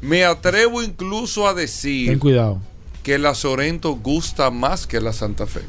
me 0.00 0.24
atrevo 0.24 0.82
incluso 0.82 1.46
a 1.46 1.54
decir 1.54 2.08
Ten 2.08 2.18
cuidado. 2.18 2.58
que 3.02 3.18
la 3.18 3.34
Sorento 3.34 3.92
gusta 3.96 4.50
más 4.50 4.86
que 4.86 5.00
la 5.00 5.12
Santa 5.12 5.46
Fe. 5.46 5.60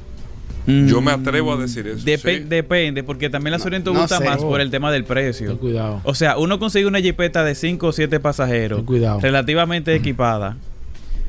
Yo 0.66 1.02
me 1.02 1.12
atrevo 1.12 1.54
a 1.54 1.58
decir 1.58 1.88
eso. 1.88 2.00
Sí. 2.00 2.06
Depende, 2.48 3.04
porque 3.04 3.30
también 3.30 3.52
la 3.52 3.60
Sorento 3.60 3.92
no 3.94 4.00
gusta 4.02 4.20
sé. 4.20 4.24
más 4.26 4.40
Oh. 4.42 4.48
por 4.50 4.62
el 4.62 4.72
tema 4.72 4.92
del 4.92 5.04
Ten 5.04 5.08
precio. 5.14 5.58
cuidado. 5.60 6.00
O 6.04 6.14
sea, 6.16 6.38
uno 6.38 6.58
consigue 6.60 6.86
una 6.86 7.02
jipeta 7.02 7.44
de 7.44 7.54
5 7.56 7.88
o 7.88 7.92
7 7.92 8.20
pasajeros, 8.20 8.78
Ten 8.80 8.86
cuidado. 8.86 9.20
relativamente 9.20 9.94
equipada, 9.94 10.56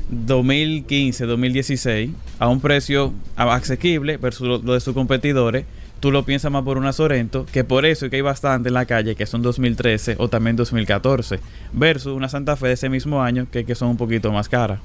2015, 0.09 1.25
2016, 1.25 2.11
a 2.39 2.47
un 2.47 2.61
precio 2.61 3.13
a- 3.35 3.53
asequible 3.55 4.17
versus 4.17 4.47
lo, 4.47 4.57
lo 4.59 4.73
de 4.73 4.79
sus 4.79 4.93
competidores. 4.93 5.65
Tú 5.99 6.11
lo 6.11 6.23
piensas 6.23 6.51
más 6.51 6.63
por 6.63 6.77
una 6.77 6.93
Sorento, 6.93 7.45
que 7.51 7.63
por 7.63 7.85
eso 7.85 8.05
es 8.05 8.09
que 8.11 8.17
hay 8.17 8.21
bastante 8.21 8.69
en 8.69 8.73
la 8.75 8.85
calle, 8.85 9.15
que 9.15 9.25
son 9.25 9.41
2013 9.41 10.15
o 10.19 10.27
también 10.27 10.55
2014, 10.55 11.39
versus 11.73 12.13
una 12.13 12.29
Santa 12.29 12.55
Fe 12.55 12.67
de 12.67 12.73
ese 12.73 12.89
mismo 12.89 13.23
año, 13.23 13.47
que, 13.51 13.65
que 13.65 13.75
son 13.75 13.89
un 13.89 13.97
poquito 13.97 14.31
más 14.31 14.47
caras. 14.49 14.79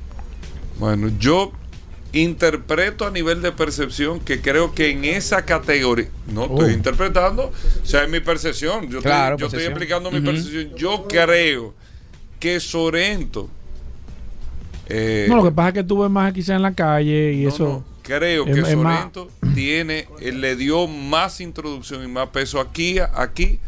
Bueno, 0.79 1.11
yo 1.19 1.53
interpreto 2.13 3.07
a 3.07 3.11
nivel 3.11 3.41
de 3.41 3.53
percepción 3.53 4.19
que 4.21 4.41
creo 4.41 4.75
que 4.75 4.91
en 4.91 5.05
esa 5.05 5.45
categoría, 5.45 6.09
no 6.33 6.45
estoy 6.47 6.73
interpretando, 6.73 7.53
o 7.83 7.87
sea, 7.87 8.03
es 8.05 8.11
mi 8.11 8.21
percepción. 8.21 8.89
Yo, 8.91 9.01
Claro, 9.01 9.37
estoy, 9.37 9.41
yo 9.43 9.47
estoy 9.57 9.65
explicando 9.71 10.11
mi 10.11 10.21
percepción. 10.21 10.75
Yo 10.77 11.07
creo 11.09 11.75
que 12.41 12.59
Sorento. 12.59 13.49
eh, 14.89 15.27
No, 15.29 15.37
lo 15.37 15.45
que 15.45 15.53
pasa 15.53 15.69
es 15.69 15.75
que 15.75 15.85
tú 15.85 16.01
ves 16.03 16.11
más 16.11 16.33
quizás 16.33 16.57
en 16.57 16.63
la 16.63 16.75
calle 16.75 17.33
y 17.35 17.43
no, 17.45 17.49
eso. 17.51 17.65
no, 17.65 17.85
creo 18.03 18.45
es- 18.47 18.55
que 18.55 18.61
es 18.61 18.77
más- 18.77 18.97
Sorento 19.13 19.29
tiene, 19.55 20.09
eh, 20.21 20.33
le 20.33 20.57
dio 20.57 20.87
más 20.89 21.41
introducción 21.41 22.03
y 22.03 22.09
más 22.09 22.29
peso 22.31 22.59
aquí, 22.61 22.99
aquí 22.99 23.61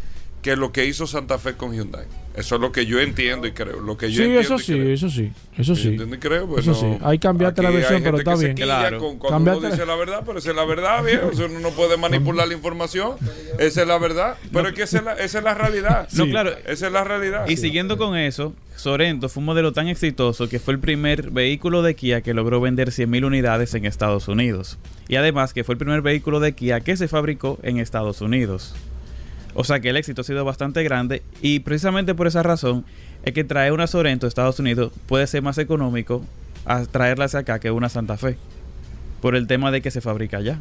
que 0.42 0.56
lo 0.56 0.72
que 0.72 0.84
hizo 0.86 1.06
Santa 1.06 1.38
Fe 1.38 1.54
con 1.54 1.72
Hyundai. 1.72 2.06
Eso 2.34 2.54
es 2.54 2.60
lo 2.62 2.72
que 2.72 2.86
yo 2.86 2.98
entiendo 2.98 3.46
y 3.46 3.52
creo. 3.52 3.80
Lo 3.80 3.96
que 3.98 4.10
yo 4.10 4.16
Sí, 4.16 4.22
entiendo 4.22 4.40
eso 4.40 4.54
y 4.54 4.58
sí, 4.60 4.72
creo. 4.72 4.94
eso 4.94 5.10
sí. 5.10 5.32
Eso 5.58 5.74
Yo 5.74 5.82
sí. 5.82 5.88
entiendo 5.88 6.16
y 6.16 6.18
creo, 6.18 6.46
pues, 6.46 6.66
Eso 6.66 6.70
no, 6.70 6.94
sí. 6.96 6.98
Ahí 7.04 7.18
cambiaste 7.18 7.62
la 7.62 7.68
versión, 7.70 7.96
hay 7.96 8.02
pero 8.02 8.16
está 8.18 8.34
que 8.36 8.40
bien. 8.44 8.54
Claro. 8.56 8.98
con- 8.98 9.18
cuando 9.18 9.50
uno 9.58 9.60
la- 9.60 9.70
dice 9.70 9.84
la 9.84 9.96
verdad, 9.96 10.22
pero 10.24 10.38
esa 10.38 10.48
es 10.50 10.56
la 10.56 10.64
verdad, 10.64 11.04
viejo. 11.04 11.28
O 11.32 11.34
sea, 11.34 11.44
uno 11.46 11.60
no 11.60 11.70
puede 11.70 11.98
manipular 11.98 12.48
la 12.48 12.54
información. 12.54 13.16
Esa 13.58 13.82
es 13.82 13.86
la 13.88 13.98
verdad. 13.98 14.36
Pero 14.50 14.68
es 14.68 14.74
que 14.74 14.82
esa 14.84 14.98
es 14.98 15.04
la, 15.04 15.12
esa 15.14 15.38
es 15.38 15.44
la 15.44 15.54
realidad. 15.54 16.08
No, 16.16 16.26
claro. 16.26 16.52
Esa 16.66 16.86
es 16.86 16.92
la 16.92 17.04
realidad. 17.04 17.46
Y 17.48 17.56
siguiendo 17.58 17.98
con 17.98 18.16
eso, 18.16 18.54
Sorento 18.76 19.28
fue 19.28 19.40
un 19.42 19.44
modelo 19.46 19.72
tan 19.72 19.88
exitoso 19.88 20.48
que 20.48 20.58
fue 20.58 20.72
el 20.72 20.80
primer 20.80 21.30
vehículo 21.30 21.82
de 21.82 21.94
Kia 21.94 22.22
que 22.22 22.32
logró 22.32 22.60
vender 22.62 22.88
100.000 22.92 23.24
unidades 23.26 23.74
en 23.74 23.84
Estados 23.84 24.26
Unidos. 24.28 24.78
Y 25.08 25.16
además 25.16 25.52
que 25.52 25.64
fue 25.64 25.74
el 25.74 25.78
primer 25.78 26.00
vehículo 26.00 26.40
de 26.40 26.54
Kia 26.54 26.80
que 26.80 26.96
se 26.96 27.08
fabricó 27.08 27.58
en 27.62 27.76
Estados 27.78 28.22
Unidos. 28.22 28.74
O 29.54 29.64
sea 29.64 29.80
que 29.80 29.90
el 29.90 29.96
éxito 29.96 30.22
ha 30.22 30.24
sido 30.24 30.44
bastante 30.44 30.82
grande 30.82 31.22
y 31.40 31.60
precisamente 31.60 32.14
por 32.14 32.26
esa 32.26 32.42
razón 32.42 32.84
es 33.24 33.32
que 33.32 33.44
traer 33.44 33.72
una 33.72 33.86
Sorento 33.86 34.26
a 34.26 34.28
Estados 34.28 34.58
Unidos 34.58 34.92
puede 35.06 35.26
ser 35.26 35.42
más 35.42 35.58
económico 35.58 36.24
a 36.64 36.84
traerla 36.84 37.26
hacia 37.26 37.40
acá 37.40 37.58
que 37.58 37.70
una 37.70 37.88
Santa 37.88 38.16
Fe. 38.16 38.36
Por 39.20 39.36
el 39.36 39.46
tema 39.46 39.70
de 39.70 39.82
que 39.82 39.90
se 39.90 40.00
fabrica 40.00 40.38
allá. 40.38 40.58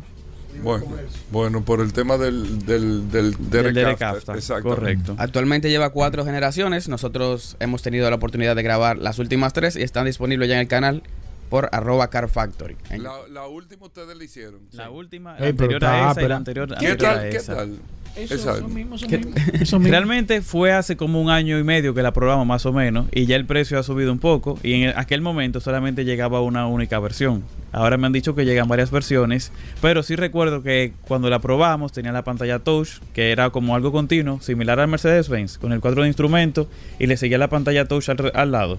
Bueno, 0.62 0.86
bueno, 1.32 1.62
por 1.64 1.82
el 1.82 1.94
tema 1.94 2.18
del, 2.18 2.66
del, 2.66 3.10
del, 3.10 3.34
Del 3.50 3.78
exactamente. 3.78 4.62
Correcto. 4.62 5.16
Actualmente 5.18 5.70
lleva 5.70 5.90
cuatro 5.90 6.26
generaciones. 6.26 6.88
Nosotros 6.88 7.56
hemos 7.60 7.82
tenido 7.82 8.10
la 8.10 8.18
oportunidad 8.18 8.56
de 8.56 8.62
grabar 8.62 8.98
las 8.98 9.18
últimas 9.18 9.54
tres 9.54 9.76
y 9.76 9.82
están 9.82 10.06
disponibles 10.06 10.50
ya 10.50 10.56
en 10.56 10.62
el 10.62 10.68
canal 10.68 11.04
por 11.52 11.70
arroba 11.72 12.10
Car 12.10 12.28
Factory. 12.30 12.76
En- 12.90 13.04
La, 13.04 13.12
la 13.30 13.46
última 13.48 13.86
ustedes 13.86 14.18
la 14.18 14.24
hicieron. 14.24 14.62
La 14.72 14.90
última, 14.90 15.38
Ey, 15.38 15.54
pero 15.54 15.76
anterior 15.76 15.86
a 15.86 16.12
esa 16.12 16.22
y 16.24 16.28
la 16.28 16.36
anterior, 16.38 16.68
¿Qué 16.70 16.74
anterior 16.88 16.98
tal? 16.98 17.20
a 17.20 17.30
¿Qué 17.30 17.38
esa. 17.38 17.56
tal? 17.58 17.78
Eso, 18.14 18.68
mismo, 18.68 18.96
eso 18.96 19.08
¿Qué- 19.08 19.20
mismo. 19.20 19.34
Eso 19.54 19.80
mismo. 19.80 19.92
Realmente 19.92 20.42
fue 20.42 20.74
hace 20.74 20.98
como 20.98 21.22
un 21.22 21.30
año 21.30 21.58
y 21.58 21.64
medio 21.64 21.94
que 21.94 22.02
la 22.02 22.12
probamos 22.12 22.46
más 22.46 22.66
o 22.66 22.74
menos 22.74 23.06
y 23.14 23.26
ya 23.26 23.38
el 23.38 23.46
precio 23.46 23.80
ha 23.80 23.84
subido 23.84 24.12
un 24.12 24.20
poco 24.20 24.60
y 24.64 24.84
en 24.84 24.98
aquel 24.98 25.22
momento 25.22 25.62
solamente 25.62 26.04
llegaba 26.04 26.42
una 26.42 26.68
única 26.68 27.00
versión. 27.00 27.44
Ahora 27.72 27.96
me 27.96 28.08
han 28.08 28.12
dicho 28.14 28.36
que 28.36 28.44
llegan 28.44 28.68
varias 28.68 28.92
versiones, 28.92 29.54
pero 29.82 30.04
sí 30.04 30.18
recuerdo 30.18 30.62
que 30.62 30.92
cuando 31.08 31.30
la 31.30 31.40
probamos 31.40 31.94
tenía 31.94 32.12
la 32.12 32.26
pantalla 32.26 32.60
touch, 32.60 33.00
que 33.14 33.32
era 33.32 33.50
como 33.50 33.76
algo 33.76 33.94
continuo, 33.94 34.42
similar 34.42 34.82
al 34.82 34.90
Mercedes-Benz, 34.90 35.58
con 35.58 35.72
el 35.72 35.80
cuadro 35.80 36.02
de 36.02 36.10
instrumentos 36.10 36.68
y 37.00 37.08
le 37.08 37.16
seguía 37.16 37.38
la 37.38 37.48
pantalla 37.48 37.88
touch 37.88 38.10
al 38.10 38.52
lado. 38.52 38.78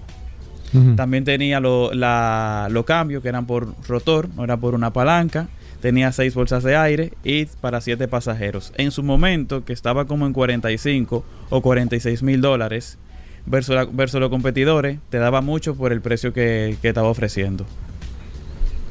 También 0.95 1.23
tenía 1.23 1.59
lo- 1.59 1.93
la- 1.93 2.67
los 2.71 2.85
cambios 2.85 3.21
que 3.21 3.29
eran 3.29 3.45
por 3.45 3.73
rotor, 3.87 4.27
no 4.35 4.43
era 4.43 4.57
por 4.57 4.73
una 4.75 4.91
palanca. 4.91 5.47
Tenía 5.81 6.11
seis 6.13 6.33
bolsas 6.33 6.63
de 6.63 6.75
aire 6.77 7.13
y 7.23 7.45
para 7.45 7.81
siete 7.81 8.07
pasajeros. 8.07 8.71
En 8.77 8.91
su 8.91 9.03
momento, 9.03 9.65
que 9.65 9.73
estaba 9.73 10.05
como 10.05 10.25
en 10.25 10.33
45 10.33 11.25
o 11.49 11.61
46 11.61 12.23
mil 12.23 12.39
dólares, 12.41 12.97
versus, 13.45 13.75
la- 13.75 13.85
versus 13.85 14.19
los 14.21 14.29
competidores, 14.29 14.99
te 15.09 15.17
daba 15.17 15.41
mucho 15.41 15.75
por 15.75 15.91
el 15.91 15.99
precio 16.01 16.31
que, 16.33 16.77
que 16.81 16.87
estaba 16.87 17.09
ofreciendo. 17.09 17.65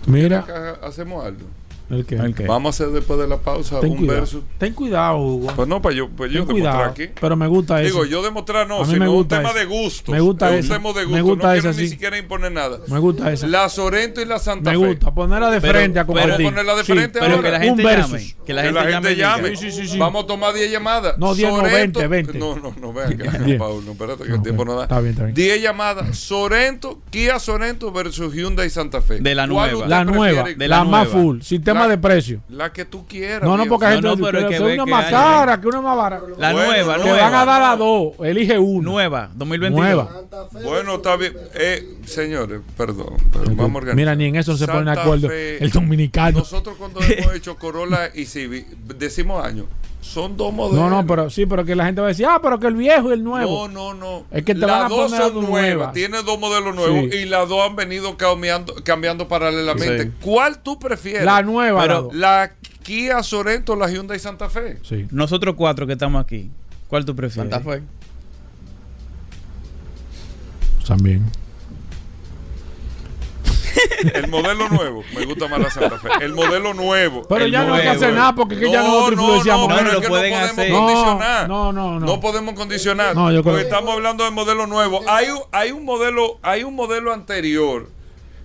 Mira, 0.07 0.41
Acá 0.41 0.79
hacemos 0.83 1.25
algo. 1.25 1.47
El 1.93 2.07
que. 2.07 2.17
Ok. 2.21 2.47
Vamos 2.47 2.81
a 2.81 2.85
hacer 2.85 2.95
después 2.95 3.19
de 3.19 3.27
la 3.29 3.39
pausa 3.39 3.81
Ten 3.81 3.93
un 3.93 3.97
cuidado. 3.99 4.19
verso. 4.21 4.43
Ten 4.59 4.73
cuidado, 4.75 5.19
Hugo. 5.19 5.53
Pues 5.55 5.69
no, 5.69 5.81
pues 5.83 5.95
yo, 5.97 6.09
pues 6.09 6.31
yo 6.33 6.45
demostrar 6.45 6.91
aquí. 6.91 7.09
Pero 7.21 7.37
me 7.37 7.47
gusta 7.47 7.81
eso. 7.83 7.87
Digo, 7.93 8.05
yo 8.07 8.23
demostrar 8.23 8.67
no, 8.67 8.77
A 8.79 8.81
mí 8.81 8.87
sino 8.87 8.99
me 9.01 9.09
un 9.09 9.15
gusta 9.17 9.37
tema 9.39 9.51
eso. 9.51 9.59
de 9.59 9.65
gusto. 9.67 10.13
Me 10.13 10.21
gusta 10.21 10.55
es 10.57 10.65
eso. 10.65 10.75
un 10.75 10.79
tema 10.83 10.93
de 11.01 11.07
Me 11.07 11.23
gusto. 11.23 11.25
gusta 11.35 11.47
no 11.49 11.53
eso, 11.55 11.63
quiero 11.63 11.77
ni 11.79 11.85
sí. 11.85 11.89
siquiera 11.89 12.19
imponer 12.19 12.53
nada. 12.53 12.79
Me 12.89 12.99
gusta 12.99 13.33
eso. 13.33 13.47
La 13.47 13.69
Sorento 13.69 14.21
y 14.21 14.25
la 14.25 14.39
Santa 14.39 14.71
me 14.73 14.79
Fe. 14.79 14.87
gusta 14.87 15.15
ponerla 15.15 15.51
de 15.51 15.61
Pero- 15.61 15.73
frente 15.79 15.99
a 15.99 16.07
pero- 16.07 16.15
Vamos 16.15 16.25
a 16.25 16.29
competir. 16.37 16.47
ponerla 16.53 16.75
de 16.77 16.85
Sí, 16.85 16.93
frente 16.93 17.19
Pero 17.21 17.35
ahora. 17.37 17.43
que 17.43 17.51
la 17.51 17.57
Un 17.59 17.63
gente 17.65 17.83
llame. 17.83 18.35
Que 18.47 18.53
la 18.55 18.63
Que 18.63 18.69
gente, 18.69 18.85
la 18.85 18.93
gente 18.93 19.17
llame. 19.17 19.57
Sí, 19.57 19.71
sí, 19.71 19.73
sí, 19.83 19.89
sí. 19.89 19.99
Vamos 19.99 20.25
a 20.25 20.27
tomar 20.27 20.55
10 20.55 20.71
llamadas. 20.71 21.17
No, 21.19 21.35
10, 21.35 21.49
no, 21.51 21.57
Sorento- 21.57 22.01
20, 22.01 22.07
20. 22.09 22.39
No, 22.39 22.57
no, 22.57 22.75
no, 22.81 22.93
vean. 22.93 23.17
Paulo, 23.59 23.93
espérate 23.93 24.25
que 24.25 24.33
el 24.33 24.43
tiempo 24.43 24.65
no 24.65 24.75
da. 24.77 24.83
está 24.85 25.01
bien, 25.01 25.13
está 25.13 25.25
bien. 25.25 25.35
10 25.35 25.63
llamadas. 25.63 26.19
Sorento, 26.19 27.01
Kia 27.11 27.39
Sorento 27.39 27.93
versus 27.93 28.35
Hyundai 28.35 28.69
Santa 28.71 29.01
Fe. 29.03 29.21
De 29.21 29.35
la 29.35 29.47
¿Cuál 29.49 29.73
nueva. 29.73 29.87
La 29.89 30.05
nueva, 30.05 30.45
de 30.57 30.69
la, 30.69 30.85
más 30.85 31.09
full. 31.09 31.41
Sistema 31.43 31.82
tema 31.83 31.89
de 31.89 31.99
precio. 31.99 32.41
La 32.49 32.73
que 32.73 32.85
tú 32.85 33.07
quieras. 33.07 33.43
No, 33.43 33.57
no, 33.57 33.67
porque 33.67 33.87
hay 33.87 34.01
No, 34.01 34.11
gente 34.11 34.23
no, 34.23 34.27
pero 34.31 34.49
que 34.49 34.59
ve 34.59 34.75
una 34.75 34.85
que 34.85 34.91
más 34.91 35.05
hay- 35.07 35.11
cara, 35.13 35.61
que 35.61 35.67
una 35.69 35.81
más 35.81 35.97
barata. 35.97 36.27
La 36.39 36.53
Bueno, 36.53 36.67
nueva, 36.69 36.97
no, 36.97 37.03
Te 37.05 37.09
nueva. 37.11 37.25
van 37.31 37.35
a 37.35 37.45
dar 37.45 37.63
a 37.63 37.77
dos, 37.77 38.13
elige 38.25 38.59
uno. 38.59 38.91
Nueva, 38.93 39.31
2022. 39.35 39.85
Nueva. 39.85 40.23
Bueno, 40.65 40.95
está 40.97 41.17
bien. 41.17 41.33
Eh, 41.55 41.99
señores, 42.05 42.61
perdón. 42.77 43.17
pero 43.33 43.45
vamos 43.47 43.61
a 43.61 43.79
organizar. 43.79 43.95
Mira, 43.97 44.15
ni 44.15 44.25
en 44.27 44.37
eso 44.37 44.57
se 44.57 44.67
ponen 44.67 44.87
de 44.87 44.93
acuerdo 45.01 45.29
Fe- 45.29 45.63
el 45.63 45.71
dominicano. 45.71 46.39
Nosotros 46.41 46.77
cuando 46.79 47.01
hemos 47.03 47.35
hecho 47.35 47.57
Corolla 47.57 48.11
y 48.15 48.25
Civic, 48.27 48.67
decimos 48.99 49.45
años, 49.45 49.67
son 50.03 50.37
dos 50.37 50.53
modelos. 50.53 50.79
No, 50.79 50.91
no, 50.91 51.07
pero 51.07 51.31
sí, 51.31 51.47
pero 51.47 51.65
que 51.65 51.75
la 51.75 51.87
gente 51.87 52.01
va 52.03 52.09
a 52.09 52.11
decir, 52.11 52.27
ah, 52.29 52.39
pero 52.43 52.59
que 52.59 52.67
el 52.67 52.75
viejo 52.75 53.09
y 53.11 53.15
el 53.15 53.25
nuevo. 53.25 53.69
No, 53.69 53.95
no, 53.95 53.95
no. 53.95 54.25
Es 54.31 54.45
que 54.45 54.53
te 54.55 54.61
las 54.61 54.71
van 54.71 54.87
a 54.87 54.89
dos 54.89 55.11
poner 55.11 55.23
son 55.23 55.35
dos 55.35 55.43
nuevas. 55.49 55.75
nuevas. 55.77 55.93
Tiene 55.95 56.23
dos 56.23 56.39
modelos 56.39 56.75
nuevos 56.75 57.11
Sí. 57.11 57.19
y 57.19 57.25
las 57.25 57.49
dos 57.49 57.65
han 57.67 57.75
venido 57.77 58.17
cambiando, 58.17 58.75
cambiando 58.85 59.27
paralelamente. 59.29 60.03
Sí. 60.05 60.11
¿Cuál 60.21 60.59
tú 60.63 60.79
prefieres? 60.79 61.25
La 61.25 61.43
nueva. 61.43 61.81
Pero-. 61.81 62.11
La 62.13 62.53
Kia 62.83 63.23
Sorento, 63.23 63.77
la 63.77 63.89
Hyundai 63.91 64.19
Santa 64.19 64.51
Fe. 64.51 64.79
Sí. 64.83 65.07
Nosotros 65.13 65.55
cuatro 65.57 65.87
que 65.87 65.93
estamos 65.95 66.21
aquí, 66.23 66.51
¿cuál 66.89 67.05
tú 67.05 67.15
prefieres? 67.17 67.51
Santa 67.51 67.61
Fe. 67.71 67.83
También. 70.87 71.25
El 74.15 74.29
modelo 74.29 74.69
nuevo. 74.69 75.03
Me 75.15 75.25
gusta 75.25 75.49
más 75.49 75.61
la 75.61 75.71
Santa 75.71 75.99
Fe. 75.99 76.09
El 76.21 76.33
modelo 76.35 76.75
nuevo. 76.75 77.23
Pero 77.29 77.45
El 77.45 77.53
ya 77.53 77.65
no 77.65 77.75
hay 77.75 77.83
que 77.83 77.89
hacer 77.89 78.13
nada 78.15 78.35
porque 78.35 78.55
es 78.55 78.61
que 78.61 78.71
ya 78.71 78.83
No, 78.83 78.89
nosotros 78.89 79.17
no, 79.17 79.23
influenciamos. 79.23 79.69
no, 79.69 79.75
No, 79.75 79.81
pero 79.83 79.91
es 79.99 80.01
que 80.03 80.09
pueden 80.09 80.31
no 80.33 80.37
podemos 80.39 80.59
hacer. 80.59 80.73
condicionar. 80.73 81.49
No, 81.49 81.73
no, 81.73 82.01
no. 82.01 82.07
No 82.07 82.21
podemos 82.21 82.55
condicionar. 82.55 83.15
No, 83.15 83.31
yo 83.31 83.43
creo- 83.43 83.55
porque 83.55 83.63
estamos 83.63 83.93
hablando 83.95 84.25
de 84.25 84.31
modelo 84.31 84.67
nuevo. 84.67 85.01
Hay, 85.09 85.31
un- 85.31 85.43
hay 85.53 85.73
un 85.73 85.85
modelo, 85.85 86.39
hay 86.43 86.65
un 86.65 86.75
modelo 86.75 87.13
anterior 87.13 87.89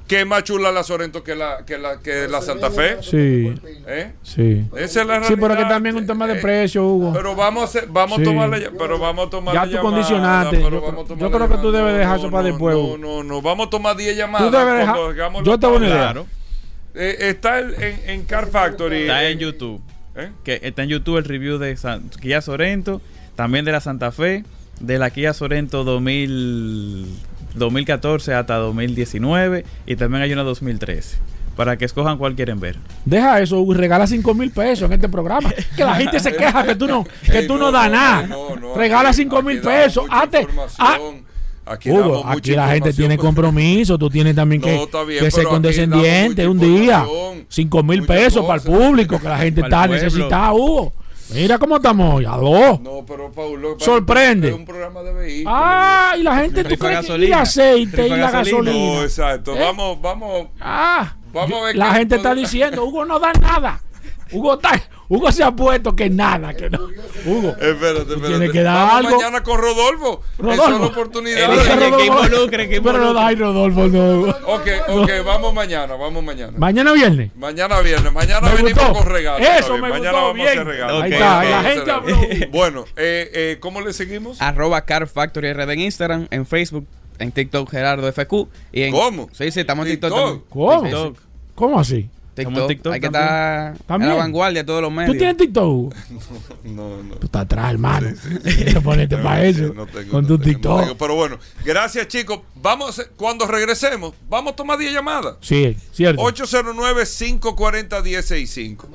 que 0.08 0.22
es 0.22 0.26
más 0.26 0.44
chula 0.44 0.72
la 0.72 0.84
Sorento 0.84 1.22
que 1.24 1.36
la, 1.36 1.66
que 1.66 1.78
la, 1.78 2.00
que 2.00 2.28
la 2.30 2.42
Santa 2.42 2.72
Fe. 2.72 2.98
Sí, 3.02 3.54
¿Eh? 3.88 4.14
sí. 4.24 4.66
Esa 4.78 5.02
es 5.02 5.08
la 5.08 5.24
Sí, 5.24 5.34
pero 5.36 5.40
que 5.50 5.56
realidad. 5.56 5.70
también 5.70 5.96
es 5.96 6.02
un 6.02 6.08
tema 6.08 6.26
de 6.28 6.38
Eh, 6.38 6.42
precio, 6.42 6.86
Hugo. 6.86 7.12
Pero 7.14 7.36
vamos 7.36 7.62
a 7.62 7.66
hacer, 7.66 7.88
vamos 7.90 8.16
Sí. 8.18 8.22
a 8.22 8.26
tomarle, 8.26 8.72
pero 8.78 8.98
vamos 9.00 9.28
a 9.28 9.30
tomar 9.30 9.54
Ya 9.54 9.60
la 9.62 9.66
tú 9.68 9.72
llamada, 9.74 9.90
condicionaste. 9.92 10.58
pero 10.58 10.70
Yo 10.70 10.82
vamos 10.82 11.04
a 11.12 11.16
creo- 11.16 11.30
yo 11.30 11.50
que 11.50 11.58
tú 11.62 11.72
debes 11.72 11.98
dejar 11.98 12.14
No, 12.14 12.20
eso 12.24 12.32
para 12.32 12.44
no, 12.44 12.48
después, 12.50 12.76
No, 12.78 12.98
no, 12.98 13.24
no, 13.24 13.42
vamos 13.42 13.68
a 13.68 13.70
tomar 13.70 13.96
10 13.98 14.16
llamadas. 14.18 14.50
Tú 14.52 14.58
debes 14.58 14.80
dejar- 14.80 15.44
yo 15.44 15.60
te 15.60 15.68
voy 15.68 15.84
a 15.84 15.88
idea. 15.88 15.98
Claro. 15.98 16.28
Eh, 16.96 17.16
está 17.20 17.60
el- 17.60 17.76
en, 17.76 18.10
en 18.10 18.26
Car 18.26 18.48
Factory. 18.48 19.02
Está 19.02 19.24
eh, 19.26 19.32
en 19.32 19.40
YouTube. 19.40 19.82
¿eh? 20.16 20.30
Que 20.44 20.60
está 20.64 20.84
en 20.84 20.90
YouTube 20.90 21.18
el 21.18 21.26
review 21.26 21.58
de 21.60 21.76
San- 21.78 22.10
Kia 22.22 22.42
Sorento, 22.42 23.02
también 23.36 23.66
de 23.66 23.72
la 23.72 23.82
Santa 23.82 24.12
Fe, 24.12 24.46
de 24.80 24.98
la 24.98 25.10
Kia 25.12 25.34
Sorento 25.34 25.84
2000, 25.84 27.06
2014 27.58 28.34
hasta 28.34 28.56
2019 28.56 29.66
y 29.86 29.96
también 29.96 30.24
hay 30.24 30.34
una 30.34 30.44
2013. 30.44 31.18
Para 31.56 31.76
que 31.76 31.86
escojan 31.86 32.20
cuál 32.20 32.36
quieren 32.36 32.60
ver. 32.60 32.78
Deja 33.04 33.42
eso, 33.42 33.60
Hugo, 33.60 33.74
y 33.74 33.78
regala 33.78 34.06
5 34.06 34.34
mil 34.36 34.52
pesos 34.52 34.86
en 34.86 34.94
este 34.94 35.10
programa. 35.10 35.52
Que 35.76 35.84
la 35.84 35.96
gente 35.96 36.20
se 36.20 36.32
queja 36.36 36.64
que 36.64 36.76
tú 36.76 36.88
no, 36.88 37.04
que 37.32 37.44
tú 37.44 37.58
no, 37.58 37.72
das 37.72 37.90
nada. 37.90 38.28
no, 38.28 38.56
no, 38.56 38.76
regala 38.76 39.10
aquí- 39.10 39.24
5 39.24 39.42
mil 39.42 39.60
pesos. 39.60 40.06
Hazte- 40.08 40.48
ah. 40.78 40.98
Aquí, 41.66 41.92
Hugo, 41.92 42.24
la 42.56 42.68
gente 42.70 42.94
tiene 42.94 43.18
compromiso. 43.18 43.98
Tú 43.98 44.10
tienes 44.10 44.36
también 44.36 44.62
que, 44.62 44.74
No, 44.74 44.84
está 44.84 45.04
bien, 45.04 45.22
que 45.24 45.32
ser 45.32 45.46
condescendiente 45.46 46.48
un 46.48 46.60
día. 46.60 47.00
información, 47.00 47.46
5 47.50 47.84
mil 47.84 48.04
pesos 48.06 48.46
para 48.46 48.62
el 48.62 48.66
público, 48.66 49.20
que 49.20 49.28
la 49.28 49.38
gente 49.40 49.62
está 49.62 49.88
necesitada, 49.88 50.54
Hugo. 50.54 50.94
Mira 51.34 51.58
cómo 51.58 51.76
estamos 51.76 52.16
hoy, 52.16 52.26
a 52.26 52.32
dos. 52.38 52.80
No, 52.82 53.04
pero 53.06 53.32
Paulo, 53.32 53.72
lo 53.72 53.78
que 53.78 53.84
Sorprende. 53.84 54.48
Es 54.50 54.54
un 54.56 54.66
programa 54.66 55.02
de 55.04 55.14
vehículos. 55.14 55.54
Ah, 55.58 56.14
y 56.18 56.24
la 56.24 56.38
gente, 56.38 56.64
¿tú 56.64 56.78
crees 56.78 56.80
que 56.80 56.88
y 56.88 56.96
gasolina. 56.96 57.36
el 57.36 57.42
aceite 57.42 58.08
y 58.08 58.10
la 58.10 58.32
gasolina. 58.32 58.72
gasolina? 58.72 58.96
No, 58.96 59.04
exacto. 59.04 59.56
¿Eh? 59.56 59.60
Vamos, 59.60 60.02
vamos. 60.02 60.48
Ah, 60.62 61.14
Vamos 61.34 61.62
a 61.62 61.66
ver 61.66 61.76
la 61.76 61.94
gente 61.94 62.16
está 62.16 62.34
diciendo, 62.34 62.86
Hugo 62.86 63.06
no 63.06 63.20
da 63.20 63.34
nada. 63.34 63.82
Hugo, 64.32 64.54
está, 64.56 64.82
Hugo 65.10 65.32
se 65.32 65.44
ha 65.44 65.52
puesto 65.52 65.96
que 65.96 66.10
nada, 66.10 66.54
que 66.54 66.70
no. 66.70 66.80
Hugo, 67.26 67.50
Espérate, 67.60 68.00
espérate. 68.02 68.28
tienes 68.28 68.52
que 68.52 68.62
dar 68.64 68.76
Vamos 68.88 68.94
algo. 69.06 69.18
mañana 69.18 69.44
con 69.44 69.58
Rodolfo. 69.60 70.22
Esa 70.38 70.52
es 70.52 70.58
Rodolfo. 70.58 70.80
la 70.80 70.86
oportunidad. 70.88 71.50
Pero 71.50 71.64
que- 71.64 71.70
Rodolfo- 71.76 72.06
involucre, 72.06 72.80
no 72.82 73.14
da, 73.14 73.32
Rodolfo, 73.32 73.88
no. 73.88 74.20
Ok, 74.54 74.68
ok, 74.90 75.12
vamos 75.26 75.54
mañana, 75.54 75.96
vamos 75.96 76.24
mañana. 76.24 76.54
Mañana 76.58 76.92
viernes. 76.94 77.32
Mañana 77.36 77.80
viernes, 77.82 78.12
mañana 78.14 78.42
Me 78.50 78.56
venimos 78.56 78.74
gustó. 78.84 78.94
con 78.94 79.06
regalos. 79.06 79.48
Eso 79.60 79.74
me 79.78 79.90
Mañana 79.90 80.12
gustó, 80.12 80.16
vamos 80.16 80.34
bien. 80.36 80.48
a 80.48 80.52
hacer 80.52 80.66
regalos. 80.68 81.04
Ahí 81.04 81.10
Ok, 81.10 81.14
está, 81.14 81.38
ok, 81.40 81.44
y 81.46 81.50
la 81.50 81.64
gente 81.64 81.92
habló. 81.92 82.18
Bueno, 82.52 82.86
eh, 82.98 83.32
eh, 83.34 83.58
¿cómo 83.60 83.82
le 83.82 83.94
seguimos? 83.94 84.42
Arroba 84.42 84.82
Car 84.86 85.08
Factory 85.08 85.54
RD 85.54 85.72
en 85.74 85.80
Instagram, 85.82 86.28
en 86.32 86.46
Facebook, 86.46 86.86
en 87.20 87.32
TikTok 87.32 87.70
Gerardo 87.72 88.08
FQ. 88.12 88.48
Y 88.72 88.84
en, 88.84 88.92
¿Cómo? 88.92 89.30
Sí, 89.32 89.52
sí, 89.52 89.62
estamos 89.62 89.86
en 89.88 89.94
TikTok. 89.94 90.10
TikTok. 90.12 90.26
también. 90.28 90.46
¿Cómo? 90.50 90.82
TikTok. 90.84 91.18
¿Cómo 91.56 91.80
así? 91.80 92.10
TikTok. 92.46 92.68
TikTok 92.68 92.94
Hay 92.94 93.00
que 93.00 93.10
también. 93.10 93.34
estar 93.34 93.72
en 93.82 93.88
También. 93.88 94.10
la 94.12 94.18
vanguardia 94.18 94.62
de 94.64 94.68
todos 94.68 94.82
los 94.82 94.92
medios. 94.92 95.14
¿Tú 95.14 95.18
tienes 95.18 95.38
TikTok? 95.38 95.94
No, 96.64 97.02
no. 97.02 97.16
Tú 97.16 97.26
estás 97.28 97.44
atrás, 97.44 97.72
hermano. 97.72 98.10
Que 98.44 98.82
ponerte 98.82 99.16
para 99.18 99.44
eso. 99.46 99.74
No 99.74 99.86
tengo, 99.88 100.12
con 100.12 100.24
no 100.24 100.28
tu 100.28 100.38
tengo, 100.38 100.52
TikTok. 100.54 100.82
tengo. 100.82 100.98
Pero 100.98 101.16
bueno, 101.16 101.40
gracias 101.64 102.08
chicos. 102.10 102.42
Vamos, 102.56 102.90
hacer- 102.90 103.10
cuando 103.16 103.48
regresemos, 103.48 104.14
vamos 104.30 104.52
a 104.54 104.56
tomar 104.58 104.78
10 104.78 104.94
llamadas. 104.94 105.36
Sí, 105.42 105.78
cierto. 105.94 106.22
809-540-165. 106.22 108.86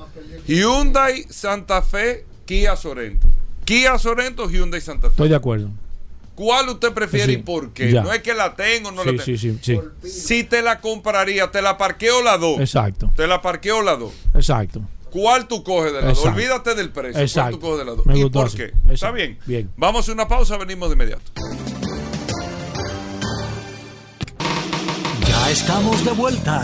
Hyundai 0.47 1.24
Santa 1.30 1.80
Fe, 1.82 2.26
Kia 2.45 2.76
Sorento. 2.76 3.28
Kia 3.64 3.99
Sorento, 3.99 4.49
Hyundai 4.51 4.80
Santa 4.80 5.09
Fe. 5.09 5.12
Estoy 5.14 5.28
de 5.28 5.36
acuerdo. 5.36 5.68
¿Cuál 6.35 6.68
usted 6.70 6.93
prefiere 6.93 7.26
Sí, 7.26 7.33
y 7.33 7.37
por 7.43 7.72
qué? 7.72 7.93
ya. 7.93 8.03
No 8.03 8.12
es 8.12 8.22
que 8.22 8.33
la 8.35 8.57
tengo 8.57 8.89
o 8.89 8.93
no 8.93 9.03
Sí, 9.03 9.07
la 9.16 9.22
tengo. 9.24 9.39
sí, 9.39 9.39
sí, 9.39 9.59
sí. 10.03 10.09
Si 10.09 10.45
te 10.45 10.62
la 10.62 10.80
compraría, 10.80 11.51
te 11.51 11.61
la 11.62 11.76
parqueo 11.76 12.22
la 12.22 12.39
dos. 12.39 12.59
Exacto, 12.61 13.12
Te 13.16 13.26
la 13.26 13.43
parqueo 13.43 13.83
la 13.83 13.97
dos. 13.97 14.12
exacto. 14.35 14.80
¿Cuál 15.11 15.47
tú 15.47 15.62
coges 15.62 15.93
de 15.93 16.01
la 16.01 16.09
dos? 16.09 16.24
Olvídate 16.24 16.74
del 16.74 16.89
precio. 16.91 17.20
Exacto. 17.20 17.51
¿Cuál 17.51 17.61
tú 17.61 17.66
coges 17.66 17.78
de 17.80 17.85
la 17.85 17.97
dos? 17.97 18.07
Me 18.07 18.18
¿Y 18.18 18.22
gustó 18.22 18.39
por 18.39 18.47
así. 18.49 18.57
qué? 18.57 18.62
Exacto. 18.64 18.93
¿Está 18.95 19.11
bien? 19.11 19.39
Bien. 19.45 19.70
Vamos 19.76 20.09
a 20.09 20.12
una 20.12 20.26
pausa, 20.26 20.57
venimos 20.57 20.89
de 20.89 20.95
inmediato. 20.95 21.22
Ya 25.28 25.51
estamos 25.51 26.03
de 26.05 26.12
vuelta. 26.12 26.62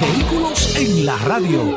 Vehículos 0.00 0.76
en 0.76 1.04
la 1.04 1.18
radio. 1.18 1.76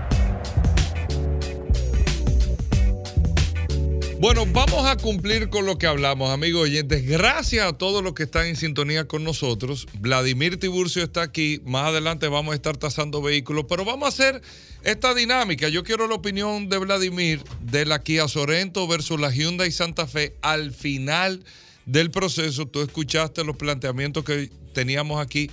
Bueno, 4.21 4.45
vamos 4.45 4.85
a 4.85 4.97
cumplir 4.97 5.49
con 5.49 5.65
lo 5.65 5.79
que 5.79 5.87
hablamos, 5.87 6.29
amigos 6.29 6.61
oyentes. 6.61 7.07
Gracias 7.07 7.65
a 7.65 7.75
todos 7.75 8.03
los 8.03 8.13
que 8.13 8.21
están 8.21 8.45
en 8.45 8.55
sintonía 8.55 9.07
con 9.07 9.23
nosotros. 9.23 9.87
Vladimir 9.97 10.59
Tiburcio 10.59 11.01
está 11.01 11.23
aquí. 11.23 11.59
Más 11.65 11.87
adelante 11.87 12.27
vamos 12.27 12.51
a 12.51 12.55
estar 12.55 12.77
tasando 12.77 13.23
vehículos, 13.23 13.65
pero 13.67 13.83
vamos 13.83 14.05
a 14.05 14.09
hacer 14.09 14.43
esta 14.83 15.15
dinámica. 15.15 15.69
Yo 15.69 15.83
quiero 15.83 16.07
la 16.07 16.13
opinión 16.13 16.69
de 16.69 16.77
Vladimir 16.77 17.41
de 17.61 17.83
la 17.87 18.03
Kia 18.03 18.27
Sorento 18.27 18.87
versus 18.87 19.19
la 19.19 19.31
Hyundai 19.31 19.71
Santa 19.71 20.05
Fe 20.05 20.35
al 20.43 20.71
final 20.71 21.43
del 21.87 22.11
proceso. 22.11 22.67
Tú 22.67 22.83
escuchaste 22.83 23.43
los 23.43 23.57
planteamientos 23.57 24.23
que 24.23 24.51
teníamos 24.73 25.19
aquí. 25.19 25.49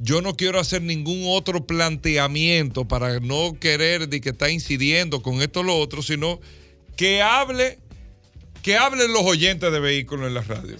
Yo 0.00 0.22
no 0.22 0.34
quiero 0.34 0.58
hacer 0.58 0.82
ningún 0.82 1.22
otro 1.26 1.68
planteamiento 1.68 2.84
para 2.84 3.20
no 3.20 3.56
querer 3.60 4.08
de 4.08 4.20
que 4.20 4.30
está 4.30 4.50
incidiendo 4.50 5.22
con 5.22 5.40
esto 5.40 5.60
o 5.60 5.62
lo 5.62 5.78
otro, 5.78 6.02
sino 6.02 6.40
que 6.96 7.22
hable 7.22 7.78
que 8.62 8.76
hablen 8.76 9.12
los 9.12 9.22
oyentes 9.22 9.72
de 9.72 9.80
vehículos 9.80 10.28
en 10.28 10.34
la 10.34 10.42
radio. 10.42 10.76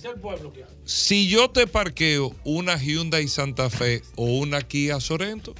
Si 0.84 1.28
yo 1.28 1.50
te 1.50 1.66
parqueo 1.66 2.34
una 2.44 2.76
Hyundai 2.76 3.26
Santa 3.28 3.70
Fe 3.70 4.02
o 4.16 4.24
una 4.24 4.60
Kia 4.62 5.00
Sorento, 5.00 5.54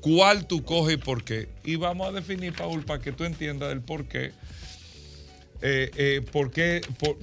¿cuál 0.00 0.46
tú 0.46 0.62
coges 0.64 0.94
y 0.94 0.98
por 0.98 1.24
qué? 1.24 1.48
Y 1.64 1.76
vamos 1.76 2.08
a 2.08 2.12
definir, 2.12 2.52
Paul, 2.52 2.84
para 2.84 3.00
que 3.00 3.12
tú 3.12 3.24
entiendas 3.24 3.72
el 3.72 3.80
por 3.80 4.04
qué. 4.06 4.32
Eh, 5.62 5.90
eh, 5.96 6.20
por, 6.30 6.50
qué 6.50 6.82
por, 6.98 7.16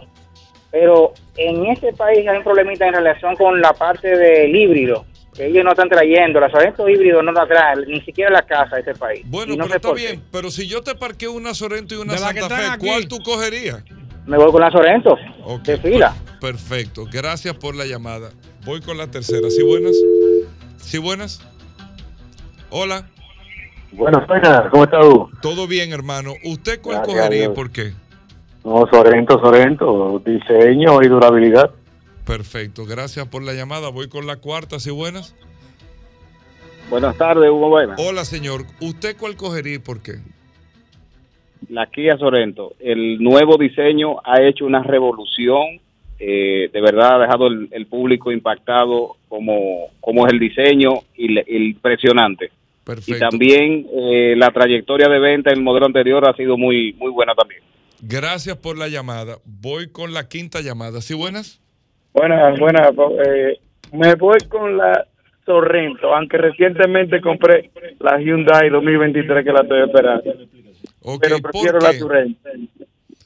pero 0.73 1.13
en 1.37 1.67
este 1.67 1.93
país 1.93 2.27
hay 2.27 2.37
un 2.39 2.43
problemita 2.43 2.87
en 2.89 2.95
relación 2.95 3.37
con 3.37 3.61
la 3.61 3.73
parte 3.73 4.09
del 4.17 4.55
híbrido, 4.57 5.05
que 5.35 5.47
ellos 5.47 5.65
no 5.65 5.71
están 5.71 5.89
trayendo, 5.89 6.41
la 6.41 6.51
Sorento 6.51 6.89
híbrido 6.89 7.23
no 7.23 7.31
la 7.31 7.47
traen, 7.47 7.85
ni 7.87 8.01
siquiera 8.01 8.31
la 8.31 8.43
casa 8.43 8.75
de 8.77 8.81
este 8.81 8.95
país. 8.97 9.23
Bueno, 9.27 9.55
no 9.55 9.65
pero 9.67 9.77
está 9.77 9.93
bien. 9.93 10.21
Pero 10.33 10.51
si 10.51 10.67
yo 10.67 10.83
te 10.83 10.97
parqueo 10.97 11.31
una 11.33 11.55
Sorento 11.55 11.95
y 11.95 11.99
una 11.99 12.15
De 12.15 12.21
la 12.21 12.35
que 12.35 12.41
Santa 12.41 12.57
Fe, 12.57 12.67
aquí. 12.67 12.87
¿cuál 12.89 13.07
tú 13.07 13.19
cogerías? 13.21 13.85
Me 14.29 14.37
voy 14.37 14.53
con 14.53 14.61
la 14.61 14.71
Sorento, 14.71 15.17
Ok, 15.43 15.63
de 15.65 15.79
fila. 15.79 16.15
per- 16.41 16.53
Perfecto. 16.53 17.07
Gracias 17.11 17.57
por 17.57 17.75
la 17.75 17.85
llamada. 17.87 18.31
Voy 18.65 18.81
con 18.83 18.97
la 18.99 19.11
tercera. 19.11 19.49
¿Sí 19.51 19.63
buenas? 19.63 19.97
¿Sí 20.77 20.99
buenas? 20.99 21.41
Hola. 22.71 23.09
Buenas, 23.91 24.27
buenas, 24.29 24.71
¿cómo 24.71 24.85
estás 24.85 25.01
tú? 25.01 25.31
Todo 25.41 25.67
bien, 25.67 25.93
hermano. 25.93 26.35
¿Usted 26.45 26.81
cuál 26.83 26.99
Gracias 26.99 27.17
cogería 27.17 27.45
y 27.47 27.49
por 27.49 27.71
qué? 27.71 27.95
No, 28.65 28.85
Sorento, 28.93 29.41
Sorento, 29.41 30.23
diseño 30.25 31.03
y 31.03 31.09
durabilidad. 31.09 31.71
Perfecto. 32.27 32.85
Gracias 32.85 33.27
por 33.29 33.43
la 33.43 33.55
llamada. 33.55 33.89
Voy 33.89 34.09
con 34.11 34.27
la 34.27 34.37
cuarta. 34.37 34.79
¿Sí 34.79 34.91
buenas? 34.91 35.35
Buenas 36.91 37.17
tardes, 37.17 37.51
Hugo 37.51 37.71
Buenas. 37.71 37.99
Hola, 37.99 38.27
señor. 38.27 38.67
¿Usted 38.81 39.17
cuál 39.17 39.37
cogería 39.37 39.77
y 39.77 39.79
por 39.79 40.01
qué? 40.01 40.17
La 41.69 41.87
Kia 41.87 42.17
Sorento, 42.17 42.73
el 42.81 43.23
nuevo 43.23 43.57
diseño 43.57 44.17
ha 44.25 44.43
hecho 44.43 44.65
una 44.67 44.83
revolución. 44.83 45.81
eh, 46.21 46.69
de 46.73 46.81
verdad 46.81 47.15
ha 47.15 47.19
dejado 47.21 47.47
el, 47.47 47.69
el 47.71 47.87
público 47.87 48.33
impactado 48.33 49.17
como, 49.29 49.87
como 50.01 50.27
es 50.27 50.33
el 50.33 50.41
diseño 50.41 50.91
y 51.17 51.29
le- 51.29 51.45
el 51.47 51.63
impresionante. 51.69 52.51
Perfecto. 52.85 53.15
Y 53.17 53.19
también 53.21 53.87
eh, 53.95 54.35
la 54.37 54.51
trayectoria 54.51 55.09
de 55.09 55.19
venta 55.21 55.51
en 55.51 55.59
el 55.59 55.63
modelo 55.63 55.87
anterior 55.87 56.29
ha 56.29 56.33
sido 56.35 56.57
muy, 56.57 56.93
muy 56.95 57.13
buena 57.13 57.35
también. 57.35 57.61
Gracias 58.03 58.57
por 58.57 58.77
la 58.77 58.89
llamada. 58.89 59.37
Voy 59.45 59.91
con 59.93 60.13
la 60.13 60.29
quinta 60.29 60.61
llamada. 60.61 61.01
¿Sí 61.03 61.15
buenas? 61.15 61.61
Buenas, 62.13 62.59
buenas. 62.59 62.91
eh, 63.27 63.59
me 63.93 64.15
voy 64.17 64.39
con 64.49 64.77
la 64.77 65.07
Sorrento, 65.47 66.15
aunque 66.15 66.37
recientemente 66.37 67.21
compré 67.21 67.71
la 68.01 68.19
Hyundai 68.21 68.69
2023 68.71 69.45
que 69.45 69.53
la 69.53 69.61
estoy 69.61 69.81
esperando. 69.83 70.35
Pero 71.21 71.39
prefiero 71.41 71.79
la 71.81 71.93
Sorrento. 71.93 72.49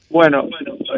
Bueno, 0.09 0.47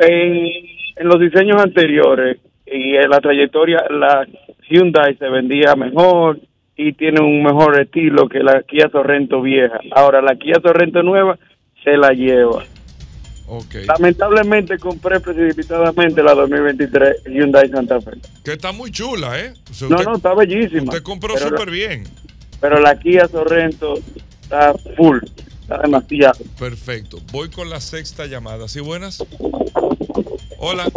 en, 0.01 0.47
en 0.95 1.07
los 1.07 1.19
diseños 1.19 1.61
anteriores 1.61 2.37
y 2.65 2.95
en 2.95 3.09
la 3.09 3.19
trayectoria, 3.21 3.83
la 3.89 4.27
Hyundai 4.69 5.15
se 5.17 5.29
vendía 5.29 5.75
mejor 5.75 6.39
y 6.75 6.91
tiene 6.93 7.21
un 7.21 7.41
mejor 7.43 7.79
estilo 7.79 8.27
que 8.27 8.39
la 8.39 8.61
Kia 8.63 8.89
Sorrento 8.91 9.41
vieja. 9.41 9.79
Ahora, 9.91 10.21
la 10.21 10.35
Kia 10.35 10.55
Sorrento 10.61 11.01
nueva 11.03 11.37
se 11.83 11.95
la 11.97 12.09
lleva. 12.11 12.65
Lamentablemente 13.87 14.77
compré 14.79 15.19
precipitadamente 15.19 16.23
la 16.23 16.33
2023 16.33 17.23
Hyundai 17.27 17.69
Santa 17.69 18.01
Fe. 18.01 18.11
Que 18.43 18.53
está 18.53 18.71
muy 18.71 18.91
chula, 18.91 19.39
¿eh? 19.39 19.53
O 19.69 19.73
sea, 19.73 19.87
No, 19.87 19.95
usted- 19.97 20.07
no, 20.09 20.15
está 20.17 20.33
bellísima. 20.33 20.83
Usted 20.85 21.03
compró 21.03 21.37
súper 21.37 21.69
bien. 21.69 22.03
Pero 22.59 22.79
la 22.79 22.97
Kia 22.97 23.27
Sorrento 23.27 23.93
está 24.41 24.73
full, 24.97 25.19
está 25.65 25.79
demasiado. 25.79 26.37
Perfecto. 26.59 27.17
Voy 27.31 27.49
con 27.49 27.69
la 27.69 27.81
sexta 27.81 28.27
llamada. 28.27 28.67
¿Sí 28.67 28.79
buenas? 28.79 29.23
Hola. 30.59 30.87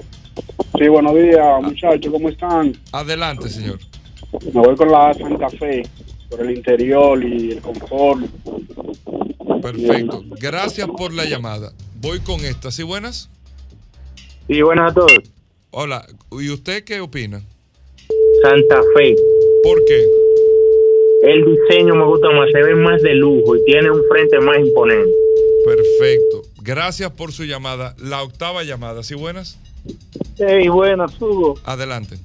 Sí, 0.79 0.87
buenos 0.89 1.15
días, 1.15 1.63
muchachos, 1.63 2.13
¿cómo 2.13 2.29
están? 2.29 2.77
Adelante, 2.93 3.49
señor. 3.49 3.81
Me 4.53 4.61
voy 4.61 4.77
con 4.77 4.93
la 4.93 5.13
Santa 5.15 5.49
Fe, 5.51 5.83
por 6.31 6.41
el 6.43 6.57
interior 6.57 7.25
y 7.25 7.53
el 7.53 7.61
confort. 7.61 8.27
Perfecto. 9.61 10.23
Gracias 10.41 10.87
por 10.87 11.13
la 11.13 11.25
llamada. 11.25 11.73
Voy 12.01 12.21
con 12.21 12.45
esta. 12.45 12.71
¿Sí 12.71 12.85
buenas? 12.85 13.29
Sí, 14.47 14.63
buenas 14.63 14.93
a 14.93 14.95
todos. 14.95 15.19
Hola. 15.71 16.07
¿Y 16.31 16.51
usted 16.51 16.85
qué 16.85 17.01
opina? 17.01 17.43
Santa 18.43 18.81
Fe. 18.95 19.17
¿Por 19.65 19.85
qué? 19.87 20.28
El 21.23 21.45
diseño 21.45 21.95
me 21.95 22.05
gusta 22.05 22.31
más, 22.31 22.49
se 22.53 22.63
ve 22.63 22.75
más 22.77 23.03
de 23.03 23.15
lujo 23.15 23.57
y 23.57 23.65
tiene 23.65 23.91
un 23.91 24.03
frente 24.11 24.39
más 24.41 24.59
imponente. 24.59 25.11
Perfecto. 25.65 26.43
Gracias 26.63 27.11
por 27.11 27.33
su 27.33 27.45
llamada. 27.45 27.95
La 27.99 28.23
octava 28.23 28.63
llamada. 28.63 29.03
¿Sí 29.03 29.15
buenas? 29.15 29.59
Hey, 30.39 30.69
buenas, 30.69 31.21
Hugo. 31.21 31.55
Adelante. 31.65 32.17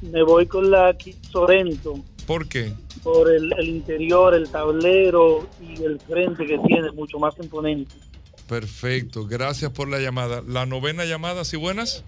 Me 0.00 0.22
voy 0.22 0.46
con 0.46 0.70
la 0.70 0.94
Kia 0.94 1.14
Sorento 1.30 1.96
¿Por 2.26 2.48
qué? 2.48 2.72
por 3.02 3.30
el, 3.32 3.52
el 3.58 3.68
interior, 3.68 4.34
el 4.34 4.48
tablero 4.48 5.46
y 5.60 5.82
el 5.82 5.98
frente 6.00 6.46
que 6.46 6.58
tiene, 6.66 6.90
mucho 6.92 7.18
más 7.18 7.34
imponente. 7.38 7.94
Perfecto. 8.48 9.26
Gracias 9.26 9.70
por 9.72 9.88
la 9.88 9.98
llamada. 9.98 10.42
La 10.46 10.66
novena 10.66 11.04
llamada. 11.04 11.44
¿Sí 11.44 11.56
buenas? 11.56 12.04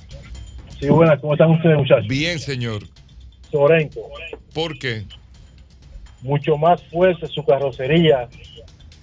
Sí, 0.80 0.88
buenas, 0.88 1.20
¿cómo 1.20 1.34
están 1.34 1.50
ustedes, 1.50 1.76
muchachos? 1.76 2.08
Bien, 2.08 2.38
señor. 2.38 2.82
Sorento, 3.50 4.00
¿Por 4.54 4.78
qué? 4.78 5.04
Mucho 6.22 6.56
más 6.56 6.82
fuerza 6.84 7.26
su 7.26 7.44
carrocería 7.44 8.28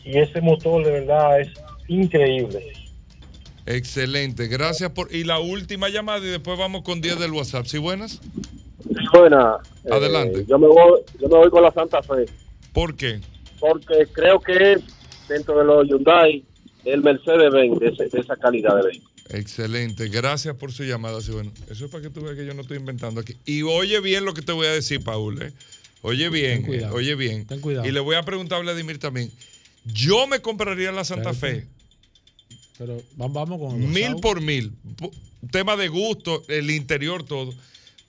y 0.04 0.18
ese 0.18 0.42
motor 0.42 0.86
de 0.86 0.92
verdad 0.92 1.42
es 1.42 1.50
increíble. 1.88 2.64
Excelente. 3.66 4.48
Gracias 4.48 4.92
por... 4.92 5.14
Y 5.14 5.24
la 5.24 5.40
última 5.40 5.90
llamada 5.90 6.20
y 6.20 6.30
después 6.30 6.58
vamos 6.58 6.84
con 6.84 7.02
10 7.02 7.20
del 7.20 7.32
WhatsApp. 7.32 7.66
¿Sí 7.66 7.78
buenas? 7.78 8.22
Buena. 9.14 9.58
eh, 9.84 9.90
Adelante. 9.92 10.46
yo, 10.48 10.58
me 10.58 10.68
voy, 10.68 11.02
yo 11.20 11.28
me 11.28 11.38
voy 11.38 11.50
con 11.50 11.64
la 11.64 11.72
Santa 11.72 12.02
Fe, 12.02 12.26
¿Por 12.72 12.96
qué? 12.96 13.20
porque 13.60 14.06
creo 14.14 14.40
que 14.40 14.74
es, 14.74 14.82
dentro 15.28 15.58
de 15.60 15.66
los 15.66 15.88
Hyundai, 15.88 16.44
el 16.86 17.02
Mercedes-Benz 17.02 17.80
de, 17.80 18.08
de 18.10 18.20
esa 18.20 18.36
calidad 18.38 18.76
de 18.78 18.84
vehículo. 18.88 19.12
Excelente, 19.30 20.08
gracias 20.08 20.56
por 20.56 20.72
su 20.72 20.84
llamada. 20.84 21.20
Sí, 21.20 21.32
bueno, 21.32 21.52
eso 21.70 21.86
es 21.86 21.92
para 21.92 22.04
que 22.04 22.10
tú 22.10 22.22
veas 22.22 22.38
que 22.38 22.46
yo 22.46 22.54
no 22.54 22.62
estoy 22.62 22.78
inventando 22.78 23.20
aquí. 23.20 23.36
Y 23.46 23.64
oye 23.64 24.00
bien 24.00 24.24
lo 24.24 24.34
que 24.34 24.42
te 24.42 24.54
voy 24.54 24.68
a 24.68 24.72
decir, 24.72 25.04
Paul. 25.04 25.42
¿eh? 25.42 25.52
Oye 26.08 26.30
bien, 26.30 26.62
cuidado. 26.64 26.94
eh, 26.94 26.98
oye 26.98 27.16
bien. 27.16 27.46
Ten 27.46 27.60
cuidado. 27.60 27.88
Y 27.88 27.92
le 27.92 28.00
voy 28.00 28.16
a 28.16 28.24
preguntar 28.24 28.60
a 28.60 28.62
Vladimir 28.62 28.98
también. 29.00 29.32
Yo 29.86 30.28
me 30.28 30.40
compraría 30.42 30.92
la 30.92 31.04
Santa 31.04 31.32
Espérate. 31.32 31.62
Fe, 31.62 31.68
Pero 32.78 32.98
va- 33.20 33.28
vamos 33.28 33.60
con 33.60 33.82
el 33.82 33.88
mil 33.88 34.16
por 34.22 34.42
mil. 34.42 34.74
Tema 35.52 35.76
de 35.78 35.88
gusto, 35.88 36.44
el 36.48 36.70
interior, 36.72 37.24
todo. 37.24 37.54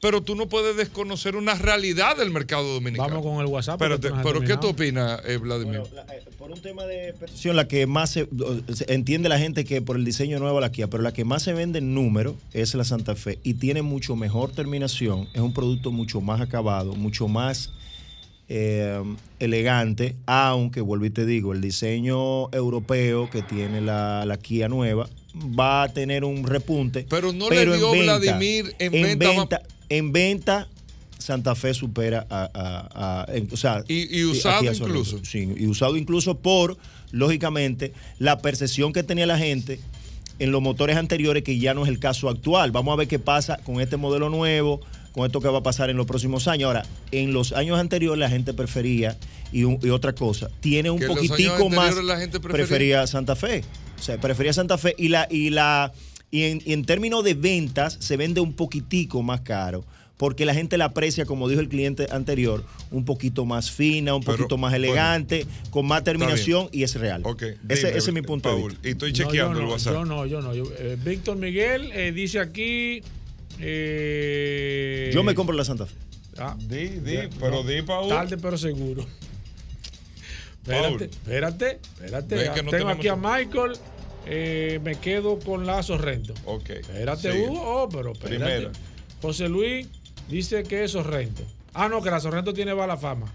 Pero 0.00 0.22
tú 0.22 0.36
no 0.36 0.48
puedes 0.48 0.76
desconocer 0.76 1.34
una 1.34 1.54
realidad 1.56 2.16
del 2.16 2.30
mercado 2.30 2.72
dominicano. 2.74 3.08
Vamos 3.16 3.24
con 3.24 3.40
el 3.40 3.46
WhatsApp. 3.46 3.82
Espérate, 3.82 4.10
no 4.10 4.22
pero 4.22 4.40
¿qué 4.42 4.56
tú 4.56 4.68
opinas, 4.68 5.20
eh, 5.26 5.38
Vladimir? 5.38 5.82
por 6.38 6.52
un 6.52 6.60
tema 6.60 6.84
de 6.84 7.12
percepción, 7.14 7.56
la 7.56 7.66
que 7.66 7.84
más 7.88 8.10
se, 8.10 8.28
se 8.72 8.92
entiende 8.94 9.28
la 9.28 9.40
gente 9.40 9.64
que 9.64 9.82
por 9.82 9.96
el 9.96 10.04
diseño 10.04 10.38
nuevo 10.38 10.60
la 10.60 10.70
Kia, 10.70 10.86
pero 10.86 11.02
la 11.02 11.12
que 11.12 11.24
más 11.24 11.42
se 11.42 11.52
vende 11.52 11.80
en 11.80 11.94
número 11.94 12.36
es 12.52 12.74
la 12.76 12.84
Santa 12.84 13.16
Fe 13.16 13.40
y 13.42 13.54
tiene 13.54 13.82
mucho 13.82 14.14
mejor 14.14 14.52
terminación, 14.52 15.28
es 15.34 15.40
un 15.40 15.52
producto 15.52 15.90
mucho 15.90 16.20
más 16.20 16.40
acabado, 16.40 16.94
mucho 16.94 17.26
más 17.26 17.72
eh, 18.48 19.02
elegante, 19.38 20.16
aunque 20.26 20.80
vuelvo 20.80 21.04
y 21.06 21.10
te 21.10 21.26
digo, 21.26 21.52
el 21.52 21.60
diseño 21.60 22.50
europeo 22.52 23.28
que 23.30 23.42
tiene 23.42 23.80
la, 23.80 24.24
la 24.26 24.36
Kia 24.38 24.68
nueva 24.68 25.08
va 25.58 25.82
a 25.84 25.88
tener 25.92 26.24
un 26.24 26.44
repunte. 26.46 27.06
Pero 27.08 27.32
no 27.32 27.48
le 27.50 27.64
dio 27.76 27.90
Vladimir 28.04 28.74
en 28.78 28.92
venta 29.18 29.62
en 29.90 30.12
venta 30.12 30.68
Santa 31.18 31.54
Fe 31.54 31.74
supera 31.74 32.26
a, 32.30 32.48
a- 32.54 33.26
o 33.52 33.56
sea, 33.56 33.84
Y- 33.88 34.18
y 34.18 34.22
a 34.22 34.28
usado 34.32 34.64
incluso. 34.72 35.24
Sí, 35.24 35.48
y 35.56 35.66
usado 35.66 35.96
incluso 35.96 36.36
por, 36.38 36.76
lógicamente, 37.10 37.92
la 38.18 38.38
percepción 38.38 38.92
que 38.92 39.02
tenía 39.02 39.26
la 39.26 39.36
gente 39.38 39.80
en 40.38 40.52
los 40.52 40.62
motores 40.62 40.96
anteriores, 40.96 41.42
que 41.42 41.58
ya 41.58 41.74
no 41.74 41.82
es 41.82 41.88
el 41.88 41.98
caso 41.98 42.28
actual. 42.28 42.70
Vamos 42.70 42.92
a 42.92 42.96
ver 42.96 43.08
qué 43.08 43.18
pasa 43.18 43.56
con 43.64 43.80
este 43.80 43.96
modelo 43.96 44.28
nuevo, 44.30 44.80
con 45.18 45.26
esto 45.26 45.40
que 45.40 45.48
va 45.48 45.58
a 45.58 45.62
pasar 45.64 45.90
en 45.90 45.96
los 45.96 46.06
próximos 46.06 46.46
años. 46.46 46.68
Ahora, 46.68 46.84
en 47.10 47.32
los 47.32 47.52
años 47.52 47.76
anteriores 47.78 48.20
la 48.20 48.30
gente 48.30 48.54
prefería, 48.54 49.16
y, 49.50 49.64
un- 49.64 49.80
y 49.82 49.88
otra 49.88 50.12
cosa, 50.14 50.48
tiene 50.60 50.90
un 50.92 50.98
Que 50.98 51.06
en 51.06 51.08
los 51.10 51.18
años 51.18 51.30
poquitico 51.30 51.68
más, 51.70 51.78
anteriores 51.88 52.04
la 52.06 52.18
gente 52.20 52.38
prefería- 52.40 52.66
prefería 52.66 53.06
Santa 53.08 53.34
Fe. 53.34 53.64
O 53.98 54.02
sea, 54.02 54.20
prefería 54.20 54.52
Santa 54.52 54.78
Fe 54.78 54.94
y 54.96 55.08
la 55.08 55.26
y 55.28 55.50
la 55.50 55.92
y 56.30 56.42
en, 56.44 56.62
y 56.64 56.72
en 56.72 56.84
términos 56.84 57.24
de 57.24 57.34
ventas 57.34 57.96
se 58.00 58.16
vende 58.16 58.40
un 58.40 58.52
poquitico 58.52 59.22
más 59.22 59.40
caro. 59.40 59.84
Porque 60.18 60.44
la 60.44 60.52
gente 60.52 60.76
la 60.78 60.86
aprecia, 60.86 61.26
como 61.26 61.48
dijo 61.48 61.60
el 61.60 61.68
cliente 61.68 62.08
anterior, 62.10 62.64
un 62.90 63.04
poquito 63.04 63.44
más 63.44 63.70
fina, 63.70 64.14
un 64.16 64.22
Pero, 64.24 64.36
poquito 64.36 64.56
más 64.58 64.74
elegante, 64.74 65.46
con 65.70 65.86
más 65.86 66.02
terminación 66.02 66.68
y 66.72 66.82
es 66.82 66.96
real. 66.96 67.22
dime, 67.22 67.56
ese, 67.68 67.88
ese 67.90 67.98
es 68.10 68.12
mi 68.12 68.22
punto 68.22 68.48
de 68.48 68.56
Paul, 68.60 68.70
vista. 68.72 68.88
y 68.88 68.90
estoy 68.92 69.12
No, 69.12 69.16
chequeando 69.16 69.60
el 69.60 69.66
WhatsApp. 69.66 69.94
Yo 69.94 70.04
no, 70.04 70.26
yo 70.26 70.40
no. 70.40 70.54
yo- 70.56 70.70
eh, 70.78 70.96
Víctor 71.04 71.36
Miguel 71.36 71.90
eh, 71.92 72.10
dice 72.12 72.40
aquí. 72.40 73.00
Eh, 73.60 75.10
Yo 75.12 75.22
me 75.22 75.34
compro 75.34 75.54
la 75.56 75.64
Santa 75.64 75.86
Fe. 75.86 75.94
ah, 76.38 76.56
Di, 76.58 76.88
di, 77.00 77.14
ya, 77.14 77.28
pero 77.40 77.62
di, 77.62 77.82
Paul. 77.82 78.08
Tarde, 78.08 78.36
pero 78.38 78.56
seguro. 78.58 79.04
Paul. 80.64 81.02
Espérate, 81.02 81.04
espérate, 81.06 81.78
espérate. 81.82 82.52
Que 82.54 82.62
no 82.62 82.70
Tengo 82.70 82.88
aquí 82.88 83.08
a. 83.08 83.16
Michael. 83.16 83.72
eh, 84.26 84.78
me 84.82 84.96
quedo 84.96 85.38
con 85.38 85.64
la 85.66 85.82
Sorrento. 85.82 86.34
Ok. 86.44 86.70
Espérate, 86.70 87.32
sigue. 87.32 87.46
Hugo. 87.48 87.62
Oh, 87.84 87.88
pero 87.88 88.12
espérate. 88.12 88.36
Primera. 88.44 88.70
José 89.22 89.48
Luis 89.48 89.88
dice 90.28 90.62
que 90.64 90.84
es 90.84 90.90
Sorrento. 90.92 91.42
Ah, 91.74 91.88
no, 91.88 92.02
que 92.02 92.10
la 92.10 92.20
Sorrento 92.20 92.52
tiene 92.52 92.72
bala 92.74 92.96
fama. 92.96 93.32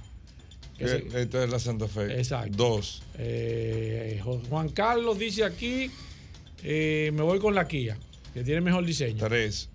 Esta 0.80 1.44
es 1.44 1.50
la 1.50 1.60
Santa 1.60 1.88
Fe. 1.88 2.18
Exacto. 2.20 2.56
Dos. 2.58 3.04
Eh, 3.18 4.22
Juan 4.50 4.70
Carlos 4.70 5.18
dice 5.18 5.44
aquí, 5.46 5.90
eh, 6.62 7.10
me 7.14 7.22
voy 7.22 7.40
con 7.40 7.56
la 7.56 7.68
Kia, 7.68 7.98
que 8.34 8.44
tiene 8.44 8.60
mejor 8.62 8.86
diseño. 8.86 9.26
Tres. 9.26 9.70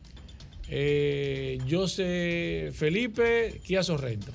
Eh, 0.70 1.58
José 1.68 2.70
Felipe, 2.74 3.60
Kia 3.64 3.82
Sorrento. 3.82 4.32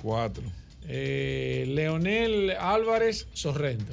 Cuatro. 0.00 0.42
Eh, 0.88 1.64
Leonel 1.68 2.50
Álvarez, 2.58 3.28
Sorrento. 3.32 3.92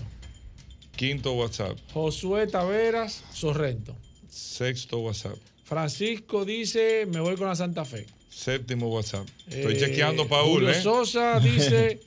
Quinto 0.95 1.33
WhatsApp. 1.33 1.77
Josué 1.93 2.47
Taveras, 2.47 3.23
Sorrento. 3.31 3.95
Sexto 4.29 4.99
WhatsApp. 4.99 5.37
Francisco 5.63 6.45
dice, 6.45 7.05
me 7.05 7.19
voy 7.19 7.35
con 7.35 7.47
la 7.47 7.55
Santa 7.55 7.85
Fe. 7.85 8.05
Séptimo 8.29 8.87
WhatsApp. 8.89 9.27
Estoy 9.49 9.75
Eh, 9.75 9.79
chequeando, 9.79 10.27
Paul. 10.27 10.61
Julio. 10.61 10.73
Sosa 10.81 11.39
dice 11.43 11.99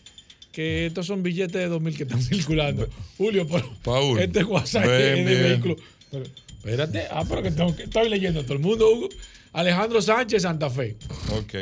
que 0.51 0.87
estos 0.87 1.07
son 1.07 1.23
billetes 1.23 1.55
de 1.55 1.69
2000 1.69 1.97
que 1.97 2.03
están 2.03 2.21
circulando. 2.23 2.89
Julio, 3.17 3.47
Paul. 3.83 4.19
este 4.19 4.43
WhatsApp 4.45 4.85
es 4.85 5.25
de 5.25 5.35
vehículo. 5.49 5.77
Pero, 6.11 6.25
espérate, 6.59 7.07
ah, 7.11 7.25
pero 7.29 7.43
que, 7.43 7.51
tengo 7.53 7.75
que 7.75 7.85
estoy 7.85 8.09
leyendo 8.09 8.41
a 8.41 8.43
todo 8.43 8.55
el 8.55 8.59
mundo, 8.59 8.91
Hugo. 8.91 9.09
Alejandro 9.53 10.01
Sánchez, 10.01 10.43
Santa 10.43 10.71
Fe. 10.71 10.97
Ok. 11.39 11.55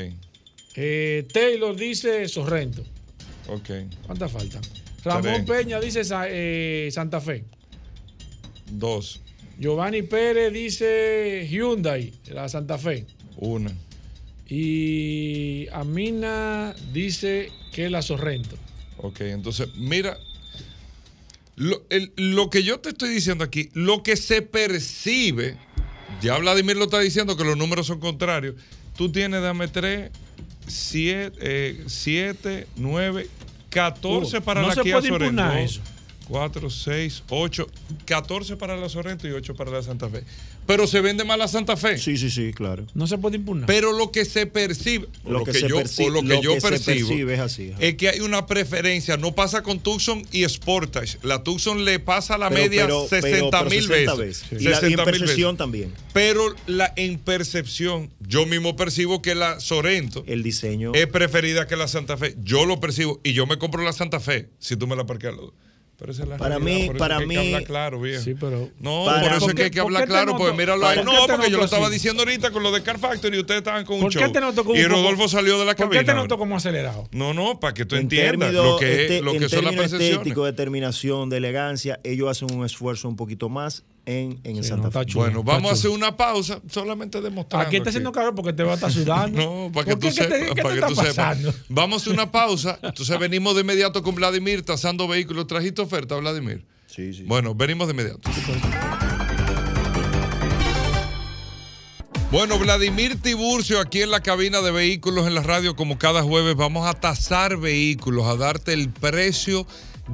Eh, 0.76 1.26
Taylor 1.32 1.74
dice 1.76 2.28
Sorrento. 2.28 2.84
Ok. 3.48 3.70
¿Cuántas 4.06 4.30
faltan? 4.30 4.62
Ramón 5.04 5.44
Tres. 5.44 5.44
Peña 5.64 5.80
dice 5.80 6.02
eh, 6.28 6.88
Santa 6.92 7.20
Fe. 7.20 7.44
Dos. 8.70 9.20
Giovanni 9.58 10.02
Pérez 10.02 10.52
dice 10.52 11.46
Hyundai, 11.50 12.12
la 12.28 12.48
Santa 12.48 12.78
Fe. 12.78 13.06
Una. 13.36 13.72
Y 14.48 15.68
Amina 15.72 16.74
dice 16.92 17.50
que 17.72 17.90
la 17.90 18.02
Sorrento. 18.02 18.56
Ok, 18.98 19.20
entonces, 19.22 19.68
mira, 19.76 20.16
lo, 21.56 21.82
el- 21.90 22.12
lo 22.16 22.50
que 22.50 22.62
yo 22.62 22.80
te 22.80 22.90
estoy 22.90 23.10
diciendo 23.10 23.44
aquí, 23.44 23.70
lo 23.74 24.02
que 24.02 24.16
se 24.16 24.42
percibe, 24.42 25.56
ya 26.22 26.36
Vladimir 26.38 26.76
lo 26.76 26.84
está 26.84 27.00
diciendo 27.00 27.36
que 27.36 27.44
los 27.44 27.56
números 27.56 27.86
son 27.86 28.00
contrarios. 28.00 28.54
Tú 28.96 29.10
tienes, 29.10 29.42
dame 29.42 29.68
3, 29.68 30.10
7, 30.66 31.84
7, 31.86 32.66
9, 32.76 33.26
14 33.70 34.38
Uh, 34.38 34.42
para 34.42 34.60
no 34.62 34.68
la 34.68 34.74
se 34.74 34.82
Kia 34.82 34.94
puede 34.96 35.08
Sorento. 35.08 35.42
eso. 35.52 35.80
4, 36.30 36.70
6, 36.70 37.24
8, 37.28 37.66
14 38.04 38.56
para 38.56 38.76
la 38.76 38.88
Sorento 38.88 39.26
y 39.26 39.32
8 39.32 39.54
para 39.56 39.72
la 39.72 39.82
Santa 39.82 40.08
Fe. 40.08 40.22
Pero 40.64 40.86
se 40.86 41.00
vende 41.00 41.24
más 41.24 41.36
la 41.36 41.48
Santa 41.48 41.76
Fe. 41.76 41.98
Sí, 41.98 42.16
sí, 42.16 42.30
sí, 42.30 42.52
claro. 42.52 42.86
No 42.94 43.08
se 43.08 43.18
puede 43.18 43.36
impugnar. 43.36 43.66
Pero 43.66 43.92
lo 43.92 44.12
que 44.12 44.24
se 44.24 44.46
percibe, 44.46 45.08
o 45.24 45.32
Lo 45.32 45.38
lo, 45.40 45.44
que 45.44 45.50
que, 45.50 45.58
se 45.58 45.68
yo, 45.68 45.80
lo 46.10 46.20
que 46.22 46.28
lo 46.28 46.40
yo 46.42 46.54
que 46.54 46.60
percibo, 46.60 47.08
percibe 47.08 47.34
es 47.34 47.40
así, 47.40 47.72
es 47.80 47.96
que 47.96 48.08
hay 48.10 48.20
una 48.20 48.46
preferencia. 48.46 49.16
No 49.16 49.34
pasa 49.34 49.64
con 49.64 49.80
Tucson 49.80 50.22
y 50.30 50.48
Sportage. 50.48 51.18
La 51.22 51.42
Tucson 51.42 51.84
le 51.84 51.98
pasa 51.98 52.36
a 52.36 52.38
la 52.38 52.48
Pero- 52.50 52.60
media 52.62 52.82
pero- 52.86 53.08
60 53.08 53.58
pero- 53.58 53.70
mil 53.70 53.82
60 53.82 54.14
veces. 54.14 54.50
veces. 54.50 54.62
Y 54.62 54.64
la- 54.64 54.70
y 54.70 54.74
en 54.74 54.80
60 54.80 55.04
mil 55.04 55.18
percepción 55.18 55.48
veces. 55.54 55.58
también. 55.58 55.92
Pero 56.12 56.54
la, 56.68 56.92
en 56.96 57.18
percepción, 57.18 58.10
yo 58.20 58.46
mismo 58.46 58.76
percibo 58.76 59.20
que 59.22 59.34
la 59.34 59.58
Sorento 59.58 60.22
El 60.28 60.44
diseño. 60.44 60.92
es 60.94 61.08
preferida 61.08 61.66
que 61.66 61.74
la 61.74 61.88
Santa 61.88 62.16
Fe. 62.16 62.36
Yo 62.44 62.64
lo 62.64 62.78
percibo 62.78 63.20
y 63.24 63.32
yo 63.32 63.44
me 63.46 63.58
compro 63.58 63.82
la 63.82 63.92
Santa 63.92 64.20
Fe 64.20 64.48
si 64.60 64.76
tú 64.76 64.86
me 64.86 64.94
la 64.94 65.04
parqueas. 65.06 65.34
Pero 66.00 66.12
esa 66.12 66.22
es 66.22 66.28
la 66.30 66.38
Para 66.38 66.56
realidad, 66.58 66.78
mí- 66.80 66.86
por 66.86 66.96
eso 66.96 66.98
para 66.98 67.14
es 67.14 67.18
que 67.18 67.22
hay 67.24 67.28
que 67.28 67.40
mí- 67.42 67.46
hablar 67.54 67.64
claro, 67.64 68.00
viejo. 68.00 68.22
Sí, 68.22 68.34
pero. 68.40 68.70
No, 68.80 69.04
Para- 69.04 69.20
por 69.22 69.30
eso 69.32 69.40
¿Por 69.40 69.48
es 69.50 69.54
que 69.54 69.62
hay 69.64 69.70
que 69.70 69.80
hablar 69.80 70.06
claro, 70.08 70.26
noto- 70.32 70.38
porque 70.38 70.56
míralo 70.56 70.86
ahí. 70.86 70.96
por 70.96 71.04
No, 71.04 71.10
qué 71.12 71.18
te 71.26 71.32
porque 71.34 71.50
yo 71.50 71.58
lo 71.58 71.64
estaba 71.66 71.84
así? 71.86 71.92
diciendo 71.94 72.22
ahorita 72.22 72.50
con 72.50 72.62
lo 72.62 72.72
de 72.72 72.82
Car 72.82 72.98
Factory 72.98 73.36
y 73.36 73.40
ustedes 73.40 73.58
estaban 73.58 73.84
con 73.84 73.96
un 73.96 74.02
¿Por 74.02 74.12
qué 74.14 74.20
show. 74.20 74.32
te 74.32 74.40
noto 74.40 74.64
como 74.64 74.76
y 74.78 74.82
Rodolfo 74.84 75.28
salió 75.28 75.58
de 75.58 75.66
la 75.66 75.76
¿Por 75.76 75.90
qué 75.90 76.02
te 76.02 76.14
noto 76.14 76.38
como 76.38 76.56
acelerado? 76.56 77.06
No, 77.12 77.34
no, 77.34 77.60
para 77.60 77.74
que 77.74 77.84
tú 77.84 77.96
en 77.96 78.02
entiendas 78.02 78.50
lo 78.52 78.78
que, 78.78 79.02
este- 79.02 79.16
es, 79.18 79.22
lo 79.22 79.34
en 79.34 79.40
que 79.40 79.48
son 79.50 79.64
las 79.66 79.74
percepciones. 79.74 80.10
estéticos, 80.16 80.46
de 80.46 80.52
terminación, 80.54 81.28
de 81.28 81.36
elegancia, 81.36 82.00
ellos 82.02 82.30
hacen 82.30 82.50
un 82.56 82.64
esfuerzo 82.64 83.06
un 83.06 83.16
poquito 83.16 83.50
más 83.50 83.84
en, 84.10 84.40
en 84.44 84.62
Sí, 84.62 84.68
Santa 84.68 84.82
no, 84.82 84.88
está 84.88 85.00
Fe. 85.00 85.06
chulo. 85.06 85.24
Bueno, 85.24 85.42
vamos 85.44 85.70
a 85.70 85.74
hacer 85.74 85.90
una 85.90 86.16
pausa, 86.16 86.60
solamente 86.70 87.20
demostrando. 87.20 87.66
Aquí 87.66 87.76
está 87.76 87.90
haciendo 87.90 88.10
calor 88.12 88.34
porque 88.34 88.52
te 88.52 88.62
va 88.62 88.72
a 88.72 88.74
estar 88.74 88.90
sudando. 88.92 89.38
No, 89.40 89.70
para 89.72 89.86
que 89.86 89.96
¿Por 89.96 90.00
tú 90.10 90.16
qué? 90.16 90.22
¿Qué 90.22 90.28
te- 90.28 90.38
sepas. 90.40 90.54
qué 90.56 90.62
para 90.62 90.74
te 90.74 90.80
que 90.80 90.86
está 90.86 90.88
tú 90.88 90.94
sepas. 91.08 91.14
pasando? 91.38 91.54
Vamos 91.68 91.94
a 91.94 92.02
hacer 92.02 92.12
una 92.12 92.30
pausa. 92.32 92.78
Entonces 92.82 93.18
venimos 93.18 93.54
de 93.54 93.60
inmediato 93.62 94.02
con 94.02 94.14
Vladimir 94.14 94.62
tasando 94.62 95.06
vehículos. 95.08 95.46
¿Trajiste 95.46 95.80
oferta, 95.82 96.16
Vladimir? 96.16 96.64
Sí, 96.86 97.12
sí. 97.14 97.22
Bueno, 97.22 97.54
venimos 97.54 97.86
de 97.86 97.92
inmediato. 97.94 98.28
Bueno, 102.32 102.58
Vladimir 102.60 103.20
Tiburcio 103.20 103.80
aquí 103.80 104.02
en 104.02 104.10
la 104.12 104.20
cabina 104.20 104.60
de 104.60 104.70
vehículos 104.70 105.26
en 105.26 105.34
la 105.34 105.42
radio, 105.42 105.74
como 105.74 105.98
cada 105.98 106.22
jueves, 106.22 106.54
vamos 106.54 106.86
a 106.88 106.94
tasar 106.94 107.56
vehículos, 107.56 108.24
a 108.26 108.36
darte 108.36 108.72
el 108.72 108.88
precio 108.90 109.66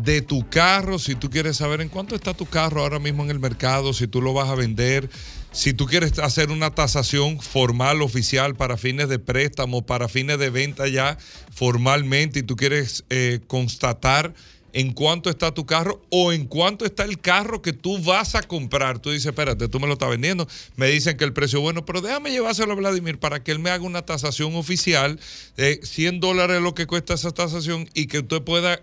de 0.02 0.22
tu 0.22 0.48
carro, 0.48 0.98
si 0.98 1.14
tú 1.14 1.30
quieres 1.30 1.56
saber 1.56 1.80
en 1.80 1.88
cuánto 1.88 2.14
está 2.14 2.34
tu 2.34 2.46
carro 2.46 2.80
ahora 2.80 2.98
mismo 2.98 3.22
en 3.24 3.30
el 3.30 3.38
mercado, 3.38 3.92
si 3.92 4.06
tú 4.06 4.20
lo 4.20 4.32
vas 4.32 4.48
a 4.48 4.54
vender, 4.54 5.08
si 5.52 5.72
tú 5.72 5.86
quieres 5.86 6.18
hacer 6.18 6.50
una 6.50 6.74
tasación 6.74 7.40
formal, 7.40 8.02
oficial, 8.02 8.54
para 8.54 8.76
fines 8.76 9.08
de 9.08 9.18
préstamo, 9.18 9.82
para 9.82 10.08
fines 10.08 10.38
de 10.38 10.50
venta 10.50 10.86
ya 10.88 11.16
formalmente, 11.52 12.40
y 12.40 12.42
tú 12.42 12.56
quieres 12.56 13.04
eh, 13.10 13.40
constatar 13.46 14.34
en 14.76 14.92
cuánto 14.92 15.30
está 15.30 15.54
tu 15.54 15.64
carro 15.64 16.02
o 16.10 16.34
en 16.34 16.44
cuánto 16.44 16.84
está 16.84 17.04
el 17.04 17.18
carro 17.18 17.62
que 17.62 17.72
tú 17.72 17.98
vas 18.02 18.34
a 18.34 18.42
comprar. 18.42 18.98
Tú 18.98 19.10
dices, 19.10 19.24
espérate, 19.24 19.68
tú 19.68 19.80
me 19.80 19.86
lo 19.86 19.94
estás 19.94 20.10
vendiendo. 20.10 20.46
Me 20.76 20.88
dicen 20.88 21.16
que 21.16 21.24
el 21.24 21.32
precio 21.32 21.60
es 21.60 21.62
bueno, 21.62 21.86
pero 21.86 22.02
déjame 22.02 22.30
llevárselo 22.30 22.72
a 22.72 22.76
Vladimir 22.76 23.18
para 23.18 23.42
que 23.42 23.52
él 23.52 23.58
me 23.58 23.70
haga 23.70 23.84
una 23.84 24.02
tasación 24.02 24.54
oficial. 24.54 25.18
de 25.56 25.80
100 25.82 26.20
dólares 26.20 26.58
es 26.58 26.62
lo 26.62 26.74
que 26.74 26.86
cuesta 26.86 27.14
esa 27.14 27.30
tasación 27.30 27.88
y 27.94 28.06
que 28.06 28.18
usted 28.18 28.42
pueda 28.42 28.82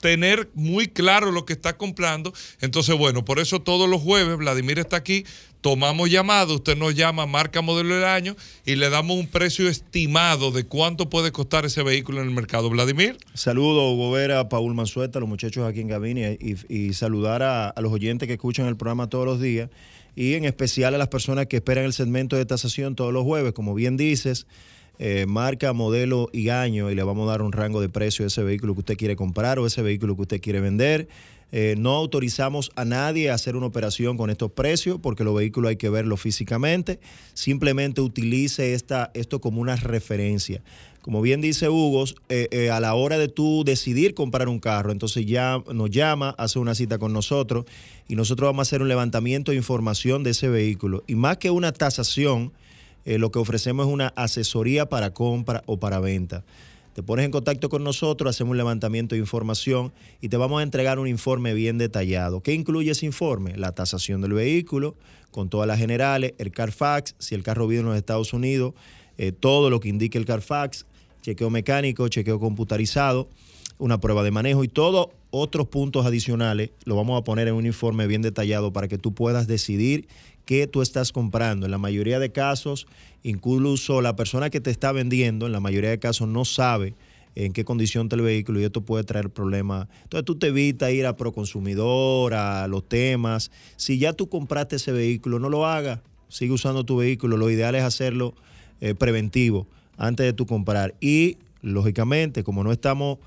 tener 0.00 0.50
muy 0.54 0.88
claro 0.88 1.30
lo 1.30 1.44
que 1.44 1.52
está 1.52 1.76
comprando. 1.76 2.32
Entonces, 2.60 2.96
bueno, 2.96 3.24
por 3.24 3.38
eso 3.38 3.60
todos 3.60 3.88
los 3.88 4.00
jueves 4.00 4.36
Vladimir 4.38 4.78
está 4.78 4.96
aquí, 4.96 5.24
tomamos 5.60 6.10
llamado, 6.10 6.54
usted 6.54 6.76
nos 6.76 6.94
llama, 6.94 7.26
marca 7.26 7.60
modelo 7.60 7.94
del 7.94 8.04
año 8.04 8.34
y 8.64 8.76
le 8.76 8.88
damos 8.88 9.16
un 9.18 9.26
precio 9.26 9.68
estimado 9.68 10.50
de 10.50 10.64
cuánto 10.64 11.10
puede 11.10 11.32
costar 11.32 11.66
ese 11.66 11.82
vehículo 11.82 12.22
en 12.22 12.28
el 12.28 12.34
mercado. 12.34 12.70
Vladimir. 12.70 13.18
Saludos, 13.34 13.92
Hugo 13.92 14.10
Vera, 14.10 14.48
Paul 14.48 14.74
Mansueta, 14.74 15.20
los 15.20 15.28
muchachos 15.28 15.68
aquí 15.68 15.80
en 15.80 15.88
Gabini 15.88 16.22
y, 16.40 16.56
y 16.68 16.92
saludar 16.94 17.42
a, 17.42 17.68
a 17.68 17.80
los 17.80 17.92
oyentes 17.92 18.26
que 18.26 18.34
escuchan 18.34 18.66
el 18.66 18.76
programa 18.76 19.08
todos 19.08 19.26
los 19.26 19.40
días 19.40 19.70
y 20.16 20.34
en 20.34 20.44
especial 20.44 20.94
a 20.94 20.98
las 20.98 21.08
personas 21.08 21.46
que 21.46 21.56
esperan 21.56 21.84
el 21.84 21.92
segmento 21.92 22.36
de 22.36 22.44
tasación 22.46 22.96
todos 22.96 23.12
los 23.12 23.24
jueves. 23.24 23.52
Como 23.52 23.74
bien 23.74 23.96
dices, 23.96 24.46
eh, 25.02 25.24
marca, 25.26 25.72
modelo 25.72 26.28
y 26.30 26.50
año 26.50 26.90
y 26.90 26.94
le 26.94 27.02
vamos 27.02 27.26
a 27.26 27.32
dar 27.32 27.42
un 27.42 27.52
rango 27.52 27.80
de 27.80 27.88
precio 27.88 28.22
de 28.22 28.28
ese 28.28 28.42
vehículo 28.42 28.74
que 28.74 28.80
usted 28.80 28.96
quiere 28.98 29.16
comprar 29.16 29.58
o 29.58 29.66
ese 29.66 29.80
vehículo 29.80 30.14
que 30.14 30.22
usted 30.22 30.40
quiere 30.42 30.60
vender. 30.60 31.08
Eh, 31.52 31.74
no 31.78 31.92
autorizamos 31.96 32.70
a 32.76 32.84
nadie 32.84 33.30
a 33.30 33.34
hacer 33.34 33.56
una 33.56 33.66
operación 33.66 34.16
con 34.16 34.30
estos 34.30 34.52
precios 34.52 35.00
porque 35.02 35.24
los 35.24 35.34
vehículos 35.34 35.70
hay 35.70 35.76
que 35.76 35.88
verlos 35.88 36.20
físicamente. 36.20 37.00
Simplemente 37.32 38.02
utilice 38.02 38.74
esta, 38.74 39.10
esto 39.14 39.40
como 39.40 39.62
una 39.62 39.74
referencia. 39.74 40.62
Como 41.00 41.22
bien 41.22 41.40
dice 41.40 41.70
Hugo, 41.70 42.04
eh, 42.28 42.48
eh, 42.50 42.70
a 42.70 42.78
la 42.78 42.94
hora 42.94 43.16
de 43.16 43.28
tú 43.28 43.64
decidir 43.64 44.12
comprar 44.12 44.50
un 44.50 44.60
carro, 44.60 44.92
entonces 44.92 45.24
ya 45.24 45.62
nos 45.72 45.90
llama, 45.90 46.34
hace 46.36 46.58
una 46.58 46.74
cita 46.74 46.98
con 46.98 47.14
nosotros 47.14 47.64
y 48.06 48.16
nosotros 48.16 48.48
vamos 48.48 48.60
a 48.60 48.68
hacer 48.68 48.82
un 48.82 48.88
levantamiento 48.88 49.50
de 49.50 49.56
información 49.56 50.22
de 50.22 50.30
ese 50.30 50.50
vehículo. 50.50 51.02
Y 51.06 51.14
más 51.14 51.38
que 51.38 51.50
una 51.50 51.72
tasación, 51.72 52.52
eh, 53.04 53.18
lo 53.18 53.30
que 53.30 53.38
ofrecemos 53.38 53.86
es 53.86 53.92
una 53.92 54.08
asesoría 54.08 54.86
para 54.86 55.12
compra 55.12 55.62
o 55.66 55.78
para 55.78 56.00
venta. 56.00 56.44
Te 56.94 57.04
pones 57.04 57.24
en 57.24 57.30
contacto 57.30 57.68
con 57.68 57.84
nosotros, 57.84 58.34
hacemos 58.34 58.50
un 58.50 58.56
levantamiento 58.56 59.14
de 59.14 59.20
información 59.20 59.92
y 60.20 60.28
te 60.28 60.36
vamos 60.36 60.60
a 60.60 60.64
entregar 60.64 60.98
un 60.98 61.06
informe 61.06 61.54
bien 61.54 61.78
detallado. 61.78 62.42
¿Qué 62.42 62.52
incluye 62.52 62.90
ese 62.90 63.06
informe? 63.06 63.56
La 63.56 63.72
tasación 63.72 64.20
del 64.20 64.32
vehículo, 64.32 64.96
con 65.30 65.48
todas 65.48 65.68
las 65.68 65.78
generales, 65.78 66.34
el 66.38 66.50
Carfax, 66.50 67.14
si 67.18 67.36
el 67.36 67.44
carro 67.44 67.68
vive 67.68 67.80
en 67.80 67.86
los 67.86 67.96
Estados 67.96 68.32
Unidos, 68.32 68.74
eh, 69.18 69.30
todo 69.30 69.70
lo 69.70 69.78
que 69.78 69.88
indique 69.88 70.18
el 70.18 70.24
Carfax, 70.24 70.86
chequeo 71.22 71.48
mecánico, 71.48 72.08
chequeo 72.08 72.40
computarizado, 72.40 73.28
una 73.78 74.00
prueba 74.00 74.22
de 74.22 74.30
manejo 74.30 74.64
y 74.64 74.68
todos 74.68 75.08
otros 75.30 75.68
puntos 75.68 76.04
adicionales 76.04 76.70
lo 76.84 76.96
vamos 76.96 77.18
a 77.18 77.24
poner 77.24 77.48
en 77.48 77.54
un 77.54 77.66
informe 77.66 78.06
bien 78.06 78.22
detallado 78.22 78.72
para 78.72 78.88
que 78.88 78.98
tú 78.98 79.14
puedas 79.14 79.46
decidir 79.46 80.08
qué 80.50 80.66
tú 80.66 80.82
estás 80.82 81.12
comprando. 81.12 81.66
En 81.66 81.70
la 81.70 81.78
mayoría 81.78 82.18
de 82.18 82.32
casos, 82.32 82.88
incluso 83.22 84.02
la 84.02 84.16
persona 84.16 84.50
que 84.50 84.60
te 84.60 84.72
está 84.72 84.90
vendiendo, 84.90 85.46
en 85.46 85.52
la 85.52 85.60
mayoría 85.60 85.90
de 85.90 86.00
casos 86.00 86.26
no 86.26 86.44
sabe 86.44 86.96
en 87.36 87.52
qué 87.52 87.64
condición 87.64 88.06
está 88.06 88.16
el 88.16 88.22
vehículo 88.22 88.58
y 88.58 88.64
esto 88.64 88.80
puede 88.80 89.04
traer 89.04 89.30
problemas. 89.30 89.86
Entonces 90.02 90.24
tú 90.24 90.34
te 90.40 90.48
evitas 90.48 90.90
ir 90.90 91.06
a 91.06 91.14
Proconsumidor, 91.14 92.34
a 92.34 92.66
los 92.66 92.88
temas. 92.88 93.52
Si 93.76 94.00
ya 94.00 94.12
tú 94.12 94.28
compraste 94.28 94.74
ese 94.74 94.90
vehículo, 94.90 95.38
no 95.38 95.50
lo 95.50 95.66
hagas. 95.66 96.00
Sigue 96.26 96.50
usando 96.50 96.82
tu 96.82 96.96
vehículo. 96.96 97.36
Lo 97.36 97.48
ideal 97.48 97.76
es 97.76 97.84
hacerlo 97.84 98.34
eh, 98.80 98.96
preventivo 98.96 99.68
antes 99.98 100.26
de 100.26 100.32
tu 100.32 100.46
comprar. 100.46 100.96
Y 101.00 101.36
lógicamente, 101.62 102.42
como 102.42 102.64
no 102.64 102.72
estamos 102.72 103.18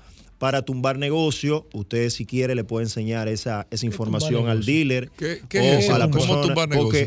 para 0.44 0.60
tumbar 0.62 0.98
negocio, 0.98 1.66
usted 1.72 2.10
si 2.10 2.26
quiere 2.26 2.54
le 2.54 2.64
puede 2.64 2.84
enseñar 2.84 3.28
esa, 3.28 3.66
esa 3.70 3.86
información 3.86 4.46
al 4.46 4.62
dealer 4.62 5.08
¿Qué- 5.16 5.40
qué 5.48 5.58
o 5.58 5.62
es 5.62 5.84
eso? 5.84 5.94
a 5.94 5.98
la 5.98 6.10
¿Cómo 6.10 6.18
persona, 6.20 6.42
tumbar 6.42 6.68
negocio? 6.68 6.84
porque, 6.90 7.02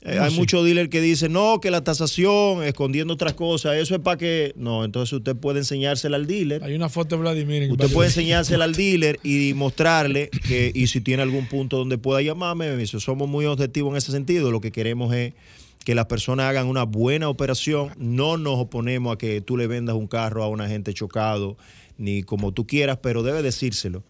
eh, 0.00 0.14
¿Cómo 0.14 0.22
hay 0.22 0.34
muchos 0.34 0.64
dealers 0.64 0.88
que 0.88 1.02
dicen, 1.02 1.30
no, 1.34 1.60
que 1.60 1.70
la 1.70 1.84
tasación, 1.84 2.62
escondiendo 2.64 3.12
otras 3.12 3.34
cosas, 3.34 3.76
eso 3.76 3.94
es 3.94 4.00
para 4.00 4.16
que... 4.16 4.54
No, 4.56 4.82
entonces 4.86 5.12
usted 5.12 5.36
puede 5.36 5.58
enseñársela 5.58 6.16
al 6.16 6.26
dealer. 6.26 6.64
Hay 6.64 6.74
una 6.74 6.88
foto 6.88 7.16
de 7.16 7.20
Vladimir. 7.20 7.64
en 7.64 7.72
Usted 7.72 7.92
puede 7.92 8.08
enseñársela 8.08 8.64
al 8.64 8.74
dealer 8.74 9.20
y 9.22 9.52
mostrarle 9.52 10.30
que, 10.48 10.72
y 10.74 10.86
si 10.86 11.02
tiene 11.02 11.22
algún 11.22 11.46
punto 11.48 11.76
donde 11.76 11.98
pueda 11.98 12.22
llamarme, 12.22 12.70
me 12.70 12.78
dice, 12.78 12.98
somos 12.98 13.28
muy 13.28 13.44
objetivos 13.44 13.90
en 13.90 13.98
ese 13.98 14.10
sentido. 14.10 14.50
Lo 14.50 14.62
que 14.62 14.72
queremos 14.72 15.12
es 15.14 15.34
que 15.84 15.94
las 15.94 16.06
personas 16.06 16.46
hagan 16.46 16.66
una 16.66 16.84
buena 16.84 17.28
operación. 17.28 17.90
No 17.98 18.38
nos 18.38 18.58
oponemos 18.58 19.12
a 19.14 19.18
que 19.18 19.42
tú 19.42 19.58
le 19.58 19.66
vendas 19.66 19.96
un 19.96 20.06
carro 20.06 20.42
a 20.44 20.48
una 20.48 20.66
gente 20.66 20.94
chocado, 20.94 21.58
ni 22.00 22.22
como 22.24 22.52
tú 22.52 22.66
quieras, 22.66 22.98
pero 23.02 23.22
debe 23.22 23.42
decírselo. 23.42 24.02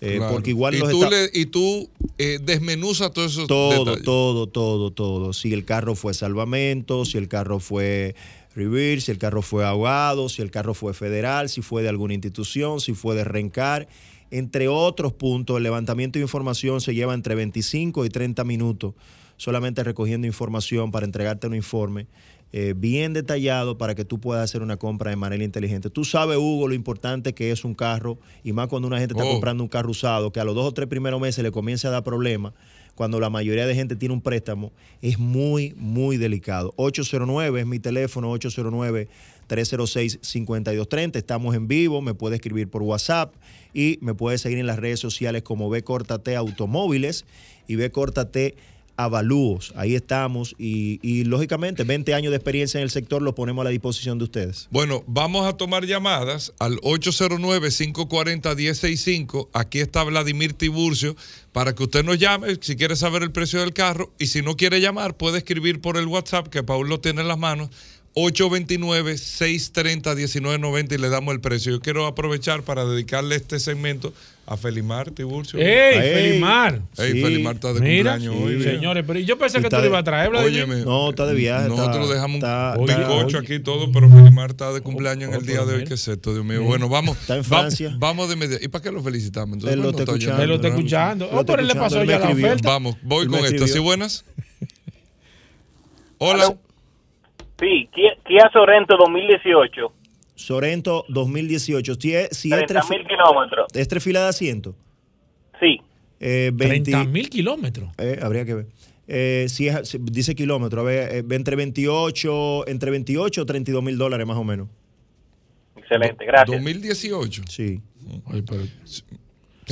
Eh, 0.00 0.16
Claro. 0.16 0.32
Porque 0.32 0.50
igual 0.50 0.74
y 0.74 0.78
los 0.78 0.90
tú, 0.90 1.04
está- 1.04 1.10
le- 1.14 1.30
y 1.32 1.46
tú 1.46 1.88
eh, 2.18 2.38
desmenuzas 2.42 3.12
todos 3.12 3.32
esos 3.32 3.46
todo, 3.46 3.84
detalles. 3.84 4.02
todo, 4.04 4.48
todo, 4.48 4.90
todo. 4.90 5.32
Si 5.32 5.52
el 5.52 5.64
carro 5.64 5.94
fue 5.94 6.12
salvamento, 6.14 7.04
si 7.04 7.18
el 7.18 7.28
carro 7.28 7.60
fue 7.60 8.14
reverse, 8.56 9.06
si 9.06 9.12
el 9.12 9.18
carro 9.18 9.42
fue 9.42 9.64
ahogado, 9.64 10.28
si 10.28 10.42
el 10.42 10.50
carro 10.50 10.74
fue 10.74 10.92
federal, 10.92 11.48
si 11.48 11.62
fue 11.62 11.82
de 11.82 11.88
alguna 11.88 12.14
institución, 12.14 12.80
si 12.80 12.94
fue 12.94 13.14
de 13.14 13.22
rencar, 13.24 13.86
entre 14.32 14.66
otros 14.68 15.12
puntos, 15.12 15.56
el 15.58 15.62
levantamiento 15.62 16.18
de 16.18 16.24
información 16.24 16.80
se 16.80 16.94
lleva 16.94 17.14
entre 17.14 17.34
25 17.34 18.04
y 18.04 18.08
30 18.08 18.42
minutos, 18.44 18.94
solamente 19.36 19.84
recogiendo 19.84 20.26
información 20.26 20.90
para 20.90 21.06
entregarte 21.06 21.46
un 21.46 21.54
informe. 21.54 22.06
Eh, 22.52 22.74
bien 22.76 23.12
detallado 23.14 23.78
para 23.78 23.94
que 23.94 24.04
tú 24.04 24.20
puedas 24.20 24.44
hacer 24.44 24.62
una 24.62 24.76
compra 24.76 25.10
de 25.10 25.16
manera 25.16 25.42
inteligente. 25.42 25.88
Tú 25.90 26.04
sabes, 26.04 26.36
Hugo, 26.36 26.68
lo 26.68 26.74
importante 26.74 27.32
que 27.32 27.50
es 27.50 27.64
un 27.64 27.74
carro, 27.74 28.18
y 28.44 28.52
más 28.52 28.68
cuando 28.68 28.88
una 28.88 28.98
gente 28.98 29.14
está 29.14 29.24
Oh. 29.24 29.30
comprando 29.32 29.62
un 29.62 29.68
carro 29.68 29.90
usado, 29.90 30.32
que 30.32 30.40
a 30.40 30.44
los 30.44 30.54
dos 30.54 30.66
o 30.66 30.72
tres 30.72 30.88
primeros 30.88 31.20
meses 31.20 31.42
le 31.42 31.50
comienza 31.50 31.88
a 31.88 31.92
dar 31.92 32.04
problemas, 32.04 32.52
cuando 32.94 33.20
la 33.20 33.30
mayoría 33.30 33.66
de 33.66 33.74
gente 33.74 33.96
tiene 33.96 34.12
un 34.12 34.20
préstamo, 34.20 34.70
es 35.00 35.18
muy, 35.18 35.72
muy 35.78 36.18
delicado. 36.18 36.74
809 36.76 37.60
es 37.60 37.66
mi 37.66 37.78
teléfono, 37.78 38.30
809-306-5230. 38.32 41.16
Estamos 41.16 41.54
en 41.54 41.68
vivo, 41.68 42.00
me 42.02 42.12
puede 42.14 42.36
escribir 42.36 42.68
por 42.68 42.82
WhatsApp 42.82 43.34
y 43.74 43.98
me 44.02 44.14
puede 44.14 44.36
seguir 44.38 44.58
en 44.58 44.66
las 44.66 44.78
redes 44.78 45.00
sociales 45.00 45.42
como 45.42 45.68
B 45.70 45.82
Córtate 45.82 46.36
Automóviles 46.36 47.24
y 47.66 47.76
B 47.76 47.90
Córtate 47.90 48.54
Avalúos. 48.96 49.74
Ahí 49.76 49.94
estamos 49.94 50.56
y, 50.58 51.22
lógicamente 51.24 51.84
20 51.84 52.14
años 52.14 52.30
de 52.30 52.36
experiencia 52.36 52.78
en 52.78 52.84
el 52.84 52.90
sector 52.90 53.20
los 53.22 53.34
ponemos 53.34 53.62
a 53.62 53.64
la 53.64 53.70
disposición 53.70 54.18
de 54.18 54.24
ustedes. 54.24 54.68
Bueno, 54.70 55.02
vamos 55.06 55.46
a 55.46 55.56
tomar 55.56 55.86
llamadas 55.86 56.52
al 56.58 56.76
809-540-1065. 56.80 59.48
Aquí 59.52 59.78
está 59.80 60.02
Vladimir 60.04 60.52
Tiburcio 60.52 61.16
para 61.52 61.74
que 61.74 61.84
usted 61.84 62.04
nos 62.04 62.18
llame 62.18 62.58
si 62.60 62.76
quiere 62.76 62.96
saber 62.96 63.22
el 63.22 63.32
precio 63.32 63.60
del 63.60 63.72
carro 63.72 64.12
y 64.18 64.26
si 64.26 64.42
no 64.42 64.56
quiere 64.56 64.80
llamar 64.80 65.16
puede 65.16 65.38
escribir 65.38 65.80
por 65.80 65.96
el 65.96 66.06
WhatsApp 66.06 66.48
que 66.48 66.62
Paul 66.62 66.88
lo 66.88 67.00
tiene 67.00 67.22
en 67.22 67.28
las 67.28 67.38
manos. 67.38 67.70
829-630-1990 68.14 70.92
y 70.92 70.98
le 70.98 71.08
damos 71.08 71.32
el 71.34 71.40
precio. 71.40 71.72
Yo 71.72 71.80
quiero 71.80 72.06
aprovechar 72.06 72.62
para 72.62 72.84
dedicarle 72.84 73.34
este 73.36 73.58
segmento 73.58 74.12
a 74.44 74.56
Felimar 74.56 75.10
Tiburcio. 75.12 75.58
¡Ey, 75.58 76.00
Felimar! 76.00 76.80
Ey, 76.98 77.12
Sí. 77.12 77.22
Felimar 77.22 77.54
está 77.54 77.72
de 77.72 77.80
Mira, 77.80 78.12
cumpleaños 78.12 78.34
sí, 78.36 78.42
hoy. 78.44 78.56
mira. 78.56 78.70
señores, 78.72 79.04
pero 79.06 79.18
yo 79.20 79.38
pensé 79.38 79.62
que 79.62 79.68
tú 79.68 79.76
lo 79.76 79.86
ibas 79.86 80.00
a 80.00 80.04
traer. 80.04 80.34
Óyeme, 80.34 80.76
No, 80.84 81.10
está 81.10 81.26
de 81.26 81.34
viaje. 81.34 81.68
Nosotros 81.68 82.02
está- 82.02 82.14
dejamos 82.14 82.36
está- 82.36 82.74
un 82.78 82.86
bizcocho 82.86 83.38
aquí 83.38 83.54
y 83.54 83.60
todo, 83.60 83.90
pero 83.92 84.10
Felimar 84.10 84.50
está 84.50 84.72
de 84.72 84.80
cumpleaños 84.80 85.30
en 85.30 85.36
el 85.36 85.46
día 85.46 85.64
de 85.64 85.74
hoy. 85.76 85.84
¿Qué 85.84 85.94
es 85.94 86.08
esto, 86.08 86.32
Dios 86.34 86.44
mío? 86.44 86.58
Mira. 86.58 86.68
Bueno, 86.68 86.88
vamos. 86.88 87.16
Está 87.18 87.36
en 87.36 87.42
va- 87.42 87.44
Francia. 87.44 87.94
Vamos 87.98 88.28
de 88.28 88.36
medio. 88.36 88.58
¿Y 88.60 88.68
para 88.68 88.82
qué 88.82 88.90
lo 88.90 89.00
felicitamos? 89.02 89.54
Entonces, 89.54 89.74
Él 89.76 89.82
lo 89.82 89.90
está 89.90 90.02
escuchando. 90.02 90.42
Él 90.42 90.48
lo 90.48 90.54
está 90.56 90.68
escuchando. 90.68 91.28
Oh, 91.32 91.46
pero 91.46 91.62
él 91.62 91.68
le 91.68 91.74
pasó 91.76 92.02
ya 92.04 92.18
la 92.18 92.28
oferta. 92.30 92.68
Vamos, 92.68 92.96
voy 93.02 93.26
con 93.28 93.44
esta. 93.44 93.66
¿Sí 93.68 93.78
buenas? 93.78 94.24
Hola. 96.18 96.54
Sí, 97.60 97.88
Kia 97.94 98.50
Sorento 98.52 98.96
2018, 98.96 99.92
Sorento 100.42 101.04
2018. 101.08 101.94
Si 101.94 102.14
es, 102.14 102.28
si 102.36 102.48
es 102.52 102.56
30 102.66 102.66
tres, 102.66 102.90
mil 102.90 103.06
kilómetros. 103.06 103.66
es 103.74 103.88
tres 103.88 104.02
filas 104.02 104.22
de 104.24 104.28
asiento. 104.28 104.74
Sí, 105.60 105.80
Eh, 106.20 106.50
20 106.54 106.90
30 106.90 107.04
mil 107.10 107.28
kilómetros. 107.30 107.90
eh, 107.98 108.18
habría 108.22 108.44
que 108.44 108.54
ver. 108.54 108.66
Eh, 109.08 109.46
si 109.48 109.68
es, 109.68 109.88
si 109.88 109.98
dice 109.98 110.34
kilómetro, 110.34 110.80
a 110.80 110.84
ver, 110.84 111.16
eh, 111.16 111.24
entre 111.34 111.56
28, 111.56 112.66
entre 112.68 112.90
28 112.92 113.42
o 113.42 113.46
32 113.46 113.82
mil 113.82 113.98
dólares 113.98 114.26
más 114.26 114.36
o 114.36 114.44
menos. 114.44 114.68
excelente, 115.76 116.24
gracias. 116.24 116.56
2018. 116.56 117.42
Sí, 117.48 117.80
Oye, 118.26 118.42
pero 118.42 118.62
que, 118.62 118.68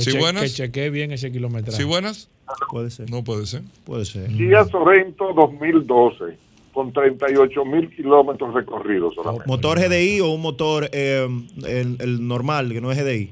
¿Sí 0.03 0.11
che- 0.11 0.17
buenas? 0.19 0.43
que 0.43 0.49
chequee 0.49 0.89
bien 0.89 1.11
ese 1.11 1.31
kilometraje. 1.31 1.77
¿Sí 1.77 1.83
buenas? 1.83 2.29
puede 2.69 2.89
ser. 2.91 3.09
No 3.09 3.23
puede 3.23 3.45
ser. 3.45 3.61
Puede 3.85 4.03
ser. 4.05 4.27
Kia 4.27 4.65
Sorento 4.65 5.31
2012, 5.33 6.37
con 6.73 6.91
38 6.93 7.65
mil 7.65 7.89
kilómetros 7.95 8.53
recorridos 8.53 9.13
solamente. 9.15 9.47
¿Motor 9.47 9.79
GDI 9.79 10.21
o 10.21 10.29
un 10.31 10.41
motor 10.41 10.89
eh, 10.91 11.27
el, 11.67 11.97
el 11.99 12.27
normal, 12.27 12.71
que 12.71 12.81
no 12.81 12.91
es 12.91 12.97
GDI? 12.97 13.31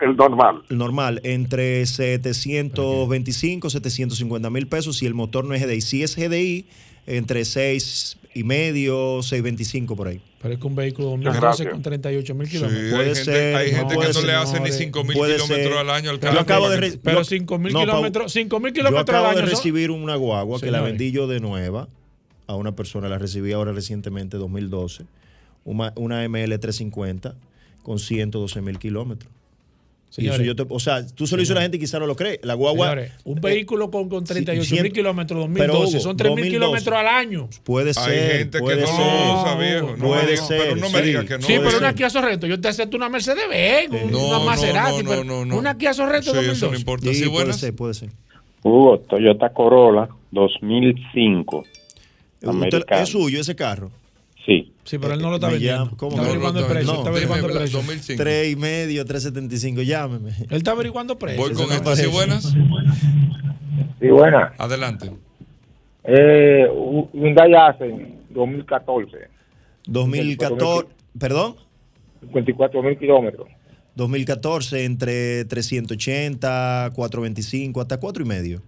El 0.00 0.16
normal. 0.16 0.62
El 0.68 0.78
normal, 0.78 1.20
entre 1.24 1.84
725 1.86 3.70
750 3.70 4.50
mil 4.50 4.66
pesos 4.66 4.98
si 4.98 5.06
el 5.06 5.14
motor 5.14 5.44
no 5.44 5.54
es 5.54 5.62
GDI. 5.64 5.80
Si 5.80 6.02
es 6.02 6.16
GDI, 6.16 6.66
entre 7.06 7.44
6 7.44 8.18
y 8.34 8.44
medio, 8.44 9.22
625 9.22 9.94
por 9.96 10.08
ahí. 10.08 10.20
Pero 10.42 10.54
es 10.54 10.60
que 10.60 10.66
un 10.66 10.74
vehículo 10.74 11.08
2012 11.10 11.40
Gracias. 11.40 11.68
con 11.72 11.82
38 11.82 12.34
mil 12.34 12.46
Sí, 12.48 12.56
kilómetros. 12.56 12.90
Puede 12.90 13.08
hay 13.10 13.14
gente, 13.14 13.24
ser, 13.24 13.56
hay 13.56 13.70
gente 13.70 13.94
puede 13.94 14.08
que 14.08 14.14
no 14.14 14.20
ser, 14.20 14.24
le 14.26 14.32
hace 14.34 14.52
ni 14.52 14.56
señores. 14.66 14.76
5 14.78 15.04
mil 15.04 15.12
kilómetros 15.14 15.48
ser. 15.48 15.72
al 15.72 15.90
año 15.90 16.10
al 16.10 16.16
Yo 16.16 16.20
carro. 16.20 16.40
acabo 16.40 16.68
de 16.68 16.76
re- 16.76 16.98
Pero 17.02 17.18
yo- 17.18 17.24
5 17.24 17.58
mil 17.58 17.74
kilómetros, 17.74 18.32
5 18.32 18.60
mil 18.60 18.72
Yo 18.72 18.74
kilómetros 18.74 19.08
al 19.08 19.14
acabo 19.22 19.34
de 19.36 19.40
año. 19.42 19.50
son- 19.50 19.56
recibir 19.58 19.90
una 19.90 20.16
guagua 20.16 20.60
que 20.60 20.70
la 20.70 20.80
vendí 20.82 21.12
yo 21.12 21.26
de 21.28 21.40
nueva 21.40 21.88
a 22.46 22.56
una 22.56 22.74
persona, 22.76 23.08
la 23.08 23.18
recibí 23.18 23.52
ahora 23.52 23.72
recientemente, 23.72 24.36
2012, 24.36 25.04
una, 25.64 25.92
una 25.96 26.24
ML350 26.26 27.34
con 27.82 27.98
112 27.98 28.60
mil 28.62 28.78
kilómetros. 28.78 29.30
Y 30.16 30.26
eso 30.28 30.36
Señores. 30.36 30.46
yo 30.46 30.54
te- 30.54 30.72
o 30.72 30.78
sea, 30.78 31.04
tú 31.04 31.26
se 31.26 31.34
lo 31.36 31.42
hizo 31.42 31.54
a 31.54 31.56
la 31.56 31.62
gente 31.62 31.76
y 31.76 31.80
quizá 31.80 31.98
no 31.98 32.06
lo 32.06 32.14
cree. 32.14 32.38
La 32.44 32.54
guagua 32.54 32.86
Señores, 32.90 33.12
un 33.24 33.40
vehículo 33.40 33.90
con, 33.90 34.08
con 34.08 34.22
38 34.22 34.64
sí, 34.76 34.80
mil 34.80 34.92
kilómetros 34.92 35.48
pero, 35.52 35.72
2012 35.72 35.96
Hugo, 35.96 36.02
son 36.04 36.16
3 36.16 36.30
mil 36.36 36.44
2012. 36.44 36.50
kilómetros 36.56 36.96
al 37.00 37.08
año. 37.08 37.48
puede 37.64 37.88
Hay 37.88 37.94
ser. 37.94 38.36
gente 38.38 38.58
que 38.58 38.62
puede 38.62 38.80
no 38.82 38.86
ser. 38.86 38.96
lo 38.96 39.40
usa, 39.42 39.56
viejo. 39.56 39.96
No 39.96 40.06
puede 40.06 40.22
me 40.22 40.30
digas- 40.30 40.46
ser, 40.46 40.58
pero 40.62 40.76
no 40.76 40.90
me 40.90 40.98
sí. 41.00 41.04
digas 41.04 41.24
que 41.24 41.34
no. 41.38 41.40
sí, 41.40 41.52
pero 41.58 41.70
ser. 41.72 41.78
una 41.80 41.94
Kia 41.96 42.10
Sorrento, 42.10 42.46
yo 42.46 42.60
te 42.60 42.68
acepto 42.68 42.96
una 42.96 43.08
Mercedes 43.08 43.42
Benz, 43.50 43.90
No, 44.12 44.28
una 44.28 44.38
no, 44.38 44.44
Maserati, 44.44 45.02
no, 45.02 45.10
pero 45.10 45.24
no, 45.24 45.44
no. 45.44 45.58
una 45.58 45.76
Kia 45.76 45.92
Sorrento 45.92 46.30
Sí, 46.30 46.38
eso 46.38 46.44
no 46.44 46.46
2012. 46.72 46.76
importa. 46.78 47.06
Sí, 47.08 47.14
¿Sí 47.16 47.28
puede 47.28 47.52
ser, 47.52 47.74
puede 47.74 47.94
ser. 47.94 48.10
Hugo, 48.62 49.00
Toyota 49.00 49.52
Corolla 49.52 50.08
2005. 50.30 51.64
Es 52.88 53.08
suyo 53.08 53.40
ese 53.40 53.54
carro. 53.54 53.90
Sí. 54.46 54.72
Sí, 54.84 54.98
pero 54.98 55.14
él 55.14 55.22
no 55.22 55.30
lo 55.30 55.36
está 55.36 55.48
vendiendo. 55.48 55.96
¿cómo 55.96 56.10
está 56.10 56.22
no 56.22 56.28
averiguando 56.28 56.58
el 56.60 56.64
está 56.66 56.74
precio. 56.74 56.92
vendiendo? 56.92 56.92
está 56.92 57.10
No, 57.10 57.16
averiguando 57.16 57.46
el 57.48 57.54
precio. 57.54 57.78
2005. 57.78 58.22
Tres 58.22 58.52
y 58.52 58.56
medio, 58.56 59.04
375, 59.06 59.82
llámeme. 59.82 60.30
Él 60.50 60.56
está 60.58 60.72
averiguando 60.72 61.18
precio. 61.18 61.40
Voy 61.42 61.54
con 61.54 61.68
no 61.68 61.74
esta. 61.74 61.96
¿Sí 61.96 62.02
parece. 62.02 62.06
buenas? 62.08 62.54
Sí, 64.00 64.08
buena. 64.08 64.52
Adelante. 64.58 65.10
Eh, 66.04 66.66
Hyundai 67.14 67.54
Accent 67.54 68.02
2014, 68.28 69.16
2014, 69.86 70.88
perdón, 71.18 71.56
54 72.20 72.82
mil 72.82 72.98
kilómetros. 72.98 73.48
2014 73.94 74.84
entre 74.84 75.44
380, 75.46 76.90
425, 76.94 77.80
hasta 77.80 77.98
cuatro 77.98 78.22
y 78.22 78.26
medio. 78.26 78.60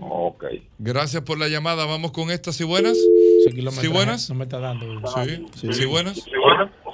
Ok. 0.00 0.44
Gracias 0.82 1.22
por 1.22 1.38
la 1.38 1.48
llamada. 1.48 1.84
Vamos 1.84 2.10
con 2.12 2.30
esta. 2.30 2.52
¿Sí 2.52 2.64
buenas? 2.64 2.96
¿Sí 3.80 3.88
buenas? 3.88 4.28
No 4.30 4.34
me 4.36 4.44
está 4.44 4.58
dando. 4.58 4.86
Sí. 5.54 5.72
¿Sí 5.72 5.84
buenas? 5.84 6.24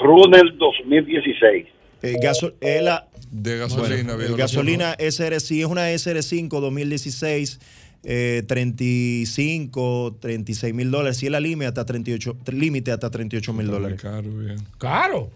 Runel 0.01 0.59
2016. 0.59 1.67
Eh, 2.03 2.17
gaso- 2.23 2.53
eh, 2.61 2.81
la- 2.83 3.09
De 3.31 3.57
gasolina, 3.59 4.15
bueno, 4.15 4.31
el 4.31 4.37
gasolina 4.37 4.95
SR, 4.99 5.41
sí, 5.41 5.61
es 5.61 5.67
una 5.67 5.91
SR5 5.91 6.61
2016, 6.61 7.59
eh, 8.05 8.43
35, 8.47 10.17
36 10.21 10.75
mil 10.75 10.91
dólares. 10.91 11.17
Si 11.19 11.27
es 11.27 11.33
la 11.33 11.41
límite, 11.41 11.67
hasta 11.67 11.85
38 11.85 12.37
límite 12.53 12.93
hasta 12.93 13.11
38 13.11 13.53
mil 13.53 13.67
dólares. 13.69 14.01
Caro, 14.01 14.31
bien. 14.31 14.57
Caro. 14.79 15.31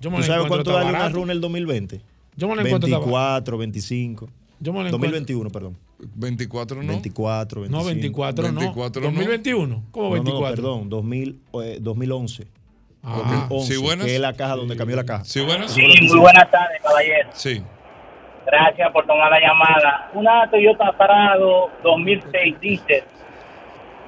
Yo 0.00 0.10
me 0.10 0.18
¿Tú 0.18 0.22
sabes 0.24 0.46
cuánto 0.48 0.72
vale 0.72 0.88
una 0.90 0.98
barato. 0.98 1.16
run 1.16 1.30
el 1.30 1.40
2020? 1.40 2.00
Yo 2.36 2.48
me 2.48 2.54
lo 2.56 2.60
encuentro 2.62 2.88
tan 2.90 3.00
24, 3.00 3.58
25. 3.58 4.28
Yo 4.60 4.72
me 4.72 4.80
lo 4.80 4.86
encuentro- 4.88 4.98
2021, 5.10 5.50
perdón. 5.50 5.76
24 6.14 6.82
no. 6.82 6.88
24, 6.88 7.60
25. 7.62 7.78
No, 7.78 7.84
24 7.86 8.52
no. 8.52 8.60
24 8.60 9.02
no. 9.02 9.06
2021. 9.08 9.84
¿Cómo 9.90 10.04
No, 10.04 10.10
no, 10.10 10.16
no, 10.16 10.22
24? 10.30 10.54
perdón, 10.56 10.88
2000, 10.88 11.40
eh, 11.62 11.78
2011. 11.80 12.46
Ah. 13.02 13.16
2011, 13.48 13.72
Sí, 13.74 13.80
buenas. 13.80 14.06
que 14.06 14.14
es 14.14 14.20
la 14.20 14.32
caja 14.34 14.56
donde 14.56 14.76
cambió 14.76 14.96
la 14.96 15.04
caja. 15.04 15.24
Sí, 15.24 15.40
buenas. 15.40 15.72
Que 15.74 15.82
Muy 15.82 16.18
buenas 16.18 16.50
tardes, 16.50 16.80
caballero. 16.82 17.30
Sí. 17.32 17.62
Gracias 18.46 18.90
por 18.92 19.06
tomar 19.06 19.30
la 19.30 19.40
llamada. 19.40 20.10
Una 20.14 20.50
Toyota 20.50 20.96
Prado 20.98 21.70
2006 21.84 22.60
diésel. 22.60 23.04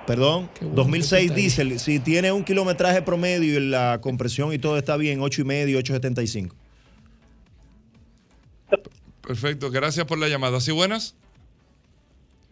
Perdón, 0.06 0.50
2006 0.60 1.34
diésel. 1.34 1.78
Si 1.78 1.98
tiene 1.98 2.30
un 2.30 2.44
kilometraje 2.44 3.00
promedio 3.02 3.58
y 3.58 3.68
la 3.68 4.00
compresión 4.02 4.52
y 4.52 4.58
todo 4.58 4.76
está 4.76 4.96
bien, 4.96 5.20
8 5.22 5.40
y 5.42 5.44
medio, 5.44 5.78
875. 5.78 6.54
Perfecto, 9.26 9.70
gracias 9.70 10.04
por 10.04 10.18
la 10.18 10.28
llamada. 10.28 10.60
¿Sí, 10.60 10.72
buenas? 10.72 11.16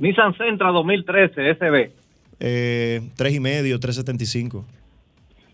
Nissan 0.02 0.36
Sentra 0.36 0.70
2013 0.72 1.50
SB. 1.54 1.92
Eh, 2.40 3.00
3 3.16 3.34
y 3.34 3.38
medio, 3.40 3.78
375. 3.78 4.64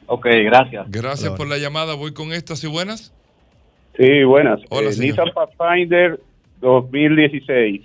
Ok, 0.06 0.24
gracias. 0.44 0.86
Gracias 0.90 1.30
por 1.34 1.46
la 1.46 1.58
llamada. 1.58 1.92
Voy 1.94 2.14
con 2.14 2.32
esta. 2.32 2.56
¿Sí, 2.56 2.66
buenas? 2.66 3.12
Sí, 3.98 4.24
buenas. 4.24 4.58
Hola, 4.70 4.88
Eh. 4.88 4.94
Nissan 4.98 5.28
Pathfinder 5.34 6.18
2016. 6.62 7.82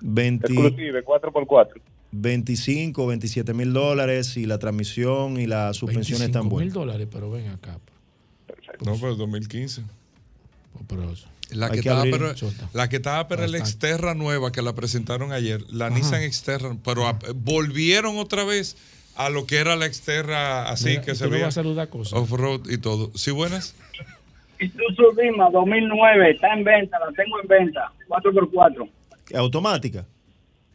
20, 0.00 0.46
Exclusive, 0.52 1.04
4x4. 1.04 1.80
25, 2.10 3.06
27 3.06 3.54
mil 3.54 3.72
dólares 3.72 4.36
y 4.36 4.44
la 4.46 4.58
transmisión 4.58 5.38
y 5.38 5.46
la 5.46 5.72
suspensión 5.72 6.20
están 6.22 6.42
mil 6.42 6.50
buenas. 6.50 6.74
dólares, 6.74 7.06
pero 7.10 7.30
ven 7.30 7.46
acá. 7.48 7.78
No, 8.84 8.96
pero 9.00 9.14
2015. 9.14 9.82
Pero 10.88 11.04
eso- 11.12 11.28
La 11.54 11.68
que, 11.68 11.74
que 11.74 11.80
estaba, 11.80 12.02
pero, 12.04 12.34
la 12.72 12.88
que 12.88 12.96
estaba 12.96 13.28
pero 13.28 13.42
la 13.42 13.58
Bastante. 13.58 13.68
Exterra 13.70 14.14
nueva 14.14 14.52
que 14.52 14.62
la 14.62 14.74
presentaron 14.74 15.32
ayer, 15.32 15.62
la 15.70 15.86
Ajá. 15.86 15.94
Nissan 15.96 16.22
Exterra, 16.22 16.76
pero 16.84 17.06
a- 17.06 17.18
volvieron 17.34 18.18
otra 18.18 18.44
vez 18.44 18.76
a 19.16 19.28
lo 19.30 19.46
que 19.46 19.56
era 19.58 19.76
la 19.76 19.86
Exterra 19.86 20.68
así 20.70 20.88
Mira, 20.90 21.02
que 21.02 21.14
se 21.14 21.26
veía 21.26 21.48
a 21.48 21.50
saludar 21.50 21.88
cosas. 21.88 22.14
off-road 22.18 22.68
y 22.70 22.78
todo. 22.78 23.10
¿Sí, 23.14 23.30
buenas? 23.30 23.74
Isuzu 24.58 25.12
Lima 25.20 25.50
2009 25.50 26.30
está 26.32 26.54
en 26.54 26.64
venta, 26.64 26.98
la 26.98 27.12
tengo 27.12 27.40
en 27.42 27.48
venta, 27.48 27.92
4x4. 28.08 28.88
¿Automática? 29.34 30.06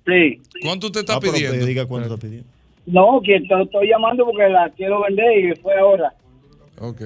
Sí. 0.06 0.42
¿Cuánto 0.62 0.88
usted 0.88 1.02
está 1.02 1.16
Ah, 1.16 1.20
pero 1.20 1.34
pidiendo? 1.34 1.66
Diga 1.66 1.86
cuánto 1.86 2.14
está 2.14 2.26
pidiendo. 2.26 2.48
No, 2.86 3.20
que 3.24 3.40
te 3.42 3.62
estoy 3.64 3.88
llamando 3.90 4.26
porque 4.26 4.48
la 4.50 4.70
quiero 4.76 5.02
vender 5.04 5.38
y 5.52 5.56
fue 5.62 5.78
ahora. 5.78 6.14
Ok. 6.80 7.02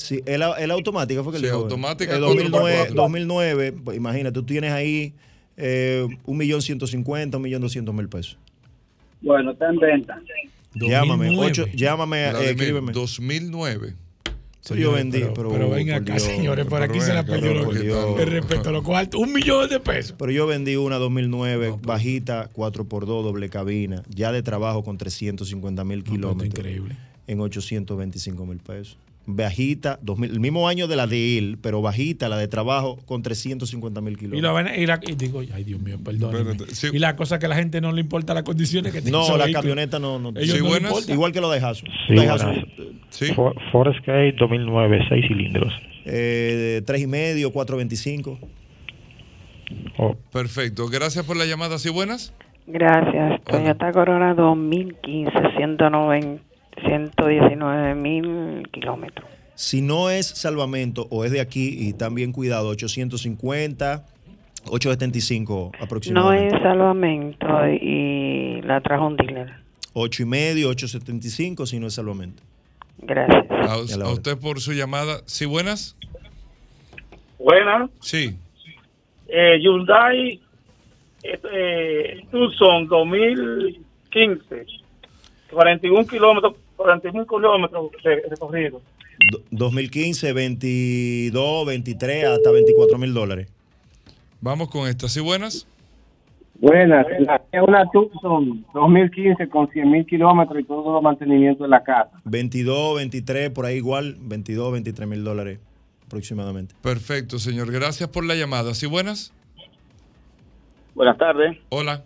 Sí, 0.00 0.22
el, 0.24 0.42
el 0.58 0.70
automática 0.70 1.22
fue 1.22 1.32
que 1.32 1.38
Sí, 1.38 1.42
le 1.44 1.48
dijo. 1.50 1.60
automática, 1.62 2.16
El 2.16 2.22
4x4. 2.22 2.26
2009, 2.26 2.88
2009, 2.94 3.72
pues, 3.84 3.96
imagínate, 3.96 4.32
tú 4.34 4.44
tienes 4.44 4.72
ahí 4.72 5.12
eh, 5.56 6.06
un 6.24 6.36
millón 6.38 6.62
ciento 6.62 6.86
cincuenta, 6.86 7.36
un 7.36 7.42
millón 7.42 7.60
doscientos 7.60 7.94
mil 7.94 8.08
pesos. 8.08 8.38
Bueno, 9.20 9.50
está 9.52 9.68
en 9.68 9.76
venta. 9.78 10.18
Llámame, 10.74 11.26
2009. 11.26 11.46
ocho, 11.50 11.66
llámame, 11.74 12.28
eh, 12.28 12.50
escríbeme. 12.50 12.92
2009. 12.92 13.94
Eso 14.62 14.74
yo 14.74 14.92
vendí, 14.92 15.20
pero, 15.20 15.50
Pero, 15.50 15.70
pero 15.70 15.94
acá, 15.96 16.00
Dios, 16.00 16.22
señores, 16.22 16.66
por 16.66 16.82
aquí 16.82 17.00
se 17.00 17.14
la 17.14 17.24
perdió 17.24 17.54
lo 17.54 17.72
Dios. 17.72 18.20
El 18.20 18.30
respeto 18.30 18.68
a 18.68 18.72
lo 18.72 18.82
cual, 18.82 19.08
un 19.16 19.32
millón 19.32 19.68
de 19.70 19.80
pesos. 19.80 20.14
Pero 20.18 20.30
yo 20.32 20.46
vendí 20.46 20.76
una 20.76 20.96
2009 20.96 21.76
bajita, 21.82 22.50
4x2, 22.52 23.06
doble 23.22 23.48
cabina, 23.48 24.02
ya 24.08 24.32
de 24.32 24.42
trabajo 24.42 24.84
con 24.84 24.98
350 24.98 25.82
mil 25.84 26.04
kilómetros. 26.04 26.46
increíble. 26.48 26.96
En 27.26 27.40
825 27.40 28.46
mil 28.46 28.58
pesos. 28.58 28.98
Bajita, 29.36 29.98
2000, 30.02 30.30
el 30.30 30.40
mismo 30.40 30.68
año 30.68 30.86
de 30.88 30.96
la 30.96 31.06
de 31.06 31.38
él, 31.38 31.58
pero 31.62 31.82
bajita, 31.82 32.28
la 32.28 32.36
de 32.36 32.48
trabajo 32.48 32.98
con 33.06 33.22
350 33.22 34.00
mil 34.00 34.12
Y, 34.12 34.14
la, 34.14 34.20
kilómetros. 34.20 34.78
y, 34.78 34.86
la- 34.86 35.00
y 35.06 35.14
digo, 35.14 35.40
ay 35.52 35.64
Dios 35.64 35.80
mío. 35.80 35.96
Espérate, 35.96 36.74
sí. 36.74 36.88
Y 36.92 36.98
la 36.98 37.16
cosa 37.16 37.38
que 37.38 37.46
a 37.46 37.48
la 37.48 37.56
gente 37.56 37.80
no 37.80 37.92
le 37.92 38.00
importa 38.00 38.34
las 38.34 38.42
condiciones 38.42 38.92
que 38.92 39.00
tiene 39.02 39.16
No, 39.16 39.24
la 39.36 39.44
vehículo. 39.44 39.60
camioneta 39.62 39.98
no. 39.98 40.18
no 40.18 40.30
Ellos 40.36 40.60
no 40.60 40.68
le 40.70 40.76
importa. 40.78 41.12
Igual 41.12 41.32
que 41.32 41.40
lo 41.40 41.50
de 41.50 41.60
Jaso. 41.60 41.84
Sí, 42.08 42.14
buenas. 42.14 42.44
Sí. 43.10 43.26
For- 43.34 43.54
Forest 43.72 44.00
Gate 44.06 44.34
2009, 44.38 45.00
6 45.08 45.24
cilindros. 45.28 45.72
eh, 46.04 46.82
tres 46.86 47.02
y 47.02 47.06
medio, 47.06 47.52
425. 47.52 48.38
Perfecto. 50.32 50.88
Gracias 50.88 51.24
por 51.24 51.36
la 51.36 51.44
llamada. 51.46 51.78
¿Sí, 51.78 51.88
buenas? 51.90 52.32
Gracias. 52.66 53.42
Toyota 53.44 53.92
Corolla 53.92 54.34
2015, 54.34 55.32
190, 55.56 56.42
119 56.86 57.94
mil 57.94 58.68
kilómetros. 58.72 59.28
Si 59.54 59.82
no 59.82 60.08
es 60.10 60.26
salvamento 60.26 61.06
o 61.10 61.24
es 61.24 61.32
de 61.32 61.40
aquí 61.40 61.68
y 61.68 61.94
bien 62.14 62.32
cuidado, 62.32 62.68
850, 62.68 64.06
875 64.66 65.72
No 65.78 65.84
aproximadamente. 65.84 66.56
es 66.56 66.62
salvamento 66.62 67.46
y 67.68 68.62
la 68.62 68.80
trajo 68.80 69.06
un 69.08 69.16
dealer. 69.16 69.52
8 69.92 70.22
y 70.22 70.26
medio, 70.26 70.68
875 70.70 71.66
si 71.66 71.78
no 71.78 71.88
es 71.88 71.94
salvamento. 71.94 72.42
Gracias. 72.98 73.46
A, 73.50 74.04
a 74.04 74.12
usted 74.12 74.38
por 74.38 74.60
su 74.60 74.72
llamada. 74.72 75.20
¿Sí, 75.26 75.46
buenas? 75.46 75.96
Buenas. 77.38 77.90
Sí. 78.00 78.36
Eh, 79.28 79.58
Hyundai 79.60 80.40
eh, 81.22 82.24
Tucson 82.30 82.86
2015. 82.88 84.66
41 85.50 86.06
kilómetros, 86.06 86.54
41 86.76 87.26
kilómetros 87.26 87.90
de 88.04 88.22
recorrido. 88.28 88.80
Do- 89.32 89.42
2015, 89.50 90.32
22, 90.32 91.66
23, 91.66 92.24
hasta 92.24 92.50
24 92.50 92.98
mil 92.98 93.12
dólares. 93.12 93.48
Vamos 94.40 94.70
con 94.70 94.88
esta. 94.88 95.08
¿Sí, 95.08 95.20
buenas? 95.20 95.66
Buenas, 96.58 97.06
la- 97.20 97.42
es 97.52 97.62
una 97.66 97.86
Tucson 97.90 98.64
2015 98.74 99.48
con 99.48 99.68
100 99.70 99.90
mil 99.90 100.04
kilómetros 100.06 100.60
y 100.60 100.64
todo 100.64 100.92
los 100.92 101.02
mantenimientos 101.02 101.64
de 101.64 101.68
la 101.70 101.82
casa. 101.82 102.10
22, 102.24 102.96
23, 102.96 103.50
por 103.50 103.64
ahí 103.66 103.76
igual, 103.76 104.16
22, 104.20 104.72
23 104.72 105.08
mil 105.08 105.24
dólares 105.24 105.58
aproximadamente. 106.06 106.74
Perfecto, 106.82 107.38
señor. 107.38 107.70
Gracias 107.72 108.08
por 108.10 108.24
la 108.24 108.34
llamada. 108.34 108.74
¿Sí, 108.74 108.86
buenas? 108.86 109.32
Buenas 110.94 111.16
tardes. 111.16 111.56
Hola. 111.70 112.04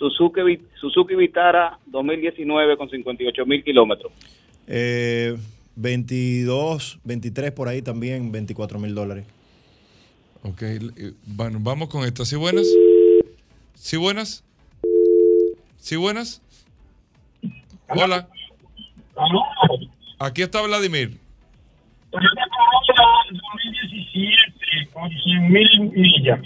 Suzuki, 0.00 0.40
Suzuki 0.80 1.14
Vitara 1.14 1.78
2019 1.86 2.76
con 2.78 2.88
58 2.88 3.44
mil 3.44 3.62
kilómetros. 3.62 4.10
Eh, 4.66 5.36
22, 5.76 6.98
23 7.04 7.52
por 7.52 7.68
ahí 7.68 7.82
también, 7.82 8.32
24 8.32 8.78
mil 8.78 8.94
dólares. 8.94 9.26
Ok. 10.42 10.62
eh, 10.62 11.12
Bueno, 11.26 11.58
vamos 11.60 11.88
con 11.90 12.04
esta. 12.06 12.24
¿Sí, 12.24 12.36
buenas? 12.36 12.66
¿Sí, 13.74 13.96
buenas? 13.98 14.42
¿Sí, 15.76 15.96
buenas? 15.96 16.40
Hola. 17.88 18.26
Aquí 20.18 20.42
está 20.42 20.62
Vladimir. 20.62 21.18
Toyota 22.10 22.42
Corolla 22.56 23.08
2017 23.30 24.88
con 24.92 25.10
100 25.10 25.52
mil 25.52 25.90
millas. 25.94 26.40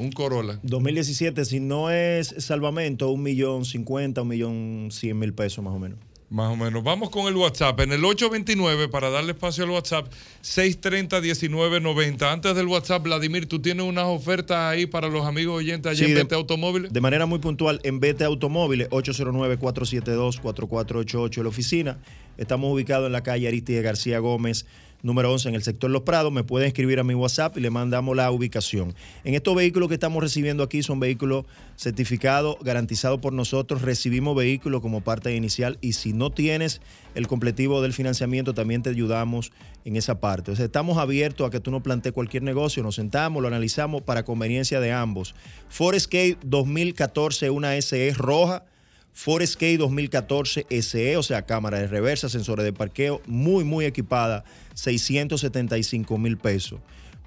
Un 0.00 0.10
Corolla. 0.12 0.58
2017, 0.62 1.44
si 1.44 1.60
no 1.60 1.90
es 1.90 2.34
salvamento, 2.38 3.10
un 3.10 3.22
millón 3.22 3.66
cincuenta, 3.66 4.22
un 4.22 4.28
millón 4.28 4.88
cien 4.90 5.18
mil 5.18 5.34
pesos 5.34 5.62
más 5.62 5.74
o 5.74 5.78
menos. 5.78 5.98
Más 6.30 6.50
o 6.52 6.56
menos. 6.56 6.82
Vamos 6.84 7.10
con 7.10 7.26
el 7.26 7.34
WhatsApp. 7.36 7.80
En 7.80 7.90
el 7.92 8.02
829, 8.04 8.86
para 8.88 9.10
darle 9.10 9.32
espacio 9.32 9.64
al 9.64 9.70
WhatsApp, 9.70 10.06
630-1990. 10.44 12.22
Antes 12.32 12.54
del 12.54 12.68
WhatsApp, 12.68 13.02
Vladimir, 13.02 13.46
tú 13.46 13.58
tienes 13.60 13.84
unas 13.84 14.04
ofertas 14.04 14.56
ahí 14.58 14.86
para 14.86 15.08
los 15.08 15.26
amigos 15.26 15.56
oyentes 15.58 15.90
allí 15.90 16.04
Sí, 16.04 16.12
en 16.12 16.18
Vete 16.18 16.36
Automóviles. 16.36 16.92
De 16.92 17.00
manera 17.00 17.26
muy 17.26 17.40
puntual, 17.40 17.80
en 17.82 17.98
BT 17.98 18.22
Automóviles, 18.22 18.88
809-472-4488, 18.90 21.42
la 21.42 21.48
oficina. 21.48 21.98
Estamos 22.36 22.72
ubicados 22.72 23.06
en 23.06 23.12
la 23.12 23.24
calle 23.24 23.48
Aristide 23.48 23.82
García 23.82 24.20
Gómez, 24.20 24.66
número 25.02 25.32
11, 25.32 25.48
en 25.48 25.54
el 25.54 25.62
sector 25.62 25.90
Los 25.90 26.02
Prados. 26.02 26.32
Me 26.32 26.44
pueden 26.44 26.68
escribir 26.68 26.98
a 27.00 27.04
mi 27.04 27.14
WhatsApp 27.14 27.56
y 27.56 27.60
le 27.60 27.70
mandamos 27.70 28.16
la 28.16 28.30
ubicación. 28.30 28.94
En 29.24 29.34
estos 29.34 29.54
vehículos 29.54 29.88
que 29.88 29.94
estamos 29.94 30.22
recibiendo 30.22 30.62
aquí 30.62 30.82
son 30.82 31.00
vehículos 31.00 31.44
certificados, 31.76 32.56
garantizados 32.62 33.20
por 33.20 33.32
nosotros. 33.32 33.82
Recibimos 33.82 34.36
vehículos 34.36 34.80
como 34.80 35.00
parte 35.00 35.34
inicial 35.34 35.78
y 35.80 35.94
si 35.94 36.12
no 36.12 36.30
tienes 36.30 36.80
el 37.14 37.26
completivo 37.26 37.82
del 37.82 37.92
financiamiento, 37.92 38.54
también 38.54 38.82
te 38.82 38.90
ayudamos 38.90 39.52
en 39.84 39.96
esa 39.96 40.20
parte. 40.20 40.50
O 40.52 40.56
sea, 40.56 40.66
estamos 40.66 40.98
abiertos 40.98 41.46
a 41.46 41.50
que 41.50 41.60
tú 41.60 41.70
nos 41.70 41.82
plantees 41.82 42.12
cualquier 42.12 42.42
negocio, 42.42 42.82
nos 42.82 42.96
sentamos, 42.96 43.42
lo 43.42 43.48
analizamos 43.48 44.02
para 44.02 44.24
conveniencia 44.24 44.80
de 44.80 44.92
ambos. 44.92 45.34
Forescape 45.68 46.38
2014, 46.42 47.50
una 47.50 47.80
SE 47.80 48.12
roja. 48.14 48.64
Forescape 49.12 49.76
2014 49.76 50.66
SE, 50.82 51.16
o 51.16 51.22
sea, 51.22 51.42
cámara 51.42 51.78
de 51.78 51.88
reversa, 51.88 52.28
sensores 52.28 52.64
de 52.64 52.72
parqueo, 52.72 53.20
muy, 53.26 53.64
muy 53.64 53.84
equipada, 53.84 54.44
675 54.80 56.18
mil 56.18 56.38
pesos. 56.38 56.80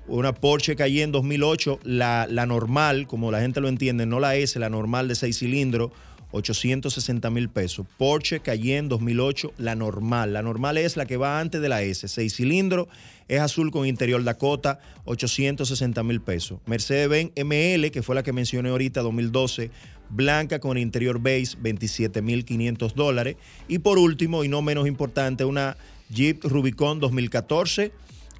una 0.07 0.33
Porsche 0.33 0.75
Cayenne 0.75 1.11
2008, 1.11 1.79
la, 1.83 2.27
la 2.29 2.45
normal, 2.45 3.07
como 3.07 3.31
la 3.31 3.39
gente 3.39 3.61
lo 3.61 3.69
entiende, 3.69 4.05
no 4.05 4.19
la 4.19 4.35
S, 4.35 4.59
la 4.59 4.69
normal 4.69 5.07
de 5.07 5.15
6 5.15 5.37
cilindros, 5.37 5.91
860 6.31 7.29
mil 7.29 7.49
pesos. 7.49 7.85
Porsche 7.97 8.39
Cayenne 8.39 8.89
2008, 8.89 9.53
la 9.57 9.75
normal. 9.75 10.33
La 10.33 10.41
normal 10.41 10.77
es 10.77 10.97
la 10.97 11.05
que 11.05 11.15
va 11.15 11.39
antes 11.39 11.61
de 11.61 11.69
la 11.69 11.83
S, 11.83 12.07
6 12.07 12.35
cilindros, 12.35 12.87
es 13.27 13.39
azul 13.39 13.71
con 13.71 13.85
interior 13.85 14.23
Dakota, 14.23 14.79
860 15.05 16.03
mil 16.03 16.21
pesos. 16.21 16.59
Mercedes-Benz 16.65 17.31
ML, 17.35 17.91
que 17.91 18.01
fue 18.01 18.15
la 18.15 18.23
que 18.23 18.33
mencioné 18.33 18.69
ahorita, 18.69 19.01
2012, 19.01 19.69
blanca 20.09 20.59
con 20.59 20.77
interior 20.77 21.19
base, 21.19 21.55
27 21.59 22.21
mil 22.21 22.45
500 22.45 22.95
dólares. 22.95 23.37
Y 23.67 23.79
por 23.79 23.99
último, 23.99 24.43
y 24.43 24.49
no 24.49 24.61
menos 24.61 24.87
importante, 24.87 25.45
una 25.45 25.77
Jeep 26.13 26.43
Rubicon 26.43 26.99
2014 26.99 27.91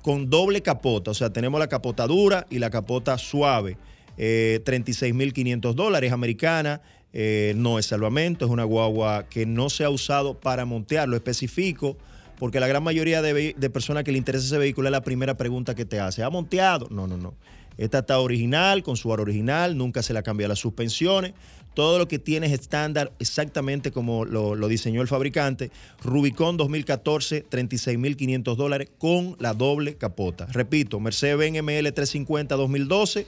con 0.01 0.29
doble 0.29 0.61
capota. 0.61 1.11
O 1.11 1.13
sea, 1.13 1.31
tenemos 1.31 1.59
la 1.59 1.67
capota 1.67 2.07
dura 2.07 2.45
y 2.49 2.59
la 2.59 2.69
capota 2.69 3.17
suave. 3.17 3.77
Eh, 4.17 4.61
36.500 4.65 5.73
dólares 5.73 6.11
americana. 6.11 6.81
eh, 7.15 7.53
no 7.57 7.77
es 7.77 7.85
salvamento, 7.85 8.43
es 8.45 8.49
una 8.51 8.63
guagua 8.63 9.27
que 9.29 9.45
no 9.45 9.69
se 9.69 9.83
ha 9.83 9.89
usado 9.89 10.39
para 10.39 10.65
montearlo. 10.65 11.15
Especifico 11.15 11.95
porque 12.43 12.59
la 12.59 12.67
gran 12.67 12.83
mayoría 12.83 13.21
de, 13.21 13.53
personas 13.69 14.03
que 14.03 14.11
le 14.11 14.17
interesa 14.17 14.45
ese 14.45 14.57
vehículo 14.57 14.89
es 14.89 14.91
la 14.91 15.01
primera 15.01 15.37
pregunta 15.37 15.75
que 15.75 15.85
te 15.85 15.99
hace. 15.99 16.23
¿Ha 16.23 16.29
monteado? 16.29 16.87
No, 16.89 17.07
no, 17.07 17.15
no. 17.15 17.35
Esta 17.77 17.99
está 17.99 18.19
original, 18.19 18.83
con 18.83 18.97
su 18.97 19.13
aro 19.13 19.23
original, 19.23 19.77
nunca 19.77 20.03
se 20.03 20.11
le 20.11 20.19
ha 20.19 20.23
cambiado 20.23 20.49
las 20.49 20.59
suspensiones. 20.59 21.33
Todo 21.73 21.97
lo 21.97 22.07
que 22.07 22.19
tiene 22.19 22.47
es 22.47 22.53
estándar, 22.53 23.11
exactamente 23.19 23.91
como 23.91 24.25
lo, 24.25 24.67
diseñó 24.67 25.01
el 25.01 25.07
fabricante. 25.07 25.71
Rubicon 26.03 26.57
2014, 26.57 27.45
36.500 27.49 28.55
dólares 28.55 28.89
con 28.97 29.35
la 29.39 29.53
doble 29.53 29.95
capota. 29.95 30.45
Repito, 30.47 30.99
Mercedes-Benz 30.99 31.61
ML 31.63 31.91
350 31.91 32.55
2012, 32.55 33.25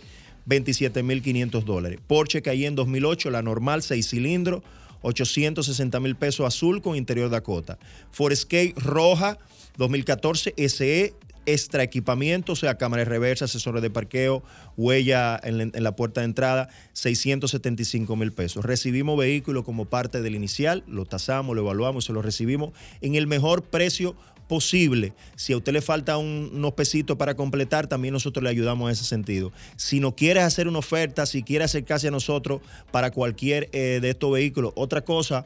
27.500 0.48 1.64
dólares. 1.64 2.00
Porsche 2.06 2.42
Cayenne 2.42 2.76
2008, 2.76 3.32
la 3.32 3.42
normal, 3.42 3.82
6 3.82 4.08
cilindros, 4.08 4.62
860 5.02 6.00
mil 6.00 6.16
pesos 6.16 6.46
azul 6.46 6.82
con 6.82 6.96
interior 6.96 7.30
Dakota. 7.30 7.78
Forescape 8.12 8.74
roja 8.78 9.38
2014 9.78 10.54
SE 10.70 11.14
extra 11.46 11.84
equipamiento, 11.84 12.54
o 12.54 12.56
sea, 12.56 12.76
cámara 12.78 13.02
de 13.04 13.10
reversa, 13.10 13.46
asesores 13.46 13.82
de 13.82 13.90
parqueo, 13.90 14.44
huella 14.78 15.40
en 15.44 15.58
la, 15.58 15.64
en 15.64 15.84
la 15.84 15.96
puerta 15.96 16.22
de 16.22 16.26
entrada, 16.26 16.70
675 16.94 18.16
mil 18.16 18.32
pesos. 18.32 18.66
Recibimos 18.66 19.18
vehículo 19.18 19.64
como 19.64 19.86
parte 19.86 20.22
del 20.22 20.36
inicial, 20.36 20.84
lo 20.88 21.06
tasamos, 21.06 21.56
lo 21.56 21.62
evaluamos, 21.62 22.06
se 22.06 22.14
lo 22.14 22.22
recibimos 22.22 22.72
en 23.02 23.16
el 23.16 23.28
mejor 23.28 23.64
precio 23.64 24.16
posible. 24.48 25.14
Si 25.36 25.54
a 25.54 25.58
usted 25.58 25.74
le 25.74 25.82
falta 25.82 26.18
un- 26.18 26.52
unos 26.54 26.74
pesitos 26.74 27.18
para 27.18 27.36
completar, 27.36 27.88
también 27.88 28.14
nosotros 28.14 28.44
le 28.44 28.50
ayudamos 28.50 28.88
en 28.90 28.94
ese 28.94 29.04
sentido. 29.04 29.52
Si 29.76 30.00
no 30.00 30.16
quieres 30.16 30.44
hacer 30.44 30.68
una 30.68 30.80
oferta, 30.80 31.26
si 31.26 31.42
quieres 31.42 31.66
acercarse 31.72 32.08
a 32.10 32.12
nosotros 32.12 32.62
para 32.92 33.10
cualquier 33.12 33.70
eh, 33.74 34.00
de 34.02 34.10
estos 34.12 34.32
vehículos, 34.32 34.72
otra 34.76 35.02
cosa, 35.04 35.46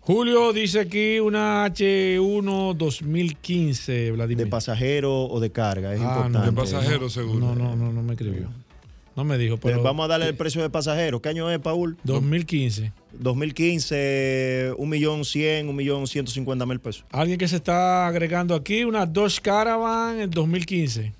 Julio 0.00 0.52
dice 0.52 0.80
aquí 0.80 1.20
una 1.20 1.66
H1 1.66 2.74
2015, 2.76 4.10
Vladimir. 4.12 4.44
De 4.44 4.50
pasajero 4.50 5.24
o 5.26 5.40
de 5.40 5.50
carga, 5.52 5.94
es 5.94 6.00
Ah, 6.00 6.04
importante. 6.04 6.38
no. 6.38 6.44
De 6.46 6.52
pasajero, 6.52 7.08
seguro. 7.10 7.38
No, 7.38 7.54
no, 7.54 7.76
no, 7.76 7.92
no 7.92 8.02
me 8.02 8.14
escribió. 8.14 8.48
No 9.14 9.24
me 9.24 9.36
dijo, 9.36 9.58
pero. 9.58 9.78
Eh, 9.78 9.82
Vamos 9.82 10.04
a 10.04 10.08
darle 10.08 10.26
el 10.28 10.34
precio 10.34 10.62
de 10.62 10.70
pasajero. 10.70 11.20
¿Qué 11.20 11.28
año 11.28 11.50
es, 11.50 11.58
Paul? 11.58 11.96
2015. 12.04 12.92
2015, 13.18 14.72
un 14.78 14.88
millón 14.88 15.24
cien, 15.24 15.68
un 15.68 15.76
millón 15.76 16.06
ciento 16.06 16.30
cincuenta 16.30 16.64
mil 16.64 16.80
pesos. 16.80 17.04
Alguien 17.10 17.36
que 17.38 17.46
se 17.48 17.56
está 17.56 18.06
agregando 18.06 18.54
aquí, 18.54 18.84
una 18.84 19.04
Dodge 19.04 19.40
Caravan 19.42 20.20
en 20.20 20.30
2015. 20.30 21.12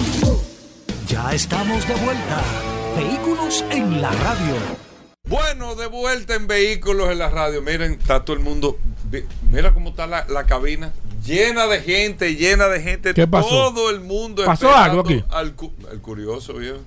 Ya 1.05 1.31
estamos 1.31 1.87
de 1.87 1.93
vuelta. 1.93 2.41
Vehículos 2.97 3.63
en 3.69 4.01
la 4.01 4.09
radio. 4.09 4.94
Bueno, 5.27 5.75
de 5.75 5.87
vuelta 5.87 6.35
en 6.35 6.47
vehículos 6.47 7.11
en 7.11 7.19
la 7.19 7.29
radio. 7.29 7.61
Miren, 7.61 7.93
está 7.93 8.23
todo 8.23 8.35
el 8.35 8.43
mundo. 8.43 8.77
Mira 9.51 9.73
cómo 9.73 9.89
está 9.89 10.07
la, 10.07 10.25
la 10.27 10.45
cabina. 10.45 10.93
Llena 11.23 11.65
de 11.67 11.81
gente, 11.81 12.35
llena 12.35 12.67
de 12.67 12.81
gente. 12.81 13.13
¿Qué 13.13 13.27
pasó? 13.27 13.49
Todo 13.49 13.89
el 13.89 14.01
mundo 14.01 14.45
¿Pasó 14.45 14.73
algo 14.75 15.01
aquí? 15.01 15.23
Al, 15.29 15.55
al 15.91 16.01
curioso, 16.01 16.53
viejo. 16.53 16.79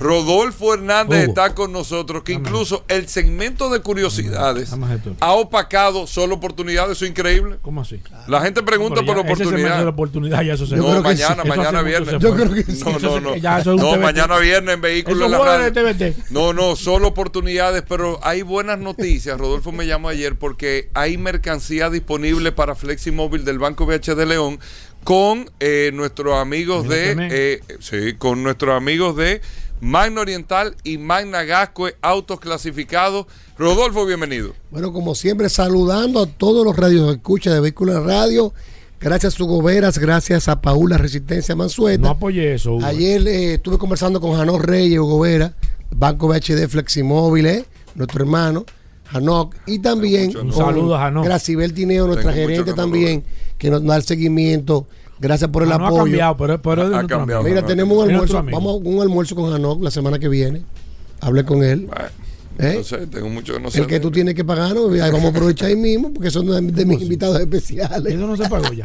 Rodolfo 0.00 0.72
Hernández 0.74 1.24
Hugo. 1.24 1.28
está 1.28 1.54
con 1.54 1.72
nosotros, 1.72 2.22
que 2.22 2.32
incluso 2.32 2.84
el 2.88 3.06
segmento 3.06 3.68
de 3.68 3.80
curiosidades 3.80 4.72
ha 5.20 5.32
opacado 5.32 6.06
solo 6.06 6.36
oportunidades, 6.36 6.92
eso 6.92 7.04
es 7.04 7.10
increíble. 7.10 7.58
¿Cómo 7.60 7.82
así? 7.82 8.02
La 8.26 8.40
gente 8.40 8.62
pregunta 8.62 9.02
por 9.02 9.18
oportunidades. 9.18 9.78
de 9.78 9.84
la 9.84 9.90
oportunidad 9.90 10.42
ya 10.42 10.54
eso 10.54 10.66
se 10.66 10.76
No, 10.76 11.02
mañana, 11.02 11.44
mañana 11.44 11.82
viernes. 11.82 12.18
Yo 12.18 12.34
creo 12.34 12.52
que 12.52 12.64
sí. 12.64 12.82
No, 12.84 12.98
no, 12.98 13.20
no. 13.20 13.36
ya 13.36 13.58
eso 13.58 13.74
es 13.74 13.82
un 13.82 13.90
No, 13.90 13.96
mañana 13.98 14.38
viernes 14.38 14.74
en 14.74 14.80
Vehículos 14.80 15.18
Eso 15.18 15.26
en 15.26 15.32
la 15.32 15.92
Radio. 15.92 16.14
No, 16.30 16.52
no, 16.52 16.76
solo 16.76 17.08
oportunidades, 17.08 17.84
pero 17.86 18.18
hay 18.22 18.42
buenas 18.42 18.78
noticias. 18.78 19.38
Rodolfo 19.38 19.70
me 19.70 19.86
llamó 19.86 20.08
ayer 20.08 20.36
porque 20.36 20.88
hay 20.94 21.18
mercancía 21.18 21.90
disponible 21.90 22.52
para 22.52 22.74
Fleximóvil 22.74 23.44
del 23.44 23.58
Banco 23.58 23.84
BH 23.84 24.14
de 24.14 24.26
León 24.26 24.60
con 25.04 25.50
eh, 25.60 25.90
nuestros 25.94 26.34
amigos 26.34 26.88
de 26.88 27.16
eh, 27.30 27.60
sí, 27.80 28.14
con 28.18 28.42
nuestros 28.42 28.76
amigos 28.76 29.16
de 29.16 29.40
Magna 29.80 30.20
Oriental 30.20 30.76
y 30.84 30.98
Magna 30.98 31.42
Gascue 31.44 31.96
autos 32.02 32.38
clasificados. 32.38 33.26
Rodolfo, 33.56 34.04
bienvenido. 34.04 34.54
Bueno, 34.70 34.92
como 34.92 35.14
siempre, 35.14 35.48
saludando 35.48 36.20
a 36.20 36.26
todos 36.26 36.64
los 36.64 36.76
radios 36.76 37.06
que 37.06 37.16
escucha 37.16 37.52
de 37.52 37.60
Vehículos 37.60 38.04
Radio. 38.04 38.52
Gracias 39.00 39.32
a 39.32 39.36
su 39.38 39.46
Goberas, 39.46 39.98
gracias 39.98 40.48
a 40.48 40.60
Paula 40.60 40.98
Resistencia 40.98 41.56
Mansueta. 41.56 42.02
No 42.02 42.10
apoyé 42.10 42.52
eso. 42.52 42.74
Hugo. 42.74 42.84
Ayer 42.84 43.26
eh, 43.26 43.54
estuve 43.54 43.78
conversando 43.78 44.20
con 44.20 44.36
Janot 44.36 44.60
Reyes, 44.60 44.98
Hugo 44.98 45.20
Vera, 45.20 45.54
Banco 45.90 46.28
BHD 46.28 46.68
Fleximóviles, 46.68 47.64
nuestro 47.94 48.20
hermano, 48.20 48.66
Janok, 49.06 49.54
y 49.66 49.78
también 49.78 50.36
Un 50.36 50.52
saludo 50.52 50.96
a 50.96 51.00
Janok. 51.00 51.24
Gracibel 51.24 51.72
Tineo, 51.72 52.06
nuestra 52.06 52.34
Tengo 52.34 52.48
gerente 52.48 52.74
también, 52.74 53.24
que 53.56 53.70
nos 53.70 53.82
da 53.82 53.96
el 53.96 54.02
seguimiento. 54.02 54.86
Gracias 55.20 55.50
por 55.50 55.62
el 55.62 55.68
Janok 55.68 55.82
ha 55.84 55.86
apoyo. 55.88 56.02
cambiado, 56.04 56.36
pero- 56.36 56.62
pero 56.62 56.82
Ha 56.82 56.88
nuestro 56.88 57.18
cambiado. 57.18 57.42
Mira, 57.42 57.64
tenemos 57.64 57.96
un 57.98 58.10
almuerzo, 58.10 58.42
vamos 58.42 58.66
a 58.72 58.88
un 58.88 59.00
almuerzo 59.02 59.34
con 59.34 59.50
Janok 59.52 59.82
la 59.82 59.90
semana 59.90 60.18
que 60.18 60.28
viene. 60.28 60.62
Hablé 61.20 61.44
con 61.44 61.62
él. 61.62 61.88
¿Eh? 62.58 62.74
No 62.78 62.84
sé, 62.84 63.06
tengo 63.06 63.28
mucho 63.28 63.54
que 63.54 63.60
no 63.60 63.70
sé. 63.70 63.80
El 63.80 63.86
que 63.86 64.00
tú 64.00 64.10
tienes 64.10 64.34
que 64.34 64.44
pagarnos, 64.44 64.90
ahí 64.92 65.10
vamos 65.10 65.26
a 65.26 65.28
aprovechar 65.28 65.68
ahí 65.68 65.76
mismo, 65.76 66.12
porque 66.12 66.30
son 66.30 66.46
de, 66.46 66.72
de 66.72 66.84
mis 66.86 67.00
invitados 67.02 67.38
especiales. 67.40 68.14
Eso 68.14 68.26
no 68.26 68.36
se 68.36 68.48
pagó 68.48 68.72
ya. 68.72 68.84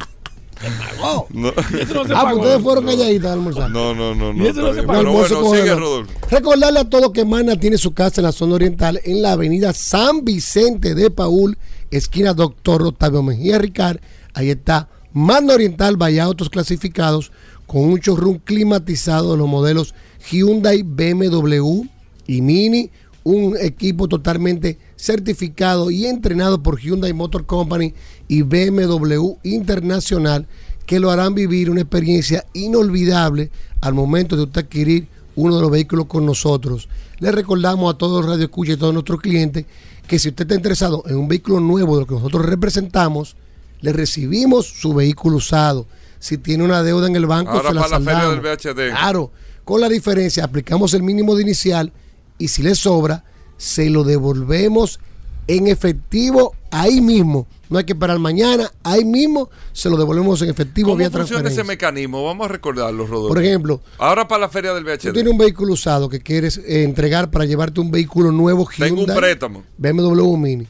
No. 1.34 1.49
ah, 1.57 1.64
pues 1.70 2.38
ustedes 2.38 2.62
fueron 2.62 2.86
calladitos 2.86 3.26
a 3.30 3.34
almorzar. 3.34 3.70
No, 3.72 3.94
no, 3.94 4.16
no, 4.16 4.34
no. 4.34 4.44
Y 4.44 4.48
eso 4.48 4.62
no 4.62 4.74
se 4.74 4.80
Almuerzo 4.80 5.41
bueno, 5.41 5.49
con 5.49 5.57
sigue. 5.57 5.76
Rodolfo. 5.76 6.12
Recordarle 6.32 6.80
a 6.80 6.90
todos 6.90 7.12
que 7.12 7.26
Mana 7.26 7.57
tiene 7.60 7.78
su 7.78 7.94
casa 7.94 8.22
en 8.22 8.26
la 8.26 8.32
zona 8.32 8.56
oriental, 8.56 8.99
en 9.03 9.22
la 9.22 9.34
avenida 9.34 9.74
San 9.74 10.24
Vicente 10.24 10.95
de 10.95 11.12
Paul, 11.12 11.57
esquina 11.91 12.34
Doctor 12.34 12.84
Octavio 12.84 13.22
Mejía 13.24 13.57
Ricard. 13.57 13.98
Ahí 14.34 14.49
está 14.49 14.88
Mana 15.18 15.54
Oriental, 15.54 15.96
vaya 15.96 16.26
autos 16.26 16.50
clasificados 16.50 17.32
con 17.68 17.86
un 17.86 18.00
showroom 18.00 18.38
climatizado 18.38 19.32
de 19.32 19.38
los 19.38 19.48
modelos 19.48 19.96
Hyundai, 20.30 20.84
BMW 20.84 21.84
y 22.28 22.42
Mini. 22.42 22.92
Un 23.24 23.56
equipo 23.58 24.10
totalmente 24.10 24.78
certificado 24.98 25.90
y 25.90 26.06
entrenado 26.06 26.62
por 26.62 26.82
Hyundai 26.82 27.14
Motor 27.14 27.46
Company 27.46 27.94
y 28.28 28.42
BMW 28.42 29.38
Internacional 29.44 30.48
que 30.86 31.00
lo 31.00 31.10
harán 31.10 31.34
vivir 31.34 31.70
una 31.70 31.80
experiencia 31.80 32.46
inolvidable 32.52 33.52
al 33.80 33.94
momento 33.94 34.36
de 34.36 34.44
usted 34.44 34.66
adquirir 34.66 35.08
uno 35.38 35.56
de 35.56 35.62
los 35.62 35.72
vehículos 35.72 36.08
con 36.08 36.26
nosotros. 36.26 36.90
Le 37.20 37.32
recordamos 37.32 37.94
a 37.94 37.98
todos 37.98 38.22
los 38.22 38.32
radioescuchas 38.32 38.72
y 38.72 38.76
a 38.76 38.80
todos 38.80 38.94
nuestros 38.94 39.22
clientes 39.22 39.66
que 40.08 40.20
si 40.20 40.28
usted 40.28 40.44
está 40.44 40.56
interesado 40.56 41.06
en 41.08 41.16
un 41.16 41.30
vehículo 41.30 41.62
nuevo 41.62 41.96
de 41.96 42.02
lo 42.02 42.08
que 42.08 42.16
nosotros 42.16 42.46
representamos, 42.46 43.38
le 43.86 43.94
recibimos 43.94 44.66
su 44.68 44.94
vehículo 44.94 45.38
usado. 45.38 45.86
Si 46.20 46.38
tiene 46.40 46.64
una 46.64 46.82
deuda 46.84 47.07
en 47.07 47.16
el 47.16 47.28
banco, 47.28 47.52
Ahora 47.52 47.70
se 47.70 47.76
la 47.76 47.82
para 47.82 47.99
la 47.99 48.06
feria 48.06 48.22
saldamos. 48.22 48.44
del 48.44 48.74
VHD. 48.90 48.90
Claro, 48.98 49.32
con 49.64 49.80
la 49.80 49.88
diferencia, 49.90 50.44
aplicamos 50.44 50.94
el 50.95 51.03
mínimo 51.03 51.36
de 51.36 51.44
inicial 51.44 51.94
y 52.40 52.48
si 52.48 52.64
le 52.64 52.74
sobra, 52.76 53.24
se 53.57 53.90
lo 53.90 54.03
devolvemos 54.03 54.99
en 55.48 55.68
efectivo 55.68 56.56
ahí 56.72 56.99
mismo. 56.99 57.45
No 57.70 57.78
hay 57.78 57.84
que 57.84 57.94
esperar 57.94 58.18
mañana, 58.20 58.72
ahí 58.84 59.06
mismo 59.06 59.49
se 59.72 59.90
lo 59.90 59.98
devolvemos 59.98 60.41
en 60.41 60.49
efectivo 60.49 60.90
¿Cómo 60.90 60.98
vía 60.98 61.12
funciona 61.12 61.49
ese 61.49 61.64
mecanismo? 61.64 62.24
Vamos 62.26 62.45
a 62.45 62.48
recordarlo, 62.48 63.06
Rodolfo. 63.06 63.28
Por 63.30 63.44
ejemplo, 63.44 63.82
Ahora 63.99 64.28
para 64.28 64.41
la 64.41 64.49
feria 64.49 64.74
del 64.74 64.84
Tú 64.84 64.90
VHD. 64.90 65.14
tienes 65.14 65.32
un 65.32 65.38
vehículo 65.38 65.74
usado 65.74 66.10
que 66.10 66.20
quieres 66.22 66.57
eh, 66.57 66.84
entregar 66.84 67.30
para 67.30 67.45
llevarte 67.45 67.82
un 67.82 67.91
vehículo 67.91 68.32
nuevo 68.32 68.66
Hyundai. 68.68 68.90
Tengo 68.90 69.02
un 69.03 69.16
préstamo. 69.20 69.64
BMW 69.78 70.36
Mini. 70.38 70.68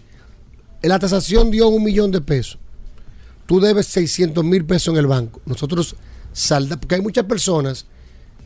La 0.81 0.99
tasación 0.99 1.49
dio 1.49 1.67
un 1.69 1.83
millón 1.83 2.11
de 2.11 2.21
pesos. 2.21 2.59
Tú 3.45 3.59
debes 3.59 3.87
600 3.87 4.43
mil 4.43 4.65
pesos 4.65 4.93
en 4.93 4.99
el 4.99 5.07
banco. 5.07 5.41
Nosotros 5.45 5.95
salda, 6.33 6.77
porque 6.79 6.95
hay 6.95 7.01
muchas 7.01 7.25
personas 7.25 7.85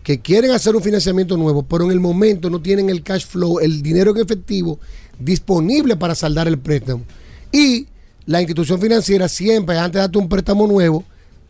que 0.04 0.20
quieren 0.20 0.52
hacer 0.52 0.76
un 0.76 0.82
financiamiento 0.82 1.38
nuevo, 1.38 1.64
pero 1.64 1.86
en 1.86 1.92
el 1.92 2.00
momento 2.00 2.50
no 2.50 2.62
tienen 2.62 2.90
el 2.90 3.04
cash 3.04 3.26
flow, 3.26 3.60
el 3.60 3.82
dinero 3.82 4.12
en 4.12 4.22
efectivo 4.22 4.80
disponible 5.20 5.96
para 5.96 6.16
saldar 6.16 6.48
el 6.48 6.58
préstamo. 6.58 7.04
Y 7.52 7.88
la 8.26 8.42
institución 8.42 8.80
financiera 8.80 9.28
siempre, 9.28 9.78
antes 9.78 9.94
de 9.94 10.00
darte 10.00 10.18
un 10.18 10.30
préstamo 10.30 10.68
nuevo, 10.68 11.04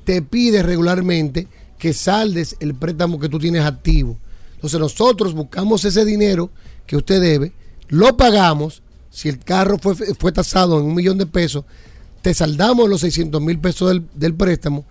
te 0.04 0.22
pide 0.22 0.64
regularmente 0.64 1.48
que 1.78 1.94
saldes 1.94 2.56
el 2.60 2.76
préstamo 2.76 3.20
que 3.20 3.30
tú 3.30 3.40
tienes 3.40 3.64
activo. 3.64 4.18
Entonces 4.56 4.80
nosotros 4.80 5.34
buscamos 5.34 5.86
ese 5.86 6.04
dinero 6.04 6.50
que 6.86 6.98
usted 6.98 7.22
debe, 7.22 7.54
lo 7.88 8.18
pagamos, 8.18 8.82
si 9.10 9.30
el 9.30 9.40
carro 9.40 9.78
fue, 9.78 9.96
fue 9.96 10.32
tasado 10.32 10.80
en 10.80 10.86
un 10.86 10.96
millón 10.96 11.18
de 11.18 11.26
pesos, 11.26 11.64
te 12.22 12.34
saldamos 12.34 12.90
los 12.90 13.02
600 13.02 13.41
mil 13.41 13.60
pesos 13.60 13.90
del, 13.90 14.04
del 14.16 14.34
préstamo, 14.34 14.86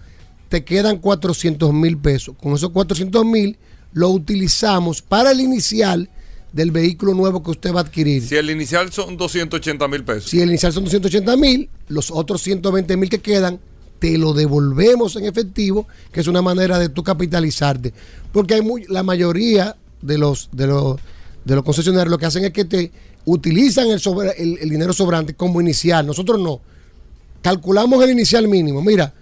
te 0.49 0.65
quedan 0.65 0.99
400 0.99 1.73
mil 1.73 1.99
pesos. 1.99 2.35
Con 2.41 2.55
esos 2.55 2.71
400 2.71 3.25
mil 3.25 3.57
lo 3.93 4.09
utilizamos 4.11 5.03
para 5.03 5.31
el 5.33 5.41
inicial 5.41 6.09
del 6.53 6.71
vehículo 6.71 7.13
nuevo 7.15 7.43
que 7.43 7.51
usted 7.51 7.73
va 7.75 7.81
a 7.81 7.83
adquirir. 7.83 8.27
Si 8.27 8.37
el 8.37 8.49
inicial 8.51 8.91
son 8.93 9.17
280 9.19 9.89
mil 9.89 10.05
pesos. 10.05 10.31
Si 10.31 10.41
el 10.41 10.49
inicial 10.49 10.73
son 10.73 10.85
280 10.85 11.37
mil, 11.37 11.69
los 11.89 12.11
otros 12.11 12.41
120 12.43 12.97
mil 12.97 13.11
que 13.11 13.19
quedan, 13.21 13.61
te 13.99 14.17
lo 14.17 14.33
devolvemos 14.33 15.17
en 15.17 15.27
efectivo, 15.27 15.87
que 16.13 16.21
es 16.21 16.27
una 16.29 16.41
manera 16.41 16.79
de 16.79 16.89
tú 16.89 17.03
capitalizarte. 17.03 17.93
Porque 18.33 18.55
hay 18.55 18.63
muy, 18.63 18.85
la 18.89 19.03
mayoría 19.03 19.77
de 20.01 20.17
los, 20.17 20.49
de 20.53 20.67
los, 20.69 20.99
de 21.45 21.55
los 21.55 21.65
concesionarios 21.65 22.11
lo 22.11 22.17
que 22.19 22.27
hacen 22.27 22.45
es 22.45 22.53
que 22.53 22.65
te 22.65 22.93
utilizan 23.27 23.89
el, 23.91 23.99
sobra- 24.01 24.33
el, 24.39 24.57
el 24.61 24.71
dinero 24.71 24.93
sobrante 24.95 25.35
como 25.35 25.61
inicial. 25.61 26.07
Nosotros 26.07 26.41
no. 26.41 26.61
Calculamos 27.43 28.03
el 28.03 28.11
inicial 28.11 28.49
mínimo. 28.49 28.83
Mira, 28.83 29.13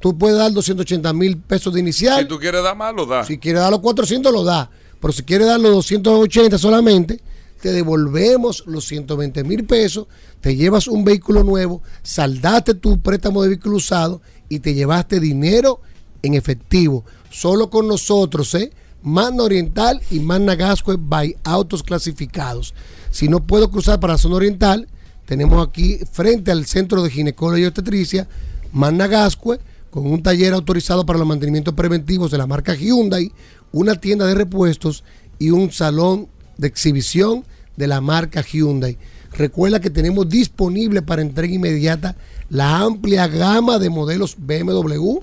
tú 0.00 0.16
puedes 0.16 0.38
dar 0.38 0.52
280 0.52 1.12
mil 1.12 1.38
pesos 1.38 1.72
de 1.72 1.80
inicial. 1.80 2.22
Si 2.22 2.28
tú 2.28 2.38
quieres 2.38 2.62
dar 2.62 2.76
más, 2.76 2.94
lo 2.94 3.06
das. 3.06 3.26
Si 3.26 3.38
quieres 3.38 3.62
dar 3.62 3.70
los 3.70 3.80
400, 3.80 4.32
lo 4.32 4.44
da. 4.44 4.70
Pero 5.00 5.12
si 5.12 5.22
quieres 5.22 5.46
dar 5.46 5.60
los 5.60 5.72
280 5.72 6.58
solamente, 6.58 7.20
te 7.60 7.72
devolvemos 7.72 8.64
los 8.66 8.84
120 8.86 9.42
mil 9.44 9.64
pesos, 9.64 10.06
te 10.42 10.54
llevas 10.54 10.86
un 10.86 11.02
vehículo 11.02 11.44
nuevo, 11.44 11.82
saldaste 12.02 12.74
tu 12.74 13.00
préstamo 13.00 13.42
de 13.42 13.48
vehículo 13.48 13.76
usado 13.76 14.20
y 14.50 14.58
te 14.58 14.74
llevaste 14.74 15.18
dinero 15.18 15.80
en 16.22 16.34
efectivo. 16.34 17.04
Solo 17.30 17.70
con 17.70 17.88
nosotros, 17.88 18.54
¿eh? 18.54 18.70
Magna 19.02 19.44
Oriental 19.44 20.00
y 20.10 20.20
Magna 20.20 20.54
Gascue 20.54 20.96
by 20.98 21.36
Autos 21.44 21.82
Clasificados. 21.82 22.74
Si 23.10 23.28
no 23.28 23.40
puedo 23.46 23.70
cruzar 23.70 24.00
para 24.00 24.14
la 24.14 24.18
zona 24.18 24.36
oriental, 24.36 24.88
tenemos 25.26 25.66
aquí 25.66 26.00
frente 26.10 26.50
al 26.50 26.66
Centro 26.66 27.02
de 27.02 27.10
Ginecología 27.10 27.64
y 27.64 27.66
Obstetricia, 27.66 28.28
Magna 28.72 29.06
Gascue, 29.06 29.58
con 29.90 30.06
un 30.06 30.22
taller 30.22 30.52
autorizado 30.52 31.06
para 31.06 31.18
los 31.18 31.28
mantenimientos 31.28 31.74
preventivos 31.74 32.30
de 32.30 32.38
la 32.38 32.46
marca 32.46 32.74
Hyundai, 32.74 33.32
una 33.72 33.94
tienda 34.00 34.26
de 34.26 34.34
repuestos 34.34 35.04
y 35.38 35.50
un 35.50 35.70
salón 35.70 36.28
de 36.58 36.68
exhibición 36.68 37.44
de 37.76 37.86
la 37.86 38.00
marca 38.00 38.42
Hyundai. 38.42 38.98
Recuerda 39.36 39.80
que 39.80 39.90
tenemos 39.90 40.28
disponible 40.28 41.02
para 41.02 41.22
entrega 41.22 41.54
inmediata 41.54 42.16
la 42.50 42.78
amplia 42.78 43.26
gama 43.26 43.78
de 43.78 43.90
modelos 43.90 44.36
BMW, 44.38 45.18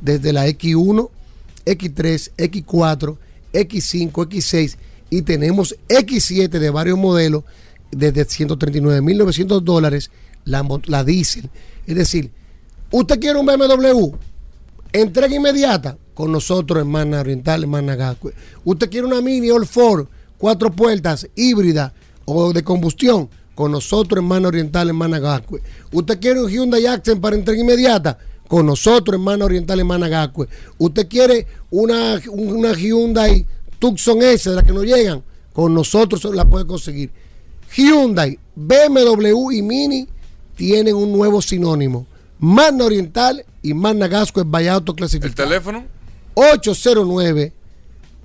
desde 0.00 0.32
la 0.32 0.46
X1, 0.46 1.08
X3, 1.64 2.30
X4, 2.36 3.16
X5, 3.52 4.12
X6 4.12 4.76
y 5.10 5.22
tenemos 5.22 5.76
X7 5.88 6.48
de 6.48 6.70
varios 6.70 6.98
modelos 6.98 7.44
desde 7.96 8.26
139.900 8.26 9.60
dólares 9.60 10.10
la, 10.44 10.66
la 10.86 11.04
diésel. 11.04 11.50
Es 11.86 11.96
decir, 11.96 12.30
usted 12.90 13.18
quiere 13.20 13.38
un 13.38 13.46
BMW, 13.46 14.14
entrega 14.92 15.34
inmediata 15.34 15.98
con 16.14 16.32
nosotros 16.32 16.82
en 16.82 16.88
Mana 16.88 17.20
Oriental, 17.20 17.64
en 17.64 17.70
Mana 17.70 17.94
Gascue. 17.94 18.32
Usted 18.64 18.90
quiere 18.90 19.06
una 19.06 19.20
Mini 19.20 19.50
All 19.50 19.66
Four, 19.66 20.08
cuatro 20.38 20.70
puertas, 20.72 21.28
híbrida 21.34 21.92
o 22.24 22.52
de 22.52 22.62
combustión, 22.62 23.28
con 23.54 23.72
nosotros 23.72 24.22
en 24.22 24.28
Mana 24.28 24.48
Oriental, 24.48 24.90
en 24.90 24.96
Mana 24.96 25.18
Gascue. 25.18 25.62
Usted 25.92 26.20
quiere 26.20 26.42
un 26.42 26.50
Hyundai 26.50 26.86
Accent 26.86 27.20
para 27.20 27.36
entrega 27.36 27.60
inmediata, 27.60 28.18
con 28.48 28.66
nosotros 28.66 29.20
en 29.20 29.42
Oriental, 29.42 29.80
en 29.80 29.86
Mana 29.86 30.08
Gascue. 30.08 30.48
Usted 30.78 31.08
quiere 31.08 31.46
una, 31.70 32.20
una 32.30 32.72
Hyundai 32.74 33.44
Tucson 33.78 34.22
S 34.22 34.48
de 34.48 34.56
la 34.56 34.62
que 34.62 34.72
no 34.72 34.84
llegan, 34.84 35.22
con 35.52 35.74
nosotros 35.74 36.24
la 36.34 36.44
puede 36.44 36.66
conseguir. 36.66 37.10
Hyundai, 37.74 38.38
BMW 38.54 39.52
y 39.52 39.62
Mini 39.62 40.08
tienen 40.56 40.94
un 40.96 41.12
nuevo 41.12 41.40
sinónimo. 41.42 42.06
Magna 42.38 42.84
Oriental 42.84 43.44
y 43.62 43.74
Magna 43.74 44.08
Gasco 44.08 44.40
es 44.40 44.46
Valle 44.46 44.70
Auto 44.70 44.94
¿El 44.98 45.34
teléfono? 45.34 45.84
809 46.34 47.52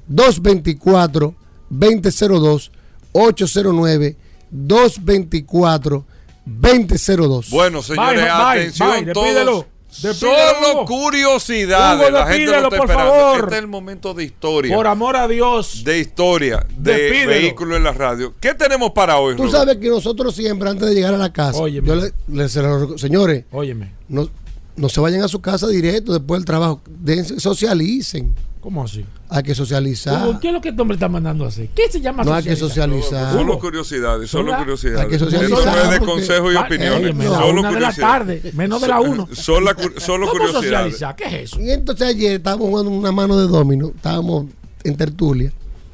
224 0.07 1.35
2002 1.69 2.71
809 3.13 4.15
224 4.51 6.05
2002. 6.45 7.49
Bueno, 7.49 7.81
señores, 7.81 8.21
Bye, 8.21 8.31
bye, 8.31 8.31
atención 8.31 8.89
bye, 8.89 9.05
despídelo, 9.05 9.51
todos. 9.51 9.65
Despídelo, 9.91 10.13
Solo 10.15 10.71
Hugo. 10.73 10.85
curiosidades. 10.85 11.99
Hugo, 12.09 12.09
la 12.11 12.25
gente 12.27 12.45
lo 12.45 12.55
está 12.55 12.69
por 12.69 12.79
esperando. 12.89 13.11
favor. 13.13 13.39
Este 13.41 13.55
es 13.55 13.59
el 13.61 13.67
momento 13.67 14.13
de 14.13 14.23
historia. 14.23 14.75
Por 14.75 14.87
amor 14.87 15.15
a 15.17 15.27
Dios. 15.27 15.83
de 15.83 15.99
historia 15.99 16.65
de 16.75 16.93
Despídelo. 16.93 17.29
vehículos 17.29 17.77
en 17.77 17.83
la 17.83 17.91
radio. 17.91 18.33
¿Qué 18.39 18.53
tenemos 18.53 18.91
para 18.91 19.17
hoy, 19.17 19.35
Tú 19.35 19.43
Rodolfo? 19.43 19.57
sabes 19.57 19.77
que 19.77 19.89
nosotros 19.89 20.35
siempre, 20.35 20.69
antes 20.69 20.87
de 20.87 20.95
llegar 20.95 21.13
a 21.13 21.17
la 21.17 21.31
casa, 21.33 21.67
yo 21.67 21.95
le, 21.95 22.11
le- 22.27 22.49
se 22.49 22.61
lo- 22.61 22.97
señores, 22.97 23.45
Óyeme. 23.51 23.91
no- 24.07 24.29
no 24.75 24.89
se 24.89 24.99
vayan 25.01 25.21
a 25.23 25.27
su 25.27 25.41
casa 25.41 25.67
directo 25.67 26.13
después 26.13 26.39
del 26.39 26.45
trabajo. 26.45 26.81
Dense- 27.03 27.39
socialicen. 27.39 28.33
¿Cómo 28.59 28.83
así? 28.83 29.03
Hay 29.29 29.41
que 29.41 29.55
socializar. 29.55 30.39
¿Qué 30.39 30.49
es 30.49 30.53
lo 30.53 30.61
que 30.61 30.69
este 30.69 30.79
hombre 30.81 30.93
está 30.95 31.09
mandando 31.09 31.45
a 31.45 31.47
hacer? 31.47 31.69
¿Qué 31.69 31.89
se 31.89 31.99
llama 31.99 32.23
No 32.23 32.31
hay 32.33 32.43
que 32.43 32.55
socializar? 32.55 33.09
socializar. 33.09 33.33
Solo 33.33 33.57
curiosidades, 33.59 34.29
solo 34.29 34.45
Sola- 34.51 34.57
curiosidades. 34.59 34.99
Hay 35.01 35.07
que 35.09 35.17
socializar 35.19 35.65
no 35.65 35.81
es 35.83 35.89
de 35.89 35.97
porque- 35.97 36.11
consejo 36.13 36.51
y 36.51 36.55
Ah, 36.55 36.61
opiniones. 36.61 37.09
eh, 37.09 37.13
menos 37.13 37.37
solo 37.37 37.59
una 37.61 37.71
de 37.71 37.79
la 37.79 37.93
tarde, 37.93 38.51
menos 38.53 38.79
de 38.81 38.87
la 38.87 38.99
uno. 38.99 39.27
Solo, 39.33 39.75
cu- 39.75 39.99
solo 39.99 40.27
¿Cómo 40.27 40.39
curiosidades. 40.45 40.93
socializar? 40.93 41.15
¿Qué 41.15 41.23
es 41.25 41.33
eso? 41.53 41.59
Y 41.59 41.71
entonces 41.71 42.07
ayer 42.07 42.33
estábamos 42.33 42.67
jugando 42.67 42.91
una 42.91 43.11
mano 43.11 43.35
de 43.35 43.47
domino, 43.47 43.87
estábamos 43.95 44.45
en 44.83 44.95
tertulia, 44.95 45.51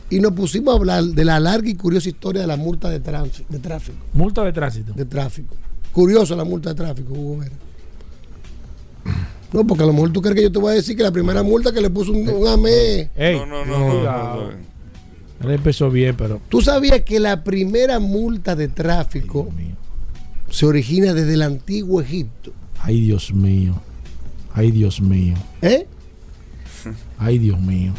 y 0.09 0.19
nos 0.19 0.33
pusimos 0.33 0.73
a 0.73 0.77
hablar 0.77 1.03
de 1.05 1.23
la 1.23 1.39
larga 1.39 1.69
y 1.69 1.75
curiosa 1.75 2.09
historia 2.09 2.41
de 2.41 2.47
la 2.47 2.57
multa 2.57 2.89
de, 2.89 2.99
de 2.99 3.59
tráfico. 3.59 3.97
Multa 4.13 4.43
de 4.43 4.51
tránsito. 4.51 4.91
De 4.91 5.05
tráfico. 5.05 5.55
Curioso 5.93 6.35
la 6.35 6.43
multa 6.43 6.69
de 6.69 6.75
tráfico, 6.75 7.13
Hugo 7.13 7.37
Vera. 7.39 7.55
No, 9.53 9.65
porque 9.65 9.83
a 9.83 9.87
lo 9.87 9.93
mejor 9.93 10.11
tú 10.11 10.21
crees 10.21 10.35
que 10.35 10.43
yo 10.43 10.51
te 10.51 10.59
voy 10.59 10.71
a 10.71 10.75
decir 10.75 10.97
que 10.97 11.03
la 11.03 11.11
primera 11.11 11.41
multa 11.41 11.71
que 11.71 11.81
le 11.81 11.89
puso 11.89 12.11
un, 12.11 12.27
un 12.27 12.47
AME. 12.47 13.09
Ey, 13.15 13.37
No, 13.37 13.45
no, 13.45 13.65
no, 13.65 14.03
no, 14.03 14.51
no, 15.39 15.51
empezó 15.51 15.89
bien, 15.89 16.15
pero. 16.17 16.41
¿Tú 16.49 16.61
sabías 16.61 17.01
que 17.01 17.19
la 17.19 17.43
primera 17.43 17.99
multa 17.99 18.55
de 18.55 18.67
tráfico 18.67 19.47
se 20.49 20.65
origina 20.65 21.13
desde 21.13 21.35
el 21.35 21.43
antiguo 21.43 22.01
Egipto? 22.01 22.51
Ay, 22.79 23.01
Dios 23.01 23.33
mío. 23.33 23.75
Ay, 24.53 24.71
Dios 24.71 24.99
mío. 25.01 25.35
¿Eh? 25.61 25.87
Ay, 27.17 27.37
Dios 27.37 27.59
mío. 27.59 27.93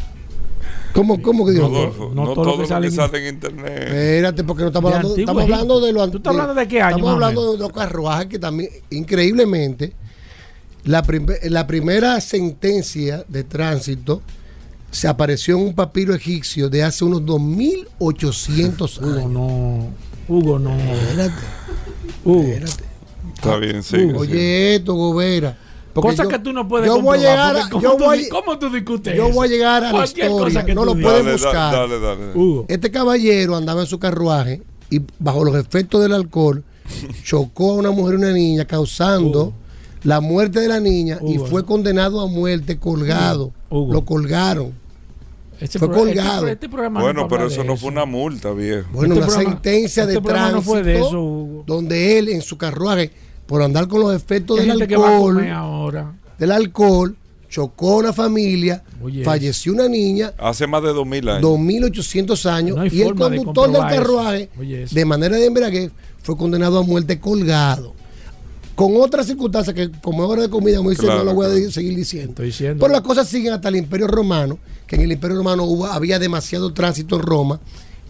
¿Cómo, 0.93 1.21
cómo 1.21 1.45
que 1.45 1.53
digo? 1.53 1.67
Rodolfo, 1.67 2.11
no, 2.13 2.33
todo, 2.33 2.57
lo 2.57 2.59
que 2.59 2.65
sale, 2.65 2.87
en 2.87 3.35
internet. 3.35 3.83
Espérate, 3.83 4.43
porque 4.43 4.63
no 4.63 4.67
estamos 4.67 4.91
De 4.91 4.97
hablando, 4.97 5.09
antiguo 5.09 5.31
estamos 5.31 5.43
hablando 5.43 5.81
de 5.81 5.93
lo 5.93 6.09
¿Tú 6.09 6.17
estás 6.17 6.31
hablando 6.31 6.53
de 6.55 6.67
qué 6.67 6.81
año, 6.81 6.97
Estamos 6.97 7.13
hablando 7.13 7.53
de 7.53 7.59
los 7.59 7.71
carruajes 7.71 8.27
que 8.27 8.39
también, 8.39 8.69
increíblemente, 8.89 9.93
la, 10.85 11.03
prim- 11.03 11.27
la 11.43 11.67
primera 11.67 12.19
sentencia 12.21 13.23
de 13.27 13.43
tránsito 13.43 14.21
se 14.91 15.07
apareció 15.07 15.55
en 15.57 15.63
un 15.63 15.73
papiro 15.75 16.13
egipcio 16.15 16.69
de 16.69 16.83
hace 16.83 17.03
unos 17.05 17.25
2800 17.25 18.99
años. 18.99 19.09
Hugo, 19.17 19.29
no. 19.29 19.87
Hugo, 20.27 20.59
no. 20.59 20.75
Espérate, 20.75 21.33
Hugo. 22.25 22.41
espérate. 22.43 22.83
Está 23.35 23.55
bien, 23.57 23.83
sigue. 23.83 24.13
Oye, 24.13 24.31
sigue. 24.31 24.75
esto, 24.75 24.93
Gobera. 24.95 25.57
Cosas 25.93 26.27
que 26.27 26.39
tú 26.39 26.53
no 26.53 26.65
puedes 26.67 26.87
yo 26.87 27.01
voy 27.01 27.17
a 27.17 27.21
llegar 27.21 27.55
a- 27.57 27.59
porque 27.69 27.71
¿cómo 27.71 27.81
yo 27.81 27.97
tú 27.97 28.03
voy- 28.05 28.29
¿Cómo 28.29 28.59
tú 28.59 28.69
discutes 28.69 29.17
Yo 29.17 29.29
voy 29.31 29.47
a 29.47 29.51
llegar 29.51 29.83
a 29.83 29.91
la 29.91 30.05
historia. 30.05 30.63
que 30.63 30.73
No 30.73 30.85
lo 30.85 30.93
digas. 30.95 31.11
pueden 31.11 31.25
Dale, 31.25 31.37
da- 31.37 31.45
buscar. 31.45 31.73
dale, 31.73 31.99
dale. 31.99 32.31
Hugo. 32.35 32.65
Este 32.69 32.89
caballero 32.91 33.55
andaba 33.55 33.81
en 33.81 33.87
su 33.87 33.99
carruaje 33.99 34.61
y 34.89 35.01
bajo 35.19 35.43
los 35.43 35.55
efectos 35.55 36.01
del 36.01 36.13
alcohol 36.13 36.63
chocó 37.25 37.71
a 37.71 37.75
una 37.75 37.91
mujer 37.91 38.13
y 38.15 38.17
una 38.17 38.31
niña 38.31 38.65
causando 38.65 39.53
la 40.03 40.21
muerte 40.21 40.59
de 40.59 40.67
la 40.67 40.79
niña 40.79 41.19
y 41.27 41.37
fue 41.37 41.65
condenado 41.65 42.21
a 42.21 42.27
muerte 42.27 42.77
colgado. 42.77 43.51
Hugo. 43.69 43.93
Lo 43.93 44.05
colgaron. 44.05 44.73
Este 45.59 45.77
Fue 45.77 45.89
pro- 45.89 45.97
colgado. 45.99 46.43
Este, 46.43 46.53
este 46.53 46.69
programa 46.69 47.01
Bueno, 47.01 47.27
pero 47.27 47.47
eso 47.47 47.63
no 47.65 47.75
fue 47.75 47.89
una 47.89 48.05
multa, 48.05 48.51
viejo. 48.53 48.87
Bueno, 48.93 49.15
Este 49.15 49.25
una 49.25 49.27
programa- 49.27 49.51
sentencia 49.55 50.03
este 50.03 50.15
de 50.15 50.21
tránsito 50.21 50.55
no 50.55 50.61
fue 50.61 50.83
de 50.83 50.95
eso, 50.99 51.21
Hugo. 51.21 51.63
donde 51.67 52.17
él 52.17 52.29
en 52.29 52.41
su 52.41 52.57
carruaje 52.57 53.11
por 53.45 53.61
andar 53.61 53.87
con 53.89 53.99
los 53.99 54.15
efectos 54.15 54.57
del 54.59 54.71
alcohol, 54.71 55.45
ahora. 55.49 56.13
del 56.37 56.51
alcohol, 56.53 57.17
chocó 57.49 57.93
a 57.93 57.97
una 57.97 58.13
familia, 58.13 58.83
Oye, 59.03 59.23
falleció 59.25 59.73
una 59.73 59.89
niña, 59.89 60.31
Hace 60.37 60.65
más 60.65 60.81
de 60.81 60.93
2000 60.93 61.27
años. 61.27 61.41
2800 61.41 62.45
años 62.45 62.77
No 62.77 62.85
y 62.85 63.01
el 63.01 63.07
de 63.09 63.15
conductor 63.15 63.71
del 63.71 63.81
carruaje 63.81 64.49
Oye, 64.57 64.85
de 64.89 65.05
manera 65.05 65.35
de 65.35 65.45
embriaguez 65.45 65.91
fue 66.21 66.37
condenado 66.37 66.79
a 66.79 66.83
muerte 66.83 67.19
colgado 67.19 67.95
con 68.79 68.95
otras 68.95 69.25
circunstancias 69.27 69.75
que 69.75 69.91
como 70.01 70.23
es 70.23 70.29
hora 70.29 70.41
de 70.43 70.49
comida 70.49 70.77
como 70.77 70.89
dice 70.91 71.01
Claro, 71.03 71.19
no 71.19 71.25
lo 71.25 71.33
voy 71.33 71.47
a 71.47 71.49
claro. 71.49 71.69
seguir 71.69 71.95
diciendo 71.97 72.41
diciendo. 72.41 72.79
pero 72.79 72.93
las 72.93 73.01
cosas 73.01 73.27
siguen 73.27 73.51
hasta 73.51 73.67
el 73.67 73.75
Imperio 73.75 74.07
Romano 74.07 74.57
que 74.87 74.95
en 74.95 75.01
el 75.01 75.11
Imperio 75.11 75.35
Romano 75.35 75.65
hubo, 75.65 75.85
había 75.85 76.17
demasiado 76.17 76.71
tránsito 76.73 77.17
en 77.17 77.21
Roma 77.23 77.59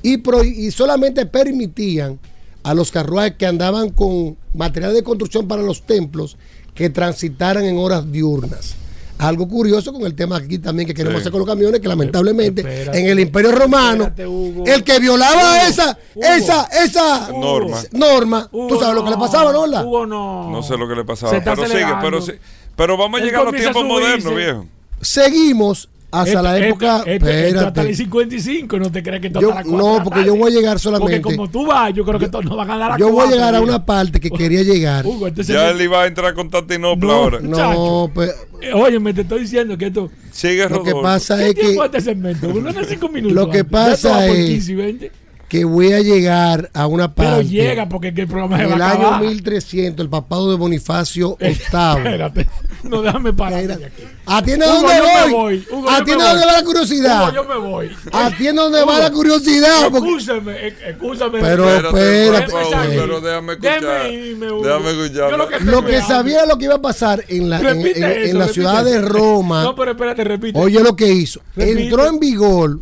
y, 0.04 0.18
pro- 0.18 0.44
y 0.44 0.70
solamente 0.70 1.26
permitían 1.26 2.20
a 2.62 2.76
los 2.76 2.92
carruajes 2.92 3.34
que 3.38 3.48
andaban 3.48 3.90
con 3.90 4.38
material 4.54 4.94
de 4.94 5.02
construcción 5.02 5.48
para 5.48 5.64
los 5.64 5.82
templos 5.88 6.38
que 6.76 6.90
transitaran 6.92 7.66
en 7.66 7.78
horas 7.80 8.10
diurnas. 8.12 8.76
Algo 9.20 9.48
curioso 9.48 9.92
con 9.94 10.04
el 10.04 10.16
tema 10.16 10.38
aquí 10.38 10.60
también 10.60 10.88
que 10.88 10.94
queremos 10.94 11.18
Sí. 11.18 11.22
hacer 11.24 11.32
con 11.34 11.40
los 11.42 11.48
camiones, 11.48 11.82
que 11.82 11.88
lamentablemente 11.90 12.62
Espérate. 12.62 13.00
en 13.00 13.08
el 13.08 13.20
Imperio 13.20 13.52
Romano, 13.52 14.06
Espérate, 14.06 14.74
el 14.74 14.84
que 14.84 15.00
violaba 15.00 15.36
Hugo, 15.36 15.68
esa, 15.68 15.98
Hugo. 16.16 16.26
esa, 16.26 16.64
esa 16.84 17.30
Norma. 17.34 17.78
norma, 17.92 18.50
Hugo, 18.52 18.68
tú 18.68 18.80
sabes 18.80 18.96
lo 18.96 19.04
que 19.04 19.10
le 19.12 19.18
pasaba. 19.18 19.52
Hugo, 19.84 20.06
no. 20.06 20.50
No 20.50 20.64
sé 20.64 20.78
lo 20.78 20.88
que 20.88 20.96
le 20.96 21.04
pasaba. 21.04 21.34
Pero 21.44 21.68
sigue, 21.68 21.86
pero, 22.02 22.22
sí- 22.22 22.32
pero 22.78 22.96
vamos 22.98 23.20
a 23.20 23.24
Él 23.24 23.30
llegar 23.30 23.42
a 23.42 23.52
los 23.52 23.56
tiempos 23.60 23.84
modernos, 23.86 24.36
viejo. 24.36 24.66
Seguimos 25.02 25.90
hasta 26.12 26.30
Esto- 26.30 26.42
la 26.44 26.58
época. 26.58 26.98
Esto, 27.06 27.10
esto 27.12 27.26
hasta 27.28 27.48
espérate. 27.68 27.82
el 27.90 27.96
55, 27.96 28.80
no 28.80 28.92
te 28.92 29.04
creas 29.04 29.22
que 29.22 29.28
esto 29.28 29.42
Yo- 29.42 29.50
hasta 29.52 29.64
cuatro 29.64 29.78
no, 29.88 29.98
la 29.98 30.04
porque 30.04 30.20
tarde. 30.22 30.28
yo 30.28 30.36
voy 30.36 30.52
a 30.52 30.56
llegar 30.56 30.80
solamente- 30.80 31.20
Porque 31.22 31.36
como 31.36 31.50
tú 31.50 31.66
vas, 31.68 31.94
yo 31.94 32.04
creo 32.06 32.20
que 32.20 32.28
todos 32.30 32.46
nos 32.46 32.58
van 32.58 32.72
a 32.72 32.78
dar 32.78 32.92
a 32.94 32.98
Yo 32.98 33.10
voy 33.12 33.28
a 33.28 33.32
llegar 33.32 33.56
a 33.56 33.62
una 33.62 33.86
parte 33.86 34.20
que 34.20 34.30
quería 34.32 34.64
llegar. 34.64 35.06
Hugo, 35.06 35.28
entonces 35.28 35.54
Ya 35.56 35.66
me- 35.66 35.72
él 35.72 35.82
iba 35.82 36.02
a 36.04 36.08
entrar 36.08 36.34
con 36.34 36.50
Constantinopla 36.50 37.08
No, 37.08 37.14
ahora. 37.14 37.40
No, 37.42 38.12
pues 38.14 38.34
Eh, 38.62 38.74
Oye, 38.74 39.00
me 39.00 39.14
te 39.14 39.22
estoy 39.22 39.42
diciendo 39.42 39.78
que 39.78 39.86
esto. 39.86 40.10
Sigue 40.32 40.68
lo 40.68 40.84
que 40.84 40.94
pasa 40.94 41.38
¿Qué 41.38 41.50
es 41.50 41.56
que, 41.56 41.76
este 41.76 42.02
segmento? 42.02 42.50
Uno 42.50 42.74
de 42.74 42.84
cinco 42.86 43.08
minutos. 43.08 43.34
Lo 43.34 43.50
que. 43.50 43.60
Ya 43.60 43.64
pasa 43.64 44.28
es- 44.28 44.46
15 44.50 44.72
y 44.74 44.76
20. 44.76 45.12
Que 45.50 45.66
voy 45.66 45.92
a 45.94 46.00
llegar 46.02 46.70
a 46.76 46.86
una 46.86 47.14
parte. 47.16 47.32
Pero 47.38 47.42
llega 47.50 47.90
porque 47.90 48.10
es 48.10 48.14
que 48.14 48.22
el 48.22 48.28
programa 48.28 48.58
se 48.58 48.64
en 48.66 48.70
va 48.72 48.76
el 48.76 48.82
a 48.84 48.92
año 48.92 49.08
acabar. 49.08 49.22
1300, 49.24 50.04
el 50.04 50.10
papado 50.10 50.52
de 50.52 50.58
Bonifacio 50.58 51.38
VIII. 51.42 51.50
Espérate. 51.52 52.48
No, 52.84 53.02
déjame 53.02 53.34
parar. 53.34 53.80
Atiende 54.28 54.66
donde 54.68 54.88
yo 54.96 55.04
me 55.04 55.22
voy. 55.22 55.32
voy. 55.34 55.68
Hugo, 55.72 55.90
Atiende 55.90 56.24
donde 56.24 56.46
va 56.46 56.52
la 56.54 56.64
curiosidad. 56.64 57.24
Hugo, 57.24 57.34
yo 57.34 57.44
me 57.46 57.58
voy. 57.58 57.92
Atiende 58.14 58.62
donde 58.62 58.86
va 58.86 59.00
la 59.00 59.12
curiosidad. 59.12 59.90
porque- 59.92 59.98
Excúsame, 60.10 60.52
eh, 60.68 60.74
excúsame. 60.88 61.40
Pero 61.42 61.68
Espérate, 61.68 62.52
favor, 62.52 62.74
eh, 62.86 62.96
pero 62.96 63.22
déjame 63.22 63.52
escuchar. 63.54 63.82
Déjame 63.82 64.14
irme, 64.14 64.52
Hugo. 64.52 64.64
Déjame 64.66 64.92
escuchar. 64.92 65.32
Lo 65.38 65.48
que, 65.50 65.60
Lo 65.62 65.86
que 65.86 66.02
sabía 66.04 66.46
lo 66.46 66.58
que 66.60 66.66
iba 66.66 66.76
a 66.76 66.82
pasar 66.82 67.26
en 67.28 67.50
la, 67.50 67.60
en, 67.60 67.68
en- 67.68 67.86
en 67.88 68.04
eso, 68.04 68.38
la 68.38 68.46
repite 68.46 68.54
ciudad 68.54 68.86
de. 68.86 69.02
Roma. 69.02 69.64
No, 69.64 69.76
pero 69.76 69.92
espérate, 69.92 70.24
repite. 70.24 70.60
Oye 70.60 70.80
lo 70.82 70.96
que 70.96 71.08
hizo. 71.12 71.42
Repite. 71.56 71.84
Entró 71.86 72.06
en 72.08 72.20
vigor 72.20 72.80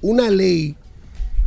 una 0.00 0.30
ley 0.30 0.74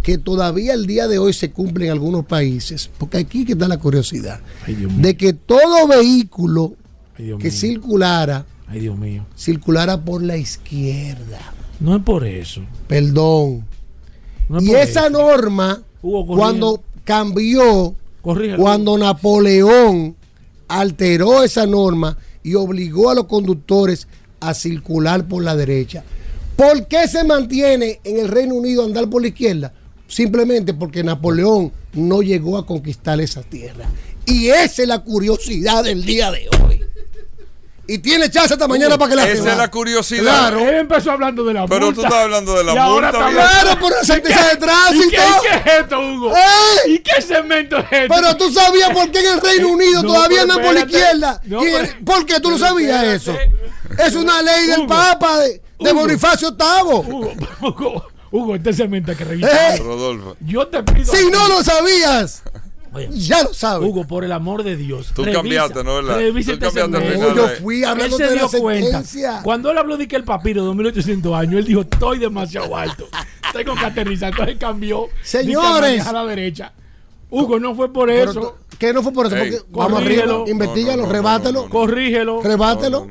que 0.04 0.18
todavía 0.20 0.74
el 0.74 0.86
día 0.86 1.08
de 1.08 1.18
hoy 1.18 1.34
se 1.34 1.50
cumple 1.52 1.86
en 1.86 1.94
algunos 1.94 2.26
países, 2.26 2.90
porque 3.00 3.18
aquí 3.18 3.46
que 3.46 3.54
está 3.54 3.68
la 3.68 3.78
curiosidad, 3.80 4.42
Ay, 4.68 4.76
de 4.76 5.18
que 5.18 5.34
todo 5.34 5.88
vehículo 5.88 6.74
Ay, 7.18 7.34
que 7.40 7.50
circulara, 7.50 8.46
Ay, 8.68 8.82
Dios 8.82 8.98
mío. 8.98 9.26
circulara 9.36 10.04
por 10.04 10.22
la 10.22 10.38
izquierda. 10.38 11.40
No 11.80 11.96
es 11.96 12.04
por 12.04 12.26
eso. 12.26 12.62
Perdón. 12.88 13.66
No 14.50 14.58
es 14.60 14.64
y 14.66 14.76
esa 14.76 15.08
eso. 15.08 15.10
norma, 15.10 15.82
Hugo, 16.02 16.36
cuando 16.36 16.84
cambió, 17.06 17.96
Corrígelo. 18.22 18.58
cuando 18.62 18.98
Napoleón 18.98 20.16
alteró 20.68 21.44
esa 21.44 21.66
norma 21.66 22.18
y 22.44 22.56
obligó 22.56 23.10
a 23.10 23.16
los 23.16 23.26
conductores 23.26 24.08
a 24.42 24.54
circular 24.54 25.28
por 25.28 25.44
la 25.44 25.56
derecha. 25.56 26.04
¿Por 26.58 26.88
qué 26.88 27.08
se 27.08 27.24
mantiene 27.24 28.00
en 28.04 28.20
el 28.20 28.28
Reino 28.28 28.56
Unido 28.56 28.84
andar 28.84 29.10
por 29.10 29.22
la 29.22 29.30
izquierda? 29.30 29.74
Simplemente 30.08 30.74
porque 30.74 31.04
Napoleón 31.04 31.72
no 31.94 32.22
llegó 32.22 32.58
a 32.58 32.66
conquistar 32.66 33.20
esa 33.22 33.42
tierra. 33.42 33.86
Y 34.26 34.48
esa 34.50 34.82
es 34.84 34.88
la 34.88 35.00
curiosidad 35.00 35.84
del 35.84 36.04
día 36.06 36.32
de 36.32 36.48
hoy. 36.62 36.82
Y 37.86 37.98
tiene 37.98 38.30
chance 38.32 38.54
hasta 38.54 38.66
mañana 38.68 38.98
para 38.98 39.10
que 39.10 39.16
la 39.18 39.28
Esa 39.30 39.52
es 39.52 39.58
la 39.58 39.70
curiosidad. 39.70 40.22
Claro. 40.24 40.60
Él 40.62 40.76
empezó 40.76 41.12
hablando 41.12 41.44
de 41.44 41.54
la 41.54 41.68
Pero 41.68 41.88
multa. 41.88 42.00
tú 42.02 42.08
estás 42.08 42.24
hablando 42.24 42.56
de 42.56 42.64
la 42.64 42.74
Y 42.74 42.78
ahora 42.78 43.12
multa, 43.12 43.30
Claro, 43.32 43.80
por 43.80 43.92
la 43.92 44.04
sentencia 44.06 44.48
de 44.48 44.54
¿Y 44.54 44.58
tránsito. 44.58 45.10
qué, 45.10 45.18
y 45.18 45.42
qué 45.64 45.70
es 45.72 45.80
esto, 45.82 46.00
Hugo? 46.00 46.34
¡Ey! 46.34 46.94
¿Y 46.94 47.00
qué 47.00 47.22
segmento 47.22 47.78
es 47.80 47.86
esto? 47.92 48.14
Pero 48.16 48.38
tú 48.38 48.54
sabías 48.54 48.90
por 48.92 49.12
qué 49.12 49.20
en 49.20 49.34
el 49.34 49.42
Reino 49.42 49.68
Unido 49.68 50.02
No, 50.02 50.14
todavía 50.14 50.42
pero 50.44 50.54
andan 50.54 50.62
por 50.66 50.74
la 50.76 50.80
izquierda. 50.82 51.42
No, 51.44 51.60
pero- 51.62 51.88
¿Por 52.06 52.26
qué 52.26 52.40
tú 52.40 52.52
no 52.52 52.56
pero 52.56 52.68
sabías 52.70 53.04
espérate. 53.04 53.52
eso? 53.52 54.02
Es 54.02 54.16
una 54.16 54.42
ley 54.42 54.68
del 54.68 54.80
Hugo, 54.80 54.88
Papa 54.88 55.40
de, 55.40 55.62
de 55.80 55.92
Hugo. 55.92 56.00
Bonifacio 56.02 56.52
VIII. 56.56 56.94
Hugo, 56.94 57.34
Hugo, 57.62 58.06
Hugo, 58.34 58.55
este 58.55 58.73
segmento 58.73 59.11
hay 59.11 59.18
que 59.18 59.26
revisar. 59.26 59.76
Eh. 59.76 59.77
Rodolfo. 59.77 60.35
Yo 60.39 60.68
te 60.68 60.81
pido. 60.81 61.14
Si 61.14 61.30
no 61.30 61.47
lo 61.49 61.64
sabías, 61.64 62.41
Oye, 62.91 63.07
ya 63.11 63.43
lo 63.43 63.53
sabes. 63.53 63.88
Hugo, 63.88 64.07
por 64.07 64.23
el 64.23 64.31
amor 64.31 64.64
de 64.64 64.76
Dios. 64.76 65.11
Tú 65.14 65.23
cambiaste, 65.31 65.84
¿no, 65.84 65.95
verdad? 65.95 66.15
Revisa 66.15 66.57
Tú 66.57 66.65
este 66.65 66.81
cambiaste 66.81 67.11
final 67.14 67.35
yo 67.35 67.47
fui 67.61 67.84
hablando 67.84 68.18
él 68.18 68.23
se 68.23 68.30
de 68.30 68.35
la 68.35 68.47
dio 68.47 68.60
cuenta. 68.60 69.03
Cuando 69.43 69.69
él 69.69 69.77
habló 69.77 69.97
de 69.97 70.07
que 70.07 70.15
el 70.15 70.23
papiro 70.23 70.64
2800 70.64 71.31
años, 71.35 71.60
él 71.60 71.65
dijo, 71.65 71.81
estoy 71.81 72.18
demasiado 72.18 72.76
alto. 72.76 73.07
Tengo 73.53 73.76
que 73.76 73.85
aterrizar. 73.85 74.31
Entonces 74.31 74.57
cambió. 74.57 75.10
Señores. 75.22 76.03
A 76.07 76.11
la 76.11 76.26
derecha. 76.26 76.73
Hugo, 77.30 77.60
no 77.60 77.76
fue 77.76 77.93
por 77.93 78.10
eso. 78.10 78.57
que 78.80 78.93
no 78.93 79.03
fue 79.03 79.14
por 79.14 79.27
eso, 79.27 79.35
Ey, 79.38 79.51
porque 79.51 79.65
vamos 79.69 80.01
arriba, 80.01 80.43
investigalo, 80.47 80.97
No, 80.97 81.03
no, 81.03 81.07
no, 81.07 81.14
rebátelo, 81.14 81.51
no, 81.51 81.60
no, 81.60 81.65
no. 81.65 81.69
Corrígelo. 81.69 82.41
rebátelo. 82.41 83.07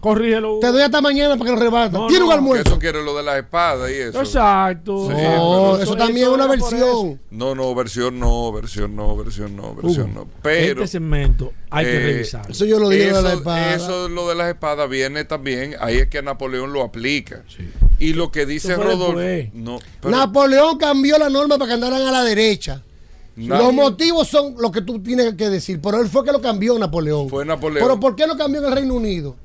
Corrígelo. 0.00 0.58
Te 0.60 0.68
doy 0.68 0.82
hasta 0.82 1.00
mañana 1.00 1.36
para 1.36 1.50
que 1.50 1.56
lo 1.56 1.62
rebata. 1.62 1.98
No, 1.98 2.06
Tiene 2.06 2.20
no, 2.20 2.26
un 2.26 2.32
almuerzo. 2.32 2.68
Eso 2.70 2.78
quiere 2.78 3.02
lo 3.02 3.16
de 3.16 3.22
las 3.22 3.36
espadas 3.38 3.90
y 3.90 3.94
eso. 3.94 4.20
Exacto. 4.20 5.06
Sí, 5.08 5.12
No, 5.14 5.16
pero- 5.72 5.82
eso 5.82 5.96
también 5.96 6.28
es 6.28 6.32
una 6.34 6.46
versión. 6.46 7.20
No, 7.30 7.54
no, 7.54 7.74
versión 7.74 8.18
no, 8.20 8.52
versión 8.52 8.94
no, 8.94 9.16
versión 9.16 9.56
no, 9.56 9.74
versión 9.74 10.10
Hugo, 10.10 10.20
no. 10.24 10.28
Pero 10.42 10.82
este 10.84 10.98
segmento 10.98 11.52
hay 11.70 11.84
que 11.86 11.96
eh, 11.96 12.00
revisar. 12.12 12.50
Eso 12.50 12.64
yo 12.66 12.78
lo 12.78 12.88
dije 12.88 13.06
de 13.06 13.12
la 13.22 13.30
eso- 13.30 13.38
espada. 13.38 13.74
Eso 13.74 14.08
lo 14.08 14.28
de 14.28 14.34
las 14.36 14.48
espadas 14.48 14.88
viene 14.88 15.24
también, 15.24 15.74
ahí 15.80 15.96
es 15.96 16.08
que 16.08 16.22
Napoleón 16.22 16.72
lo 16.72 16.82
aplica. 16.82 17.42
Y 17.98 18.12
lo 18.12 18.30
que 18.30 18.44
dice 18.46 18.76
Rodolfo, 18.76 19.18
después. 19.18 19.54
no, 19.54 19.78
pero- 20.00 20.16
Napoleón 20.16 20.78
cambió 20.78 21.18
la 21.18 21.30
norma 21.30 21.56
para 21.58 21.68
que 21.68 21.74
andaran 21.74 22.02
a 22.02 22.12
la 22.12 22.22
derecha. 22.22 22.82
Los 23.36 23.72
motivos 23.74 24.28
son 24.28 24.54
lo 24.58 24.70
que 24.70 24.80
tú 24.82 24.98
tienes 25.02 25.34
que 25.34 25.50
decir, 25.50 25.78
pero 25.82 26.00
él 26.00 26.08
fue 26.08 26.24
que 26.24 26.32
lo 26.32 26.40
cambió 26.40 26.78
Napoleón. 26.78 27.28
Fue 27.28 27.44
Napoleón. 27.44 27.86
¿Pero 27.86 28.00
por 28.00 28.14
qué 28.16 28.26
lo 28.26 28.36
cambió 28.36 28.60
en 28.60 28.66
el 28.68 28.72
Reino 28.72 28.94
Unido? 28.94 29.36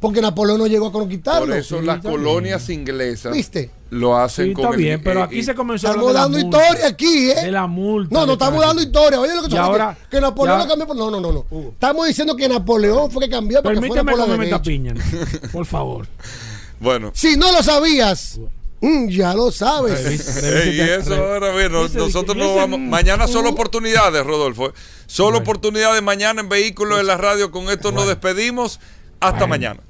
Porque 0.00 0.20
Napoleón 0.20 0.58
no 0.58 0.66
llegó 0.68 0.86
a 0.86 0.92
conquistarlo. 0.92 1.46
por 1.48 1.56
eso 1.56 1.80
las 1.82 2.00
colonias 2.00 2.68
inglesas 2.70 3.32
¿Viste? 3.32 3.70
lo 3.90 4.16
hacen 4.16 4.46
Sí, 4.48 4.52
con 4.52 4.64
está 4.66 4.76
el- 4.76 4.82
bien, 4.82 5.02
pero 5.02 5.20
eh, 5.20 5.22
aquí 5.24 5.42
se 5.42 5.54
comenzó 5.56 5.88
a 5.88 5.90
Estamos 5.90 6.12
de 6.12 6.18
dando 6.20 6.38
multa. 6.38 6.58
historia 6.62 6.86
aquí, 6.88 7.30
¿eh? 7.32 7.42
De 7.42 7.50
la 7.50 7.66
multa. 7.66 8.14
No, 8.14 8.20
no 8.20 8.26
de 8.28 8.32
estamos 8.34 8.60
dando 8.64 8.80
historia. 8.82 9.20
Oye, 9.20 9.34
lo 9.34 9.42
que 9.42 9.48
tú 9.48 9.58
ahora- 9.58 9.98
que 10.08 10.20
Napoleón 10.20 10.58
ya- 10.58 10.62
lo 10.64 10.68
cambió 10.68 10.86
por. 10.86 10.96
No, 10.96 11.10
no, 11.10 11.20
no, 11.20 11.32
no. 11.50 11.68
Estamos 11.70 12.06
diciendo 12.06 12.36
que 12.36 12.48
Napoleón 12.48 13.10
fue 13.10 13.24
que 13.24 13.30
cambió 13.30 13.60
para 13.62 13.74
que 13.80 13.86
fuera 13.88 14.04
Permíteme 14.04 14.36
por 14.36 14.48
la 14.50 14.62
piña. 14.62 14.94
Por 15.52 15.66
favor. 15.66 16.06
Bueno. 16.78 17.10
Si 17.14 17.36
no 17.36 17.50
lo 17.50 17.60
sabías, 17.62 18.38
mm, 18.80 19.08
ya 19.08 19.34
lo 19.34 19.50
sabes. 19.50 20.44
Y 20.66 20.80
eso 20.80 21.14
ahora 21.16 21.50
bien, 21.56 21.72
nos- 21.72 21.92
nosotros 21.94 22.36
no 22.36 22.54
vamos. 22.54 22.78
Mañana 22.78 23.26
solo 23.26 23.50
oportunidades, 23.50 24.24
Rodolfo. 24.24 24.72
Solo 25.06 25.38
oportunidades 25.38 26.00
mañana 26.02 26.40
en 26.40 26.48
vehículos 26.48 27.00
en 27.00 27.08
la 27.08 27.16
radio. 27.16 27.50
Con 27.50 27.68
esto 27.68 27.90
nos 27.90 28.06
despedimos. 28.06 28.78
Hasta 29.20 29.48
mañana. 29.48 29.80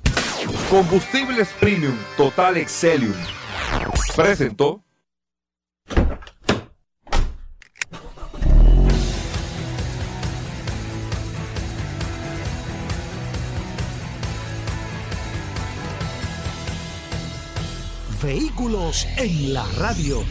Combustibles 0.70 1.48
Premium 1.60 1.96
Total 2.16 2.56
Excelium. 2.56 3.14
Presentó. 4.14 4.82
Vehículos 18.22 19.06
en 19.16 19.54
la 19.54 19.64
radio. 19.78 20.22